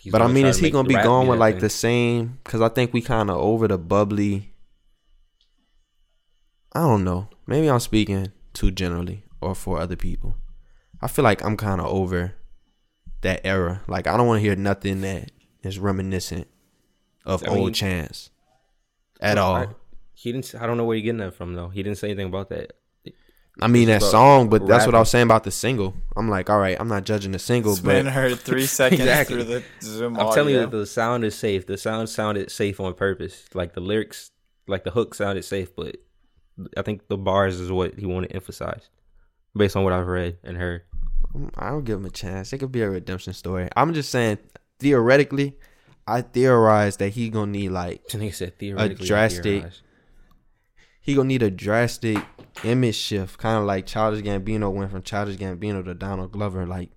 he's 0.00 0.10
but 0.12 0.22
I 0.22 0.26
mean, 0.28 0.46
is 0.46 0.58
he 0.58 0.70
gonna 0.70 0.88
be 0.88 0.94
going 0.94 1.28
with 1.28 1.38
like 1.38 1.56
thing. 1.56 1.60
the 1.62 1.70
same? 1.70 2.38
Because 2.42 2.60
I 2.60 2.68
think 2.70 2.92
we 2.92 3.02
kind 3.02 3.30
of 3.30 3.36
over 3.36 3.68
the 3.68 3.78
bubbly. 3.78 4.52
I 6.72 6.80
don't 6.80 7.04
know. 7.04 7.28
Maybe 7.46 7.68
I'm 7.70 7.80
speaking 7.80 8.32
too 8.52 8.70
generally 8.70 9.24
or 9.40 9.54
for 9.54 9.78
other 9.78 9.96
people. 9.96 10.36
I 11.00 11.06
feel 11.08 11.22
like 11.22 11.44
I'm 11.44 11.56
kind 11.56 11.80
of 11.80 11.86
over 11.86 12.34
that 13.20 13.40
era. 13.44 13.82
Like 13.86 14.06
I 14.06 14.16
don't 14.16 14.26
want 14.26 14.38
to 14.38 14.42
hear 14.42 14.56
nothing 14.56 15.02
that 15.02 15.30
is 15.62 15.78
reminiscent 15.78 16.48
of 17.24 17.44
I 17.44 17.48
old 17.48 17.58
mean- 17.66 17.72
Chance 17.74 18.30
at 19.20 19.38
I- 19.38 19.40
all. 19.40 19.74
He 20.16 20.32
didn't. 20.32 20.54
I 20.54 20.66
don't 20.66 20.76
know 20.76 20.84
where 20.84 20.96
you're 20.96 21.02
getting 21.04 21.18
that 21.18 21.34
from 21.34 21.54
though. 21.54 21.68
He 21.68 21.82
didn't 21.82 21.98
say 21.98 22.08
anything 22.08 22.28
about 22.28 22.48
that. 22.48 22.72
I 23.60 23.68
mean 23.68 23.86
that 23.88 24.02
song, 24.02 24.48
but 24.48 24.66
that's 24.66 24.84
what 24.84 24.94
I 24.94 24.98
was 24.98 25.10
saying 25.10 25.24
about 25.24 25.44
the 25.44 25.50
single. 25.52 25.94
I'm 26.16 26.28
like, 26.28 26.50
all 26.50 26.58
right, 26.58 26.76
I'm 26.78 26.88
not 26.88 27.04
judging 27.04 27.30
the 27.32 27.38
single, 27.38 27.72
This 27.74 27.84
man 27.84 28.04
but 28.06 28.12
heard 28.12 28.38
three 28.40 28.66
seconds 28.80 29.00
Exactly. 29.00 29.36
through 29.36 29.44
the 29.44 29.62
Zoom 29.80 30.18
I'm 30.18 30.32
telling 30.34 30.54
you 30.54 30.60
that 30.60 30.70
the 30.72 30.86
sound 30.86 31.24
is 31.24 31.36
safe. 31.36 31.66
The 31.66 31.78
sound 31.78 32.08
sounded 32.08 32.50
safe 32.50 32.80
on 32.80 32.94
purpose. 32.94 33.44
Like 33.54 33.74
the 33.74 33.80
lyrics, 33.80 34.32
like 34.66 34.82
the 34.82 34.90
hook 34.90 35.14
sounded 35.14 35.44
safe, 35.44 35.74
but 35.76 35.96
I 36.76 36.82
think 36.82 37.06
the 37.08 37.16
bars 37.16 37.60
is 37.60 37.70
what 37.70 37.94
he 37.98 38.06
wanted 38.06 38.28
to 38.30 38.34
emphasize, 38.36 38.88
based 39.56 39.76
on 39.76 39.84
what 39.84 39.92
I've 39.92 40.08
read 40.08 40.38
and 40.42 40.56
heard. 40.56 40.82
I 41.56 41.70
don't 41.70 41.84
give 41.84 41.98
him 41.98 42.06
a 42.06 42.10
chance. 42.10 42.52
It 42.52 42.58
could 42.58 42.72
be 42.72 42.82
a 42.82 42.90
redemption 42.90 43.32
story. 43.34 43.68
I'm 43.76 43.94
just 43.94 44.10
saying, 44.10 44.38
theoretically, 44.80 45.56
I 46.06 46.22
theorize 46.22 46.96
that 46.98 47.10
he 47.10 47.28
gonna 47.30 47.52
need 47.52 47.70
like 47.70 48.02
And 48.12 48.22
he 48.22 48.30
said 48.30 48.58
theoretically, 48.58 49.06
drastic- 49.06 49.64
he 51.00 51.14
gonna 51.14 51.28
need 51.28 51.42
a 51.42 51.50
drastic 51.50 52.18
image 52.62 52.96
shift, 52.96 53.38
kind 53.38 53.58
of 53.58 53.64
like 53.64 53.86
Childish 53.86 54.22
Gambino 54.22 54.72
went 54.72 54.90
from 54.90 55.02
Childish 55.02 55.36
Gambino 55.36 55.84
to 55.84 55.94
Donald 55.94 56.32
Glover. 56.32 56.66
Like 56.66 56.90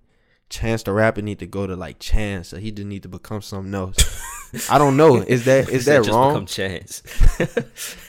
Chance 0.50 0.84
the 0.84 0.92
rapper 0.92 1.20
need 1.20 1.38
to 1.40 1.46
go 1.46 1.66
to 1.66 1.76
like 1.76 1.98
Chance, 1.98 2.54
or 2.54 2.58
he 2.58 2.70
just 2.70 2.86
need 2.86 3.02
to 3.02 3.08
become 3.08 3.42
something 3.42 3.74
else. 3.74 4.70
I 4.70 4.78
don't 4.78 4.96
know. 4.96 5.16
Is 5.28 5.44
that 5.44 5.68
is 5.68 5.84
that 5.84 6.04
just 6.04 6.10
wrong? 6.10 6.32
Become 6.32 6.46
chance. 6.46 7.02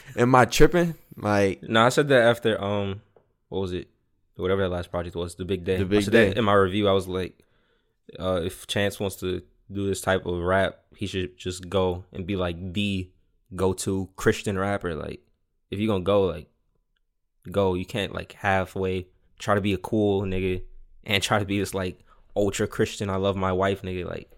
Am 0.16 0.34
I 0.34 0.46
tripping? 0.46 0.94
Like 1.16 1.62
no, 1.62 1.84
I 1.84 1.90
said 1.90 2.08
that 2.08 2.22
after 2.22 2.62
um, 2.62 3.02
what 3.48 3.60
was 3.60 3.72
it? 3.72 3.88
Whatever 4.36 4.62
that 4.62 4.70
last 4.70 4.90
project 4.90 5.16
was, 5.16 5.34
the 5.34 5.44
big 5.44 5.64
day. 5.64 5.76
The 5.76 5.84
Big 5.84 6.10
Day. 6.10 6.32
in 6.34 6.44
my 6.44 6.54
review, 6.54 6.88
I 6.88 6.92
was 6.92 7.06
like, 7.06 7.44
uh, 8.18 8.40
if 8.42 8.66
Chance 8.66 8.98
wants 8.98 9.16
to 9.16 9.42
do 9.70 9.86
this 9.86 10.00
type 10.00 10.24
of 10.24 10.40
rap, 10.40 10.78
he 10.96 11.06
should 11.06 11.36
just 11.36 11.68
go 11.68 12.04
and 12.12 12.26
be 12.26 12.36
like 12.36 12.72
the 12.72 13.10
go-to 13.54 14.08
Christian 14.16 14.58
rapper. 14.58 14.94
Like, 14.94 15.20
if 15.70 15.78
you're 15.78 15.92
gonna 15.92 16.04
go, 16.04 16.22
like, 16.22 16.48
go. 17.50 17.74
You 17.74 17.84
can't 17.84 18.14
like 18.14 18.32
halfway 18.32 19.06
try 19.38 19.54
to 19.54 19.60
be 19.60 19.72
a 19.72 19.78
cool 19.78 20.22
nigga 20.22 20.62
and 21.04 21.22
try 21.22 21.38
to 21.38 21.44
be 21.44 21.58
this 21.58 21.74
like 21.74 21.98
ultra 22.36 22.66
Christian. 22.66 23.10
I 23.10 23.16
love 23.16 23.36
my 23.36 23.52
wife, 23.52 23.82
nigga. 23.82 24.04
Like, 24.04 24.30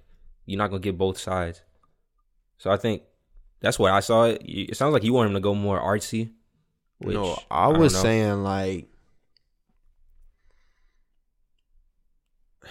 you're 0.46 0.58
not 0.58 0.68
gonna 0.68 0.80
get 0.80 0.96
both 0.96 1.18
sides. 1.18 1.62
So 2.58 2.70
I 2.70 2.76
think 2.76 3.02
that's 3.60 3.78
what 3.78 3.92
I 3.92 4.00
saw. 4.00 4.24
It. 4.24 4.42
It 4.44 4.76
sounds 4.76 4.92
like 4.92 5.04
you 5.04 5.12
want 5.12 5.28
him 5.28 5.34
to 5.34 5.40
go 5.40 5.54
more 5.54 5.80
artsy. 5.80 6.30
Which, 6.98 7.14
no, 7.14 7.36
I 7.50 7.70
don't 7.70 7.80
was 7.80 7.98
saying 7.98 8.42
like. 8.42 8.88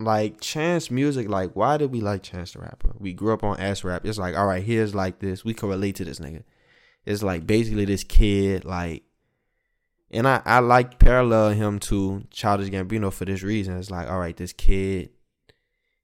Like 0.00 0.40
Chance 0.40 0.90
music, 0.90 1.28
like 1.28 1.52
why 1.54 1.76
did 1.76 1.92
we 1.92 2.00
like 2.00 2.24
Chance 2.24 2.54
the 2.54 2.58
rapper? 2.58 2.94
We 2.98 3.14
grew 3.14 3.32
up 3.32 3.44
on 3.44 3.60
ass 3.60 3.84
rap. 3.84 4.04
It's 4.04 4.18
like, 4.18 4.36
all 4.36 4.44
right, 4.44 4.62
here's 4.62 4.92
like 4.92 5.20
this. 5.20 5.44
We 5.44 5.54
can 5.54 5.68
relate 5.68 5.94
to 5.94 6.04
this 6.04 6.18
nigga. 6.18 6.42
It's 7.06 7.22
like 7.22 7.46
basically 7.46 7.84
this 7.84 8.02
kid, 8.02 8.64
like, 8.64 9.04
and 10.14 10.28
I 10.28 10.40
I 10.44 10.60
like 10.60 10.98
parallel 10.98 11.50
him 11.50 11.78
to 11.80 12.22
Childish 12.30 12.70
Gambino 12.70 13.12
for 13.12 13.24
this 13.24 13.42
reason. 13.42 13.76
It's 13.76 13.90
like, 13.90 14.08
all 14.08 14.20
right, 14.20 14.36
this 14.36 14.52
kid, 14.52 15.10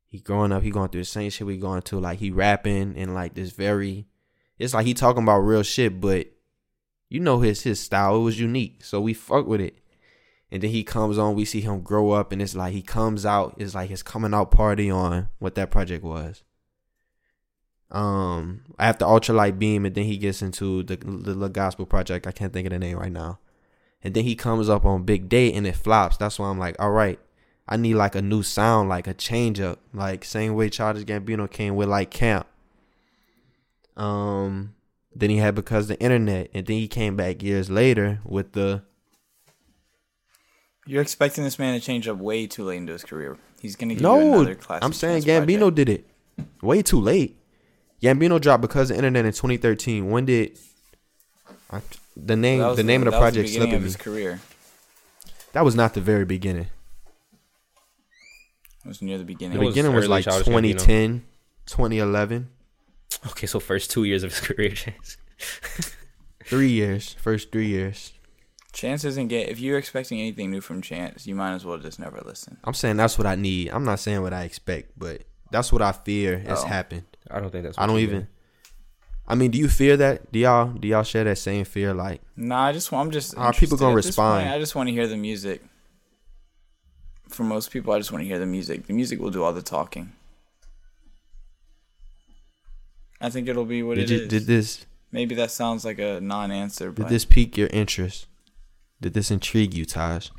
he 0.05 0.19
growing 0.19 0.53
up, 0.53 0.65
he 0.65 0.71
going 0.71 0.89
through 0.91 1.03
the 1.03 1.07
same 1.07 1.31
shit 1.31 1.47
we 1.47 1.57
going 1.57 1.83
through. 1.83 2.01
Like 2.01 2.19
he 2.19 2.31
rapping 2.31 2.97
and 2.97 3.15
like 3.15 3.35
this 3.35 3.53
very, 3.53 4.07
it's 4.59 4.75
like 4.75 4.85
he 4.85 4.95
talking 4.95 5.23
about 5.23 5.39
real 5.39 5.63
shit, 5.63 6.01
but 6.01 6.27
you 7.09 7.21
know 7.21 7.39
his 7.41 7.63
his 7.63 7.79
style. 7.79 8.17
It 8.17 8.21
was 8.21 8.41
unique, 8.41 8.85
so 8.85 9.01
we 9.01 9.15
fuck 9.15 9.47
with 9.47 9.61
it. 9.61 9.79
And 10.53 10.61
then 10.61 10.71
he 10.71 10.83
comes 10.83 11.17
on, 11.17 11.37
we 11.37 11.45
see 11.45 11.61
him 11.61 11.81
grow 11.81 12.11
up, 12.11 12.33
and 12.33 12.43
it's 12.43 12.57
like 12.57 12.73
he 12.73 12.83
comes 12.83 13.25
out. 13.25 13.55
It's 13.59 13.77
like 13.77 13.89
his 13.89 14.03
coming 14.03 14.35
out 14.35 14.51
party 14.51 14.91
on 14.91 15.29
what 15.39 15.55
that 15.55 15.71
project 15.71 16.03
was. 16.03 16.43
Um, 17.93 18.63
after 18.77 19.05
Ultralight 19.05 19.61
Beam, 19.61 19.87
and 19.87 19.95
then 19.95 20.05
he 20.05 20.17
gets 20.17 20.43
into 20.43 20.83
the 20.83 20.97
the 20.97 21.07
little 21.07 21.49
gospel 21.49 21.87
project. 21.87 22.27
I 22.27 22.33
can't 22.33 22.53
think 22.53 22.67
of 22.67 22.73
the 22.73 22.81
name 22.81 22.99
right 22.99 23.13
now. 23.13 23.39
And 24.03 24.15
then 24.15 24.25
he 24.25 24.35
comes 24.35 24.69
up 24.69 24.85
on 24.85 25.03
Big 25.03 25.29
Day, 25.29 25.53
and 25.53 25.67
it 25.67 25.77
flops. 25.77 26.17
That's 26.17 26.39
why 26.39 26.49
I'm 26.49 26.59
like, 26.59 26.77
all 26.79 26.91
right, 26.91 27.19
I 27.69 27.77
need 27.77 27.95
like 27.95 28.15
a 28.15 28.23
new 28.23 28.43
sound, 28.43 28.89
like 28.89 29.07
a 29.07 29.15
change 29.15 29.61
up, 29.61 29.79
like 29.93 30.25
same 30.25 30.55
way 30.55 30.69
Childish 30.71 31.05
Gambino 31.05 31.51
came 31.51 31.77
with 31.77 31.89
like 31.89 32.11
Camp. 32.11 32.47
Um, 33.97 34.75
then 35.15 35.31
he 35.31 35.37
had 35.37 35.55
because 35.55 35.89
the 35.89 36.01
internet, 36.01 36.51
and 36.53 36.67
then 36.67 36.77
he 36.77 36.89
came 36.89 37.15
back 37.15 37.43
years 37.43 37.71
later 37.71 38.21
with 38.25 38.53
the 38.53 38.83
You're 40.87 41.03
expecting 41.03 41.45
this 41.45 41.59
man 41.59 41.79
to 41.79 41.85
change 41.85 42.09
up 42.09 42.19
way 42.19 42.47
too 42.47 42.65
late 42.65 42.79
into 42.79 42.93
his 42.93 43.05
career. 43.05 43.39
He's 43.61 43.77
gonna 43.77 43.95
give 43.95 44.03
you 44.03 44.09
another 44.09 44.55
classic. 44.57 44.85
I'm 44.85 44.93
saying 44.93 45.23
Gambino 45.23 45.59
project. 45.59 45.77
did 45.77 45.89
it 45.91 46.07
way 46.63 46.83
too 46.83 47.01
late. 47.01 47.37
Gambino 48.03 48.41
dropped 48.41 48.63
because 48.63 48.91
of 48.91 48.97
the 48.97 48.99
internet 48.99 49.27
in 49.27 49.33
2013. 49.33 50.11
When 50.11 50.25
did 50.25 50.59
I, 51.71 51.83
the 52.27 52.37
name 52.37 52.61
That 52.61 52.69
was 52.69 52.77
the 52.77 52.83
name 52.85 53.01
of 53.03 53.07
the 53.07 53.11
that 53.13 53.17
was 53.19 53.23
project 53.23 53.47
beginning 53.49 53.61
slipping 53.69 53.75
of 53.77 53.81
me? 53.83 53.87
his 53.87 53.97
career. 53.97 54.41
That 55.53 55.65
was 55.65 55.75
not 55.75 55.95
the 55.95 56.01
very 56.01 56.25
beginning. 56.25 56.67
It 58.85 58.89
was 58.89 59.03
near 59.03 59.19
the 59.19 59.25
beginning. 59.25 59.57
The 59.59 59.63
It 59.63 59.67
was 59.67 59.75
beginning 59.75 59.95
was 59.95 60.05
early 60.05 60.09
like 60.11 60.25
Childish 60.25 60.47
2010, 60.47 61.25
2011. 61.67 62.49
Okay, 63.29 63.47
so 63.47 63.61
first 63.61 63.91
two 63.91 64.05
years 64.05 64.23
of 64.23 64.31
his 64.31 64.41
career, 64.47 64.71
Chance. 64.71 65.17
Three 66.45 66.71
years, 66.71 67.15
first 67.15 67.53
three 67.53 67.67
years. 67.69 68.13
Chance 68.73 69.05
isn't 69.05 69.29
get. 69.29 69.49
If 69.49 69.59
you're 69.61 69.79
expecting 69.79 70.21
anything 70.21 70.51
new 70.51 70.61
from 70.61 70.81
Chance, 70.81 71.27
you 71.27 71.35
might 71.35 71.53
as 71.55 71.65
well 71.65 71.79
just 71.79 71.99
never 71.99 72.21
listen. 72.25 72.57
I'm 72.65 72.75
saying 72.75 72.97
that's 72.97 73.19
what 73.19 73.27
I 73.27 73.35
need. 73.35 73.71
I'm 73.71 73.85
not 73.85 73.99
saying 73.99 74.23
what 74.23 74.33
I 74.33 74.45
expect, 74.45 74.93
but 74.97 75.23
that's 75.51 75.73
what 75.73 75.83
I 75.83 75.93
fear 75.93 76.39
has 76.39 76.63
Oh. 76.63 76.67
happened. 76.67 77.03
I 77.31 77.41
don't 77.41 77.51
think 77.51 77.65
that's. 77.65 77.77
I 77.77 77.83
what 77.83 77.87
don't 77.89 77.97
you 77.97 78.03
even. 78.03 78.19
did. 78.21 78.29
I 79.31 79.37
mean, 79.37 79.53
do 79.53 79.59
you 79.59 79.69
fear 79.69 79.97
that? 79.97 80.33
Do 80.33 80.41
y'all 80.41 80.67
do 80.73 80.89
y'all 80.89 81.05
share 81.05 81.23
that 81.23 81.39
same 81.39 81.65
fear? 81.65 81.95
Like, 81.95 82.21
Nah, 82.37 82.65
I 82.65 82.73
just 82.73 82.91
want. 82.91 83.07
I'm 83.07 83.13
just. 83.13 83.37
Are 83.39 83.53
people 83.53 83.77
gonna 83.79 83.95
respond? 83.95 84.43
point, 84.45 84.55
I 84.55 84.59
just 84.59 84.75
want 84.75 84.89
to 84.89 84.93
hear 84.93 85.07
the 85.07 85.17
music. 85.17 85.63
For 87.29 87.45
most 87.45 87.71
people, 87.71 87.93
I 87.93 87.99
just 87.99 88.11
want 88.11 88.23
to 88.23 88.27
hear 88.27 88.41
the 88.41 88.47
music. 88.47 88.89
The 88.89 88.93
music 88.93 89.21
will 89.21 89.31
do 89.31 89.45
all 89.45 89.53
the 89.53 89.63
talking. 89.63 90.13
I 93.21 93.31
think 93.31 93.47
it'll 93.47 93.65
be 93.65 93.85
what 93.85 93.97
Did 93.99 94.11
it 94.11 94.15
you 94.15 94.21
is. 94.23 94.29
did 94.29 94.47
this 94.47 94.87
Maybe 95.13 95.35
that 95.37 95.51
sounds 95.53 95.85
like 95.85 95.99
a 95.99 96.21
non-answer, 96.21 96.87
did 96.87 96.95
but 96.97 97.09
this 97.09 97.25
pique 97.25 97.57
your 97.57 97.69
interest? 97.69 98.27
Did 99.01 99.15
this 99.15 99.31
intrigue 99.31 99.75
you, 99.75 99.85
Taj? 99.85 100.31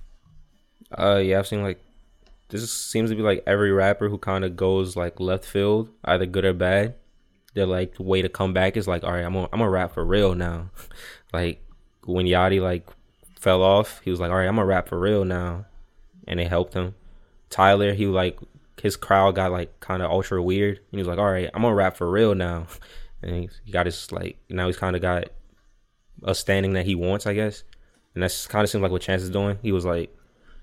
Uh, 0.98 1.18
yeah, 1.18 1.40
I've 1.40 1.48
seen 1.48 1.64
like 1.64 1.80
this 2.50 2.70
seems 2.72 3.10
to 3.10 3.16
be 3.16 3.22
like 3.22 3.42
every 3.48 3.72
rapper 3.72 4.10
who 4.10 4.18
kind 4.18 4.44
of 4.44 4.58
goes 4.58 4.98
like 4.98 5.20
left 5.22 5.46
field, 5.46 5.90
either 6.04 6.26
good 6.26 6.44
or 6.44 6.54
bad. 6.54 6.96
Their 7.54 7.66
like 7.66 7.96
the 7.96 8.04
way 8.04 8.22
to 8.22 8.30
come 8.30 8.54
back 8.54 8.78
is 8.78 8.88
like, 8.88 9.04
all 9.04 9.12
right, 9.12 9.26
I'm 9.26 9.34
gonna 9.34 9.50
I'm 9.52 9.60
gonna 9.60 9.70
rap 9.70 9.94
for 9.94 10.06
real 10.06 10.36
now. 10.36 10.70
like 11.34 11.64
when 12.06 12.26
Yachty 12.26 12.62
like 12.62 12.88
fell 13.40 13.62
off, 13.62 14.02
he 14.04 14.12
was 14.12 14.20
like, 14.20 14.32
all 14.32 14.38
right, 14.38 14.48
I'm 14.48 14.56
gonna 14.56 14.66
rap 14.66 14.88
for 14.88 15.00
real 15.00 15.26
now, 15.26 15.66
and 16.28 16.40
it 16.40 16.48
helped 16.48 16.74
him. 16.74 16.96
Tyler, 17.50 17.94
he 17.94 18.06
like 18.08 18.40
his 18.82 18.96
crowd 18.96 19.36
got 19.36 19.52
like 19.52 19.80
kind 19.80 20.02
of 20.02 20.10
ultra 20.10 20.42
weird, 20.42 20.78
and 20.78 20.86
he 20.92 20.98
was 20.98 21.08
like, 21.08 21.20
all 21.20 21.32
right, 21.32 21.50
I'm 21.54 21.62
gonna 21.62 21.76
rap 21.76 21.98
for 21.98 22.10
real 22.10 22.36
now, 22.36 22.68
and 23.22 23.36
he, 23.36 23.50
he 23.66 23.72
got 23.72 23.86
his 23.86 24.12
like 24.12 24.38
now 24.50 24.68
he's 24.68 24.78
kind 24.78 24.96
of 24.96 25.02
got 25.02 25.30
a 26.24 26.36
standing 26.36 26.74
that 26.74 26.86
he 26.86 26.96
wants, 26.96 27.28
I 27.28 27.34
guess, 27.34 27.64
and 28.14 28.24
that's 28.24 28.48
kind 28.48 28.64
of 28.64 28.70
seems 28.70 28.82
like 28.82 28.92
what 28.92 29.02
Chance 29.02 29.24
is 29.24 29.30
doing. 29.30 29.58
He 29.62 29.72
was 29.72 29.86
like 29.86 30.16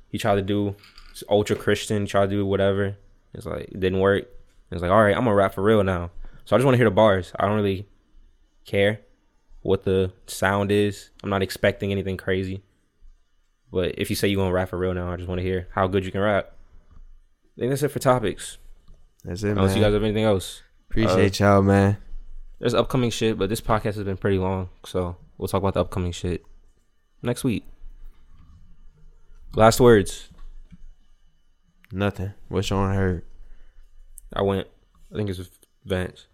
he 0.08 0.18
tried 0.18 0.36
to 0.36 0.42
do 0.42 0.74
ultra 1.28 1.56
Christian, 1.56 2.06
tried 2.06 2.30
to 2.30 2.36
do 2.36 2.46
whatever. 2.46 2.96
It's 3.34 3.46
like 3.46 3.64
it 3.64 3.80
didn't 3.80 4.00
work. 4.00 4.26
It's 4.70 4.82
like, 4.82 4.90
all 4.90 5.02
right, 5.02 5.16
I'm 5.16 5.24
gonna 5.24 5.34
rap 5.34 5.54
for 5.54 5.62
real 5.62 5.82
now. 5.82 6.10
So 6.48 6.56
I 6.56 6.58
just 6.58 6.64
want 6.64 6.76
to 6.76 6.78
hear 6.78 6.86
the 6.86 6.94
bars. 6.94 7.30
I 7.38 7.44
don't 7.44 7.56
really 7.56 7.86
care 8.64 9.00
what 9.60 9.82
the 9.84 10.14
sound 10.26 10.72
is. 10.72 11.10
I'm 11.22 11.28
not 11.28 11.42
expecting 11.42 11.92
anything 11.92 12.16
crazy. 12.16 12.62
But 13.70 13.98
if 13.98 14.08
you 14.08 14.16
say 14.16 14.28
you're 14.28 14.40
gonna 14.40 14.54
rap 14.54 14.70
for 14.70 14.78
real 14.78 14.94
now, 14.94 15.12
I 15.12 15.16
just 15.16 15.28
want 15.28 15.40
to 15.40 15.42
hear 15.42 15.68
how 15.72 15.86
good 15.88 16.06
you 16.06 16.10
can 16.10 16.22
rap. 16.22 16.54
I 17.54 17.60
think 17.60 17.70
that's 17.70 17.82
it 17.82 17.90
for 17.90 17.98
topics. 17.98 18.56
That's 19.24 19.42
it, 19.42 19.50
Unless 19.50 19.72
man. 19.72 19.76
you 19.76 19.84
guys 19.84 19.92
have 19.92 20.02
anything 20.02 20.24
else. 20.24 20.62
Appreciate 20.88 21.38
uh, 21.38 21.44
y'all, 21.44 21.62
man. 21.62 21.98
There's 22.60 22.72
upcoming 22.72 23.10
shit, 23.10 23.36
but 23.36 23.50
this 23.50 23.60
podcast 23.60 23.96
has 23.96 24.04
been 24.04 24.16
pretty 24.16 24.38
long, 24.38 24.70
so 24.86 25.18
we'll 25.36 25.48
talk 25.48 25.60
about 25.60 25.74
the 25.74 25.80
upcoming 25.80 26.12
shit 26.12 26.46
next 27.20 27.44
week. 27.44 27.66
Last 29.54 29.80
words. 29.80 30.30
Nothing. 31.92 32.32
What's 32.48 32.72
on 32.72 32.94
heard? 32.94 33.22
I 34.32 34.40
went. 34.40 34.66
I 35.12 35.16
think 35.16 35.28
it's 35.28 35.40
Vance. 35.84 36.27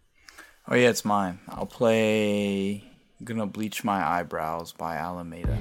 Oh 0.68 0.74
yeah, 0.74 0.88
it's 0.88 1.04
mine. 1.04 1.38
I'll 1.48 1.66
play 1.66 2.84
"Gonna 3.22 3.46
Bleach 3.46 3.84
My 3.84 4.06
Eyebrows" 4.06 4.72
by 4.72 4.96
Alameda. 4.96 5.58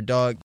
Dog. 0.00 0.34